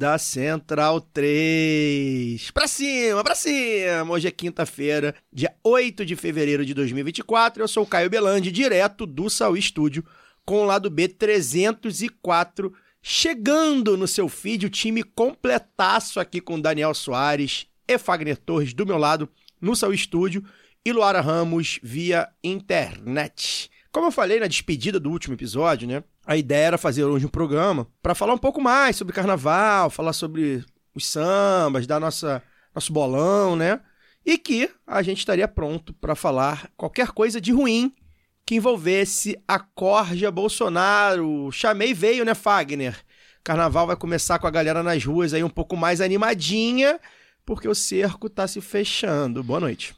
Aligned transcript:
Da 0.00 0.16
Central 0.16 0.98
3. 0.98 2.50
Pra 2.52 2.66
cima, 2.66 3.22
pra 3.22 3.34
cima! 3.34 4.10
Hoje 4.10 4.28
é 4.28 4.30
quinta-feira, 4.30 5.14
dia 5.30 5.54
8 5.62 6.06
de 6.06 6.16
fevereiro 6.16 6.64
de 6.64 6.72
2024. 6.72 7.62
Eu 7.62 7.68
sou 7.68 7.82
o 7.82 7.86
Caio 7.86 8.08
Belandi, 8.08 8.50
direto 8.50 9.04
do 9.04 9.28
Saúl 9.28 9.58
Estúdio, 9.58 10.02
com 10.42 10.62
o 10.62 10.64
lado 10.64 10.88
B 10.88 11.06
304. 11.06 12.72
Chegando 13.02 13.94
no 13.94 14.08
seu 14.08 14.26
feed, 14.26 14.64
o 14.64 14.70
time 14.70 15.02
completaço 15.02 16.18
aqui 16.18 16.40
com 16.40 16.58
Daniel 16.58 16.94
Soares 16.94 17.66
e 17.86 17.98
Fagner 17.98 18.38
Torres 18.38 18.72
do 18.72 18.86
meu 18.86 18.96
lado, 18.96 19.28
no 19.60 19.76
Saúl 19.76 19.92
Estúdio, 19.92 20.42
e 20.82 20.94
Luara 20.94 21.20
Ramos 21.20 21.78
via 21.82 22.26
internet. 22.42 23.70
Como 23.92 24.06
eu 24.06 24.12
falei 24.12 24.40
na 24.40 24.46
despedida 24.46 24.98
do 24.98 25.10
último 25.10 25.34
episódio, 25.34 25.86
né? 25.86 26.02
A 26.30 26.36
ideia 26.36 26.66
era 26.66 26.78
fazer 26.78 27.02
hoje 27.02 27.26
um 27.26 27.28
programa 27.28 27.88
para 28.00 28.14
falar 28.14 28.34
um 28.34 28.38
pouco 28.38 28.60
mais 28.60 28.94
sobre 28.94 29.12
carnaval, 29.12 29.90
falar 29.90 30.12
sobre 30.12 30.64
os 30.94 31.04
sambas, 31.04 31.88
dar 31.88 31.98
nossa 31.98 32.40
nosso 32.72 32.92
bolão, 32.92 33.56
né? 33.56 33.80
E 34.24 34.38
que 34.38 34.70
a 34.86 35.02
gente 35.02 35.18
estaria 35.18 35.48
pronto 35.48 35.92
para 35.92 36.14
falar 36.14 36.70
qualquer 36.76 37.08
coisa 37.08 37.40
de 37.40 37.50
ruim 37.50 37.92
que 38.46 38.54
envolvesse 38.54 39.42
a 39.48 39.58
Corja 39.58 40.30
Bolsonaro. 40.30 41.50
Chamei 41.50 41.92
veio, 41.92 42.24
né, 42.24 42.32
Fagner? 42.32 42.96
Carnaval 43.42 43.88
vai 43.88 43.96
começar 43.96 44.38
com 44.38 44.46
a 44.46 44.52
galera 44.52 44.84
nas 44.84 45.04
ruas 45.04 45.34
aí 45.34 45.42
um 45.42 45.50
pouco 45.50 45.76
mais 45.76 46.00
animadinha, 46.00 47.00
porque 47.44 47.66
o 47.66 47.74
cerco 47.74 48.30
tá 48.30 48.46
se 48.46 48.60
fechando. 48.60 49.42
Boa 49.42 49.58
noite. 49.58 49.96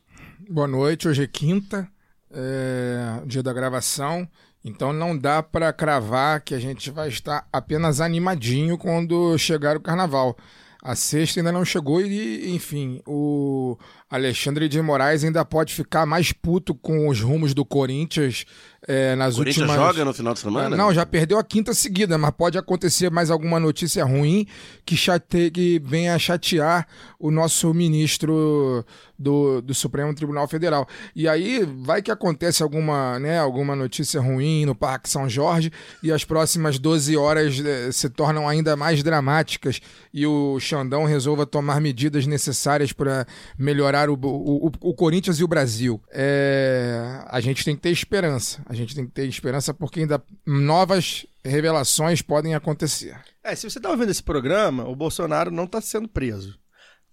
Boa 0.48 0.66
noite, 0.66 1.06
hoje 1.06 1.24
é 1.24 1.26
quinta, 1.26 1.86
é, 2.30 3.20
dia 3.26 3.42
da 3.42 3.52
gravação, 3.52 4.26
então 4.64 4.92
não 4.92 5.16
dá 5.16 5.42
para 5.42 5.72
cravar 5.72 6.40
que 6.40 6.54
a 6.54 6.58
gente 6.58 6.90
vai 6.90 7.08
estar 7.08 7.46
apenas 7.52 8.00
animadinho 8.00 8.78
quando 8.78 9.36
chegar 9.38 9.76
o 9.76 9.80
carnaval. 9.80 10.36
A 10.84 10.96
sexta 10.96 11.38
ainda 11.38 11.52
não 11.52 11.64
chegou 11.64 12.00
e, 12.00 12.52
enfim, 12.54 13.00
o 13.06 13.78
Alexandre 14.10 14.68
de 14.68 14.82
Moraes 14.82 15.22
ainda 15.22 15.44
pode 15.44 15.72
ficar 15.72 16.04
mais 16.04 16.32
puto 16.32 16.74
com 16.74 17.08
os 17.08 17.20
rumos 17.20 17.54
do 17.54 17.64
Corinthians 17.64 18.44
é, 18.86 19.14
nas 19.14 19.34
O 19.34 19.38
Corinthians 19.38 19.68
últimas. 19.68 19.86
joga 19.86 20.04
no 20.04 20.12
final 20.12 20.32
de 20.34 20.40
semana? 20.40 20.76
Não, 20.76 20.92
já 20.92 21.06
perdeu 21.06 21.38
a 21.38 21.44
quinta 21.44 21.72
seguida, 21.72 22.18
mas 22.18 22.32
pode 22.32 22.58
acontecer 22.58 23.10
mais 23.10 23.30
alguma 23.30 23.60
notícia 23.60 24.04
ruim 24.04 24.46
que, 24.84 24.96
chate... 24.96 25.50
que 25.50 25.80
venha 25.84 26.18
chatear 26.18 26.86
o 27.18 27.30
nosso 27.30 27.72
ministro 27.72 28.84
do, 29.22 29.62
do 29.62 29.72
Supremo 29.72 30.12
Tribunal 30.14 30.48
Federal. 30.48 30.86
E 31.14 31.28
aí 31.28 31.64
vai 31.64 32.02
que 32.02 32.10
acontece 32.10 32.62
alguma, 32.62 33.18
né, 33.18 33.38
alguma 33.38 33.76
notícia 33.76 34.20
ruim 34.20 34.66
no 34.66 34.74
Parque 34.74 35.08
São 35.08 35.28
Jorge 35.28 35.70
e 36.02 36.10
as 36.10 36.24
próximas 36.24 36.78
12 36.78 37.16
horas 37.16 37.62
eh, 37.64 37.92
se 37.92 38.10
tornam 38.10 38.48
ainda 38.48 38.76
mais 38.76 39.02
dramáticas 39.02 39.80
e 40.12 40.26
o 40.26 40.58
Xandão 40.58 41.04
resolva 41.04 41.46
tomar 41.46 41.80
medidas 41.80 42.26
necessárias 42.26 42.92
para 42.92 43.26
melhorar 43.56 44.10
o, 44.10 44.14
o, 44.14 44.72
o, 44.80 44.94
Corinthians 44.94 45.38
e 45.38 45.44
o 45.44 45.48
Brasil. 45.48 46.00
É, 46.10 47.22
a 47.28 47.40
gente 47.40 47.64
tem 47.64 47.76
que 47.76 47.82
ter 47.82 47.90
esperança. 47.90 48.60
A 48.72 48.74
gente 48.74 48.94
tem 48.94 49.04
que 49.04 49.12
ter 49.12 49.28
esperança 49.28 49.74
porque 49.74 50.00
ainda 50.00 50.24
novas 50.46 51.26
revelações 51.44 52.22
podem 52.22 52.54
acontecer. 52.54 53.20
É, 53.44 53.54
se 53.54 53.68
você 53.68 53.78
tá 53.78 53.90
ouvindo 53.90 54.08
esse 54.08 54.22
programa, 54.22 54.88
o 54.88 54.96
Bolsonaro 54.96 55.50
não 55.50 55.66
tá 55.66 55.78
sendo 55.78 56.08
preso. 56.08 56.58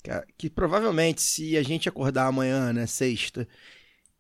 Que, 0.02 0.10
que 0.38 0.50
provavelmente, 0.50 1.22
se 1.22 1.58
a 1.58 1.62
gente 1.62 1.90
acordar 1.90 2.28
amanhã, 2.28 2.72
né, 2.72 2.88
sexta, 2.88 3.46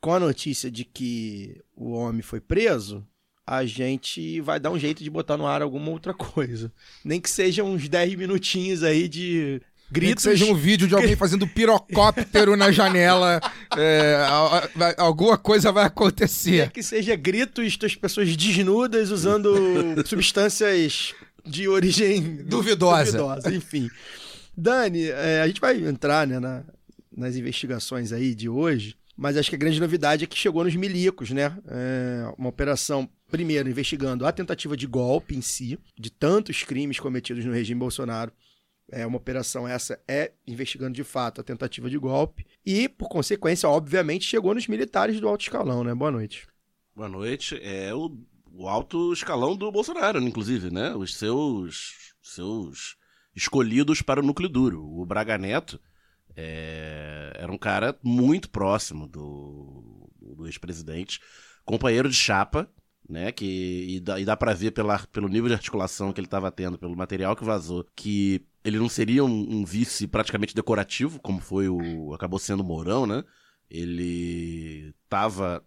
com 0.01 0.13
a 0.13 0.19
notícia 0.19 0.69
de 0.69 0.83
que 0.83 1.63
o 1.73 1.91
homem 1.91 2.21
foi 2.21 2.41
preso, 2.41 3.07
a 3.47 3.63
gente 3.63 4.41
vai 4.41 4.59
dar 4.59 4.71
um 4.71 4.77
jeito 4.77 5.01
de 5.01 5.09
botar 5.09 5.37
no 5.37 5.47
ar 5.47 5.61
alguma 5.61 5.91
outra 5.91 6.13
coisa. 6.13 6.73
Nem 7.05 7.21
que 7.21 7.29
sejam 7.29 7.71
uns 7.71 7.87
10 7.87 8.15
minutinhos 8.15 8.83
aí 8.83 9.07
de 9.07 9.61
Nem 9.91 10.01
gritos. 10.01 10.23
que 10.23 10.29
seja 10.31 10.45
um 10.45 10.55
vídeo 10.55 10.87
de 10.87 10.95
alguém 10.95 11.15
fazendo 11.17 11.47
pirocóptero 11.47 12.55
na 12.55 12.71
janela. 12.71 13.39
é, 13.77 14.25
alguma 14.97 15.37
coisa 15.37 15.71
vai 15.71 15.83
Nem 15.83 15.87
acontecer. 15.87 16.71
que 16.71 16.83
seja 16.83 17.15
gritos 17.15 17.77
das 17.77 17.95
pessoas 17.95 18.35
desnudas 18.35 19.09
usando 19.11 19.53
substâncias 20.05 21.13
de 21.45 21.67
origem 21.67 22.43
Duvidosa. 22.43 23.17
duvidosa, 23.17 23.53
enfim. 23.55 23.89
Dani, 24.55 25.05
é, 25.09 25.41
a 25.41 25.47
gente 25.47 25.61
vai 25.61 25.77
entrar 25.77 26.27
né, 26.27 26.39
na- 26.39 26.63
nas 27.15 27.35
investigações 27.35 28.11
aí 28.11 28.35
de 28.35 28.47
hoje, 28.49 28.95
mas 29.17 29.35
acho 29.37 29.49
que 29.49 29.55
a 29.55 29.59
grande 29.59 29.79
novidade 29.79 30.23
é 30.23 30.27
que 30.27 30.37
chegou 30.37 30.63
nos 30.63 30.75
milicos, 30.75 31.31
né? 31.31 31.51
É, 31.67 32.31
uma 32.37 32.49
operação, 32.49 33.09
primeiro, 33.29 33.69
investigando 33.69 34.25
a 34.25 34.31
tentativa 34.31 34.77
de 34.77 34.85
golpe 34.87 35.35
em 35.35 35.41
si, 35.41 35.77
de 35.99 36.09
tantos 36.09 36.63
crimes 36.63 36.99
cometidos 36.99 37.43
no 37.43 37.51
regime 37.53 37.79
Bolsonaro. 37.79 38.31
É 38.91 39.05
uma 39.05 39.17
operação 39.17 39.67
essa 39.67 39.99
é 40.07 40.33
investigando 40.47 40.93
de 40.93 41.03
fato 41.03 41.41
a 41.41 41.43
tentativa 41.43 41.89
de 41.89 41.97
golpe 41.97 42.45
e, 42.65 42.89
por 42.89 43.09
consequência, 43.09 43.69
obviamente, 43.69 44.25
chegou 44.25 44.53
nos 44.53 44.67
militares 44.67 45.19
do 45.19 45.27
alto 45.27 45.41
escalão, 45.41 45.83
né? 45.83 45.93
Boa 45.93 46.11
noite. 46.11 46.47
Boa 46.95 47.09
noite. 47.09 47.59
É 47.61 47.93
o, 47.93 48.17
o 48.51 48.67
alto 48.67 49.13
escalão 49.13 49.55
do 49.55 49.71
Bolsonaro, 49.71 50.19
inclusive, 50.19 50.71
né? 50.71 50.95
Os 50.95 51.15
seus, 51.15 52.13
seus 52.21 52.97
escolhidos 53.35 54.01
para 54.01 54.19
o 54.19 54.25
núcleo 54.25 54.49
duro. 54.49 54.83
O 54.83 55.05
Braga 55.05 55.37
Neto 55.37 55.79
é, 56.35 57.31
era 57.35 57.51
um 57.51 57.57
cara 57.57 57.97
muito 58.03 58.49
próximo 58.49 59.07
do, 59.07 60.09
do 60.19 60.45
ex-presidente, 60.45 61.19
companheiro 61.65 62.09
de 62.09 62.15
chapa, 62.15 62.69
né? 63.07 63.31
Que, 63.31 63.95
e 63.95 63.99
dá, 63.99 64.19
e 64.19 64.25
dá 64.25 64.37
pra 64.37 64.53
ver 64.53 64.71
pela, 64.71 64.99
pelo 65.07 65.27
nível 65.27 65.47
de 65.47 65.55
articulação 65.55 66.13
que 66.13 66.19
ele 66.19 66.27
estava 66.27 66.51
tendo, 66.51 66.77
pelo 66.77 66.95
material 66.95 67.35
que 67.35 67.43
vazou, 67.43 67.85
que 67.95 68.45
ele 68.63 68.77
não 68.77 68.89
seria 68.89 69.23
um, 69.23 69.57
um 69.59 69.65
vice 69.65 70.07
praticamente 70.07 70.53
decorativo, 70.55 71.19
como 71.21 71.39
foi 71.39 71.67
o. 71.69 72.13
acabou 72.13 72.39
sendo 72.39 72.61
o 72.61 72.63
Mourão, 72.65 73.05
né? 73.07 73.23
Ele 73.69 74.93
estava 75.03 75.63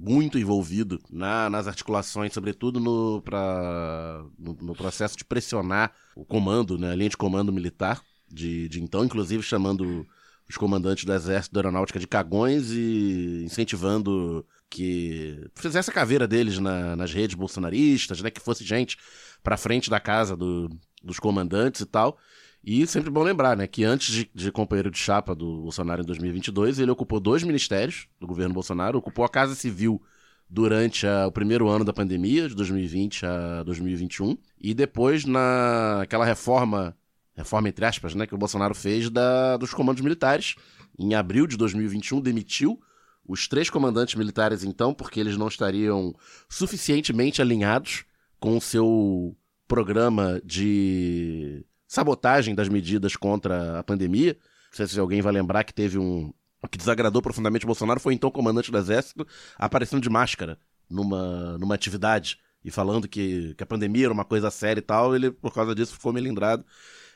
muito 0.00 0.38
envolvido 0.38 1.00
na- 1.10 1.50
nas 1.50 1.66
articulações, 1.66 2.32
sobretudo 2.32 2.78
no, 2.78 3.20
pra, 3.22 4.24
no, 4.38 4.54
no 4.60 4.74
processo 4.74 5.16
de 5.16 5.24
pressionar 5.24 5.92
o 6.14 6.24
comando, 6.24 6.78
né, 6.78 6.92
a 6.92 6.94
linha 6.94 7.08
de 7.10 7.16
comando 7.16 7.52
militar 7.52 8.00
de, 8.30 8.68
de 8.68 8.80
então, 8.80 9.04
inclusive 9.04 9.42
chamando 9.42 10.06
os 10.48 10.56
comandantes 10.56 11.04
do 11.04 11.12
Exército 11.12 11.52
da 11.54 11.60
Aeronáutica 11.60 11.98
de 11.98 12.06
cagões 12.06 12.70
e 12.70 13.42
incentivando 13.44 14.46
que 14.70 15.44
fizesse 15.56 15.90
a 15.90 15.94
caveira 15.94 16.28
deles 16.28 16.58
na- 16.58 16.94
nas 16.94 17.12
redes 17.12 17.34
bolsonaristas, 17.36 18.20
né, 18.22 18.30
que 18.30 18.40
fosse 18.40 18.64
gente 18.64 18.96
pra 19.42 19.56
frente 19.56 19.90
da 19.90 19.98
casa 19.98 20.36
do- 20.36 20.68
dos 21.02 21.18
comandantes 21.18 21.80
e 21.80 21.86
tal. 21.86 22.18
E 22.64 22.86
sempre 22.86 23.08
bom 23.10 23.22
lembrar, 23.22 23.56
né, 23.56 23.66
que 23.66 23.84
antes 23.84 24.12
de, 24.12 24.30
de 24.34 24.50
companheiro 24.52 24.90
de 24.90 24.98
chapa 24.98 25.34
do 25.34 25.62
Bolsonaro 25.62 26.02
em 26.02 26.04
2022, 26.04 26.78
ele 26.78 26.90
ocupou 26.90 27.20
dois 27.20 27.42
ministérios 27.42 28.08
do 28.20 28.26
governo 28.26 28.52
Bolsonaro, 28.52 28.98
ocupou 28.98 29.24
a 29.24 29.28
Casa 29.28 29.54
Civil 29.54 30.02
durante 30.50 31.06
a- 31.06 31.26
o 31.26 31.32
primeiro 31.32 31.68
ano 31.68 31.84
da 31.84 31.92
pandemia, 31.92 32.48
de 32.48 32.54
2020 32.54 33.24
a 33.24 33.62
2021, 33.62 34.36
e 34.60 34.74
depois 34.74 35.24
naquela 35.24 36.24
reforma, 36.24 36.96
reforma 37.34 37.68
entre 37.68 37.84
aspas, 37.84 38.14
né, 38.14 38.26
que 38.26 38.34
o 38.34 38.38
Bolsonaro 38.38 38.74
fez 38.74 39.08
da, 39.08 39.56
dos 39.56 39.72
comandos 39.72 40.02
militares, 40.02 40.56
em 40.98 41.14
abril 41.14 41.46
de 41.46 41.56
2021, 41.56 42.20
demitiu 42.20 42.80
os 43.26 43.46
três 43.46 43.70
comandantes 43.70 44.14
militares 44.16 44.64
então, 44.64 44.92
porque 44.92 45.20
eles 45.20 45.36
não 45.36 45.46
estariam 45.48 46.14
suficientemente 46.48 47.40
alinhados 47.40 48.04
com 48.40 48.56
o 48.56 48.60
seu 48.60 49.36
programa 49.68 50.40
de 50.44 51.64
sabotagem 51.86 52.54
das 52.54 52.68
medidas 52.68 53.14
contra 53.14 53.78
a 53.78 53.84
pandemia. 53.84 54.36
Não 54.70 54.76
sei 54.76 54.86
se 54.86 54.98
alguém 54.98 55.20
vai 55.20 55.32
lembrar 55.32 55.62
que 55.62 55.74
teve 55.74 55.98
um. 55.98 56.32
O 56.60 56.66
que 56.66 56.78
desagradou 56.78 57.22
profundamente 57.22 57.64
o 57.64 57.68
Bolsonaro 57.68 58.00
foi 58.00 58.14
então 58.14 58.28
o 58.28 58.32
comandante 58.32 58.72
do 58.72 58.78
Exército 58.78 59.24
aparecendo 59.56 60.02
de 60.02 60.10
máscara 60.10 60.58
numa, 60.90 61.56
numa 61.56 61.74
atividade 61.76 62.38
e 62.64 62.70
falando 62.70 63.06
que, 63.06 63.54
que 63.54 63.62
a 63.62 63.66
pandemia 63.66 64.06
era 64.06 64.12
uma 64.12 64.24
coisa 64.24 64.50
séria 64.50 64.80
e 64.80 64.82
tal. 64.82 65.14
Ele, 65.14 65.30
por 65.30 65.54
causa 65.54 65.74
disso, 65.74 65.94
ficou 65.94 66.12
melindrado. 66.12 66.64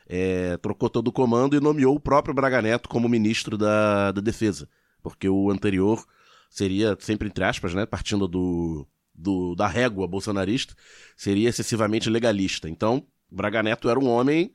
É, 0.07 0.57
trocou 0.57 0.89
todo 0.89 1.07
o 1.07 1.11
comando 1.11 1.55
e 1.55 1.59
nomeou 1.59 1.95
o 1.95 1.99
próprio 1.99 2.33
Braga 2.33 2.61
Neto 2.61 2.87
como 2.89 3.09
ministro 3.09 3.57
da, 3.57 4.11
da 4.11 4.21
Defesa. 4.21 4.69
Porque 5.01 5.27
o 5.27 5.51
anterior 5.51 6.05
seria, 6.49 6.95
sempre 6.99 7.27
entre 7.27 7.43
aspas, 7.43 7.73
né? 7.73 7.85
Partindo 7.85 8.27
do, 8.27 8.87
do, 9.13 9.55
da 9.55 9.67
régua 9.67 10.07
bolsonarista, 10.07 10.75
seria 11.15 11.49
excessivamente 11.49 12.09
legalista. 12.09 12.69
Então, 12.69 13.05
Braga 13.29 13.63
Neto 13.63 13.89
era 13.89 13.99
um 13.99 14.07
homem 14.07 14.51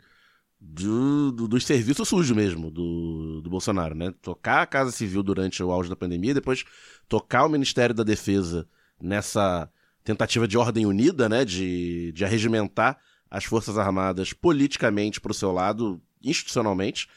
do, 0.60 1.31
do, 1.31 1.49
dos 1.49 1.64
serviços 1.64 2.08
sujos 2.08 2.37
mesmo 2.37 2.70
do, 2.70 3.40
do 3.40 3.50
Bolsonaro, 3.50 3.94
né? 3.94 4.12
Tocar 4.20 4.62
a 4.62 4.66
Casa 4.66 4.90
Civil 4.90 5.22
durante 5.22 5.62
o 5.62 5.70
auge 5.70 5.88
da 5.88 5.96
pandemia, 5.96 6.34
depois 6.34 6.64
tocar 7.08 7.44
o 7.44 7.49
Ministério 7.49 7.94
da 7.94 8.02
Defesa 8.02 8.69
nessa 9.00 9.70
tentativa 10.02 10.49
de 10.49 10.58
ordem 10.58 10.87
unida, 10.87 11.28
né? 11.28 11.44
De, 11.44 12.12
de 12.12 12.25
arregimentar 12.25 12.99
as 13.31 13.44
Forças 13.44 13.78
Armadas 13.78 14.32
politicamente 14.32 15.20
para 15.20 15.32
o 15.32 15.34
seu 15.34 15.52
lado, 15.52 16.00
institucionalmente. 16.22 17.08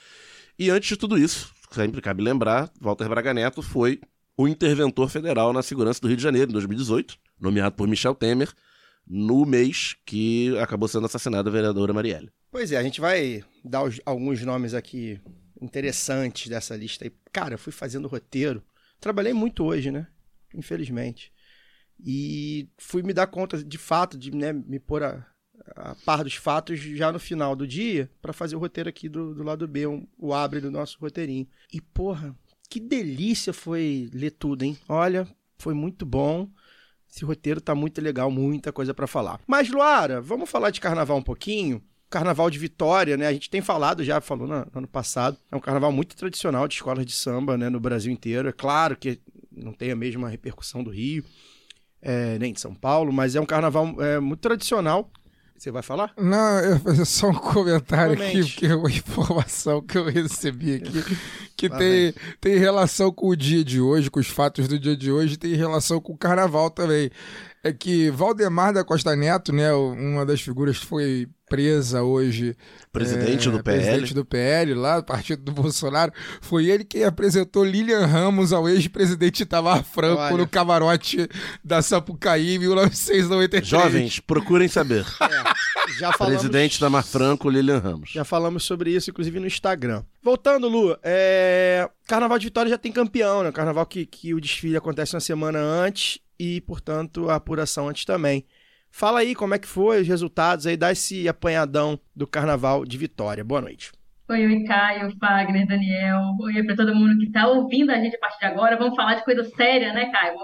E 0.60 0.70
antes 0.70 0.90
de 0.90 0.98
tudo 0.98 1.18
isso, 1.18 1.52
sempre 1.72 2.02
cabe 2.02 2.22
lembrar, 2.22 2.70
Walter 2.80 3.08
Braga 3.10 3.34
Neto 3.34 3.62
foi 3.62 4.00
o 4.44 4.48
interventor 4.48 5.10
federal 5.10 5.52
na 5.54 5.62
segurança 5.64 6.00
do 6.02 6.08
Rio 6.08 6.18
de 6.18 6.24
Janeiro 6.24 6.50
em 6.50 6.54
2018, 6.54 7.18
nomeado 7.40 7.76
por 7.76 7.88
Michel 7.88 8.16
Temer, 8.16 8.52
no 9.08 9.46
mês 9.46 9.96
que 10.06 10.58
acabou 10.60 10.88
sendo 10.88 11.06
assassinada 11.06 11.50
a 11.50 11.54
vereadora 11.54 11.94
Marielle. 11.94 12.32
Pois 12.52 12.72
é, 12.72 12.78
a 12.78 12.84
gente 12.84 13.02
vai 13.02 13.44
dar 13.64 13.84
os- 13.84 14.00
alguns 14.06 14.42
nomes 14.44 14.74
aqui 14.74 15.20
interessantes 15.62 16.48
dessa 16.50 16.76
lista 16.76 17.06
aí. 17.06 17.12
Cara, 17.32 17.54
eu 17.54 17.58
fui 17.60 17.72
fazendo 17.72 18.08
roteiro. 18.08 18.64
Trabalhei 19.00 19.34
muito 19.34 19.64
hoje, 19.64 19.92
né? 19.92 20.08
Infelizmente. 20.54 21.32
E 22.04 22.68
fui 22.78 23.04
me 23.04 23.14
dar 23.14 23.28
conta, 23.28 23.64
de 23.64 23.78
fato, 23.78 24.18
de 24.18 24.32
né, 24.32 24.52
me 24.54 24.80
pôr 24.80 25.04
a, 25.04 25.26
a 25.76 25.96
par 26.06 26.24
dos 26.24 26.34
fatos 26.36 26.80
já 26.80 27.12
no 27.12 27.20
final 27.20 27.56
do 27.56 27.68
dia 27.68 28.10
para 28.22 28.34
fazer 28.34 28.56
o 28.56 28.60
roteiro 28.60 28.90
aqui 28.90 29.08
do, 29.08 29.34
do 29.36 29.44
lado 29.44 29.68
B, 29.68 29.88
um- 29.88 30.08
o 30.18 30.34
abre 30.34 30.60
do 30.60 30.72
nosso 30.72 30.98
roteirinho. 31.00 31.48
E, 31.72 31.80
porra, 31.80 32.36
que 32.72 32.80
delícia 32.80 33.52
foi 33.52 34.10
ler 34.14 34.32
tudo, 34.32 34.64
hein? 34.64 34.78
Olha, 34.88 35.28
foi 35.58 35.74
muito 35.74 36.06
bom. 36.06 36.50
Esse 37.14 37.26
roteiro 37.26 37.60
tá 37.60 37.76
muito 37.76 38.02
legal, 38.02 38.32
muita 38.32 38.72
coisa 38.72 38.94
para 38.94 39.06
falar. 39.08 39.42
Mas, 39.46 39.70
Luara, 39.70 40.22
vamos 40.22 40.50
falar 40.50 40.70
de 40.70 40.80
carnaval 40.80 41.18
um 41.18 41.22
pouquinho? 41.22 41.84
Carnaval 42.10 42.50
de 42.50 42.58
Vitória, 42.58 43.18
né? 43.18 43.28
A 43.28 43.34
gente 43.34 43.50
tem 43.50 43.62
falado 43.62 44.06
já, 44.06 44.22
falou 44.22 44.48
no, 44.48 44.60
no 44.60 44.72
ano 44.74 44.88
passado. 44.88 45.38
É 45.52 45.56
um 45.56 45.60
carnaval 45.60 45.92
muito 45.92 46.16
tradicional 46.16 46.66
de 46.66 46.76
escolas 46.76 47.06
de 47.06 47.12
samba, 47.12 47.58
né? 47.58 47.70
No 47.70 47.78
Brasil 47.78 48.10
inteiro. 48.10 48.48
É 48.48 48.54
claro 48.54 48.96
que 48.96 49.20
não 49.52 49.74
tem 49.74 49.92
a 49.92 49.96
mesma 49.96 50.30
repercussão 50.30 50.82
do 50.82 50.92
Rio, 50.92 51.26
é, 52.02 52.40
nem 52.40 52.54
de 52.54 52.62
São 52.62 52.74
Paulo, 52.74 53.12
mas 53.12 53.36
é 53.36 53.42
um 53.42 53.46
carnaval 53.46 54.02
é, 54.02 54.18
muito 54.18 54.40
tradicional. 54.40 55.12
Você 55.62 55.70
vai 55.70 55.84
falar? 55.84 56.12
Não, 56.18 56.58
eu 56.58 56.72
vou 56.72 56.80
fazer 56.80 57.06
só 57.06 57.30
um 57.30 57.36
comentário 57.36 58.14
aqui, 58.14 58.32
Comente. 58.32 58.52
porque 58.54 58.66
é 58.66 58.76
uma 58.76 58.90
informação 58.90 59.80
que 59.80 59.96
eu 59.96 60.06
recebi 60.06 60.74
aqui, 60.74 61.18
que 61.56 61.70
tem, 61.70 62.16
tem 62.40 62.58
relação 62.58 63.12
com 63.12 63.28
o 63.28 63.36
dia 63.36 63.64
de 63.64 63.80
hoje, 63.80 64.10
com 64.10 64.20
os 64.20 64.26
fatos 64.26 64.68
do 64.68 64.80
dia 64.80 64.98
de 64.98 65.12
hoje, 65.12 65.38
tem 65.38 65.54
relação 65.54 66.02
com 66.02 66.14
o 66.14 66.18
carnaval 66.18 66.72
também. 66.72 67.12
É 67.64 67.72
que 67.72 68.10
Valdemar 68.10 68.74
da 68.74 68.84
Costa 68.84 69.16
Neto, 69.16 69.54
né, 69.54 69.72
uma 69.72 70.26
das 70.26 70.42
figuras 70.42 70.80
que 70.80 70.86
foi 70.88 71.30
presa 71.52 72.02
hoje. 72.02 72.56
Presidente 72.94 73.50
é, 73.50 73.52
do 73.52 73.62
PL. 73.62 73.82
Presidente 73.82 74.14
do 74.14 74.26
PL, 74.26 74.74
lá 74.74 75.02
do 75.02 75.06
partido 75.06 75.44
do 75.44 75.52
Bolsonaro, 75.52 76.14
foi 76.40 76.68
ele 76.68 76.86
quem 76.86 77.04
apresentou 77.04 77.66
Lilian 77.66 78.06
Ramos 78.06 78.54
ao 78.54 78.70
ex-presidente 78.70 79.44
Itamar 79.44 79.84
Franco 79.84 80.22
Olha. 80.22 80.38
no 80.38 80.48
camarote 80.48 81.28
da 81.62 81.82
Sapucaí 81.82 82.56
em 82.56 82.60
1993. 82.60 83.68
Jovens, 83.68 84.20
procurem 84.20 84.70
saber. 84.70 85.06
É, 85.22 85.94
já 86.00 86.12
falamos. 86.14 86.42
Presidente 86.42 86.80
da 86.80 86.90
Mar 86.90 87.04
Franco, 87.04 87.50
Lilian 87.50 87.80
Ramos. 87.80 88.12
Já 88.12 88.24
falamos 88.24 88.64
sobre 88.64 88.92
isso, 88.92 89.10
inclusive, 89.10 89.40
no 89.40 89.48
Instagram. 89.48 90.04
Voltando, 90.22 90.68
Lu, 90.68 90.96
é... 91.02 91.90
Carnaval 92.08 92.38
de 92.38 92.46
Vitória 92.46 92.70
já 92.70 92.78
tem 92.78 92.92
campeão, 92.92 93.44
né? 93.44 93.52
Carnaval 93.52 93.86
que, 93.86 94.06
que 94.06 94.34
o 94.34 94.42
desfile 94.42 94.78
acontece 94.78 95.16
uma 95.16 95.20
semana 95.20 95.60
antes 95.60 96.20
e, 96.40 96.62
portanto, 96.62 97.30
a 97.30 97.36
apuração 97.36 97.88
antes 97.88 98.06
também. 98.06 98.46
Fala 98.92 99.20
aí 99.22 99.34
como 99.34 99.56
é 99.56 99.60
que 99.60 99.68
foi 99.68 100.02
os 100.02 100.08
resultados 100.08 100.68
aí, 100.68 100.76
dá 100.76 100.92
esse 100.92 101.28
apanhadão 101.28 101.98
do 102.16 102.28
Carnaval 102.28 102.86
de 102.86 102.98
Vitória. 102.98 103.44
Boa 103.44 103.62
noite. 103.62 103.92
Oi, 104.30 104.46
oi, 104.46 104.64
Caio, 104.64 105.12
Fagner, 105.18 105.66
Daniel. 105.66 106.22
Oi 106.42 106.64
para 106.64 106.76
todo 106.76 106.94
mundo 106.94 107.18
que 107.18 107.26
está 107.26 107.48
ouvindo 107.48 107.90
a 107.90 107.96
gente 107.96 108.16
a 108.16 108.20
partir 108.20 108.40
de 108.40 108.46
agora. 108.46 108.78
Vamos 108.78 108.96
falar 108.96 109.16
de 109.16 109.24
coisa 109.24 109.44
séria, 109.56 109.94
né, 109.94 110.12
Caio? 110.12 110.36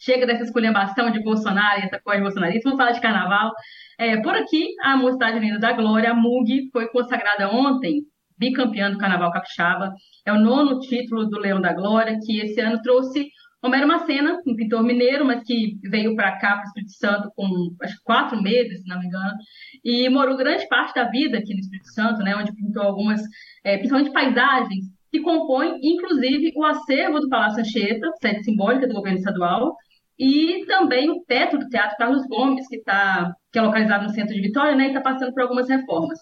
Chega 0.00 0.26
dessa 0.26 0.44
esculhambação 0.44 1.10
de 1.10 1.22
Bolsonaro 1.22 1.80
e 1.80 1.84
essa 1.84 2.00
coisa 2.00 2.18
de 2.18 2.24
bolsonarista. 2.24 2.68
Vamos 2.68 2.78
falar 2.78 2.92
de 2.92 3.00
carnaval. 3.00 3.52
É, 3.98 4.16
por 4.18 4.34
aqui, 4.34 4.68
a 4.82 4.96
Mocidade 4.96 5.38
Unida 5.38 5.58
da 5.58 5.72
Glória, 5.72 6.10
a 6.10 6.14
MUG, 6.14 6.70
foi 6.72 6.88
consagrada 6.88 7.50
ontem 7.50 8.02
bicampeã 8.38 8.90
do 8.90 8.98
Carnaval 8.98 9.32
Capixaba. 9.32 9.92
É 10.24 10.32
o 10.32 10.38
nono 10.38 10.80
título 10.80 11.26
do 11.26 11.38
Leão 11.38 11.60
da 11.60 11.72
Glória, 11.72 12.18
que 12.24 12.40
esse 12.40 12.60
ano 12.60 12.80
trouxe 12.82 13.28
Homero 13.62 13.88
Macena, 13.88 14.40
um 14.46 14.54
pintor 14.54 14.82
mineiro, 14.82 15.24
mas 15.24 15.42
que 15.42 15.78
veio 15.82 16.14
para 16.14 16.38
cá, 16.38 16.56
para 16.56 16.60
o 16.60 16.64
Espírito 16.64 16.92
Santo, 16.92 17.32
com 17.34 17.74
acho 17.82 17.96
que 17.96 18.02
quatro 18.04 18.40
meses, 18.40 18.82
se 18.82 18.88
não 18.88 18.98
me 19.00 19.06
engano, 19.06 19.34
e 19.84 20.08
morou 20.08 20.36
grande 20.36 20.68
parte 20.68 20.94
da 20.94 21.04
vida 21.04 21.38
aqui 21.38 21.52
no 21.54 21.60
Espírito 21.60 21.88
Santo, 21.92 22.22
né, 22.22 22.36
onde 22.36 22.54
pintou 22.54 22.82
algumas, 22.82 23.20
é, 23.64 23.76
principalmente 23.76 24.12
paisagens, 24.12 24.84
que 25.10 25.20
compõem, 25.20 25.80
inclusive, 25.82 26.52
o 26.54 26.64
acervo 26.64 27.20
do 27.20 27.28
Palácio 27.28 27.60
Anchieta, 27.60 28.06
sede 28.20 28.44
simbólica 28.44 28.86
do 28.86 28.94
governo 28.94 29.18
estadual, 29.18 29.74
e 30.18 30.64
também 30.66 31.10
o 31.10 31.22
teto 31.26 31.58
do 31.58 31.68
Teatro 31.68 31.96
Carlos 31.96 32.26
Gomes, 32.26 32.68
que, 32.68 32.82
tá, 32.82 33.34
que 33.52 33.58
é 33.58 33.62
localizado 33.62 34.04
no 34.04 34.10
centro 34.10 34.34
de 34.34 34.40
Vitória, 34.40 34.76
né, 34.76 34.84
e 34.84 34.88
está 34.88 35.00
passando 35.00 35.32
por 35.32 35.42
algumas 35.42 35.68
reformas. 35.68 36.18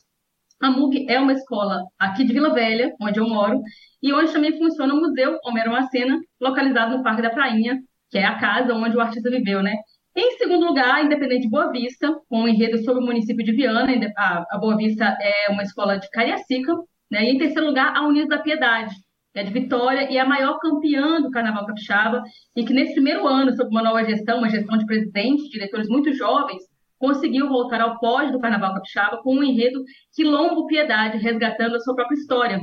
A 0.62 0.70
MUG 0.70 1.06
é 1.08 1.20
uma 1.20 1.32
escola 1.32 1.82
aqui 1.98 2.24
de 2.24 2.32
Vila 2.32 2.54
Velha, 2.54 2.92
onde 3.00 3.20
eu 3.20 3.28
moro, 3.28 3.60
e 4.02 4.12
onde 4.12 4.32
também 4.32 4.56
funciona 4.56 4.94
o 4.94 4.98
Museu 4.98 5.38
Homero 5.44 5.72
Macena, 5.72 6.18
localizado 6.40 6.96
no 6.96 7.02
Parque 7.02 7.22
da 7.22 7.30
Prainha, 7.30 7.80
que 8.10 8.18
é 8.18 8.24
a 8.24 8.38
casa 8.38 8.74
onde 8.74 8.96
o 8.96 9.00
artista 9.00 9.30
viveu, 9.30 9.62
né? 9.62 9.74
Em 10.16 10.38
segundo 10.38 10.66
lugar, 10.66 11.04
Independente 11.04 11.42
de 11.42 11.50
Boa 11.50 11.72
Vista, 11.72 12.14
com 12.28 12.42
um 12.42 12.48
enredo 12.48 12.78
sobre 12.84 13.02
o 13.02 13.06
município 13.06 13.44
de 13.44 13.50
Viana. 13.50 13.92
A 14.16 14.58
Boa 14.58 14.76
Vista 14.76 15.18
é 15.20 15.50
uma 15.50 15.64
escola 15.64 15.98
de 15.98 16.08
Cariacica. 16.10 16.72
Né? 17.10 17.24
E 17.24 17.30
em 17.30 17.38
terceiro 17.38 17.66
lugar, 17.66 17.96
a 17.96 18.06
Unidos 18.06 18.28
da 18.28 18.38
Piedade, 18.38 18.94
que 19.32 19.40
é 19.40 19.42
de 19.42 19.52
Vitória 19.52 20.08
e 20.08 20.16
é 20.16 20.20
a 20.20 20.26
maior 20.26 20.58
campeã 20.60 21.20
do 21.20 21.30
Carnaval 21.30 21.66
Capixaba. 21.66 22.22
E 22.54 22.64
que 22.64 22.72
nesse 22.72 22.94
primeiro 22.94 23.26
ano, 23.26 23.56
sob 23.56 23.68
uma 23.70 23.82
nova 23.82 24.04
gestão, 24.04 24.38
uma 24.38 24.48
gestão 24.48 24.78
de 24.78 24.86
presidente, 24.86 25.50
diretores 25.50 25.88
muito 25.88 26.12
jovens, 26.14 26.62
conseguiu 26.98 27.48
voltar 27.48 27.80
ao 27.80 27.98
pódio 27.98 28.32
do 28.32 28.40
Carnaval 28.40 28.74
Capixaba 28.74 29.22
com 29.22 29.36
um 29.36 29.42
enredo 29.42 29.82
Quilombo 30.14 30.66
Piedade, 30.66 31.18
resgatando 31.18 31.76
a 31.76 31.80
sua 31.80 31.94
própria 31.94 32.16
história. 32.16 32.60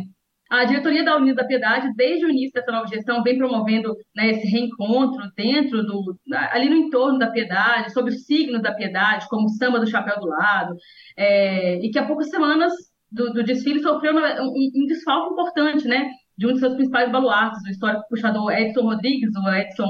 A 0.51 0.66
diretoria 0.66 1.06
da 1.06 1.16
Unidos 1.16 1.38
da 1.38 1.48
Piedade, 1.48 1.94
desde 1.95 2.25
o 2.25 2.30
início 2.30 2.51
dessa 2.51 2.74
nova 2.74 2.86
gestão, 2.86 3.24
vem 3.24 3.38
promovendo 3.38 3.95
né, 4.13 4.31
esse 4.31 4.45
reencontro 4.48 5.24
dentro 5.33 5.81
do, 5.81 6.19
ali 6.51 6.69
no 6.69 6.75
entorno 6.75 7.18
da 7.18 7.31
Piedade, 7.31 7.94
sobre 7.94 8.12
os 8.12 8.25
signos 8.25 8.62
da 8.62 8.74
Piedade, 8.74 9.30
como 9.30 9.45
o 9.45 9.50
samba 9.50 9.80
do 9.80 9.90
chapéu 9.90 10.19
do 10.19 10.28
lado, 10.28 10.76
é, 11.16 11.78
e 11.78 11.90
que 11.90 11.97
há 11.97 12.06
poucas 12.06 12.30
semanas 12.30 12.73
do, 13.09 13.31
do 13.31 13.44
desfile 13.44 13.81
sofreu 13.81 14.14
um, 14.14 14.71
um 14.76 14.85
desfalque 14.88 15.31
importante, 15.31 15.88
né, 15.88 16.09
de 16.38 16.45
um 16.45 16.52
de 16.52 16.59
seus 16.59 16.73
principais 16.73 17.09
baluartes, 17.09 17.64
o 17.66 17.69
histórico 17.69 18.04
puxador 18.09 18.52
Edson 18.52 18.81
Rodrigues, 18.81 19.31
o 19.33 19.50
Edson 19.54 19.88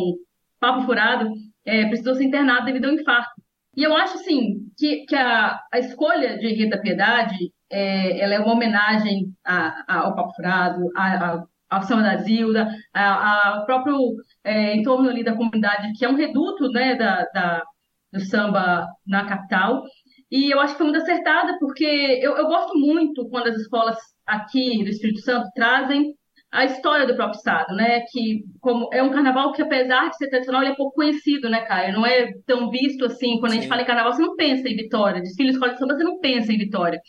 Papo 0.60 0.86
Furado, 0.86 1.28
é, 1.66 1.88
precisou 1.88 2.14
ser 2.14 2.26
internado 2.26 2.66
devido 2.66 2.86
ao 2.86 2.94
infarto. 2.94 3.41
E 3.76 3.84
eu 3.84 3.96
acho, 3.96 4.16
assim, 4.16 4.70
que, 4.78 5.06
que 5.06 5.16
a, 5.16 5.60
a 5.72 5.80
escolha 5.80 6.38
de 6.38 6.48
Rita 6.54 6.80
Piedade, 6.82 7.54
é, 7.70 8.20
ela 8.20 8.34
é 8.36 8.40
uma 8.40 8.54
homenagem 8.54 9.34
a- 9.46 9.84
a- 9.88 10.00
ao 10.06 10.16
Papo 10.16 10.34
Furado, 10.36 10.90
a- 10.96 11.34
a- 11.36 11.44
ao 11.70 11.84
Samba 11.84 12.04
da 12.04 12.18
Zilda, 12.18 12.68
ao 12.94 13.66
próprio 13.66 13.98
é, 14.44 14.76
entorno 14.76 15.10
ali 15.10 15.24
da 15.24 15.36
comunidade, 15.36 15.94
que 15.98 16.04
é 16.06 16.10
um 16.10 16.16
reduto, 16.16 16.70
né, 16.72 16.96
da, 16.96 17.24
da- 17.34 17.64
do 18.12 18.20
samba 18.20 18.88
na 19.08 19.26
capital. 19.26 19.84
E 20.30 20.52
eu 20.54 20.60
acho 20.60 20.74
que 20.74 20.78
foi 20.80 20.88
muito 20.88 21.02
acertada, 21.02 21.58
porque 21.60 21.86
eu, 21.86 22.36
eu 22.38 22.48
gosto 22.48 22.78
muito 22.78 23.30
quando 23.30 23.48
as 23.48 23.56
escolas 23.58 23.98
aqui 24.26 24.84
do 24.84 24.90
Espírito 24.90 25.22
Santo 25.22 25.50
trazem 25.56 26.14
a 26.52 26.66
história 26.66 27.08
do 27.08 27.16
próprio 27.16 27.38
estado, 27.38 27.74
né? 27.74 28.02
Que 28.12 28.44
como 28.60 28.90
é 28.92 29.02
um 29.02 29.10
carnaval 29.10 29.54
que 29.54 29.62
apesar 29.62 30.10
de 30.10 30.18
ser 30.18 30.30
tradicional, 30.30 30.62
ele 30.62 30.74
é 30.74 30.76
pouco 30.76 30.96
conhecido, 30.96 31.50
né, 31.50 31.62
Caio? 31.62 31.94
Não 31.94 32.06
é 32.06 32.34
tão 32.46 32.70
visto 32.70 33.06
assim. 33.06 33.40
Quando 33.40 33.54
a 33.54 33.56
gente 33.56 33.64
Sim. 33.64 33.70
fala 33.70 33.82
em 33.82 33.86
carnaval, 33.86 34.12
você 34.12 34.22
não 34.22 34.36
pensa 34.36 34.68
em 34.68 34.76
Vitória. 34.76 35.22
Desfile 35.22 35.50
de 35.50 35.56
escola 35.56 35.74
de 35.74 35.80
samba, 35.80 35.96
você 35.96 36.04
não 36.04 36.20
pensa 36.20 36.52
em 36.52 36.58
Vitória. 36.58 37.00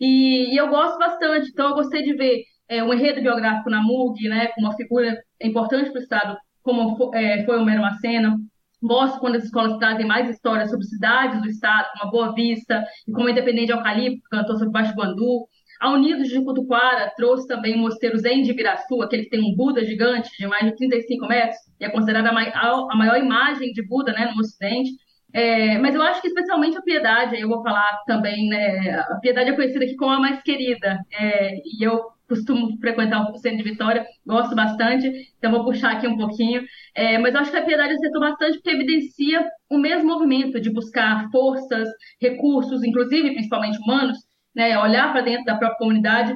E, 0.00 0.54
e 0.54 0.56
eu 0.56 0.68
gosto 0.68 0.98
bastante. 0.98 1.50
Então, 1.50 1.68
eu 1.68 1.74
gostei 1.74 2.02
de 2.02 2.14
ver 2.14 2.44
é, 2.66 2.82
um 2.82 2.94
enredo 2.94 3.20
biográfico 3.20 3.68
na 3.68 3.82
MUG, 3.82 4.26
né? 4.26 4.48
Com 4.48 4.62
uma 4.62 4.74
figura 4.74 5.18
importante 5.42 5.90
para 5.90 5.98
o 5.98 6.02
estado, 6.02 6.38
como 6.62 7.14
é, 7.14 7.44
foi 7.44 7.58
o 7.58 7.64
Mero 7.64 7.82
Macena. 7.82 8.36
Gosto 8.82 9.18
quando 9.18 9.34
as 9.34 9.44
escolas 9.44 9.76
trazem 9.76 10.06
mais 10.06 10.30
histórias 10.30 10.70
sobre 10.70 10.86
cidades 10.86 11.42
do 11.42 11.48
estado, 11.48 11.88
como 11.92 12.08
a 12.08 12.10
Boa 12.10 12.34
Vista, 12.34 12.84
e 13.06 13.12
como 13.12 13.26
a 13.26 13.30
Independente 13.32 13.66
de 13.66 13.72
Eucalipto, 13.72 14.22
que 14.22 14.36
cantou 14.36 14.56
sobre 14.56 14.70
Baixo 14.70 14.94
Guandu. 14.94 15.46
A 15.80 15.90
Unidos 15.92 16.28
de 16.28 16.42
Cutuquara 16.44 17.12
trouxe 17.16 17.46
também 17.46 17.74
o 17.74 17.78
Mosteiro 17.78 18.18
Zen 18.18 18.42
de 18.42 18.50
Ibiraçu, 18.50 19.02
aquele 19.02 19.24
que 19.24 19.30
tem 19.30 19.40
um 19.40 19.54
Buda 19.54 19.84
gigante 19.84 20.30
de 20.38 20.46
mais 20.46 20.64
de 20.64 20.76
35 20.76 21.26
metros, 21.26 21.56
e 21.80 21.84
é 21.84 21.90
considerada 21.90 22.30
a 22.30 22.32
mai- 22.32 22.52
a 22.54 22.96
maior 22.96 23.16
imagem 23.18 23.72
de 23.72 23.86
Buda 23.86 24.12
né, 24.12 24.30
no 24.34 24.40
Ocidente. 24.40 24.90
É, 25.32 25.76
mas 25.78 25.94
eu 25.94 26.00
acho 26.02 26.22
que 26.22 26.28
especialmente 26.28 26.76
a 26.78 26.82
Piedade, 26.82 27.38
eu 27.38 27.48
vou 27.48 27.62
falar 27.62 27.86
também, 28.06 28.48
né? 28.48 28.90
A 28.98 29.16
Piedade 29.20 29.50
é 29.50 29.52
conhecida 29.56 29.84
aqui 29.84 29.94
como 29.96 30.10
a 30.12 30.18
mais 30.20 30.42
querida, 30.42 30.98
é, 31.12 31.54
e 31.56 31.84
eu 31.84 32.00
costumo 32.26 32.78
frequentar 32.80 33.30
o 33.30 33.36
centro 33.38 33.58
de 33.58 33.70
Vitória, 33.70 34.06
gosto 34.26 34.54
bastante, 34.54 35.10
então 35.38 35.50
vou 35.50 35.64
puxar 35.64 35.92
aqui 35.92 36.06
um 36.06 36.16
pouquinho. 36.16 36.62
É, 36.94 37.18
mas 37.18 37.34
acho 37.34 37.50
que 37.50 37.56
a 37.56 37.64
piedade 37.64 37.92
acertou 37.94 38.20
bastante 38.20 38.54
porque 38.58 38.70
evidencia 38.70 39.46
o 39.70 39.78
mesmo 39.78 40.06
movimento 40.08 40.60
de 40.60 40.70
buscar 40.72 41.30
forças, 41.30 41.88
recursos, 42.20 42.82
inclusive 42.84 43.32
principalmente 43.32 43.78
humanos, 43.78 44.18
né, 44.58 44.76
olhar 44.76 45.12
para 45.12 45.20
dentro 45.20 45.44
da 45.44 45.56
própria 45.56 45.78
comunidade. 45.78 46.34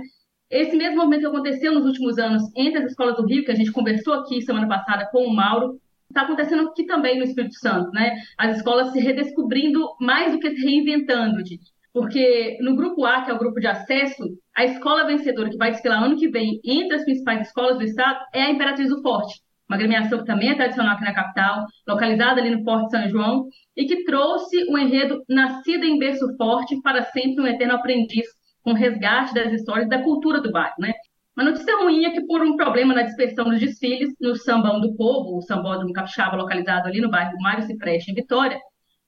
Esse 0.48 0.76
mesmo 0.76 0.98
movimento 0.98 1.22
que 1.22 1.26
aconteceu 1.26 1.74
nos 1.74 1.84
últimos 1.84 2.18
anos 2.18 2.42
entre 2.54 2.78
as 2.78 2.90
escolas 2.90 3.16
do 3.16 3.26
Rio, 3.26 3.44
que 3.44 3.50
a 3.50 3.54
gente 3.56 3.72
conversou 3.72 4.14
aqui 4.14 4.40
semana 4.42 4.68
passada 4.68 5.08
com 5.10 5.24
o 5.26 5.34
Mauro, 5.34 5.80
está 6.08 6.22
acontecendo 6.22 6.68
aqui 6.68 6.84
também 6.86 7.18
no 7.18 7.24
Espírito 7.24 7.56
Santo, 7.56 7.90
né? 7.90 8.14
As 8.38 8.58
escolas 8.58 8.92
se 8.92 9.00
redescobrindo 9.00 9.80
mais 10.00 10.30
do 10.30 10.38
que 10.38 10.50
se 10.50 10.64
reinventando, 10.64 11.42
Didi. 11.42 11.72
Porque 11.92 12.58
no 12.60 12.76
grupo 12.76 13.04
A, 13.04 13.22
que 13.22 13.30
é 13.30 13.34
o 13.34 13.38
grupo 13.38 13.58
de 13.58 13.66
acesso, 13.66 14.22
a 14.56 14.64
escola 14.64 15.06
vencedora 15.06 15.50
que 15.50 15.56
vai 15.56 15.72
desfilar 15.72 16.04
ano 16.04 16.16
que 16.16 16.28
vem 16.28 16.60
entre 16.64 16.94
as 16.94 17.04
principais 17.04 17.48
escolas 17.48 17.76
do 17.76 17.84
estado 17.84 18.20
é 18.32 18.42
a 18.42 18.50
Imperatriz 18.50 18.88
do 18.88 19.02
Forte, 19.02 19.42
uma 19.72 19.76
agremiação 19.76 20.18
que 20.18 20.26
também 20.26 20.50
é 20.50 20.54
tradicional 20.54 20.94
aqui 20.94 21.04
na 21.04 21.14
capital, 21.14 21.66
localizada 21.88 22.40
ali 22.40 22.50
no 22.50 22.62
Forte 22.62 22.90
São 22.90 23.08
João, 23.08 23.46
e 23.74 23.86
que 23.86 24.04
trouxe 24.04 24.70
o 24.70 24.76
enredo 24.76 25.22
Nascida 25.28 25.86
em 25.86 25.98
Berço 25.98 26.36
Forte 26.36 26.80
para 26.82 27.02
sempre 27.04 27.42
um 27.42 27.46
eterno 27.46 27.74
aprendiz, 27.74 28.26
com 28.62 28.74
resgate 28.74 29.34
das 29.34 29.50
histórias 29.52 29.88
da 29.88 30.02
cultura 30.02 30.40
do 30.40 30.52
bairro, 30.52 30.74
né? 30.78 30.92
Uma 31.34 31.46
notícia 31.46 31.74
ruim 31.78 32.04
é 32.04 32.10
que, 32.10 32.26
por 32.26 32.42
um 32.42 32.56
problema 32.56 32.92
na 32.92 33.02
dispersão 33.02 33.46
dos 33.46 33.58
desfiles 33.58 34.10
no 34.20 34.36
Sambão 34.36 34.80
do 34.80 34.94
Povo, 34.94 35.38
o 35.38 35.42
Sambódromo 35.42 35.92
Capixaba, 35.94 36.36
localizado 36.36 36.86
ali 36.86 37.00
no 37.00 37.10
bairro 37.10 37.32
Mário 37.40 37.64
Cipreste, 37.64 38.10
em 38.10 38.14
Vitória, 38.14 38.60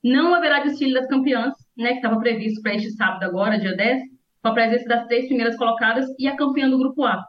não 0.02 0.35
haverá 0.35 0.61
desfile 0.61 0.94
das 0.94 1.06
campeãs, 1.06 1.52
né, 1.76 1.90
que 1.90 1.97
estava 1.97 2.18
previsto 2.18 2.62
para 2.62 2.75
este 2.75 2.90
sábado 2.92 3.25
agora, 3.25 3.59
dia 3.59 3.76
10, 3.76 4.02
com 4.42 4.49
a 4.49 4.54
presença 4.54 4.88
das 4.88 5.06
três 5.06 5.26
primeiras 5.26 5.56
colocadas 5.56 6.06
e 6.18 6.26
a 6.26 6.35
campeã 6.35 6.68
do 6.68 6.78
Grupo 6.78 7.04
A. 7.04 7.23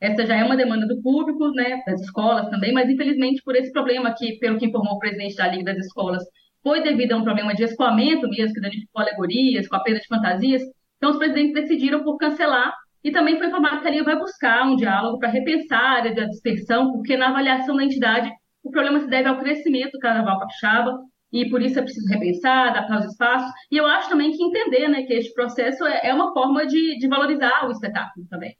Essa 0.00 0.24
já 0.24 0.36
é 0.36 0.44
uma 0.44 0.56
demanda 0.56 0.86
do 0.86 1.00
público, 1.02 1.50
né, 1.50 1.82
das 1.86 2.00
escolas 2.00 2.48
também, 2.48 2.72
mas 2.72 2.88
infelizmente 2.88 3.42
por 3.42 3.54
esse 3.54 3.70
problema 3.70 4.14
que, 4.16 4.38
pelo 4.38 4.58
que 4.58 4.66
informou 4.66 4.94
o 4.94 4.98
presidente 4.98 5.36
da 5.36 5.48
Liga 5.48 5.74
das 5.74 5.86
Escolas, 5.86 6.24
foi 6.62 6.82
devido 6.82 7.12
a 7.12 7.16
um 7.16 7.24
problema 7.24 7.54
de 7.54 7.64
escoamento 7.64 8.28
mesmo, 8.28 8.54
que 8.54 8.60
danificou 8.60 9.02
alegorias, 9.02 9.68
com 9.68 9.76
a 9.76 9.80
perda 9.80 10.00
de 10.00 10.06
fantasias, 10.06 10.62
então 10.96 11.10
os 11.10 11.18
presidentes 11.18 11.54
decidiram 11.54 12.02
por 12.02 12.16
cancelar 12.16 12.74
e 13.02 13.10
também 13.10 13.38
foi 13.38 13.46
informado 13.48 13.80
que 13.80 13.88
a 13.88 13.90
Liga 13.90 14.04
vai 14.04 14.18
buscar 14.18 14.66
um 14.66 14.76
diálogo 14.76 15.18
para 15.18 15.30
repensar 15.30 15.80
a 15.80 15.90
área 15.90 16.14
da 16.14 16.24
dispersão, 16.24 16.92
porque 16.92 17.16
na 17.16 17.28
avaliação 17.28 17.76
da 17.76 17.84
entidade 17.84 18.30
o 18.62 18.70
problema 18.70 19.00
se 19.00 19.08
deve 19.08 19.28
ao 19.28 19.38
crescimento 19.38 19.92
do 19.92 19.98
carnaval 19.98 20.38
capixaba 20.38 20.98
e 21.32 21.48
por 21.48 21.62
isso 21.62 21.78
é 21.78 21.82
preciso 21.82 22.08
repensar, 22.08 22.68
adaptar 22.68 22.98
os 22.98 23.06
espaços. 23.06 23.50
E 23.70 23.76
eu 23.76 23.86
acho 23.86 24.08
também 24.08 24.32
que 24.32 24.42
entender 24.42 24.88
né, 24.88 25.02
que 25.02 25.14
este 25.14 25.32
processo 25.32 25.86
é, 25.86 26.08
é 26.08 26.14
uma 26.14 26.32
forma 26.32 26.66
de, 26.66 26.98
de 26.98 27.08
valorizar 27.08 27.66
o 27.66 27.70
espetáculo 27.70 28.26
também. 28.28 28.54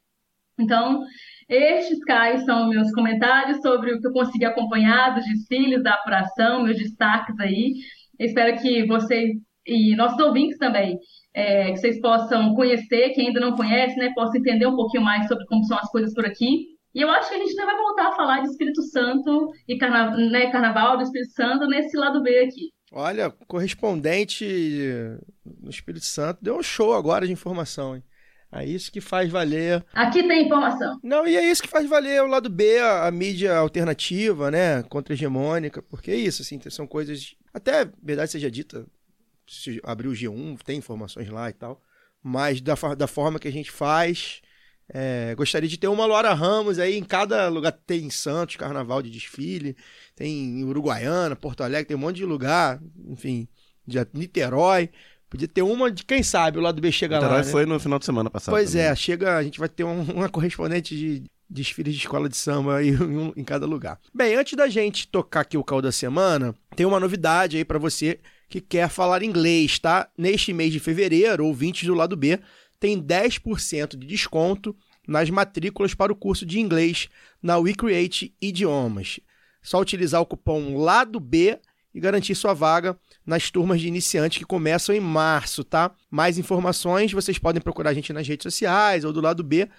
Então, 0.59 1.03
estes, 1.51 1.99
Caio, 2.05 2.39
são 2.45 2.69
meus 2.69 2.91
comentários 2.91 3.61
sobre 3.61 3.93
o 3.93 3.99
que 3.99 4.07
eu 4.07 4.13
consegui 4.13 4.45
acompanhar 4.45 5.13
dos 5.13 5.25
desfiles, 5.25 5.83
da 5.83 5.95
apuração, 5.95 6.63
meus 6.63 6.77
destaques 6.77 7.37
aí. 7.39 7.73
espero 8.17 8.59
que 8.61 8.87
vocês 8.87 9.31
e 9.67 9.95
nossos 9.95 10.19
ouvintes 10.19 10.57
também, 10.57 10.97
é, 11.33 11.71
que 11.71 11.77
vocês 11.77 11.99
possam 11.99 12.55
conhecer, 12.55 13.09
quem 13.09 13.27
ainda 13.27 13.39
não 13.39 13.55
conhece, 13.55 13.95
né, 13.97 14.11
possa 14.15 14.37
entender 14.37 14.65
um 14.65 14.75
pouquinho 14.75 15.03
mais 15.03 15.27
sobre 15.27 15.45
como 15.45 15.63
são 15.65 15.77
as 15.77 15.89
coisas 15.91 16.13
por 16.13 16.25
aqui. 16.25 16.71
E 16.95 17.01
eu 17.01 17.09
acho 17.09 17.29
que 17.29 17.35
a 17.35 17.37
gente 17.37 17.51
ainda 17.51 17.65
vai 17.65 17.77
voltar 17.77 18.07
a 18.07 18.15
falar 18.15 18.41
de 18.41 18.47
Espírito 18.47 18.81
Santo 18.83 19.51
e 19.67 19.77
carna 19.77 20.15
né, 20.17 20.51
Carnaval 20.51 20.97
do 20.97 21.03
Espírito 21.03 21.31
Santo 21.33 21.67
nesse 21.67 21.95
lado 21.95 22.21
B 22.23 22.39
aqui. 22.39 22.69
Olha, 22.91 23.29
correspondente 23.47 24.45
no 25.61 25.69
Espírito 25.69 26.05
Santo 26.05 26.39
deu 26.41 26.57
um 26.57 26.63
show 26.63 26.93
agora 26.93 27.25
de 27.25 27.31
informação, 27.31 27.95
hein? 27.95 28.03
É 28.51 28.65
isso 28.65 28.91
que 28.91 28.99
faz 28.99 29.31
valer. 29.31 29.85
Aqui 29.93 30.27
tem 30.27 30.45
informação. 30.45 30.99
Não, 31.01 31.25
e 31.25 31.37
é 31.37 31.49
isso 31.49 31.63
que 31.63 31.69
faz 31.69 31.87
valer 31.87 32.21
o 32.21 32.27
lado 32.27 32.49
B, 32.49 32.79
a, 32.79 33.07
a 33.07 33.11
mídia 33.11 33.55
alternativa, 33.55 34.51
né? 34.51 34.83
Contra-hegemônica, 34.83 35.81
porque 35.81 36.11
é 36.11 36.15
isso, 36.15 36.41
assim, 36.41 36.59
são 36.69 36.85
coisas. 36.85 37.35
Até, 37.53 37.89
verdade 38.03 38.31
seja 38.31 38.51
dita, 38.51 38.85
se 39.47 39.79
abrir 39.83 40.09
o 40.09 40.13
G1, 40.13 40.59
tem 40.63 40.77
informações 40.77 41.29
lá 41.29 41.49
e 41.49 41.53
tal. 41.53 41.81
Mas 42.21 42.59
da, 42.59 42.75
da 42.97 43.07
forma 43.07 43.39
que 43.39 43.47
a 43.47 43.51
gente 43.51 43.71
faz, 43.71 44.41
é, 44.93 45.33
gostaria 45.35 45.69
de 45.69 45.77
ter 45.77 45.87
uma 45.87 46.05
Laura 46.05 46.33
Ramos 46.33 46.77
aí 46.77 46.97
em 46.97 47.03
cada 47.03 47.47
lugar. 47.47 47.71
Tem 47.71 48.05
em 48.05 48.09
Santos, 48.09 48.57
carnaval 48.57 49.01
de 49.01 49.09
desfile, 49.09 49.77
tem 50.13 50.59
em 50.59 50.63
Uruguaiana, 50.65 51.35
Porto 51.37 51.63
Alegre, 51.63 51.85
tem 51.85 51.97
um 51.97 52.01
monte 52.01 52.17
de 52.17 52.25
lugar, 52.25 52.81
enfim, 53.07 53.47
de 53.87 53.97
Niterói. 54.13 54.89
Podia 55.31 55.47
ter 55.47 55.61
uma 55.61 55.89
de 55.89 56.03
quem 56.03 56.21
sabe 56.21 56.57
o 56.57 56.61
lado 56.61 56.81
B 56.81 56.91
chega 56.91 57.15
Niterói 57.15 57.37
lá. 57.37 57.45
Né? 57.45 57.49
foi 57.49 57.65
no 57.65 57.79
final 57.79 57.97
de 57.97 58.03
semana 58.03 58.29
passado. 58.29 58.53
Pois 58.53 58.71
também. 58.71 58.85
é, 58.85 58.93
chega, 58.93 59.37
a 59.37 59.41
gente 59.41 59.59
vai 59.59 59.69
ter 59.69 59.85
um, 59.85 60.01
uma 60.01 60.27
correspondente 60.27 60.93
de 60.93 61.23
desfiles 61.49 61.93
de 61.93 62.01
escola 62.01 62.27
de 62.27 62.35
samba 62.35 62.75
aí 62.75 62.89
em, 62.99 63.33
em 63.37 63.43
cada 63.45 63.65
lugar. 63.65 63.97
Bem, 64.13 64.35
antes 64.35 64.57
da 64.57 64.67
gente 64.67 65.07
tocar 65.07 65.39
aqui 65.41 65.57
o 65.57 65.63
caldo 65.63 65.87
da 65.87 65.91
semana, 65.91 66.53
tem 66.75 66.85
uma 66.85 66.99
novidade 66.99 67.55
aí 67.55 67.63
para 67.63 67.79
você 67.79 68.19
que 68.49 68.59
quer 68.59 68.89
falar 68.89 69.23
inglês, 69.23 69.79
tá? 69.79 70.09
Neste 70.17 70.51
mês 70.51 70.73
de 70.73 70.81
fevereiro, 70.81 71.45
ouvintes 71.45 71.87
do 71.87 71.93
lado 71.93 72.17
B 72.17 72.37
tem 72.77 73.01
10% 73.01 73.95
de 73.97 74.05
desconto 74.05 74.75
nas 75.07 75.29
matrículas 75.29 75.93
para 75.93 76.11
o 76.11 76.15
curso 76.15 76.45
de 76.45 76.59
inglês 76.59 77.07
na 77.41 77.57
WeCreate 77.57 78.35
Idiomas. 78.41 79.21
Só 79.63 79.79
utilizar 79.79 80.19
o 80.19 80.25
cupom 80.25 80.77
LADO 80.77 81.21
B 81.21 81.57
e 81.93 82.01
garantir 82.01 82.35
sua 82.35 82.53
vaga 82.53 82.99
nas 83.25 83.51
turmas 83.51 83.79
de 83.79 83.87
iniciantes 83.87 84.37
que 84.37 84.45
começam 84.45 84.93
em 84.95 84.99
março, 84.99 85.63
tá? 85.63 85.91
Mais 86.09 86.37
informações 86.37 87.11
vocês 87.11 87.37
podem 87.37 87.61
procurar 87.61 87.91
a 87.91 87.93
gente 87.93 88.11
nas 88.13 88.27
redes 88.27 88.43
sociais 88.43 89.03
ou 89.03 89.13
do 89.13 89.21
lado 89.21 89.43
B 89.43 89.69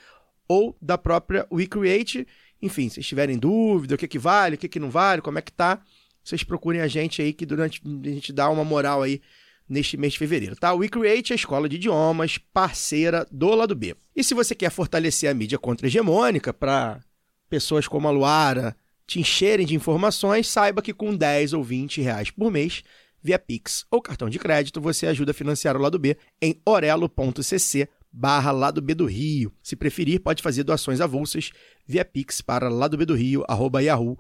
ou 0.49 0.77
da 0.81 0.97
própria 0.97 1.47
WeCreate. 1.51 2.27
Enfim, 2.61 2.89
se 2.89 3.01
tiverem 3.01 3.39
dúvida, 3.39 3.95
o 3.95 3.99
que, 3.99 4.07
que 4.07 4.19
vale, 4.19 4.55
o 4.55 4.59
que, 4.59 4.69
que 4.69 4.79
não 4.79 4.91
vale, 4.91 5.21
como 5.21 5.39
é 5.39 5.43
que 5.43 5.53
tá, 5.53 5.81
vocês 6.23 6.45
procurem 6.45 6.81
a 6.81 6.87
gente 6.87 7.21
aí 7.21 7.33
que 7.33 7.45
durante 7.45 7.83
a 7.85 8.09
gente 8.09 8.33
dá 8.33 8.49
uma 8.49 8.65
moral 8.65 9.03
aí 9.03 9.21
neste 9.69 9.97
mês 9.97 10.13
de 10.13 10.19
fevereiro, 10.19 10.55
tá? 10.55 10.73
O 10.73 10.79
WeCreate 10.79 11.33
é 11.33 11.35
a 11.35 11.37
escola 11.37 11.69
de 11.69 11.77
idiomas 11.77 12.39
parceira 12.39 13.27
do 13.31 13.55
lado 13.55 13.75
B. 13.75 13.97
E 14.15 14.23
se 14.23 14.35
você 14.35 14.55
quer 14.55 14.71
fortalecer 14.71 15.31
a 15.31 15.35
mídia 15.35 15.59
contra-hegemônica 15.59 16.53
para 16.53 17.01
pessoas 17.49 17.89
como 17.89 18.07
a 18.07 18.11
Luara 18.11 18.77
te 19.07 19.19
encherem 19.21 19.67
de 19.67 19.75
informações, 19.75 20.47
saiba 20.49 20.83
que 20.83 20.93
com 20.93 21.15
10 21.15 21.55
ou 21.55 21.65
20 21.65 22.01
reais 22.01 22.31
por 22.31 22.51
mês, 22.51 22.83
via 23.23 23.39
Pix 23.39 23.87
ou 23.91 24.03
cartão 24.03 24.29
de 24.29 24.39
crédito, 24.39 24.81
você 24.81 25.07
ajuda 25.07 25.31
a 25.31 25.35
financiar 25.35 25.77
o 25.77 25.81
lado 25.81 25.99
B 25.99 26.17
em 26.41 26.61
orelo.cc 26.67 27.89
barra 28.13 28.51
lado 28.51 28.83
B 28.83 28.95
do 28.95 29.07
Rio. 29.07 29.53
Se 29.63 29.75
preferir, 29.75 30.21
pode 30.21 30.43
fazer 30.43 30.65
doações 30.65 31.01
avulsas 31.01 31.51
via 31.87 32.05
Pix 32.05 32.41
para 32.43 32.69
lado 32.69 32.97
B 32.97 33.07
do 33.07 33.15
Rio, 33.15 33.45
arroba 33.49 33.83
yahoo 33.83 34.19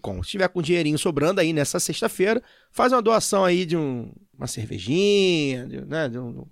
Com. 0.00 0.22
Se 0.22 0.30
tiver 0.30 0.48
com 0.48 0.62
dinheirinho 0.62 0.98
sobrando 0.98 1.40
aí 1.40 1.52
nessa 1.52 1.78
sexta-feira, 1.78 2.42
faz 2.72 2.92
uma 2.92 3.02
doação 3.02 3.44
aí 3.44 3.66
de 3.66 3.76
um, 3.76 4.10
uma 4.36 4.46
cervejinha, 4.46 5.66
de, 5.66 5.80
né, 5.82 6.08
de 6.08 6.18
um, 6.18 6.46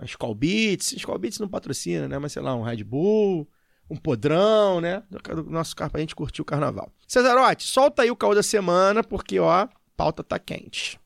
um 0.00 0.04
Skull 0.04 0.34
Beats. 0.34 0.92
Skull 0.92 1.18
Beats 1.18 1.38
não 1.38 1.48
patrocina, 1.48 2.08
né? 2.08 2.18
Mas 2.18 2.32
sei 2.32 2.42
lá, 2.42 2.56
um 2.56 2.62
Red 2.62 2.82
Bull, 2.82 3.48
um 3.88 3.96
podrão, 3.96 4.80
né? 4.80 5.04
Do 5.08 5.44
nosso 5.44 5.76
carro 5.76 5.92
pra 5.92 6.00
gente 6.00 6.16
curtir 6.16 6.42
o 6.42 6.44
carnaval. 6.44 6.92
Cesarote, 7.06 7.64
solta 7.64 8.02
aí 8.02 8.10
o 8.10 8.16
caô 8.16 8.34
da 8.34 8.42
semana, 8.42 9.04
porque, 9.04 9.38
ó, 9.38 9.48
a 9.48 9.68
pauta 9.96 10.24
tá 10.24 10.38
quente. 10.38 10.98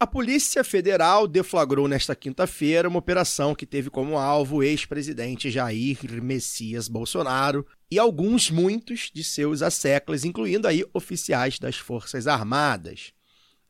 A 0.00 0.06
Polícia 0.06 0.62
Federal 0.62 1.26
deflagrou 1.26 1.88
nesta 1.88 2.14
quinta-feira 2.14 2.88
uma 2.88 2.98
operação 2.98 3.54
que 3.54 3.64
teve 3.64 3.88
como 3.88 4.18
alvo 4.18 4.56
o 4.56 4.62
ex-presidente 4.62 5.50
Jair 5.50 6.22
Messias 6.22 6.88
Bolsonaro 6.88 7.66
e 7.90 7.98
alguns, 7.98 8.50
muitos, 8.50 9.10
de 9.14 9.24
seus 9.24 9.62
asseclas, 9.62 10.24
incluindo 10.24 10.68
aí 10.68 10.84
oficiais 10.92 11.58
das 11.58 11.76
Forças 11.76 12.26
Armadas. 12.26 13.12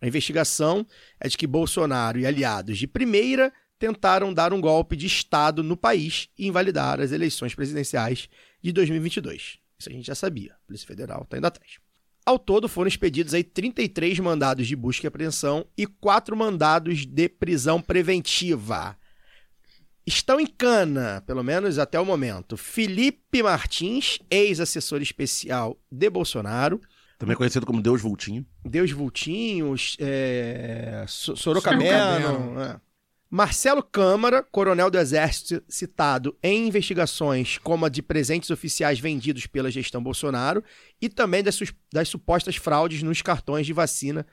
A 0.01 0.07
investigação 0.09 0.87
é 1.21 1.29
de 1.29 1.37
que 1.37 1.47
Bolsonaro 1.47 2.19
e 2.19 2.27
aliados 2.27 2.79
de 2.79 2.87
primeira 2.87 3.53
tentaram 3.79 4.33
dar 4.33 4.53
um 4.53 4.61
golpe 4.61 4.97
de 4.97 5.07
Estado 5.07 5.63
no 5.63 5.77
país 5.77 6.29
e 6.39 6.47
invalidar 6.47 7.01
as 7.01 7.13
eleições 7.13 7.55
presidenciais 7.55 8.29
de 8.63 8.73
2022. 8.73 9.59
Isso 9.79 9.89
a 9.89 9.93
gente 9.93 10.07
já 10.07 10.15
sabia. 10.15 10.53
A 10.53 10.67
Polícia 10.67 10.87
Federal 10.87 11.23
está 11.23 11.37
indo 11.39 11.47
atrás. 11.47 11.73
Ao 12.25 12.39
todo 12.39 12.69
foram 12.69 12.89
expedidos 12.89 13.35
aí 13.35 13.45
33 13.45 14.19
mandados 14.21 14.67
de 14.67 14.75
busca 14.75 15.07
e 15.07 15.09
apreensão 15.09 15.67
e 15.77 15.87
quatro 15.87 16.35
mandados 16.37 17.05
de 17.05 17.29
prisão 17.29 17.83
preventiva. 17.83 18.97
Estão 20.07 20.39
em 20.39 20.47
cana, 20.47 21.23
pelo 21.27 21.43
menos 21.43 21.79
até 21.79 21.99
o 21.99 22.05
momento, 22.05 22.57
Felipe 22.57 23.43
Martins, 23.43 24.19
ex-assessor 24.31 25.01
especial 25.03 25.79
de 25.91 26.11
Bolsonaro, 26.11 26.81
Também 27.19 27.37
conhecido 27.37 27.65
como 27.65 27.81
Deus 27.81 28.03
Vultinho. 28.03 28.45
Deus 28.65 28.91
Vultinho, 28.91 29.75
é, 29.99 31.05
So- 31.09 31.37
Sorocabeno, 31.37 31.89
Sorocabeno. 31.91 32.61
é. 32.61 32.81
Marcelo 33.31 33.83
Câmara, 33.83 34.43
coronel 34.43 34.91
do 34.91 34.99
Exército 34.99 35.63
citado 35.69 36.37
em 36.43 36.69
investigações 36.69 37.59
como 37.59 37.85
a 37.85 37.89
de 37.89 38.01
presentes 38.01 38.51
oficiais 38.51 39.01
vendidos 39.01 39.47
pela 39.47 39.71
gestão 39.71 40.03
Bolsonaro 40.03 40.63
e 41.01 41.09
também 41.09 41.43
das, 41.43 41.59
das 41.93 42.09
supostas 42.09 42.57
fraudes 42.57 43.03
nos 43.03 43.23
cartões 43.23 43.67
de 43.67 43.73
vacina 43.73 44.27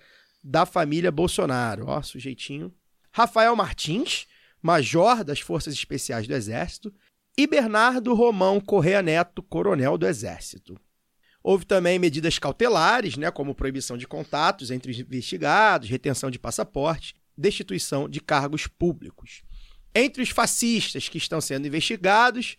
da 0.44 0.66
família 0.66 1.12
Bolsonaro. 1.12 1.86
Ó, 1.88 2.02
sujeitinho. 2.02 2.72
Rafael 3.12 3.56
Martins, 3.56 4.28
major 4.62 5.24
das 5.24 5.40
Forças 5.40 5.74
Especiais 5.74 6.28
do 6.28 6.34
Exército. 6.34 6.94
E 7.38 7.48
Bernardo 7.48 8.14
Romão 8.14 8.60
Correa 8.60 9.02
Neto, 9.02 9.42
coronel 9.42 9.98
do 9.98 10.06
Exército. 10.06 10.80
Houve 11.42 11.66
também 11.66 11.98
medidas 11.98 12.38
cautelares, 12.38 13.18
né, 13.18 13.32
como 13.32 13.56
proibição 13.56 13.98
de 13.98 14.08
contatos 14.08 14.70
entre 14.70 14.92
os 14.92 15.00
investigados, 15.00 15.90
retenção 15.90 16.30
de 16.30 16.38
passaporte, 16.38 17.16
destituição 17.42 18.08
de 18.08 18.22
cargos 18.22 18.68
públicos. 18.68 19.42
Entre 19.94 20.24
os 20.24 20.30
fascistas 20.30 21.10
que 21.10 21.18
estão 21.18 21.42
sendo 21.42 21.68
investigados, 21.68 22.56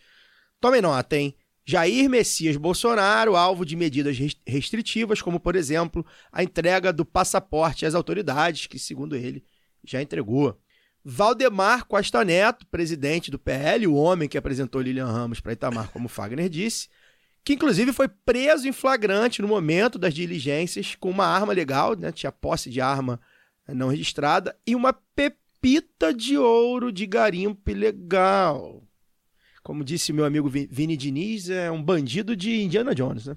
tomem 0.61 0.83
nota, 0.83 1.17
hein? 1.17 1.35
Jair 1.65 2.11
Messias 2.11 2.57
Bolsonaro, 2.57 3.37
alvo 3.37 3.65
de 3.65 3.77
medidas 3.77 4.19
res- 4.19 4.37
restritivas, 4.47 5.23
como, 5.23 5.39
por 5.39 5.55
exemplo, 5.55 6.05
a 6.31 6.43
entrega 6.43 6.93
do 6.93 7.05
passaporte 7.05 7.87
às 7.87 7.95
autoridades, 7.95 8.67
que, 8.67 8.79
segundo 8.79 9.15
ele, 9.17 9.45
já 9.85 10.03
entregou. 10.03 10.61
Valdemar 11.05 11.87
Costa 11.87 12.25
Neto, 12.25 12.67
presidente 12.67 13.31
do 13.31 13.39
PL, 13.39 13.87
o 13.87 13.95
homem 13.95 14.29
que 14.29 14.39
apresentou 14.39 14.81
Lilian 14.81 15.07
Ramos 15.07 15.41
para 15.41 15.53
Itamar, 15.53 15.91
como 15.91 16.09
Fagner 16.09 16.49
disse, 16.49 16.89
que 17.45 17.55
inclusive 17.55 17.93
foi 17.93 18.09
preso 18.09 18.69
em 18.69 18.73
flagrante 18.73 19.43
no 19.43 19.49
momento 19.49 19.99
das 19.99 20.15
diligências 20.15 20.95
com 20.95 21.11
uma 21.11 21.27
arma 21.27 21.53
legal, 21.53 21.97
né? 21.97 22.13
tinha 22.13 22.31
posse 22.31 22.71
de 22.71 22.81
arma 22.81 23.21
não 23.75 23.89
registrada 23.89 24.57
e 24.67 24.75
uma 24.75 24.93
pepita 24.93 26.13
de 26.13 26.37
ouro 26.37 26.93
de 26.93 27.07
garimpo 27.07 27.71
ilegal. 27.71 28.83
Como 29.63 29.85
disse 29.85 30.13
meu 30.13 30.25
amigo 30.25 30.49
Vi- 30.49 30.69
Vini 30.71 30.97
Diniz, 30.97 31.49
é 31.49 31.71
um 31.71 31.83
bandido 31.83 32.35
de 32.35 32.63
Indiana 32.63 32.95
Jones, 32.95 33.27
né? 33.27 33.37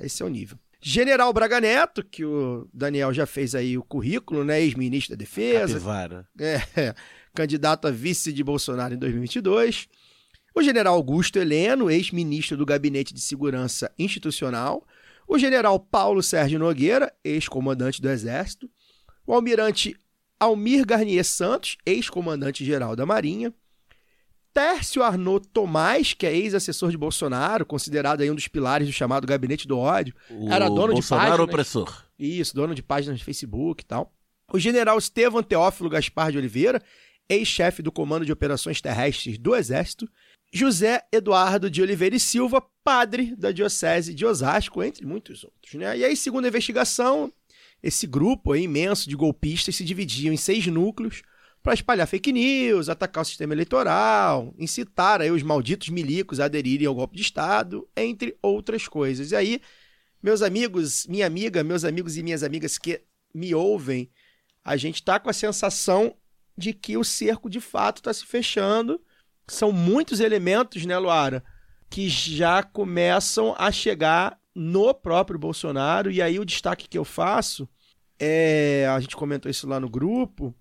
Esse 0.00 0.22
é 0.22 0.26
o 0.26 0.28
nível. 0.28 0.58
General 0.80 1.30
Braga 1.32 1.60
Neto, 1.60 2.04
que 2.04 2.24
o 2.24 2.68
Daniel 2.72 3.12
já 3.12 3.26
fez 3.26 3.54
aí 3.54 3.76
o 3.76 3.82
currículo, 3.82 4.44
né? 4.44 4.62
Ex-ministro 4.62 5.14
da 5.16 5.18
Defesa, 5.18 5.74
Capivara. 5.74 6.26
é, 6.40 6.94
candidato 7.34 7.88
a 7.88 7.90
vice 7.90 8.32
de 8.32 8.42
Bolsonaro 8.44 8.94
em 8.94 8.98
2022. 8.98 9.88
O 10.54 10.62
general 10.62 10.94
Augusto 10.94 11.38
Heleno, 11.38 11.90
ex-ministro 11.90 12.56
do 12.56 12.64
Gabinete 12.64 13.12
de 13.12 13.20
Segurança 13.20 13.92
Institucional. 13.98 14.86
O 15.26 15.36
general 15.38 15.78
Paulo 15.78 16.22
Sérgio 16.22 16.58
Nogueira, 16.58 17.12
ex-comandante 17.22 18.00
do 18.00 18.08
Exército. 18.08 18.70
O 19.28 19.34
almirante 19.34 19.94
Almir 20.40 20.86
Garnier 20.86 21.22
Santos, 21.22 21.76
ex-comandante-geral 21.84 22.96
da 22.96 23.04
Marinha. 23.04 23.52
Tércio 24.54 25.02
Arnaud 25.02 25.46
Tomás, 25.52 26.14
que 26.14 26.26
é 26.26 26.34
ex-assessor 26.34 26.90
de 26.90 26.96
Bolsonaro, 26.96 27.66
considerado 27.66 28.22
aí 28.22 28.30
um 28.30 28.34
dos 28.34 28.48
pilares 28.48 28.88
do 28.88 28.92
chamado 28.92 29.26
Gabinete 29.26 29.68
do 29.68 29.76
Ódio. 29.76 30.14
O 30.30 30.50
Era 30.50 30.70
dono 30.70 30.86
de 30.88 30.92
Bolsonaro 30.94 31.28
páginas. 31.28 31.46
opressor. 31.46 32.04
Isso, 32.18 32.54
dono 32.54 32.74
de 32.74 32.82
páginas 32.82 33.18
de 33.18 33.24
Facebook 33.26 33.82
e 33.82 33.86
tal. 33.86 34.14
O 34.50 34.58
general 34.58 34.96
Estevam 34.96 35.42
Teófilo 35.42 35.90
Gaspar 35.90 36.32
de 36.32 36.38
Oliveira, 36.38 36.82
ex-chefe 37.28 37.82
do 37.82 37.92
Comando 37.92 38.24
de 38.24 38.32
Operações 38.32 38.80
Terrestres 38.80 39.36
do 39.36 39.54
Exército. 39.54 40.08
José 40.50 41.02
Eduardo 41.12 41.70
de 41.70 41.82
Oliveira 41.82 42.16
e 42.16 42.20
Silva, 42.20 42.64
padre 42.82 43.36
da 43.36 43.52
Diocese 43.52 44.14
de 44.14 44.24
Osasco, 44.24 44.82
entre 44.82 45.04
muitos 45.04 45.44
outros. 45.44 45.74
Né? 45.74 45.98
E 45.98 46.04
aí, 46.06 46.16
segundo 46.16 46.46
a 46.46 46.48
investigação, 46.48 47.30
esse 47.82 48.06
grupo 48.06 48.54
imenso 48.56 49.08
de 49.08 49.16
golpistas 49.16 49.76
se 49.76 49.84
dividiam 49.84 50.32
em 50.32 50.36
seis 50.36 50.66
núcleos 50.66 51.22
para 51.62 51.74
espalhar 51.74 52.06
fake 52.06 52.32
news, 52.32 52.88
atacar 52.88 53.22
o 53.22 53.24
sistema 53.24 53.54
eleitoral, 53.54 54.54
incitar 54.58 55.20
aí 55.20 55.30
os 55.30 55.42
malditos 55.42 55.88
milicos 55.88 56.40
a 56.40 56.46
aderirem 56.46 56.86
ao 56.86 56.94
golpe 56.94 57.16
de 57.16 57.22
Estado, 57.22 57.88
entre 57.96 58.36
outras 58.40 58.88
coisas. 58.88 59.32
E 59.32 59.36
aí, 59.36 59.60
meus 60.22 60.42
amigos, 60.42 61.06
minha 61.06 61.26
amiga, 61.26 61.62
meus 61.62 61.84
amigos 61.84 62.16
e 62.16 62.22
minhas 62.22 62.42
amigas 62.42 62.78
que 62.78 63.02
me 63.34 63.54
ouvem, 63.54 64.10
a 64.64 64.76
gente 64.76 65.02
tá 65.02 65.18
com 65.18 65.30
a 65.30 65.32
sensação 65.32 66.14
de 66.56 66.72
que 66.72 66.96
o 66.96 67.04
cerco 67.04 67.48
de 67.48 67.60
fato 67.60 67.98
está 67.98 68.12
se 68.12 68.24
fechando. 68.24 69.00
São 69.46 69.72
muitos 69.72 70.20
elementos, 70.20 70.84
né, 70.84 70.98
Luara, 70.98 71.44
que 71.88 72.08
já 72.08 72.62
começam 72.62 73.54
a 73.58 73.70
chegar 73.70 74.37
no 74.58 74.92
próprio 74.92 75.38
Bolsonaro. 75.38 76.10
E 76.10 76.20
aí 76.20 76.38
o 76.38 76.44
destaque 76.44 76.88
que 76.88 76.98
eu 76.98 77.04
faço 77.04 77.68
é, 78.18 78.86
a 78.90 78.98
gente 78.98 79.16
comentou 79.16 79.48
isso 79.48 79.68
lá 79.68 79.78
no 79.78 79.88
grupo, 79.88 80.54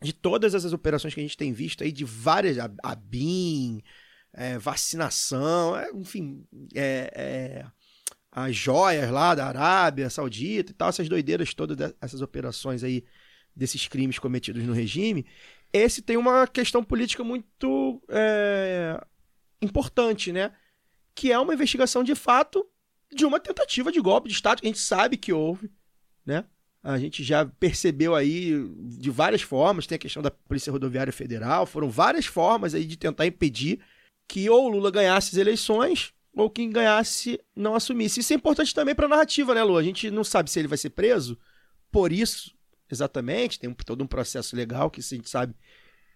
de 0.00 0.12
todas 0.12 0.54
essas 0.54 0.72
operações 0.72 1.14
que 1.14 1.20
a 1.20 1.22
gente 1.22 1.36
tem 1.36 1.52
visto 1.52 1.84
aí, 1.84 1.92
de 1.92 2.04
várias, 2.04 2.58
a, 2.58 2.70
a 2.82 2.94
BIM, 2.94 3.82
é, 4.32 4.58
vacinação, 4.58 5.76
é, 5.76 5.90
enfim, 5.92 6.44
é, 6.74 7.12
é, 7.14 7.66
as 8.30 8.56
joias 8.56 9.10
lá 9.10 9.34
da 9.34 9.46
Arábia 9.46 10.08
Saudita 10.08 10.72
e 10.72 10.74
tal, 10.74 10.88
essas 10.88 11.08
doideiras 11.08 11.52
todas 11.52 11.76
dessas 11.76 12.22
operações 12.22 12.82
aí, 12.82 13.04
desses 13.54 13.86
crimes 13.86 14.18
cometidos 14.18 14.64
no 14.64 14.72
regime, 14.72 15.26
esse 15.70 16.00
tem 16.00 16.16
uma 16.16 16.46
questão 16.46 16.82
política 16.82 17.22
muito 17.22 18.02
é, 18.08 18.98
importante, 19.60 20.32
né? 20.32 20.52
Que 21.14 21.30
é 21.30 21.38
uma 21.38 21.52
investigação 21.52 22.02
de 22.02 22.14
fato 22.14 22.66
de 23.14 23.24
uma 23.24 23.38
tentativa 23.40 23.90
de 23.92 24.00
golpe 24.00 24.28
de 24.28 24.34
Estado, 24.34 24.60
que 24.60 24.66
a 24.66 24.70
gente 24.70 24.78
sabe 24.80 25.16
que 25.16 25.32
houve, 25.32 25.70
né? 26.24 26.44
A 26.82 26.98
gente 26.98 27.22
já 27.22 27.44
percebeu 27.46 28.14
aí 28.14 28.54
de 28.98 29.08
várias 29.10 29.42
formas, 29.42 29.86
tem 29.86 29.96
a 29.96 29.98
questão 29.98 30.22
da 30.22 30.30
Polícia 30.32 30.72
Rodoviária 30.72 31.12
Federal, 31.12 31.64
foram 31.64 31.88
várias 31.88 32.26
formas 32.26 32.74
aí 32.74 32.84
de 32.84 32.96
tentar 32.96 33.26
impedir 33.26 33.78
que 34.26 34.48
ou 34.50 34.68
Lula 34.68 34.90
ganhasse 34.90 35.28
as 35.30 35.36
eleições 35.36 36.12
ou 36.34 36.50
quem 36.50 36.70
ganhasse 36.70 37.38
não 37.54 37.74
assumisse. 37.76 38.18
Isso 38.20 38.32
é 38.32 38.36
importante 38.36 38.74
também 38.74 38.94
para 38.94 39.06
a 39.06 39.08
narrativa, 39.08 39.54
né, 39.54 39.62
Lu? 39.62 39.76
A 39.76 39.82
gente 39.82 40.10
não 40.10 40.24
sabe 40.24 40.50
se 40.50 40.58
ele 40.58 40.66
vai 40.66 40.78
ser 40.78 40.90
preso 40.90 41.38
por 41.90 42.10
isso, 42.10 42.52
exatamente, 42.90 43.60
tem 43.60 43.70
um- 43.70 43.74
todo 43.74 44.02
um 44.02 44.06
processo 44.06 44.56
legal 44.56 44.90
que 44.90 45.00
a 45.00 45.02
gente 45.04 45.28
sabe 45.28 45.54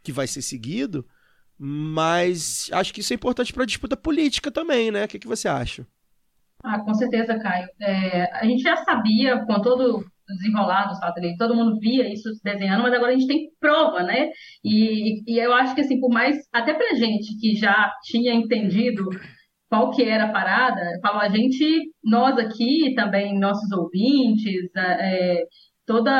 que 0.02 0.10
vai 0.10 0.26
ser 0.26 0.42
seguido, 0.42 1.06
mas 1.58 2.68
acho 2.72 2.92
que 2.92 3.00
isso 3.00 3.12
é 3.12 3.16
importante 3.16 3.52
para 3.52 3.62
a 3.62 3.66
disputa 3.66 3.96
política 3.96 4.50
também, 4.50 4.90
né? 4.90 5.04
O 5.04 5.08
que, 5.08 5.18
que 5.18 5.28
você 5.28 5.48
acha? 5.48 5.86
Ah, 6.68 6.80
com 6.80 6.94
certeza, 6.94 7.38
Caio. 7.38 7.68
É, 7.80 8.24
a 8.40 8.44
gente 8.44 8.62
já 8.62 8.76
sabia, 8.78 9.44
com 9.46 9.60
todo 9.62 9.98
o 10.00 10.04
desenrolar 10.34 10.88
dos 10.88 10.98
fatos 10.98 11.22
ali, 11.22 11.36
todo 11.36 11.54
mundo 11.54 11.78
via 11.78 12.12
isso 12.12 12.34
se 12.34 12.42
desenhando, 12.42 12.82
mas 12.82 12.92
agora 12.92 13.12
a 13.12 13.14
gente 13.14 13.28
tem 13.28 13.48
prova, 13.60 14.02
né? 14.02 14.30
E, 14.64 15.22
e 15.32 15.38
eu 15.38 15.52
acho 15.54 15.74
que, 15.76 15.82
assim, 15.82 16.00
por 16.00 16.10
mais, 16.10 16.36
até 16.52 16.74
pra 16.74 16.94
gente 16.96 17.38
que 17.40 17.54
já 17.54 17.92
tinha 18.02 18.34
entendido 18.34 19.04
qual 19.70 19.90
que 19.92 20.02
era 20.04 20.24
a 20.26 20.32
parada, 20.32 20.98
falou 21.02 21.20
a 21.22 21.28
gente, 21.28 21.90
nós 22.04 22.38
aqui, 22.38 22.94
também 22.96 23.38
nossos 23.38 23.70
ouvintes, 23.72 24.70
é, 24.76 25.44
toda 25.86 26.10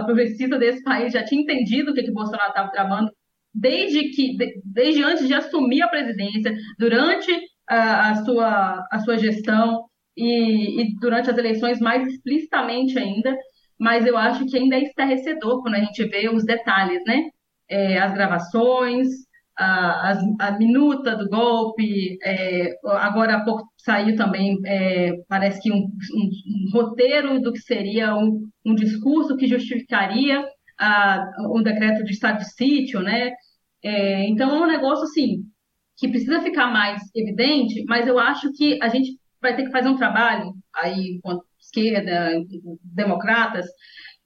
a 0.00 0.04
progressista 0.04 0.58
desse 0.58 0.82
país 0.82 1.12
já 1.14 1.24
tinha 1.24 1.42
entendido 1.42 1.92
o 1.92 1.94
que, 1.94 2.02
que 2.02 2.12
Bolsonaro 2.12 2.50
estava 2.50 2.70
tramando 2.72 3.10
desde 3.54 4.10
que, 4.10 4.36
de- 4.36 4.60
desde 4.64 5.02
antes 5.04 5.26
de 5.28 5.34
assumir 5.34 5.82
a 5.82 5.88
presidência, 5.88 6.52
durante 6.78 7.30
a, 7.68 8.10
a 8.10 8.14
sua, 8.24 8.86
a 8.92 8.98
sua 9.00 9.16
gestão 9.18 9.84
e, 10.16 10.82
e 10.82 10.94
durante 11.00 11.30
as 11.30 11.38
eleições 11.38 11.80
mais 11.80 12.06
explicitamente 12.06 12.98
ainda, 12.98 13.36
mas 13.78 14.06
eu 14.06 14.16
acho 14.16 14.46
que 14.46 14.56
ainda 14.56 14.76
é 14.76 14.82
estarrecedor 14.84 15.62
quando 15.62 15.74
a 15.74 15.80
gente 15.80 16.04
vê 16.06 16.28
os 16.28 16.44
detalhes, 16.44 17.02
né? 17.06 17.28
É, 17.68 17.98
as 17.98 18.12
gravações, 18.14 19.08
a, 19.56 20.10
as- 20.10 20.24
a 20.40 20.52
minuta 20.58 21.16
do 21.16 21.28
golpe, 21.28 22.18
é, 22.24 22.74
agora 22.84 23.36
há 23.36 23.44
pouco 23.44 23.64
saiu 23.78 24.16
também, 24.16 24.58
é, 24.64 25.12
parece 25.28 25.60
que 25.60 25.70
um, 25.72 25.76
um- 25.76 26.30
um 26.68 26.70
roteiro 26.72 27.40
do 27.40 27.52
que 27.52 27.60
seria 27.60 28.14
um, 28.16 28.48
um 28.64 28.74
discurso 28.74 29.36
que 29.36 29.46
justificaria 29.46 30.44
a, 30.78 31.24
um 31.54 31.62
decreto 31.62 32.04
de 32.04 32.12
estado 32.12 32.38
de 32.38 32.52
sítio, 32.54 33.00
né? 33.00 33.32
É, 33.82 34.26
então 34.28 34.50
é 34.54 34.60
um 34.62 34.66
negócio 34.66 35.04
assim 35.04 35.44
que 35.96 36.08
precisa 36.08 36.42
ficar 36.42 36.68
mais 36.72 37.02
evidente, 37.14 37.84
mas 37.88 38.06
eu 38.08 38.18
acho 38.18 38.52
que 38.52 38.78
a 38.82 38.88
gente 38.88 39.18
vai 39.44 39.54
ter 39.54 39.64
que 39.64 39.70
fazer 39.70 39.88
um 39.88 39.96
trabalho 39.96 40.52
aí 40.74 41.16
enquanto 41.16 41.44
esquerda, 41.60 42.42
democratas, 42.82 43.66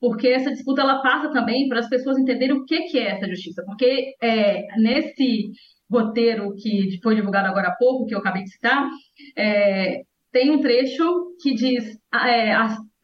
porque 0.00 0.28
essa 0.28 0.50
disputa 0.50 0.80
ela 0.82 1.02
passa 1.02 1.32
também 1.32 1.68
para 1.68 1.80
as 1.80 1.88
pessoas 1.88 2.18
entenderem 2.18 2.56
o 2.56 2.64
que 2.64 2.82
que 2.82 2.98
é 2.98 3.10
essa 3.10 3.28
justiça, 3.28 3.62
porque 3.64 4.14
é, 4.22 4.66
nesse 4.78 5.50
roteiro 5.90 6.54
que 6.54 6.98
foi 7.02 7.16
divulgado 7.16 7.48
agora 7.48 7.68
há 7.68 7.76
pouco, 7.76 8.06
que 8.06 8.14
eu 8.14 8.18
acabei 8.18 8.44
de 8.44 8.50
citar, 8.50 8.88
é, 9.36 10.02
tem 10.30 10.50
um 10.50 10.60
trecho 10.60 11.34
que 11.40 11.54
diz 11.54 11.98
é, 12.14 12.52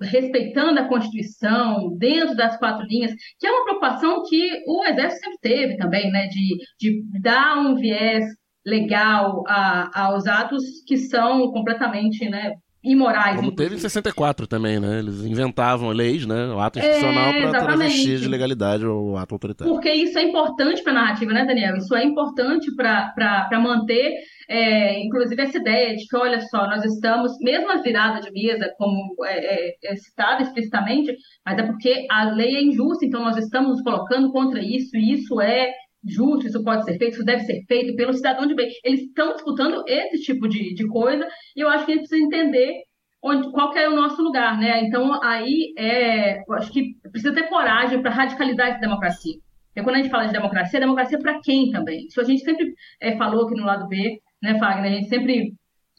respeitando 0.00 0.78
a 0.78 0.88
Constituição, 0.88 1.96
dentro 1.96 2.36
das 2.36 2.56
quatro 2.58 2.86
linhas, 2.86 3.12
que 3.38 3.46
é 3.46 3.50
uma 3.50 3.64
preocupação 3.64 4.22
que 4.28 4.62
o 4.66 4.84
Exército 4.84 5.24
sempre 5.24 5.38
teve 5.40 5.76
também, 5.76 6.10
né, 6.10 6.26
de, 6.26 6.58
de 6.78 7.20
dar 7.20 7.58
um 7.58 7.74
viés 7.74 8.24
legal 8.66 9.42
a- 9.46 9.90
aos 10.06 10.26
atos 10.26 10.62
que 10.86 10.96
são 10.96 11.50
completamente, 11.52 12.28
né, 12.28 12.52
imorais. 12.82 13.36
Como 13.36 13.50
teve 13.50 13.62
em 13.62 13.78
inclusive. 13.78 13.80
64 13.80 14.46
também, 14.46 14.78
né? 14.78 14.98
Eles 14.98 15.24
inventavam 15.24 15.88
leis, 15.88 16.26
né? 16.26 16.48
O 16.48 16.60
ato 16.60 16.78
institucional 16.78 17.28
É, 17.30 17.40
para 17.48 17.64
travestir 17.64 18.18
de 18.18 18.28
legalidade 18.28 18.84
o 18.84 19.16
ato 19.16 19.34
autoritário. 19.34 19.72
Porque 19.72 19.90
isso 19.90 20.18
é 20.18 20.22
importante 20.22 20.82
para 20.82 20.92
a 20.92 20.96
narrativa, 20.96 21.32
né, 21.32 21.46
Daniel? 21.46 21.76
Isso 21.78 21.94
é 21.94 22.04
importante 22.04 22.70
para 22.76 23.58
manter, 23.58 24.12
é, 24.50 25.02
inclusive, 25.02 25.40
essa 25.40 25.56
ideia 25.56 25.96
de 25.96 26.06
que, 26.06 26.14
olha 26.14 26.40
só, 26.42 26.66
nós 26.66 26.84
estamos, 26.84 27.32
mesmo 27.40 27.70
as 27.72 27.82
viradas 27.82 28.22
de 28.26 28.30
mesa, 28.32 28.70
como 28.76 29.14
é, 29.24 29.38
é, 29.70 29.74
é 29.82 29.96
citado 29.96 30.42
explicitamente, 30.42 31.16
mas 31.46 31.58
é 31.58 31.62
porque 31.62 32.06
a 32.10 32.24
lei 32.24 32.54
é 32.54 32.62
injusta, 32.62 33.06
então 33.06 33.22
nós 33.22 33.38
estamos 33.38 33.70
nos 33.70 33.82
colocando 33.82 34.30
contra 34.30 34.60
isso, 34.62 34.94
e 34.94 35.14
isso 35.14 35.40
é 35.40 35.72
justo, 36.06 36.46
isso 36.46 36.62
pode 36.62 36.84
ser 36.84 36.98
feito, 36.98 37.14
isso 37.14 37.24
deve 37.24 37.42
ser 37.44 37.62
feito 37.66 37.96
pelo 37.96 38.12
cidadão 38.12 38.46
de 38.46 38.54
bem. 38.54 38.70
Eles 38.84 39.02
estão 39.02 39.32
disputando 39.32 39.82
esse 39.86 40.22
tipo 40.22 40.48
de, 40.48 40.74
de 40.74 40.86
coisa, 40.86 41.26
e 41.56 41.60
eu 41.60 41.68
acho 41.68 41.86
que 41.86 41.92
a 41.92 41.94
gente 41.96 42.08
precisa 42.08 42.26
entender 42.26 42.82
onde, 43.22 43.50
qual 43.52 43.70
que 43.72 43.78
é 43.78 43.88
o 43.88 43.96
nosso 43.96 44.22
lugar, 44.22 44.58
né? 44.58 44.82
Então, 44.84 45.18
aí, 45.22 45.72
é, 45.78 46.40
eu 46.40 46.54
acho 46.54 46.70
que 46.70 46.94
precisa 47.10 47.34
ter 47.34 47.48
coragem 47.48 48.02
para 48.02 48.10
radicalizar 48.10 48.68
essa 48.68 48.80
democracia. 48.80 49.34
Porque 49.68 49.82
quando 49.82 49.96
a 49.96 49.98
gente 49.98 50.10
fala 50.10 50.26
de 50.26 50.32
democracia, 50.32 50.78
democracia 50.78 51.18
para 51.18 51.40
quem 51.40 51.70
também? 51.70 52.06
Isso 52.06 52.20
a 52.20 52.24
gente 52.24 52.44
sempre 52.44 52.72
é, 53.00 53.16
falou 53.16 53.46
aqui 53.46 53.56
no 53.56 53.64
lado 53.64 53.88
B, 53.88 54.20
né, 54.42 54.58
Fagner? 54.58 54.92
A 54.92 54.94
gente 54.94 55.08
sempre 55.08 55.52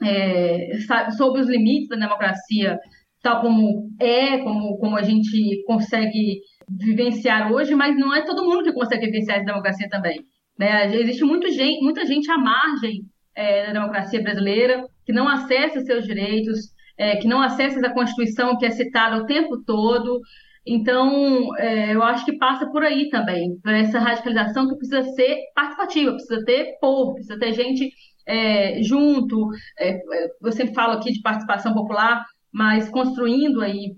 é, 0.04 0.78
sabe 0.88 1.12
sobre 1.16 1.42
os 1.42 1.50
limites 1.50 1.90
da 1.90 1.98
democracia, 1.98 2.80
tal 3.22 3.42
como 3.42 3.90
é, 4.00 4.38
como, 4.38 4.78
como 4.78 4.96
a 4.96 5.02
gente 5.02 5.64
consegue 5.66 6.40
vivenciar 6.70 7.52
hoje, 7.52 7.76
mas 7.76 7.98
não 7.98 8.14
é 8.14 8.22
todo 8.22 8.44
mundo 8.44 8.64
que 8.64 8.74
consegue 8.74 9.06
vivenciar 9.06 9.38
essa 9.38 9.46
democracia 9.46 9.88
também. 9.90 10.26
Né? 10.58 10.96
Existe 10.96 11.24
muito 11.24 11.50
gente, 11.52 11.84
muita 11.84 12.06
gente 12.06 12.30
à 12.32 12.38
margem 12.38 13.04
é, 13.36 13.68
da 13.68 13.74
democracia 13.74 14.22
brasileira 14.22 14.86
que 15.06 15.14
não 15.14 15.28
acessa 15.28 15.82
seus 15.82 16.06
direitos, 16.06 16.74
é, 16.98 17.18
que 17.18 17.28
não 17.28 17.42
acessa 17.42 17.78
essa 17.78 17.94
Constituição 17.94 18.58
que 18.58 18.66
é 18.66 18.72
citada 18.72 19.18
o 19.18 19.26
tempo 19.26 19.62
todo. 19.64 20.20
Então, 20.66 21.56
é, 21.58 21.94
eu 21.94 22.02
acho 22.02 22.26
que 22.26 22.38
passa 22.38 22.66
por 22.72 22.84
aí 22.84 23.10
também, 23.10 23.60
por 23.62 23.72
essa 23.72 24.00
radicalização 24.00 24.68
que 24.68 24.78
precisa 24.78 25.04
ser 25.14 25.38
participativa, 25.54 26.14
precisa 26.14 26.44
ter 26.44 26.78
povo, 26.82 27.14
precisa 27.14 27.38
ter 27.38 27.54
gente 27.54 27.92
é, 28.26 28.82
junto. 28.82 29.50
É, 29.80 30.00
eu 30.42 30.52
sempre 30.52 30.74
falo 30.74 30.94
aqui 30.94 31.12
de 31.12 31.22
participação 31.22 31.74
popular, 31.74 32.26
mas 32.52 32.90
construindo 32.90 33.62
aí 33.62 33.96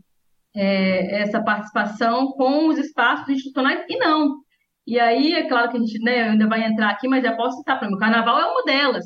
é, 0.55 1.21
essa 1.21 1.41
participação 1.43 2.31
com 2.33 2.67
os 2.67 2.77
espaços 2.77 3.29
institucionais 3.29 3.83
e 3.89 3.97
não. 3.97 4.38
E 4.86 4.99
aí, 4.99 5.33
é 5.33 5.47
claro 5.47 5.69
que 5.69 5.77
a 5.77 5.79
gente 5.79 5.99
né, 6.01 6.29
ainda 6.29 6.47
vai 6.47 6.63
entrar 6.63 6.89
aqui, 6.89 7.07
mas 7.07 7.23
já 7.23 7.36
posso 7.36 7.57
citar 7.57 7.77
para 7.77 7.89
mim, 7.89 7.95
o 7.95 7.99
carnaval 7.99 8.39
é 8.39 8.45
uma 8.45 8.63
delas. 8.63 9.05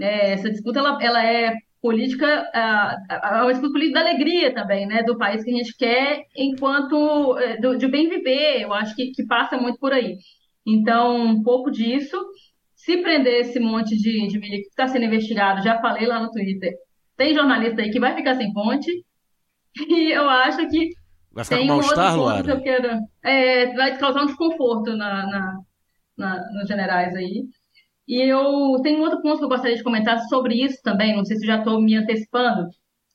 É, 0.00 0.32
essa 0.32 0.50
disputa 0.50 0.78
ela, 0.78 0.98
ela 1.02 1.24
é 1.24 1.54
política, 1.80 2.26
é 2.26 3.42
uma 3.42 3.52
disputa 3.52 3.72
política 3.72 4.00
da 4.00 4.08
alegria 4.08 4.54
também, 4.54 4.86
né, 4.86 5.02
do 5.02 5.16
país 5.16 5.44
que 5.44 5.50
a 5.50 5.56
gente 5.56 5.76
quer 5.76 6.24
enquanto 6.36 7.38
eh, 7.38 7.56
do, 7.60 7.76
de 7.76 7.86
bem 7.86 8.08
viver, 8.08 8.62
eu 8.62 8.72
acho 8.72 8.94
que, 8.96 9.12
que 9.12 9.26
passa 9.26 9.56
muito 9.56 9.78
por 9.78 9.92
aí. 9.92 10.16
Então, 10.66 11.16
um 11.16 11.42
pouco 11.42 11.70
disso. 11.70 12.16
Se 12.74 12.96
prender 12.98 13.40
esse 13.40 13.60
monte 13.60 13.96
de, 13.96 14.28
de 14.28 14.38
milho 14.38 14.62
que 14.62 14.68
está 14.68 14.86
sendo 14.86 15.04
investigado, 15.04 15.62
já 15.62 15.80
falei 15.80 16.06
lá 16.06 16.20
no 16.20 16.30
Twitter, 16.30 16.72
tem 17.16 17.34
jornalista 17.34 17.82
aí 17.82 17.90
que 17.90 18.00
vai 18.00 18.14
ficar 18.14 18.36
sem 18.36 18.52
ponte, 18.52 18.90
e 19.88 20.12
eu 20.12 20.28
acho 20.28 20.68
que 20.68 20.90
Vai 21.32 21.44
ficar 21.44 21.60
com 21.60 21.66
tem 21.66 21.70
um 21.70 21.80
outro 21.80 21.96
mal-estar, 21.96 22.14
ponto 22.14 22.42
que 22.42 22.50
eu 22.50 22.56
Luara? 22.56 22.62
quero. 22.62 22.88
É, 23.24 23.74
vai 23.74 23.98
causar 23.98 24.22
um 24.22 24.26
desconforto 24.26 24.96
na, 24.96 25.26
na- 25.26 25.58
na- 26.18 26.52
nos 26.52 26.68
generais 26.68 27.14
aí. 27.16 27.44
E 28.08 28.22
eu 28.22 28.80
tenho 28.82 29.00
um 29.00 29.02
outro 29.02 29.22
ponto 29.22 29.38
que 29.38 29.44
eu 29.44 29.48
gostaria 29.48 29.76
de 29.76 29.82
comentar 29.84 30.18
sobre 30.28 30.56
isso 30.62 30.78
também, 30.82 31.16
não 31.16 31.24
sei 31.24 31.36
se 31.38 31.46
já 31.46 31.58
estou 31.58 31.80
me 31.80 31.96
antecipando, 31.96 32.68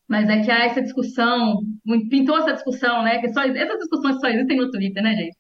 mas 0.08 0.30
é 0.30 0.44
que 0.44 0.52
há 0.52 0.66
essa 0.66 0.82
discussão, 0.82 1.62
pintou 2.10 2.38
essa 2.39 2.54
discussão, 2.54 3.04
né? 3.04 3.20
Que 3.20 3.34
só, 3.34 3.44
essas 3.44 3.80
discussões 3.80 4.20
só 4.20 4.28
existem 4.30 4.58
no 4.58 4.72
Twitter, 4.72 5.04
né, 5.04 5.16
gente? 5.16 5.36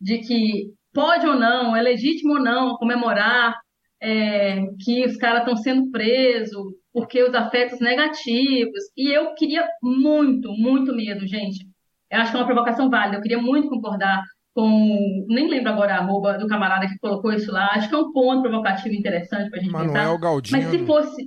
De 0.00 0.18
que 0.20 0.72
pode 0.94 1.26
ou 1.26 1.36
não, 1.36 1.76
é 1.76 1.82
legítimo 1.82 2.34
ou 2.34 2.40
não 2.40 2.76
comemorar 2.76 3.54
é, 4.00 4.62
que 4.84 5.04
os 5.06 5.16
caras 5.16 5.40
estão 5.40 5.56
sendo 5.56 5.90
presos 5.90 6.64
porque 6.96 7.22
os 7.22 7.34
afetos 7.34 7.80
negativos. 7.80 8.82
E 8.96 9.10
eu 9.12 9.34
queria 9.34 9.68
muito, 9.82 10.50
muito 10.52 10.94
mesmo, 10.94 11.26
gente. 11.28 11.66
Eu 12.10 12.20
acho 12.20 12.30
que 12.32 12.36
é 12.38 12.40
uma 12.40 12.46
provocação 12.46 12.88
válida. 12.90 13.18
Eu 13.18 13.22
queria 13.22 13.40
muito 13.42 13.68
concordar 13.68 14.22
com. 14.54 15.26
Nem 15.28 15.48
lembro 15.48 15.70
agora 15.72 15.94
a 15.96 15.98
arroba 15.98 16.38
do 16.38 16.46
camarada 16.48 16.86
que 16.88 16.98
colocou 16.98 17.32
isso 17.32 17.52
lá. 17.52 17.68
Acho 17.74 17.88
que 17.88 17.94
é 17.94 17.98
um 17.98 18.12
ponto 18.12 18.42
provocativo 18.42 18.94
interessante 18.94 19.50
para 19.50 19.60
a 19.60 19.62
gente 19.62 19.72
Manuel 19.72 20.12
pensar. 20.14 20.20
Galdino. 20.20 20.58
Mas 20.58 20.70
se 20.70 20.78
fosse, 20.86 21.22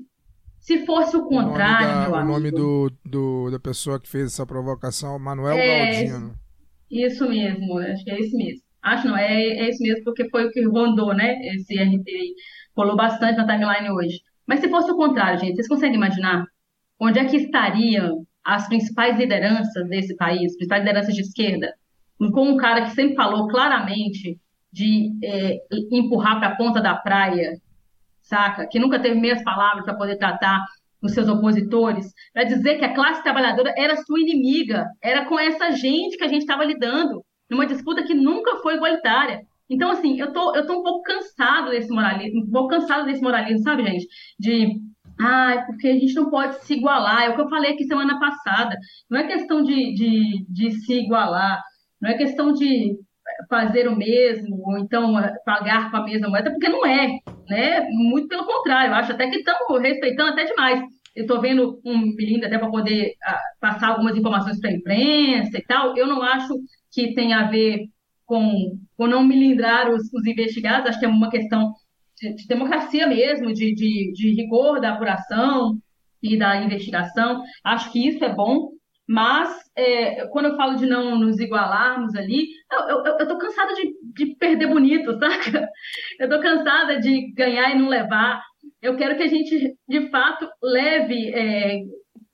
se 0.59 0.85
fosse 0.85 1.17
o 1.17 1.27
O 1.29 1.33
nome, 1.33 1.45
contrário, 1.45 1.77
da, 1.77 2.09
meu 2.09 2.13
o 2.15 2.25
nome 2.25 2.51
do, 2.51 2.91
do- 3.05 3.51
da 3.51 3.59
pessoa 3.59 3.99
que 3.99 4.09
fez 4.09 4.25
essa 4.33 4.45
provocação, 4.45 5.19
Manuel 5.19 5.55
É, 5.57 6.03
Galdino. 6.03 6.39
Isso 6.91 7.27
mesmo, 7.29 7.77
acho 7.79 8.03
que 8.03 8.11
é 8.11 8.19
esse 8.19 8.35
mesmo. 8.35 8.61
Acho 8.81 9.07
não, 9.07 9.17
é, 9.17 9.33
é 9.43 9.69
isso 9.69 9.81
mesmo, 9.83 10.03
porque 10.03 10.29
foi 10.29 10.45
o 10.45 10.51
que 10.51 10.63
rondou, 10.65 11.13
né? 11.15 11.35
Esse 11.55 11.77
RT 11.79 12.09
aí. 12.11 12.33
Rolou 12.75 12.95
bastante 12.95 13.37
na 13.37 13.45
timeline 13.47 13.91
hoje. 13.91 14.19
Mas 14.49 14.61
se 14.61 14.67
fosse 14.67 14.91
o 14.91 14.95
contrário, 14.95 15.39
gente, 15.39 15.53
vocês 15.53 15.67
conseguem 15.67 15.95
imaginar 15.95 16.43
onde 16.99 17.19
é 17.19 17.25
que 17.25 17.37
estariam 17.37 18.25
as 18.43 18.67
principais 18.67 19.15
lideranças 19.15 19.87
desse 19.87 20.15
país, 20.15 20.55
principais 20.55 20.81
lideranças 20.81 21.13
de 21.13 21.21
esquerda, 21.21 21.71
com 22.17 22.49
um 22.49 22.57
cara 22.57 22.81
que 22.81 22.89
sempre 22.89 23.15
falou 23.15 23.47
claramente 23.47 24.39
de 24.73 25.11
é, 25.23 25.55
empurrar 25.91 26.39
para 26.39 26.47
a 26.47 26.55
ponta 26.55 26.81
da 26.81 26.95
praia, 26.95 27.61
saca? 28.23 28.65
Que 28.67 28.79
nunca 28.79 28.99
teve 28.99 29.19
meias 29.19 29.43
palavras 29.43 29.85
para 29.85 29.93
poder 29.93 30.17
tratar 30.17 30.65
os 30.99 31.11
seus 31.13 31.29
opositores, 31.29 32.11
para 32.33 32.43
dizer 32.43 32.79
que 32.79 32.85
a 32.85 32.95
classe 32.95 33.21
trabalhadora 33.21 33.71
era 33.77 33.97
sua 33.97 34.19
inimiga, 34.19 34.87
era 34.99 35.25
com 35.25 35.39
essa 35.39 35.71
gente 35.73 36.17
que 36.17 36.23
a 36.23 36.27
gente 36.27 36.41
estava 36.41 36.65
lidando, 36.65 37.23
numa 37.47 37.67
disputa 37.67 38.03
que 38.03 38.15
nunca 38.15 38.57
foi 38.63 38.77
igualitária. 38.77 39.41
Então, 39.69 39.91
assim, 39.91 40.19
eu 40.19 40.33
tô, 40.33 40.55
eu 40.55 40.65
tô 40.65 40.79
um 40.79 40.83
pouco 40.83 41.03
cansado 41.03 41.69
desse 41.69 41.89
moralismo, 41.89 42.43
um 42.43 42.51
pouco 42.51 42.69
cansado 42.69 43.05
desse 43.05 43.21
moralismo, 43.21 43.63
sabe, 43.63 43.83
gente? 43.85 44.07
De, 44.39 44.79
ah, 45.19 45.63
porque 45.67 45.87
a 45.87 45.93
gente 45.93 46.15
não 46.15 46.29
pode 46.29 46.63
se 46.65 46.73
igualar, 46.73 47.23
é 47.23 47.29
o 47.29 47.35
que 47.35 47.41
eu 47.41 47.49
falei 47.49 47.73
aqui 47.73 47.83
semana 47.85 48.19
passada. 48.19 48.75
Não 49.09 49.19
é 49.19 49.27
questão 49.27 49.61
de, 49.63 49.93
de, 49.93 50.45
de 50.49 50.71
se 50.71 50.93
igualar, 50.93 51.61
não 52.01 52.09
é 52.09 52.17
questão 52.17 52.53
de 52.53 52.97
fazer 53.49 53.87
o 53.87 53.95
mesmo, 53.95 54.59
ou 54.65 54.77
então 54.79 55.13
pagar 55.45 55.91
com 55.91 55.97
a 55.97 56.03
mesma 56.03 56.29
moeda, 56.29 56.51
porque 56.51 56.69
não 56.69 56.85
é, 56.85 57.19
né? 57.47 57.87
Muito 57.91 58.27
pelo 58.27 58.45
contrário, 58.45 58.91
eu 58.91 58.95
acho 58.95 59.11
até 59.11 59.29
que 59.29 59.37
estamos 59.37 59.81
respeitando 59.81 60.31
até 60.31 60.45
demais. 60.45 60.81
Eu 61.15 61.23
estou 61.23 61.41
vendo 61.41 61.79
um 61.85 61.97
milindre 62.15 62.45
até 62.45 62.57
para 62.57 62.69
poder 62.69 63.13
ah, 63.23 63.41
passar 63.59 63.89
algumas 63.89 64.15
informações 64.15 64.59
para 64.59 64.69
a 64.69 64.73
imprensa 64.73 65.57
e 65.57 65.63
tal. 65.65 65.97
Eu 65.97 66.07
não 66.07 66.21
acho 66.21 66.53
que 66.91 67.13
tem 67.13 67.33
a 67.33 67.49
ver 67.49 67.87
com, 68.29 68.77
com 68.95 69.07
não 69.07 69.23
milindrar 69.23 69.89
os, 69.89 70.03
os 70.13 70.27
investigados, 70.27 70.87
acho 70.87 70.99
que 70.99 71.05
é 71.05 71.09
uma 71.09 71.31
questão 71.31 71.73
de, 72.15 72.35
de 72.35 72.47
democracia 72.47 73.07
mesmo, 73.07 73.51
de, 73.51 73.73
de, 73.73 74.11
de 74.13 74.35
rigor 74.35 74.79
da 74.79 74.93
apuração 74.93 75.79
e 76.21 76.37
da 76.37 76.61
investigação. 76.61 77.41
Acho 77.63 77.91
que 77.91 78.07
isso 78.07 78.23
é 78.23 78.31
bom, 78.31 78.69
mas 79.07 79.49
é, 79.75 80.27
quando 80.27 80.49
eu 80.49 80.55
falo 80.55 80.75
de 80.75 80.85
não 80.85 81.17
nos 81.17 81.39
igualarmos 81.39 82.13
ali, 82.13 82.49
eu, 82.71 83.03
eu, 83.03 83.17
eu 83.17 83.27
tô 83.27 83.35
cansada 83.39 83.73
de, 83.73 83.95
de 84.13 84.35
perder 84.35 84.67
bonito, 84.67 85.11
saca? 85.17 85.67
Eu 86.19 86.29
tô 86.29 86.39
cansada 86.39 86.99
de 86.99 87.33
ganhar 87.33 87.71
e 87.71 87.79
não 87.79 87.89
levar. 87.89 88.43
Eu 88.79 88.95
quero 88.95 89.17
que 89.17 89.23
a 89.23 89.27
gente, 89.27 89.75
de 89.87 90.09
fato, 90.11 90.47
leve, 90.61 91.33
é, 91.33 91.79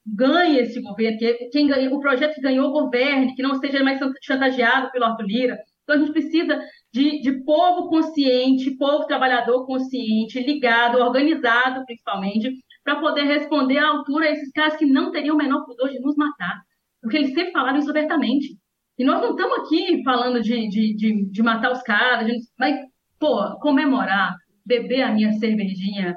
ganhe 0.05 0.59
esse 0.59 0.81
governo, 0.81 1.17
que 1.17 1.49
quem 1.53 1.67
ganha, 1.67 1.89
o 1.89 2.01
projeto 2.01 2.35
que 2.35 2.41
ganhou 2.41 2.73
governe, 2.73 3.33
que 3.33 3.41
não 3.41 3.55
seja 3.55 3.81
mais 3.81 3.97
chantageado 4.21 4.91
pelo 4.91 5.05
Arthur 5.05 5.25
Lira. 5.25 5.57
Então 5.85 5.95
a 5.95 5.99
gente 5.99 6.11
precisa 6.11 6.59
de, 6.91 7.21
de 7.21 7.43
povo 7.45 7.87
consciente, 7.89 8.75
povo 8.75 9.05
trabalhador 9.05 9.65
consciente, 9.67 10.39
ligado, 10.41 10.97
organizado 10.97 11.85
principalmente, 11.85 12.51
para 12.83 12.99
poder 12.99 13.23
responder 13.23 13.77
à 13.77 13.87
altura 13.89 14.25
a 14.25 14.31
esses 14.31 14.51
caras 14.51 14.75
que 14.75 14.85
não 14.85 15.11
teriam 15.11 15.35
o 15.35 15.37
menor 15.37 15.63
pudor 15.63 15.89
de 15.89 15.99
nos 15.99 16.15
matar. 16.15 16.59
Porque 17.01 17.17
eles 17.17 17.33
sempre 17.35 17.51
falaram 17.51 17.77
isso 17.77 17.89
abertamente. 17.91 18.57
E 18.97 19.03
nós 19.03 19.21
não 19.21 19.31
estamos 19.31 19.59
aqui 19.59 20.01
falando 20.03 20.41
de, 20.41 20.67
de, 20.69 20.95
de, 20.95 21.25
de 21.29 21.43
matar 21.43 21.71
os 21.71 21.81
caras, 21.83 22.25
de- 22.25 22.39
mas, 22.57 22.75
pô, 23.19 23.57
comemorar, 23.59 24.35
beber 24.65 25.01
a 25.03 25.11
minha 25.11 25.31
cervejinha 25.33 26.15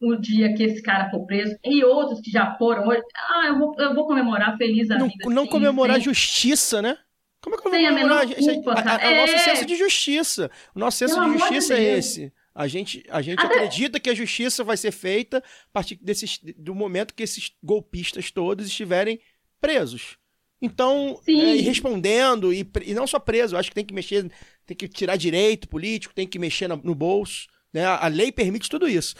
o 0.00 0.16
dia 0.16 0.52
que 0.54 0.64
esse 0.64 0.82
cara 0.82 1.08
for 1.10 1.24
preso, 1.26 1.56
e 1.64 1.84
outros 1.84 2.20
que 2.20 2.30
já 2.30 2.56
foram 2.56 2.88
hoje. 2.88 3.00
Ah, 3.30 3.46
eu 3.46 3.58
vou, 3.58 3.72
eu 3.78 3.94
vou 3.94 4.04
comemorar 4.06 4.56
feliz 4.56 4.90
a 4.90 4.98
Não, 4.98 5.06
vida. 5.08 5.28
não 5.30 5.44
sim, 5.44 5.50
comemorar 5.50 5.94
sem- 5.96 6.04
justiça, 6.04 6.82
né? 6.82 6.98
Como 7.42 7.56
é 7.56 7.58
que 7.58 7.66
eu 7.66 7.70
vou 7.72 7.80
Sem 7.80 7.88
comemorar? 7.88 8.26
culpa, 8.26 8.72
a- 8.72 8.80
a- 8.94 9.06
a- 9.08 9.12
o 9.12 9.16
nosso 9.16 9.34
É. 9.34 9.38
senso 9.38 9.66
de 9.66 9.76
justiça. 9.76 10.50
O 10.74 10.78
nosso 10.78 10.98
senso 10.98 11.14
Pelo 11.14 11.26
de 11.26 11.30
amor 11.34 11.48
de 11.48 11.54
justiça 11.54 11.74
é 11.78 11.98
esse. 11.98 12.32
A 12.54 12.68
gente, 12.68 13.04
a 13.08 13.20
gente 13.22 13.40
Até- 13.44 13.54
acredita 13.56 13.98
que 13.98 14.10
a 14.10 14.14
justiça 14.14 14.62
vai 14.62 14.76
ser 14.76 14.92
feita 14.92 15.38
a 15.38 15.42
partir 15.72 15.96
desses, 15.96 16.38
do 16.56 16.74
momento 16.74 17.14
que 17.14 17.22
esses 17.22 17.50
golpistas 17.62 18.30
todos 18.30 18.66
estiverem 18.66 19.18
presos. 19.60 20.16
Então, 20.60 21.20
é, 21.26 21.32
e 21.32 21.60
respondendo, 21.62 22.52
e, 22.52 22.64
e 22.84 22.94
não 22.94 23.06
só 23.06 23.18
preso, 23.18 23.56
acho 23.56 23.68
que 23.70 23.74
tem 23.74 23.84
que 23.84 23.94
mexer, 23.94 24.30
tem 24.64 24.76
que 24.76 24.86
tirar 24.86 25.16
direito 25.16 25.68
político, 25.68 26.14
tem 26.14 26.26
que 26.28 26.38
mexer 26.38 26.68
na- 26.68 26.76
no 26.76 26.94
bolso. 26.94 27.48
Né? 27.72 27.84
A, 27.84 28.04
a 28.04 28.08
lei 28.08 28.30
permite 28.30 28.68
tudo 28.68 28.86
isso. 28.88 29.14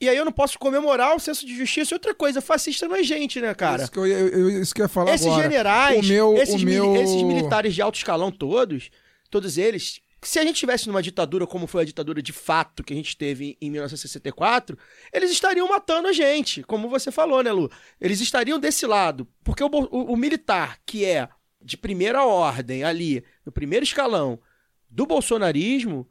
E 0.00 0.08
aí 0.08 0.16
eu 0.16 0.24
não 0.24 0.32
posso 0.32 0.58
comemorar 0.58 1.14
o 1.14 1.20
senso 1.20 1.44
de 1.44 1.54
justiça. 1.56 1.92
E 1.92 1.96
outra 1.96 2.14
coisa, 2.14 2.40
fascista 2.40 2.88
não 2.88 2.96
é 2.96 3.02
gente, 3.02 3.40
né, 3.40 3.54
cara? 3.54 3.82
Isso 3.82 3.92
que 3.92 3.98
eu, 3.98 4.06
ia- 4.06 4.16
eu, 4.18 4.48
isso 4.62 4.74
que 4.74 4.80
eu 4.80 4.84
ia 4.84 4.88
falar 4.88 5.14
esses 5.14 5.26
agora. 5.26 5.42
generais, 5.42 6.08
meu, 6.08 6.36
esses, 6.38 6.62
mili- 6.64 6.80
meu... 6.80 6.96
esses 6.96 7.22
militares 7.22 7.74
de 7.74 7.82
alto 7.82 7.96
escalão 7.98 8.30
todos, 8.32 8.90
todos 9.30 9.58
eles, 9.58 10.00
se 10.22 10.38
a 10.38 10.42
gente 10.42 10.56
tivesse 10.56 10.86
numa 10.86 11.02
ditadura 11.02 11.46
como 11.46 11.66
foi 11.66 11.82
a 11.82 11.84
ditadura 11.84 12.22
de 12.22 12.32
fato 12.32 12.82
que 12.82 12.92
a 12.92 12.96
gente 12.96 13.14
teve 13.16 13.58
em 13.60 13.70
1964, 13.70 14.76
eles 15.12 15.30
estariam 15.30 15.68
matando 15.68 16.08
a 16.08 16.12
gente, 16.12 16.62
como 16.62 16.88
você 16.88 17.10
falou, 17.10 17.42
né, 17.42 17.52
Lu? 17.52 17.70
Eles 18.00 18.20
estariam 18.20 18.58
desse 18.58 18.86
lado, 18.86 19.28
porque 19.44 19.62
o, 19.62 19.68
o- 19.68 20.12
o 20.12 20.16
militar 20.16 20.78
que 20.86 21.04
é 21.04 21.28
de 21.62 21.76
primeira 21.76 22.24
ordem 22.24 22.84
ali, 22.84 23.22
no 23.44 23.52
primeiro 23.52 23.84
escalão 23.84 24.40
do 24.88 25.04
bolsonarismo, 25.06 26.08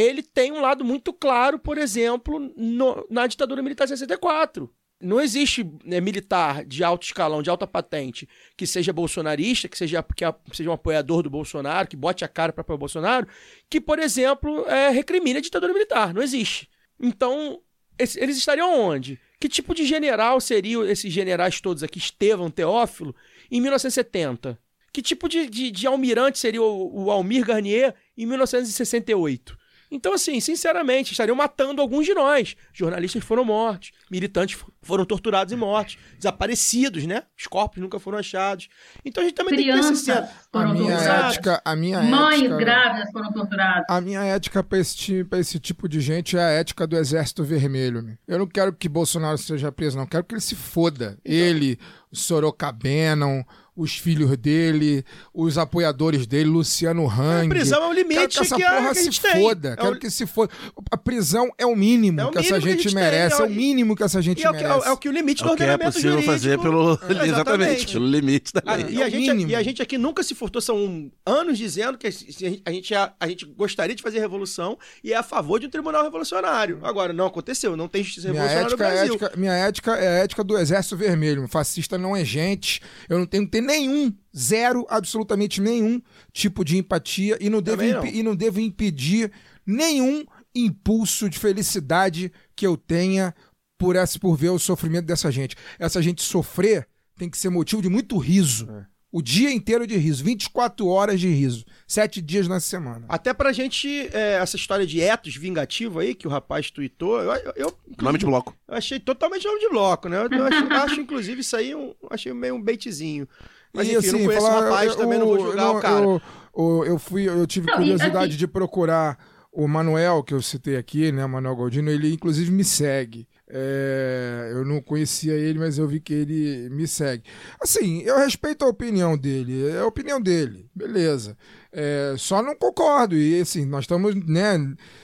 ele 0.00 0.22
tem 0.22 0.52
um 0.52 0.60
lado 0.60 0.84
muito 0.84 1.12
claro, 1.12 1.58
por 1.58 1.76
exemplo, 1.78 2.38
no- 2.56 3.06
na 3.10 3.26
ditadura 3.26 3.62
militar 3.62 3.84
de 3.84 3.90
64. 3.90 4.70
Não 5.02 5.18
existe 5.20 5.64
né, 5.82 5.98
militar 6.00 6.62
de 6.64 6.84
alto 6.84 7.04
escalão, 7.04 7.42
de 7.42 7.48
alta 7.48 7.66
patente, 7.66 8.28
que 8.56 8.66
seja 8.66 8.92
bolsonarista, 8.92 9.66
que 9.68 9.78
seja, 9.78 10.02
que 10.02 10.56
seja 10.56 10.68
um 10.68 10.74
apoiador 10.74 11.22
do 11.22 11.30
Bolsonaro, 11.30 11.88
que 11.88 11.96
bote 11.96 12.22
a 12.24 12.28
cara 12.28 12.52
para 12.52 12.60
apoiar 12.60 12.74
o 12.76 12.78
Bolsonaro, 12.78 13.26
que, 13.70 13.80
por 13.80 13.98
exemplo, 13.98 14.66
é, 14.68 14.90
recrimine 14.90 15.38
a 15.38 15.42
ditadura 15.42 15.72
militar. 15.72 16.12
Não 16.12 16.22
existe. 16.22 16.68
Então, 17.00 17.62
eles 17.98 18.36
estariam 18.36 18.78
onde? 18.78 19.18
Que 19.40 19.48
tipo 19.48 19.74
de 19.74 19.86
general 19.86 20.38
seriam 20.38 20.84
esses 20.84 21.10
generais 21.10 21.62
todos 21.62 21.82
aqui, 21.82 21.98
Estevão, 21.98 22.50
Teófilo, 22.50 23.14
em 23.50 23.58
1970? 23.58 24.58
Que 24.92 25.00
tipo 25.00 25.30
de, 25.30 25.48
de, 25.48 25.70
de 25.70 25.86
almirante 25.86 26.38
seria 26.38 26.60
o, 26.62 27.04
o 27.04 27.10
Almir 27.10 27.46
Garnier 27.46 27.94
em 28.18 28.26
1968? 28.26 29.56
Então, 29.90 30.12
assim, 30.12 30.38
sinceramente, 30.40 31.12
estariam 31.12 31.34
matando 31.34 31.82
alguns 31.82 32.06
de 32.06 32.14
nós. 32.14 32.54
Jornalistas 32.72 33.24
foram 33.24 33.44
mortos, 33.44 33.90
militantes 34.10 34.58
foram 34.82 35.04
torturados 35.04 35.52
e 35.52 35.56
mortos, 35.56 35.98
desaparecidos, 36.16 37.04
né? 37.06 37.24
Os 37.38 37.46
corpos 37.46 37.80
nunca 37.82 37.98
foram 37.98 38.18
achados. 38.18 38.68
Então 39.04 39.22
a 39.22 39.26
gente 39.26 39.34
também 39.36 39.56
tem 39.56 39.64
que 39.66 39.72
ter 39.72 39.78
Crianças 39.78 39.98
senso. 40.00 40.18
A 40.18 40.28
foram 40.52 40.72
minha 40.74 40.92
torturadas. 40.96 41.34
ética, 41.34 41.62
a 41.64 41.76
minha 41.76 42.02
Mães 42.02 42.40
ética... 42.40 42.56
grávidas 42.56 43.10
foram 43.12 43.32
torturadas. 43.32 43.84
A 43.88 44.00
minha 44.00 44.22
ética 44.22 44.62
pra 44.62 44.78
esse, 44.78 45.24
pra 45.24 45.38
esse 45.38 45.58
tipo 45.58 45.88
de 45.88 46.00
gente 46.00 46.36
é 46.36 46.42
a 46.42 46.50
ética 46.50 46.86
do 46.86 46.96
Exército 46.96 47.44
Vermelho. 47.44 48.02
meu. 48.02 48.16
Eu 48.26 48.38
não 48.38 48.46
quero 48.46 48.72
que 48.72 48.88
Bolsonaro 48.88 49.36
seja 49.38 49.70
preso, 49.72 49.96
não. 49.96 50.04
Eu 50.04 50.08
quero 50.08 50.24
que 50.24 50.34
ele 50.34 50.40
se 50.40 50.54
foda. 50.54 51.18
Ele, 51.24 51.78
o 52.10 52.16
Sorocabenon, 52.16 53.42
os 53.80 53.96
filhos 53.96 54.36
dele, 54.36 55.04
os 55.32 55.56
apoiadores 55.56 56.26
dele, 56.26 56.48
Luciano 56.50 57.06
Hang. 57.08 57.46
A 57.46 57.48
prisão 57.48 57.82
é 57.84 57.86
o 57.88 57.92
limite 57.92 58.14
Quero 58.20 58.28
que 58.30 58.38
essa 58.40 58.56
que 58.56 58.62
a- 58.62 58.70
porra 58.70 58.82
que 58.82 58.88
a 58.90 58.94
se 58.94 59.04
gente 59.04 59.20
tem. 59.20 59.32
foda. 59.42 59.68
É 59.70 59.76
Quero 59.76 59.94
o- 59.94 59.98
que 59.98 60.10
se 60.10 60.26
foda. 60.26 60.52
A 60.90 60.96
prisão 60.96 61.50
é 61.56 61.64
o 61.66 61.74
mínimo 61.74 62.20
É 62.20 62.24
o 62.26 62.30
que 62.30 62.38
essa 62.38 62.58
mínimo 62.58 62.66
que 62.66 62.68
a 62.68 62.82
gente, 62.82 62.94
merece. 62.94 63.40
é 63.40 63.44
É 63.44 63.46
o- 63.46 63.50
mínimo 63.50 63.96
que 63.96 64.02
essa 64.02 64.20
gente 64.22 64.40
E 64.42 64.44
é 64.44 64.48
é, 64.48 64.52
merece. 64.52 64.78
o- 64.78 64.82
é 64.84 64.92
o 64.92 64.96
que 64.96 65.08
o 65.08 65.12
limite 65.12 65.42
É 65.42 65.46
do 65.46 65.52
o 65.52 65.56
que 65.56 65.62
é 65.62 65.66
ordenamento 65.66 65.92
possível 65.94 66.10
jurídico... 66.12 66.32
fazer 66.32 66.58
pelo. 66.58 66.98
É, 67.20 67.26
Exatamente, 67.26 67.92
pelo 67.92 68.06
limite 68.06 68.52
da 68.52 68.74
lei. 68.74 68.86
E, 68.90 69.00
É 69.00 69.04
a 69.04 69.06
o 69.06 69.10
gente, 69.10 69.30
mínimo. 69.30 69.50
e 69.50 69.54
a 69.56 69.62
gente 69.62 69.82
aqui 69.82 69.96
nunca 69.98 70.22
se 70.22 70.34
furtou, 70.34 70.60
são 70.60 71.10
anos 71.26 71.56
dizendo 71.58 71.96
que 71.98 72.06
a 72.06 72.10
gente, 72.10 72.62
a, 72.64 72.70
gente, 72.72 72.94
a, 72.94 73.12
gente 73.28 73.44
gostaria 73.46 73.94
de 73.94 74.02
fazer 74.02 74.18
revolução 74.20 74.78
e 75.02 75.12
é 75.12 75.16
a 75.16 75.22
favor 75.22 75.58
de 75.58 75.66
um 75.66 75.70
tribunal 75.70 76.02
revolucionário. 76.04 76.80
Agora, 76.82 77.12
não 77.12 77.26
aconteceu, 77.26 77.76
não 77.76 77.88
tem 77.88 78.02
justiça 78.02 78.28
Minha 78.30 78.46
revolucionária 78.46 78.66
ética, 78.66 78.76
no 78.76 78.84
é 78.84 78.96
Brasil. 78.96 79.14
ética- 79.14 79.32
minha 79.40 79.52
ética 79.52 79.90
é 79.96 80.08
a 80.08 80.24
ética 80.24 80.44
do 80.44 80.58
Exército 80.58 80.96
Vermelho. 80.96 81.46
Fascista 81.48 81.96
não 81.98 82.16
é 82.16 82.24
gente. 82.24 82.80
Eu 83.08 83.18
não 83.18 83.26
tenho 83.26 83.44
que 83.44 83.50
ter 83.50 83.60
nenhum, 83.70 84.12
zero, 84.36 84.84
absolutamente 84.88 85.60
nenhum 85.60 86.02
tipo 86.32 86.64
de 86.64 86.76
empatia 86.76 87.38
e 87.40 87.48
não 87.48 87.62
devo, 87.62 87.82
não. 87.82 88.06
e 88.06 88.22
não 88.22 88.34
devo 88.34 88.60
impedir 88.60 89.30
nenhum 89.64 90.24
impulso 90.54 91.30
de 91.30 91.38
felicidade 91.38 92.32
que 92.56 92.66
eu 92.66 92.76
tenha 92.76 93.34
por, 93.78 93.94
essa, 93.94 94.18
por 94.18 94.36
ver 94.36 94.50
o 94.50 94.58
sofrimento 94.58 95.06
dessa 95.06 95.30
gente. 95.30 95.56
Essa 95.78 96.02
gente 96.02 96.22
sofrer 96.22 96.88
tem 97.16 97.30
que 97.30 97.38
ser 97.38 97.50
motivo 97.50 97.80
de 97.80 97.88
muito 97.88 98.18
riso. 98.18 98.68
É. 98.70 98.86
O 99.12 99.20
dia 99.20 99.52
inteiro 99.52 99.88
de 99.88 99.96
riso, 99.96 100.22
24 100.22 100.86
horas 100.86 101.18
de 101.18 101.28
riso, 101.28 101.64
sete 101.84 102.22
dias 102.22 102.46
na 102.46 102.60
semana. 102.60 103.06
Até 103.08 103.34
pra 103.34 103.52
gente, 103.52 104.08
é, 104.12 104.34
essa 104.34 104.54
história 104.54 104.86
de 104.86 105.00
etos 105.00 105.34
vingativo 105.34 105.98
aí, 105.98 106.14
que 106.14 106.28
o 106.28 106.30
rapaz 106.30 106.70
tweetou, 106.70 107.20
eu, 107.20 107.32
eu, 107.32 107.52
eu, 107.56 107.78
Nome 108.00 108.18
de 108.18 108.26
bloco. 108.26 108.56
eu 108.68 108.76
achei 108.76 109.00
totalmente 109.00 109.44
nome 109.44 109.58
de 109.58 109.68
bloco, 109.68 110.08
né? 110.08 110.16
Eu, 110.16 110.38
eu 110.38 110.44
acho, 110.44 110.64
acho, 110.92 111.00
inclusive, 111.00 111.40
isso 111.40 111.56
aí, 111.56 111.74
um, 111.74 111.92
achei 112.08 112.32
meio 112.32 112.54
um 112.54 112.62
baitzinho. 112.62 113.26
Mas 113.72 113.88
E, 113.88 113.96
enfim, 113.96 114.06
eu 114.06 114.12
não 114.12 114.18
assim, 114.18 114.26
conheço 114.26 114.46
falar, 114.46 114.58
o 114.60 114.64
rapaz, 114.64 114.90
eu- 114.90 114.96
também 114.96 115.18
não 115.18 115.26
vou 115.26 115.36
eu- 115.36 115.42
julgar 115.46 115.64
não, 115.64 115.76
o 115.76 115.80
cara. 115.80 116.04
Eu, 116.04 116.22
eu, 116.56 116.84
eu 116.86 116.98
fui, 116.98 117.28
eu 117.28 117.46
tive 117.46 117.66
Não, 117.66 117.74
e, 117.74 117.76
curiosidade 117.78 118.28
assim- 118.30 118.36
de 118.38 118.46
procurar 118.46 119.18
o 119.52 119.66
Manuel, 119.66 120.22
que 120.22 120.32
eu 120.34 120.40
citei 120.42 120.76
aqui, 120.76 121.10
né? 121.12 121.26
Manuel 121.26 121.56
Galdino, 121.56 121.90
ele 121.90 122.12
inclusive 122.12 122.50
me 122.52 122.62
segue. 122.64 123.26
É, 123.52 124.48
eu 124.52 124.64
não 124.64 124.80
conhecia 124.80 125.34
ele, 125.34 125.58
mas 125.58 125.76
eu 125.76 125.86
vi 125.88 125.98
que 125.98 126.14
ele 126.14 126.68
me 126.70 126.86
segue. 126.86 127.24
Assim, 127.60 128.00
eu 128.02 128.16
respeito 128.18 128.64
a 128.64 128.68
opinião 128.68 129.18
dele, 129.18 129.68
é 129.68 129.78
a 129.80 129.86
opinião 129.86 130.20
dele, 130.20 130.66
beleza. 130.72 131.36
É, 131.72 132.14
só 132.16 132.40
não 132.42 132.54
concordo, 132.54 133.16
e 133.16 133.40
assim, 133.40 133.64
nós 133.64 133.82
estamos, 133.84 134.14
né, 134.14 134.56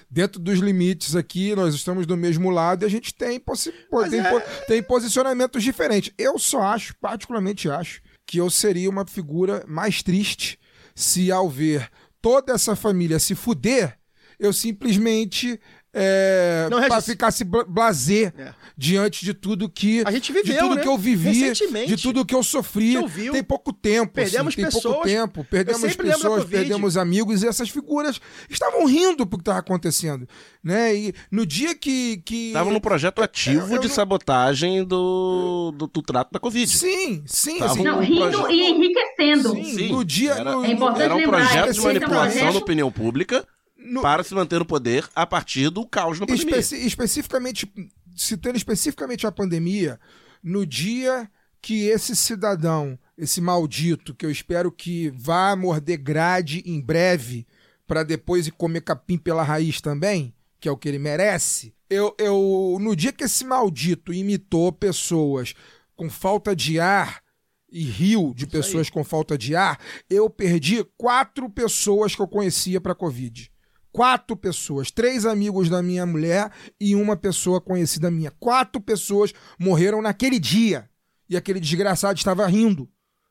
dentro 0.08 0.40
dos 0.40 0.60
limites 0.60 1.16
aqui, 1.16 1.56
nós 1.56 1.74
estamos 1.74 2.06
do 2.06 2.16
mesmo 2.16 2.50
lado 2.50 2.84
e 2.84 2.86
a 2.86 2.88
gente 2.88 3.12
tem, 3.14 3.40
tem, 3.40 4.20
é- 4.20 4.30
po- 4.30 4.42
tem 4.68 4.82
posicionamentos 4.82 5.62
diferentes. 5.62 6.12
Eu 6.16 6.38
só 6.38 6.62
acho, 6.62 6.94
particularmente 7.00 7.68
acho, 7.68 8.00
que 8.26 8.38
eu 8.38 8.50
seria 8.50 8.90
uma 8.90 9.06
figura 9.06 9.64
mais 9.68 10.02
triste 10.02 10.58
se 10.94 11.30
ao 11.30 11.48
ver 11.48 11.88
toda 12.20 12.52
essa 12.54 12.74
família 12.74 13.18
se 13.18 13.34
fuder, 13.34 13.98
eu 14.38 14.52
simplesmente 14.52 15.60
é, 15.98 16.68
Não, 16.70 16.78
pra 16.82 16.96
Regis- 16.96 17.06
ficar 17.10 17.30
se 17.30 17.42
bla- 17.42 17.64
blazer 17.66 18.34
É. 18.36 18.52
diante 18.76 19.24
de 19.24 19.32
tudo 19.32 19.66
que 19.68 20.02
A 20.04 20.10
gente 20.10 20.30
de 20.30 20.42
viveu, 20.42 20.58
tudo 20.60 20.74
né? 20.74 20.82
que 20.82 20.88
eu 20.88 20.98
vivi, 20.98 21.52
de 21.86 21.96
tudo 21.96 22.24
que 22.24 22.34
eu 22.34 22.42
sofri. 22.42 22.98
Ouviu? 22.98 23.32
Tem 23.32 23.42
pouco 23.42 23.72
tempo, 23.72 24.12
Perdemos 24.12 24.52
assim, 24.52 24.62
tem 24.62 24.70
pouco 24.70 24.88
pessoas. 24.88 25.04
tempo, 25.10 25.40
Eu 25.40 25.44
perdemos 25.44 25.96
pessoas, 25.96 26.44
perdemos 26.44 26.96
amigos 26.98 27.42
e 27.42 27.46
essas 27.48 27.70
figuras 27.70 28.20
estavam 28.50 28.84
rindo 28.84 29.26
pro 29.26 29.38
que 29.38 29.42
estava 29.42 29.58
acontecendo, 29.60 30.28
né? 30.62 30.94
E 30.94 31.14
no 31.30 31.46
dia 31.46 31.74
que 31.74 32.18
que 32.18 32.52
Tava 32.52 32.70
no 32.70 32.80
projeto 32.80 33.22
ativo 33.22 33.74
eu 33.74 33.80
de 33.80 33.88
não- 33.88 33.94
sabotagem 33.94 34.84
do, 34.84 35.72
do, 35.74 35.86
do 35.86 36.02
trato 36.02 36.30
da 36.32 36.38
Covid. 36.38 36.70
Sim, 36.70 37.22
sim, 37.26 37.62
assim, 37.62 37.82
Não, 37.82 37.98
um 37.98 38.02
rindo 38.02 38.20
projeto- 38.30 38.50
e 38.50 38.68
enriquecendo. 38.70 39.54
Sim. 39.64 39.92
no 39.92 40.04
dia- 40.04 40.32
Era, 40.32 40.52
no- 40.52 40.64
É 40.64 40.70
importante 40.72 41.02
era 41.02 41.14
um 41.14 41.18
lembrar, 41.18 41.38
projeto 41.46 41.72
de 41.72 41.80
manipulação 41.80 42.32
projeto- 42.32 42.52
da 42.52 42.58
opinião 42.58 42.92
pública 42.92 43.46
no- 43.86 44.02
para 44.02 44.22
se 44.24 44.34
manter 44.34 44.58
no 44.58 44.64
poder 44.66 45.08
a 45.14 45.26
partir 45.26 45.70
do 45.70 45.86
caos 45.86 46.18
na 46.20 46.26
pandemia. 46.26 46.58
Especi- 46.58 46.86
especificamente, 46.86 47.70
citando 48.14 48.56
especificamente 48.56 49.26
a 49.26 49.32
pandemia, 49.32 49.98
no 50.42 50.66
dia 50.66 51.30
que 51.62 51.84
esse 51.86 52.14
cidadão, 52.14 52.98
esse 53.16 53.40
maldito, 53.40 54.14
que 54.14 54.24
eu 54.26 54.30
espero 54.30 54.70
que 54.70 55.10
vá 55.10 55.56
morder 55.56 55.98
grade 55.98 56.62
em 56.66 56.80
breve, 56.80 57.46
para 57.86 58.02
depois 58.02 58.46
ir 58.46 58.52
comer 58.52 58.82
capim 58.82 59.16
pela 59.16 59.42
raiz 59.42 59.80
também, 59.80 60.34
que 60.60 60.68
é 60.68 60.72
o 60.72 60.76
que 60.76 60.88
ele 60.88 60.98
merece, 60.98 61.74
eu, 61.88 62.14
eu 62.18 62.78
no 62.80 62.96
dia 62.96 63.12
que 63.12 63.24
esse 63.24 63.44
maldito 63.44 64.12
imitou 64.12 64.72
pessoas 64.72 65.54
com 65.94 66.10
falta 66.10 66.54
de 66.54 66.80
ar 66.80 67.22
e 67.70 67.84
riu 67.84 68.32
de 68.34 68.44
pessoas 68.46 68.88
com 68.90 69.02
falta 69.04 69.36
de 69.38 69.54
ar, 69.56 69.78
eu 70.10 70.28
perdi 70.30 70.84
quatro 70.96 71.48
pessoas 71.50 72.14
que 72.14 72.22
eu 72.22 72.28
conhecia 72.28 72.80
para 72.80 72.94
Covid. 72.94 73.50
Quatro 73.96 74.36
pessoas, 74.36 74.90
três 74.90 75.24
amigos 75.24 75.70
da 75.70 75.82
minha 75.82 76.04
mulher 76.04 76.50
e 76.78 76.94
uma 76.94 77.16
pessoa 77.16 77.62
conhecida 77.62 78.10
minha. 78.10 78.30
Quatro 78.30 78.78
pessoas 78.78 79.32
morreram 79.58 80.02
naquele 80.02 80.38
dia. 80.38 80.86
E 81.30 81.34
aquele 81.34 81.58
desgraçado 81.58 82.18
estava 82.18 82.46
rindo. 82.46 82.86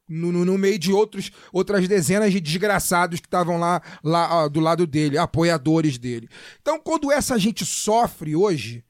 No, 0.09 0.31
no- 0.31 0.43
no 0.43 0.57
meio 0.57 0.79
de 0.79 0.91
outros, 0.91 1.29
outras 1.53 1.87
dezenas 1.87 2.31
de 2.31 2.39
desgraçados 2.41 3.19
que 3.19 3.27
estavam 3.27 3.59
lá, 3.59 3.79
lá 4.03 4.43
ó, 4.45 4.49
do 4.49 4.59
lado 4.59 4.87
dele, 4.87 5.19
apoiadores 5.19 5.99
dele. 5.99 6.27
Então, 6.59 6.79
quando 6.79 7.11
essa 7.11 7.37
gente 7.37 7.63
sofre 7.63 8.35
hoje, 8.35 8.83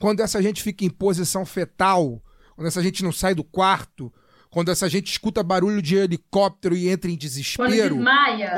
quando 0.00 0.20
essa 0.20 0.42
gente 0.42 0.60
fica 0.64 0.84
em 0.84 0.90
posição 0.90 1.46
fetal, 1.46 2.20
quando 2.56 2.66
essa 2.66 2.82
gente 2.82 3.04
não 3.04 3.12
sai 3.12 3.36
do 3.36 3.44
quarto, 3.44 4.12
quando 4.50 4.70
essa 4.70 4.88
gente 4.88 5.10
escuta 5.10 5.42
barulho 5.42 5.80
de 5.80 5.96
helicóptero 5.96 6.76
e 6.76 6.88
entra 6.88 7.10
em 7.10 7.16
desespero. 7.16 7.68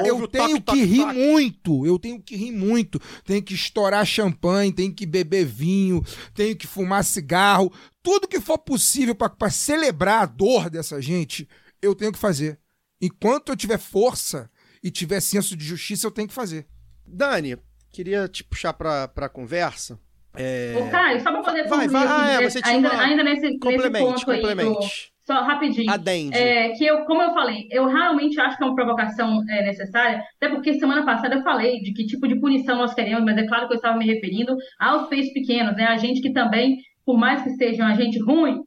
Eu 0.07 0.27
tenho 0.27 0.49
toque, 0.49 0.55
que 0.55 0.61
toque, 0.63 0.85
rir 0.85 1.03
toque. 1.05 1.19
muito, 1.19 1.87
eu 1.87 1.99
tenho 1.99 2.21
que 2.21 2.35
rir 2.35 2.51
muito. 2.53 2.99
Tenho 3.25 3.43
que 3.43 3.55
estourar 3.55 4.05
champanhe, 4.07 4.73
tenho 4.73 4.93
que 4.95 5.05
beber 5.05 5.45
vinho, 5.45 6.03
tenho 6.35 6.57
que 6.57 6.67
fumar 6.67 7.05
cigarro. 7.05 7.73
Tudo 8.03 8.27
que 8.27 8.41
for 8.41 8.59
possível 8.59 9.15
para 9.15 9.51
celebrar 9.51 10.23
a 10.23 10.27
dor 10.27 10.71
dessa 10.71 11.01
gente, 11.01 11.47
eu 11.81 11.95
tenho 11.95 12.13
que 12.13 12.19
fazer. 12.19 12.59
Enquanto 13.01 13.51
eu 13.51 13.57
tiver 13.57 13.79
força 13.79 14.51
e 14.83 14.91
tiver 14.91 15.21
senso 15.21 15.57
de 15.57 15.65
justiça, 15.65 16.07
eu 16.07 16.11
tenho 16.11 16.27
que 16.29 16.35
fazer. 16.35 16.67
Dani, 17.07 17.57
queria 17.91 18.27
te 18.29 18.43
puxar 18.43 18.73
pra, 18.73 19.07
pra 19.09 19.29
conversa. 19.29 19.99
É... 20.35 20.75
Ô, 20.81 20.91
Caio, 20.91 21.21
só 21.23 21.31
para 21.31 21.43
poder 21.43 21.69
Vai, 21.69 21.87
concluir 21.87 21.91
vai. 21.91 22.07
Ah, 22.09 22.33
é, 22.43 22.47
né, 22.49 22.61
ainda, 22.65 22.91
uma- 22.93 23.03
ainda 23.03 23.23
nesse, 23.23 23.43
nesse 23.43 23.59
Complemente, 23.59 23.99
ponto 24.05 24.31
aí, 24.31 24.41
do, 24.41 24.49
complemente. 24.49 25.12
Só 25.33 25.43
rapidinho. 25.43 25.91
Adende. 25.91 26.37
É, 26.37 26.71
que 26.71 26.85
eu, 26.85 27.05
como 27.05 27.23
eu 27.23 27.33
falei, 27.33 27.67
eu 27.71 27.87
realmente 27.87 28.41
acho 28.41 28.57
que 28.57 28.63
é 28.63 28.67
uma 28.67 28.75
provocação 28.75 29.43
é, 29.49 29.65
necessária, 29.65 30.23
até 30.37 30.49
porque 30.49 30.75
semana 30.75 31.05
passada 31.05 31.37
eu 31.37 31.43
falei 31.43 31.81
de 31.81 31.93
que 31.93 32.07
tipo 32.07 32.29
de 32.29 32.39
punição 32.39 32.77
nós 32.77 32.95
queremos, 32.95 33.25
mas 33.25 33.37
é 33.37 33.47
claro 33.47 33.67
que 33.67 33.75
eu 33.75 33.77
estava 33.77 33.97
me 33.97 34.07
referindo 34.07 34.57
aos 34.79 35.09
peixes 35.09 35.33
pequenos, 35.33 35.75
né? 35.77 35.85
A 35.85 35.97
gente 35.97 36.21
que 36.21 36.33
também, 36.33 36.79
por 37.05 37.17
mais 37.17 37.43
que 37.43 37.51
seja 37.51 37.83
um 37.83 37.87
agente 37.87 38.19
ruim, 38.21 38.61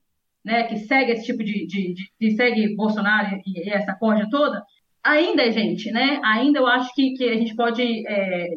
né, 0.43 0.63
que 0.63 0.78
segue 0.78 1.12
esse 1.12 1.25
tipo 1.25 1.43
de, 1.43 1.65
de, 1.65 1.93
de, 1.93 2.12
de 2.19 2.36
segue 2.36 2.75
Bolsonaro 2.75 3.36
e, 3.45 3.67
e 3.67 3.69
essa 3.69 3.95
corja 3.95 4.28
toda, 4.30 4.62
ainda 5.04 5.43
é 5.43 5.51
gente, 5.51 5.91
né? 5.91 6.19
Ainda 6.23 6.60
eu 6.60 6.67
acho 6.67 6.93
que, 6.93 7.13
que 7.13 7.30
a 7.30 7.36
gente 7.36 7.56
pode 7.56 8.08
é, 8.08 8.47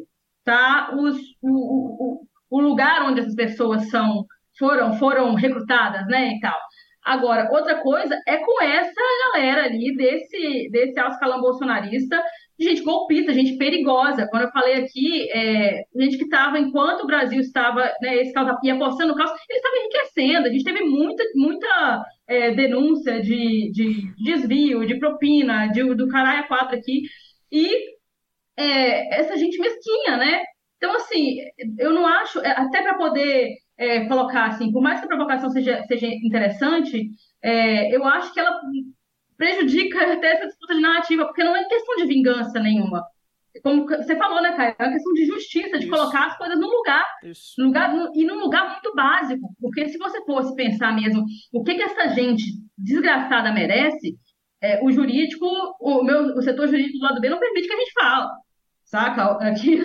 tá 0.44 0.90
os, 0.94 1.16
o, 1.42 1.50
o, 1.50 2.26
o 2.50 2.60
lugar 2.60 3.02
onde 3.02 3.20
essas 3.20 3.34
pessoas 3.34 3.88
são 3.90 4.24
foram 4.58 4.94
foram 4.94 5.34
recrutadas, 5.34 6.06
né, 6.06 6.34
e 6.34 6.40
tal. 6.40 6.58
Agora, 7.04 7.48
outra 7.50 7.80
coisa 7.80 8.20
é 8.26 8.36
com 8.38 8.62
essa 8.62 9.00
galera 9.32 9.64
ali 9.64 9.96
desse, 9.96 10.68
desse 10.70 11.00
escalão 11.00 11.40
bolsonarista, 11.40 12.22
gente 12.58 12.82
golpista, 12.82 13.32
gente 13.32 13.56
perigosa. 13.56 14.26
Quando 14.28 14.42
eu 14.42 14.50
falei 14.50 14.74
aqui, 14.74 15.30
é, 15.30 15.84
gente 15.96 16.18
que 16.18 16.24
estava, 16.24 16.58
enquanto 16.58 17.02
o 17.02 17.06
Brasil 17.06 17.40
estava, 17.40 17.90
né, 18.02 18.16
esse 18.16 18.32
caos 18.32 18.50
ia 18.62 18.74
apostando 18.74 19.12
no 19.12 19.16
caos, 19.16 19.30
eles 19.48 19.62
estavam 19.62 19.78
enriquecendo. 19.78 20.48
A 20.48 20.50
gente 20.50 20.64
teve 20.64 20.80
muita, 20.84 21.22
muita 21.34 22.04
é, 22.26 22.50
denúncia 22.50 23.20
de, 23.22 23.70
de 23.72 24.12
desvio, 24.22 24.86
de 24.86 24.98
propina, 24.98 25.68
de, 25.68 25.82
do 25.94 26.08
caralho 26.08 26.40
a 26.40 26.48
quatro 26.48 26.76
aqui. 26.76 27.02
E 27.50 27.68
é, 28.56 29.20
essa 29.20 29.36
gente 29.36 29.58
mesquinha, 29.58 30.16
né? 30.16 30.42
Então, 30.76 30.94
assim, 30.94 31.38
eu 31.78 31.92
não 31.92 32.06
acho, 32.06 32.40
é, 32.40 32.50
até 32.50 32.82
para 32.82 32.98
poder 32.98 33.56
é, 33.78 34.06
colocar 34.06 34.46
assim, 34.46 34.72
por 34.72 34.82
mais 34.82 34.98
que 34.98 35.06
a 35.06 35.08
provocação 35.08 35.50
seja, 35.50 35.82
seja 35.86 36.06
interessante, 36.06 37.08
é, 37.42 37.94
eu 37.94 38.04
acho 38.04 38.32
que 38.34 38.40
ela 38.40 38.60
prejudica 39.36 39.98
até 40.12 40.32
essa 40.34 40.46
disputa 40.46 40.74
de 40.74 40.80
narrativa, 40.80 41.24
porque 41.26 41.44
não 41.44 41.56
é 41.56 41.64
questão 41.64 41.96
de 41.96 42.06
vingança 42.06 42.60
nenhuma. 42.60 43.04
Como 43.62 43.86
você 43.86 44.14
falou, 44.16 44.42
né, 44.42 44.52
Caio? 44.52 44.74
É 44.78 44.84
uma 44.84 44.92
questão 44.92 45.12
de 45.14 45.26
justiça, 45.26 45.78
de 45.78 45.86
Isso. 45.86 45.90
colocar 45.90 46.26
as 46.26 46.36
coisas 46.36 46.58
no 46.58 46.68
lugar, 46.68 47.04
no 47.56 47.64
lugar 47.64 47.92
no- 47.92 48.12
e 48.14 48.24
num 48.24 48.38
lugar 48.38 48.70
muito 48.70 48.94
básico. 48.94 49.48
Porque 49.60 49.88
se 49.88 49.98
você 49.98 50.24
fosse 50.24 50.54
pensar 50.54 50.94
mesmo 50.94 51.24
o 51.52 51.64
que, 51.64 51.74
que 51.74 51.82
essa 51.82 52.08
gente 52.08 52.44
desgraçada 52.76 53.50
merece, 53.52 54.16
é, 54.60 54.84
o 54.84 54.92
jurídico, 54.92 55.46
o, 55.80 56.02
meu, 56.04 56.36
o 56.36 56.42
setor 56.42 56.68
jurídico 56.68 56.98
do 56.98 57.04
lado 57.04 57.20
B 57.20 57.28
não 57.28 57.38
permite 57.38 57.66
que 57.66 57.74
a 57.74 57.78
gente 57.78 57.92
fale, 57.92 58.28
saca? 58.84 59.24
Aqui, 59.48 59.80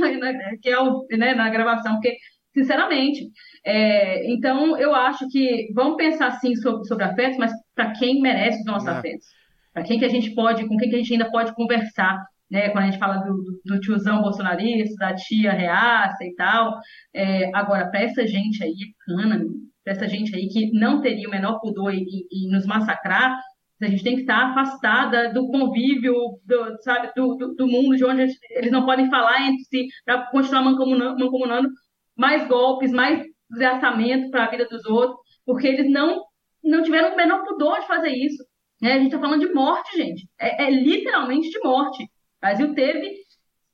que 0.61 0.69
é 0.69 0.79
o, 0.79 1.05
né, 1.11 1.33
na 1.33 1.49
gravação, 1.49 1.93
porque, 1.93 2.15
sinceramente, 2.53 3.27
é, 3.65 4.31
então 4.31 4.77
eu 4.77 4.93
acho 4.93 5.27
que 5.29 5.71
vamos 5.73 5.95
pensar 5.97 6.31
sim 6.39 6.55
sobre, 6.55 6.85
sobre 6.85 7.05
afetos, 7.05 7.37
mas 7.37 7.51
para 7.75 7.91
quem 7.93 8.21
merece 8.21 8.59
os 8.59 8.65
nossos 8.65 8.87
É. 8.87 8.91
afetos, 8.91 9.25
para 9.73 9.83
quem 9.83 9.97
que 9.99 10.05
a 10.05 10.09
gente 10.09 10.33
pode, 10.35 10.67
com 10.67 10.77
quem 10.77 10.89
que 10.89 10.95
a 10.95 10.99
gente 10.99 11.13
ainda 11.13 11.31
pode 11.31 11.53
conversar, 11.55 12.23
né? 12.51 12.69
Quando 12.69 12.83
a 12.83 12.91
gente 12.91 12.99
fala 12.99 13.17
do, 13.17 13.61
do, 13.65 13.79
tiozão 13.79 14.21
bolsonarista, 14.21 14.95
da 14.97 15.15
tia 15.15 15.51
reaça 15.53 16.23
e 16.23 16.35
tal, 16.35 16.77
é, 17.13 17.49
agora 17.55 17.89
para 17.89 18.01
essa 18.01 18.27
gente 18.27 18.63
aí 18.63 18.75
cana, 19.05 19.43
para 19.83 19.93
essa 19.93 20.07
gente 20.07 20.35
aí 20.35 20.47
que 20.47 20.71
não 20.71 21.01
teria 21.01 21.27
o 21.27 21.31
menor 21.31 21.59
pudor 21.59 21.93
em 21.93 22.49
nos 22.51 22.65
massacrar, 22.65 23.37
a 23.81 23.87
gente 23.87 24.03
tem 24.03 24.15
que 24.15 24.21
estar 24.21 24.51
afastada 24.51 25.33
do 25.33 25.47
convívio, 25.47 26.13
do, 26.45 26.81
sabe, 26.83 27.11
do, 27.15 27.35
do, 27.35 27.53
do 27.55 27.67
mundo 27.67 27.95
de 27.97 28.05
onde 28.05 28.21
eles- 28.21 28.37
eles 28.51 28.71
não 28.71 28.85
podem 28.85 29.09
falar 29.09 29.41
entre 29.41 29.63
si 29.65 29.87
para 30.05 30.25
continuar 30.27 30.61
mancomunando, 30.63 31.19
mancomunando 31.19 31.69
mais 32.15 32.47
golpes, 32.47 32.91
mais 32.91 33.25
desgraçamento 33.53 34.29
para 34.31 34.45
a 34.45 34.49
vida 34.49 34.65
dos 34.67 34.85
outros, 34.85 35.19
porque 35.45 35.67
eles 35.67 35.89
não, 35.91 36.21
não 36.63 36.83
tiveram 36.83 37.13
o 37.13 37.17
menor 37.17 37.43
pudor 37.45 37.79
de 37.79 37.87
fazer 37.87 38.09
isso. 38.11 38.43
né? 38.81 38.93
A 38.93 38.97
gente 38.97 39.07
está 39.07 39.19
falando 39.19 39.45
de 39.47 39.53
morte, 39.53 39.95
gente. 39.97 40.27
É, 40.39 40.65
é 40.65 40.69
literalmente 40.71 41.49
de 41.49 41.59
morte. 41.63 42.03
O 42.03 42.07
Brasil 42.41 42.73
teve 42.73 43.23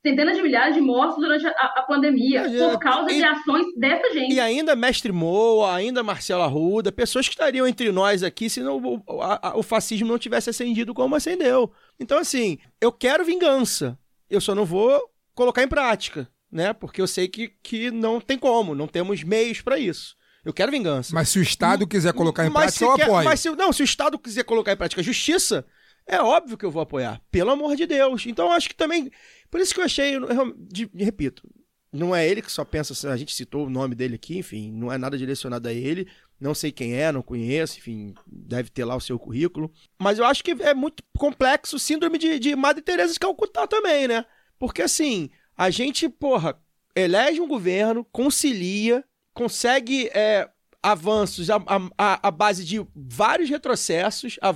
centenas 0.02 0.38
de 0.38 0.42
milhares 0.44 0.76
de 0.76 0.80
mortes 0.82 1.18
durante 1.18 1.46
a, 1.46 1.52
a 1.52 1.82
pandemia, 1.84 2.42
É, 2.42 2.70
por 2.70 2.80
causa 2.80 3.12
e- 3.12 3.16
de 3.18 3.24
ações 3.24 3.66
dessa 3.76 4.14
gente. 4.14 4.34
E 4.34 4.40
ainda 4.40 4.74
Mestre 4.76 5.12
Moa, 5.12 5.76
ainda 5.76 6.02
Marcelo 6.02 6.42
Arruda, 6.44 6.90
pessoas 6.92 7.28
que 7.28 7.34
estariam 7.34 7.68
entre 7.68 7.92
nós 7.92 8.24
aqui 8.24 8.50
se 8.50 8.62
não, 8.62 8.78
o, 8.78 9.22
a- 9.22 9.54
o 9.56 9.62
fascismo 9.64 10.08
não 10.08 10.18
tivesse 10.18 10.50
acendido 10.50 10.94
como 10.94 11.16
acendeu. 11.16 11.72
Então, 12.00 12.18
assim, 12.18 12.58
eu 12.80 12.92
quero 12.94 13.26
vingança. 13.26 13.98
Eu 14.30 14.40
só 14.40 14.56
não 14.56 14.64
vou 14.64 15.02
colocar 15.36 15.64
em 15.64 15.68
prática, 15.68 16.30
né? 16.52 16.74
Porque 16.74 17.02
eu 17.02 17.08
sei 17.08 17.28
que, 17.28 17.50
que 17.62 17.92
não 17.92 18.20
tem 18.22 18.38
como, 18.38 18.74
não 18.76 18.88
temos 18.88 19.24
meios 19.24 19.62
para 19.62 19.78
isso. 19.78 20.16
Eu 20.44 20.54
quero 20.54 20.72
vingança. 20.72 21.14
Mas 21.14 21.30
se 21.30 21.38
o 21.40 21.42
Estado 21.42 21.86
quiser 21.86 22.14
colocar 22.14 22.46
em 22.46 22.50
Mas 22.50 22.76
prática, 22.78 22.86
eu 22.86 22.96
quer- 22.96 23.04
apoio. 23.04 23.26
Mas 23.26 23.40
se, 23.40 23.50
não, 23.52 23.74
se 23.74 23.82
o 23.82 23.86
Estado 23.86 24.18
quiser 24.18 24.44
colocar 24.44 24.72
em 24.72 24.78
prática 24.78 25.02
a 25.02 25.04
justiça, 25.04 25.66
é 26.08 26.22
óbvio 26.22 26.58
que 26.58 26.66
eu 26.66 26.72
vou 26.72 26.82
apoiar. 26.82 27.22
Pelo 27.30 27.52
amor 27.52 27.76
de 27.76 27.86
Deus. 27.86 28.26
Então, 28.26 28.48
eu 28.48 28.52
acho 28.54 28.70
que 28.70 28.76
também. 28.76 29.12
Por 29.52 29.60
isso 29.60 29.74
que 29.74 29.80
eu 29.82 29.86
achei. 29.86 30.16
eu 30.16 30.26
real- 30.28 30.54
de- 30.58 30.90
repito, 30.96 31.44
não 31.92 32.16
é 32.16 32.28
ele 32.28 32.42
que 32.42 32.52
só 32.52 32.64
pensa 32.64 32.94
assim. 32.94 33.08
A 33.08 33.18
gente 33.18 33.36
citou 33.36 33.68
o 33.68 33.70
nome 33.70 33.94
dele 33.96 34.16
aqui, 34.16 34.38
enfim, 34.38 34.72
não 34.72 34.92
é 34.92 34.98
nada 34.98 35.18
direcionado 35.18 35.68
a 35.68 35.74
ele. 35.74 36.08
Não 36.40 36.56
sei 36.56 36.72
quem 36.72 36.94
é, 36.96 37.12
não 37.12 37.22
conheço, 37.22 37.78
enfim, 37.78 38.14
deve 38.26 38.70
ter 38.70 38.86
lá 38.86 38.96
o 38.96 39.02
seu 39.02 39.20
currículo. 39.20 39.70
Mas 40.02 40.20
eu 40.20 40.26
acho 40.26 40.42
que 40.42 40.52
é 40.52 40.74
muito 40.74 41.04
complexo 41.18 41.76
o 41.76 41.80
síndrome 41.80 42.18
de, 42.18 42.40
de 42.40 42.56
Madre 42.56 42.82
Teresa 42.82 43.12
de 43.12 43.20
Calcutá 43.20 43.68
também, 43.68 44.08
né? 44.08 44.26
Porque 44.58 44.82
assim, 44.82 45.30
a 45.60 45.70
gente, 45.70 46.08
porra, 46.08 46.58
elege 46.96 47.42
um 47.42 47.48
governo, 47.48 48.06
concilia, 48.12 49.04
consegue 49.34 50.10
é, 50.14 50.50
avanços 50.82 51.50
à, 51.50 51.58
à, 51.98 52.28
à 52.28 52.32
base 52.32 52.64
de 52.66 52.86
vários 52.96 53.50
retrocessos, 53.50 54.38
à, 54.42 54.52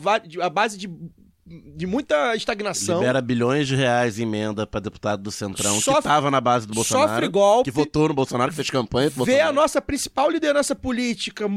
base 0.50 0.78
de, 0.78 0.88
de 1.46 1.86
muita 1.86 2.36
estagnação. 2.36 3.00
Libera 3.00 3.22
bilhões 3.22 3.68
de 3.68 3.76
reais 3.76 4.18
em 4.18 4.24
emenda 4.24 4.66
pra 4.66 4.80
deputado 4.80 5.22
do 5.22 5.32
Centrão 5.32 5.80
Sofre- 5.82 6.02
que 6.02 6.08
tava 6.08 6.32
na 6.32 6.40
base 6.42 6.66
do 6.66 6.74
Bolsonaro. 6.74 7.10
Sofre 7.12 7.28
golpe, 7.28 7.70
Que 7.70 7.76
votou 7.76 8.08
no 8.08 8.14
Bolsonaro, 8.14 8.50
que 8.52 8.56
fez 8.56 8.70
campanha 8.70 9.12
pro 9.12 9.26
vê 9.26 9.34
a 9.34 9.36
Bolsonaro. 9.46 9.56
nossa 9.56 9.82
principal 9.82 10.30
liderança 10.30 10.74
política 10.76 11.48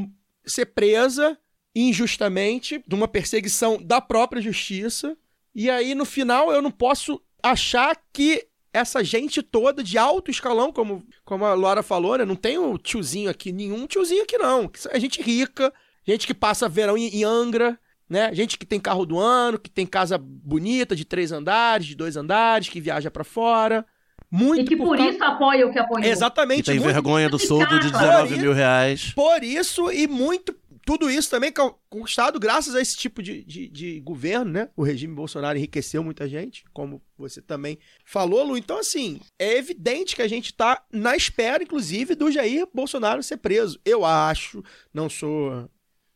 ser 0.45 0.67
presa 0.67 1.39
injustamente, 1.75 2.83
de 2.87 2.95
uma 2.95 3.07
perseguição 3.07 3.79
da 3.83 4.01
própria 4.01 4.41
justiça. 4.43 5.17
E 5.55 5.69
aí, 5.71 5.95
no 5.95 6.05
final, 6.05 6.51
eu 6.51 6.61
não 6.63 6.71
posso 6.71 7.21
achar 7.43 7.97
que 8.13 8.47
essa 8.77 9.03
gente 9.03 9.43
toda 9.43 9.83
de 9.83 9.97
alto 9.99 10.31
escalão, 10.31 10.73
como, 10.73 11.03
como 11.25 11.45
a 11.45 11.55
Laura 11.55 11.83
falou, 11.83 12.17
né? 12.19 12.25
Não 12.25 12.37
tem 12.37 12.59
um 12.59 12.77
tiozinho 12.77 13.31
aqui, 13.31 13.53
nenhum 13.53 13.87
tiozinho 13.87 14.23
aqui, 14.23 14.37
não. 14.39 14.71
É 14.91 15.01
gente 15.01 15.21
rica, 15.23 15.73
gente 16.07 16.27
que 16.27 16.35
passa 16.35 16.69
verão 16.69 16.97
em, 16.97 17.09
em 17.09 17.25
Angra, 17.25 17.79
né? 18.09 18.33
Gente 18.35 18.57
que 18.59 18.65
tem 18.67 18.79
carro 18.79 19.05
do 19.07 19.19
ano, 19.19 19.59
que 19.59 19.71
tem 19.71 19.85
casa 19.87 20.17
bonita, 20.19 20.95
de 20.95 21.05
três 21.05 21.33
andares, 21.33 21.87
de 21.87 21.95
dois 21.95 22.17
andares, 22.17 22.69
que 22.69 22.81
viaja 22.81 23.11
pra 23.11 23.25
fora. 23.25 23.85
Muito 24.31 24.63
E 24.63 24.65
que 24.65 24.77
por 24.77 24.97
causa- 24.97 25.13
isso 25.13 25.23
apoia 25.25 25.67
o 25.67 25.73
que 25.73 25.79
apoiou. 25.79 26.03
Que 26.03 26.09
Exatamente. 26.09 26.65
tem 26.65 26.81
muito 26.81 26.93
vergonha 26.93 27.29
do 27.29 27.39
soldo 27.39 27.79
de 27.81 27.91
Claro. 27.91 28.25
19 28.27 28.39
mil 28.41 28.53
reais. 28.53 29.13
por 29.15 29.43
isso 29.45 29.91
e 29.93 30.07
muito. 30.09 30.55
Tudo 30.87 31.11
isso 31.11 31.29
também 31.29 31.53
conquistado 31.91 32.39
graças 32.39 32.77
a 32.77 32.81
esse 32.81 32.97
tipo 32.97 33.21
de, 33.21 33.43
de, 33.43 33.67
de 33.67 34.01
governo, 34.01 34.53
né? 34.53 34.69
O 34.77 34.85
regime 34.85 35.13
Bolsonaro 35.13 35.59
enriqueceu 35.59 36.05
muita 36.05 36.29
gente, 36.29 36.65
como 36.73 37.03
você 37.19 37.43
também 37.43 37.77
falou, 38.05 38.45
Lu. 38.45 38.57
Então, 38.57 38.79
assim, 38.79 39.21
é 39.37 39.59
evidente 39.59 40.15
que 40.15 40.23
a 40.23 40.29
gente 40.29 40.55
tá 40.55 40.81
na 40.93 41.17
espera, 41.17 41.65
inclusive, 41.65 42.15
do 42.15 42.31
Jair 42.31 42.69
Bolsonaro 42.73 43.21
ser 43.21 43.39
preso. 43.39 43.81
Eu 43.85 44.05
acho, 44.05 44.63
não 44.95 45.11
sou. 45.11 45.69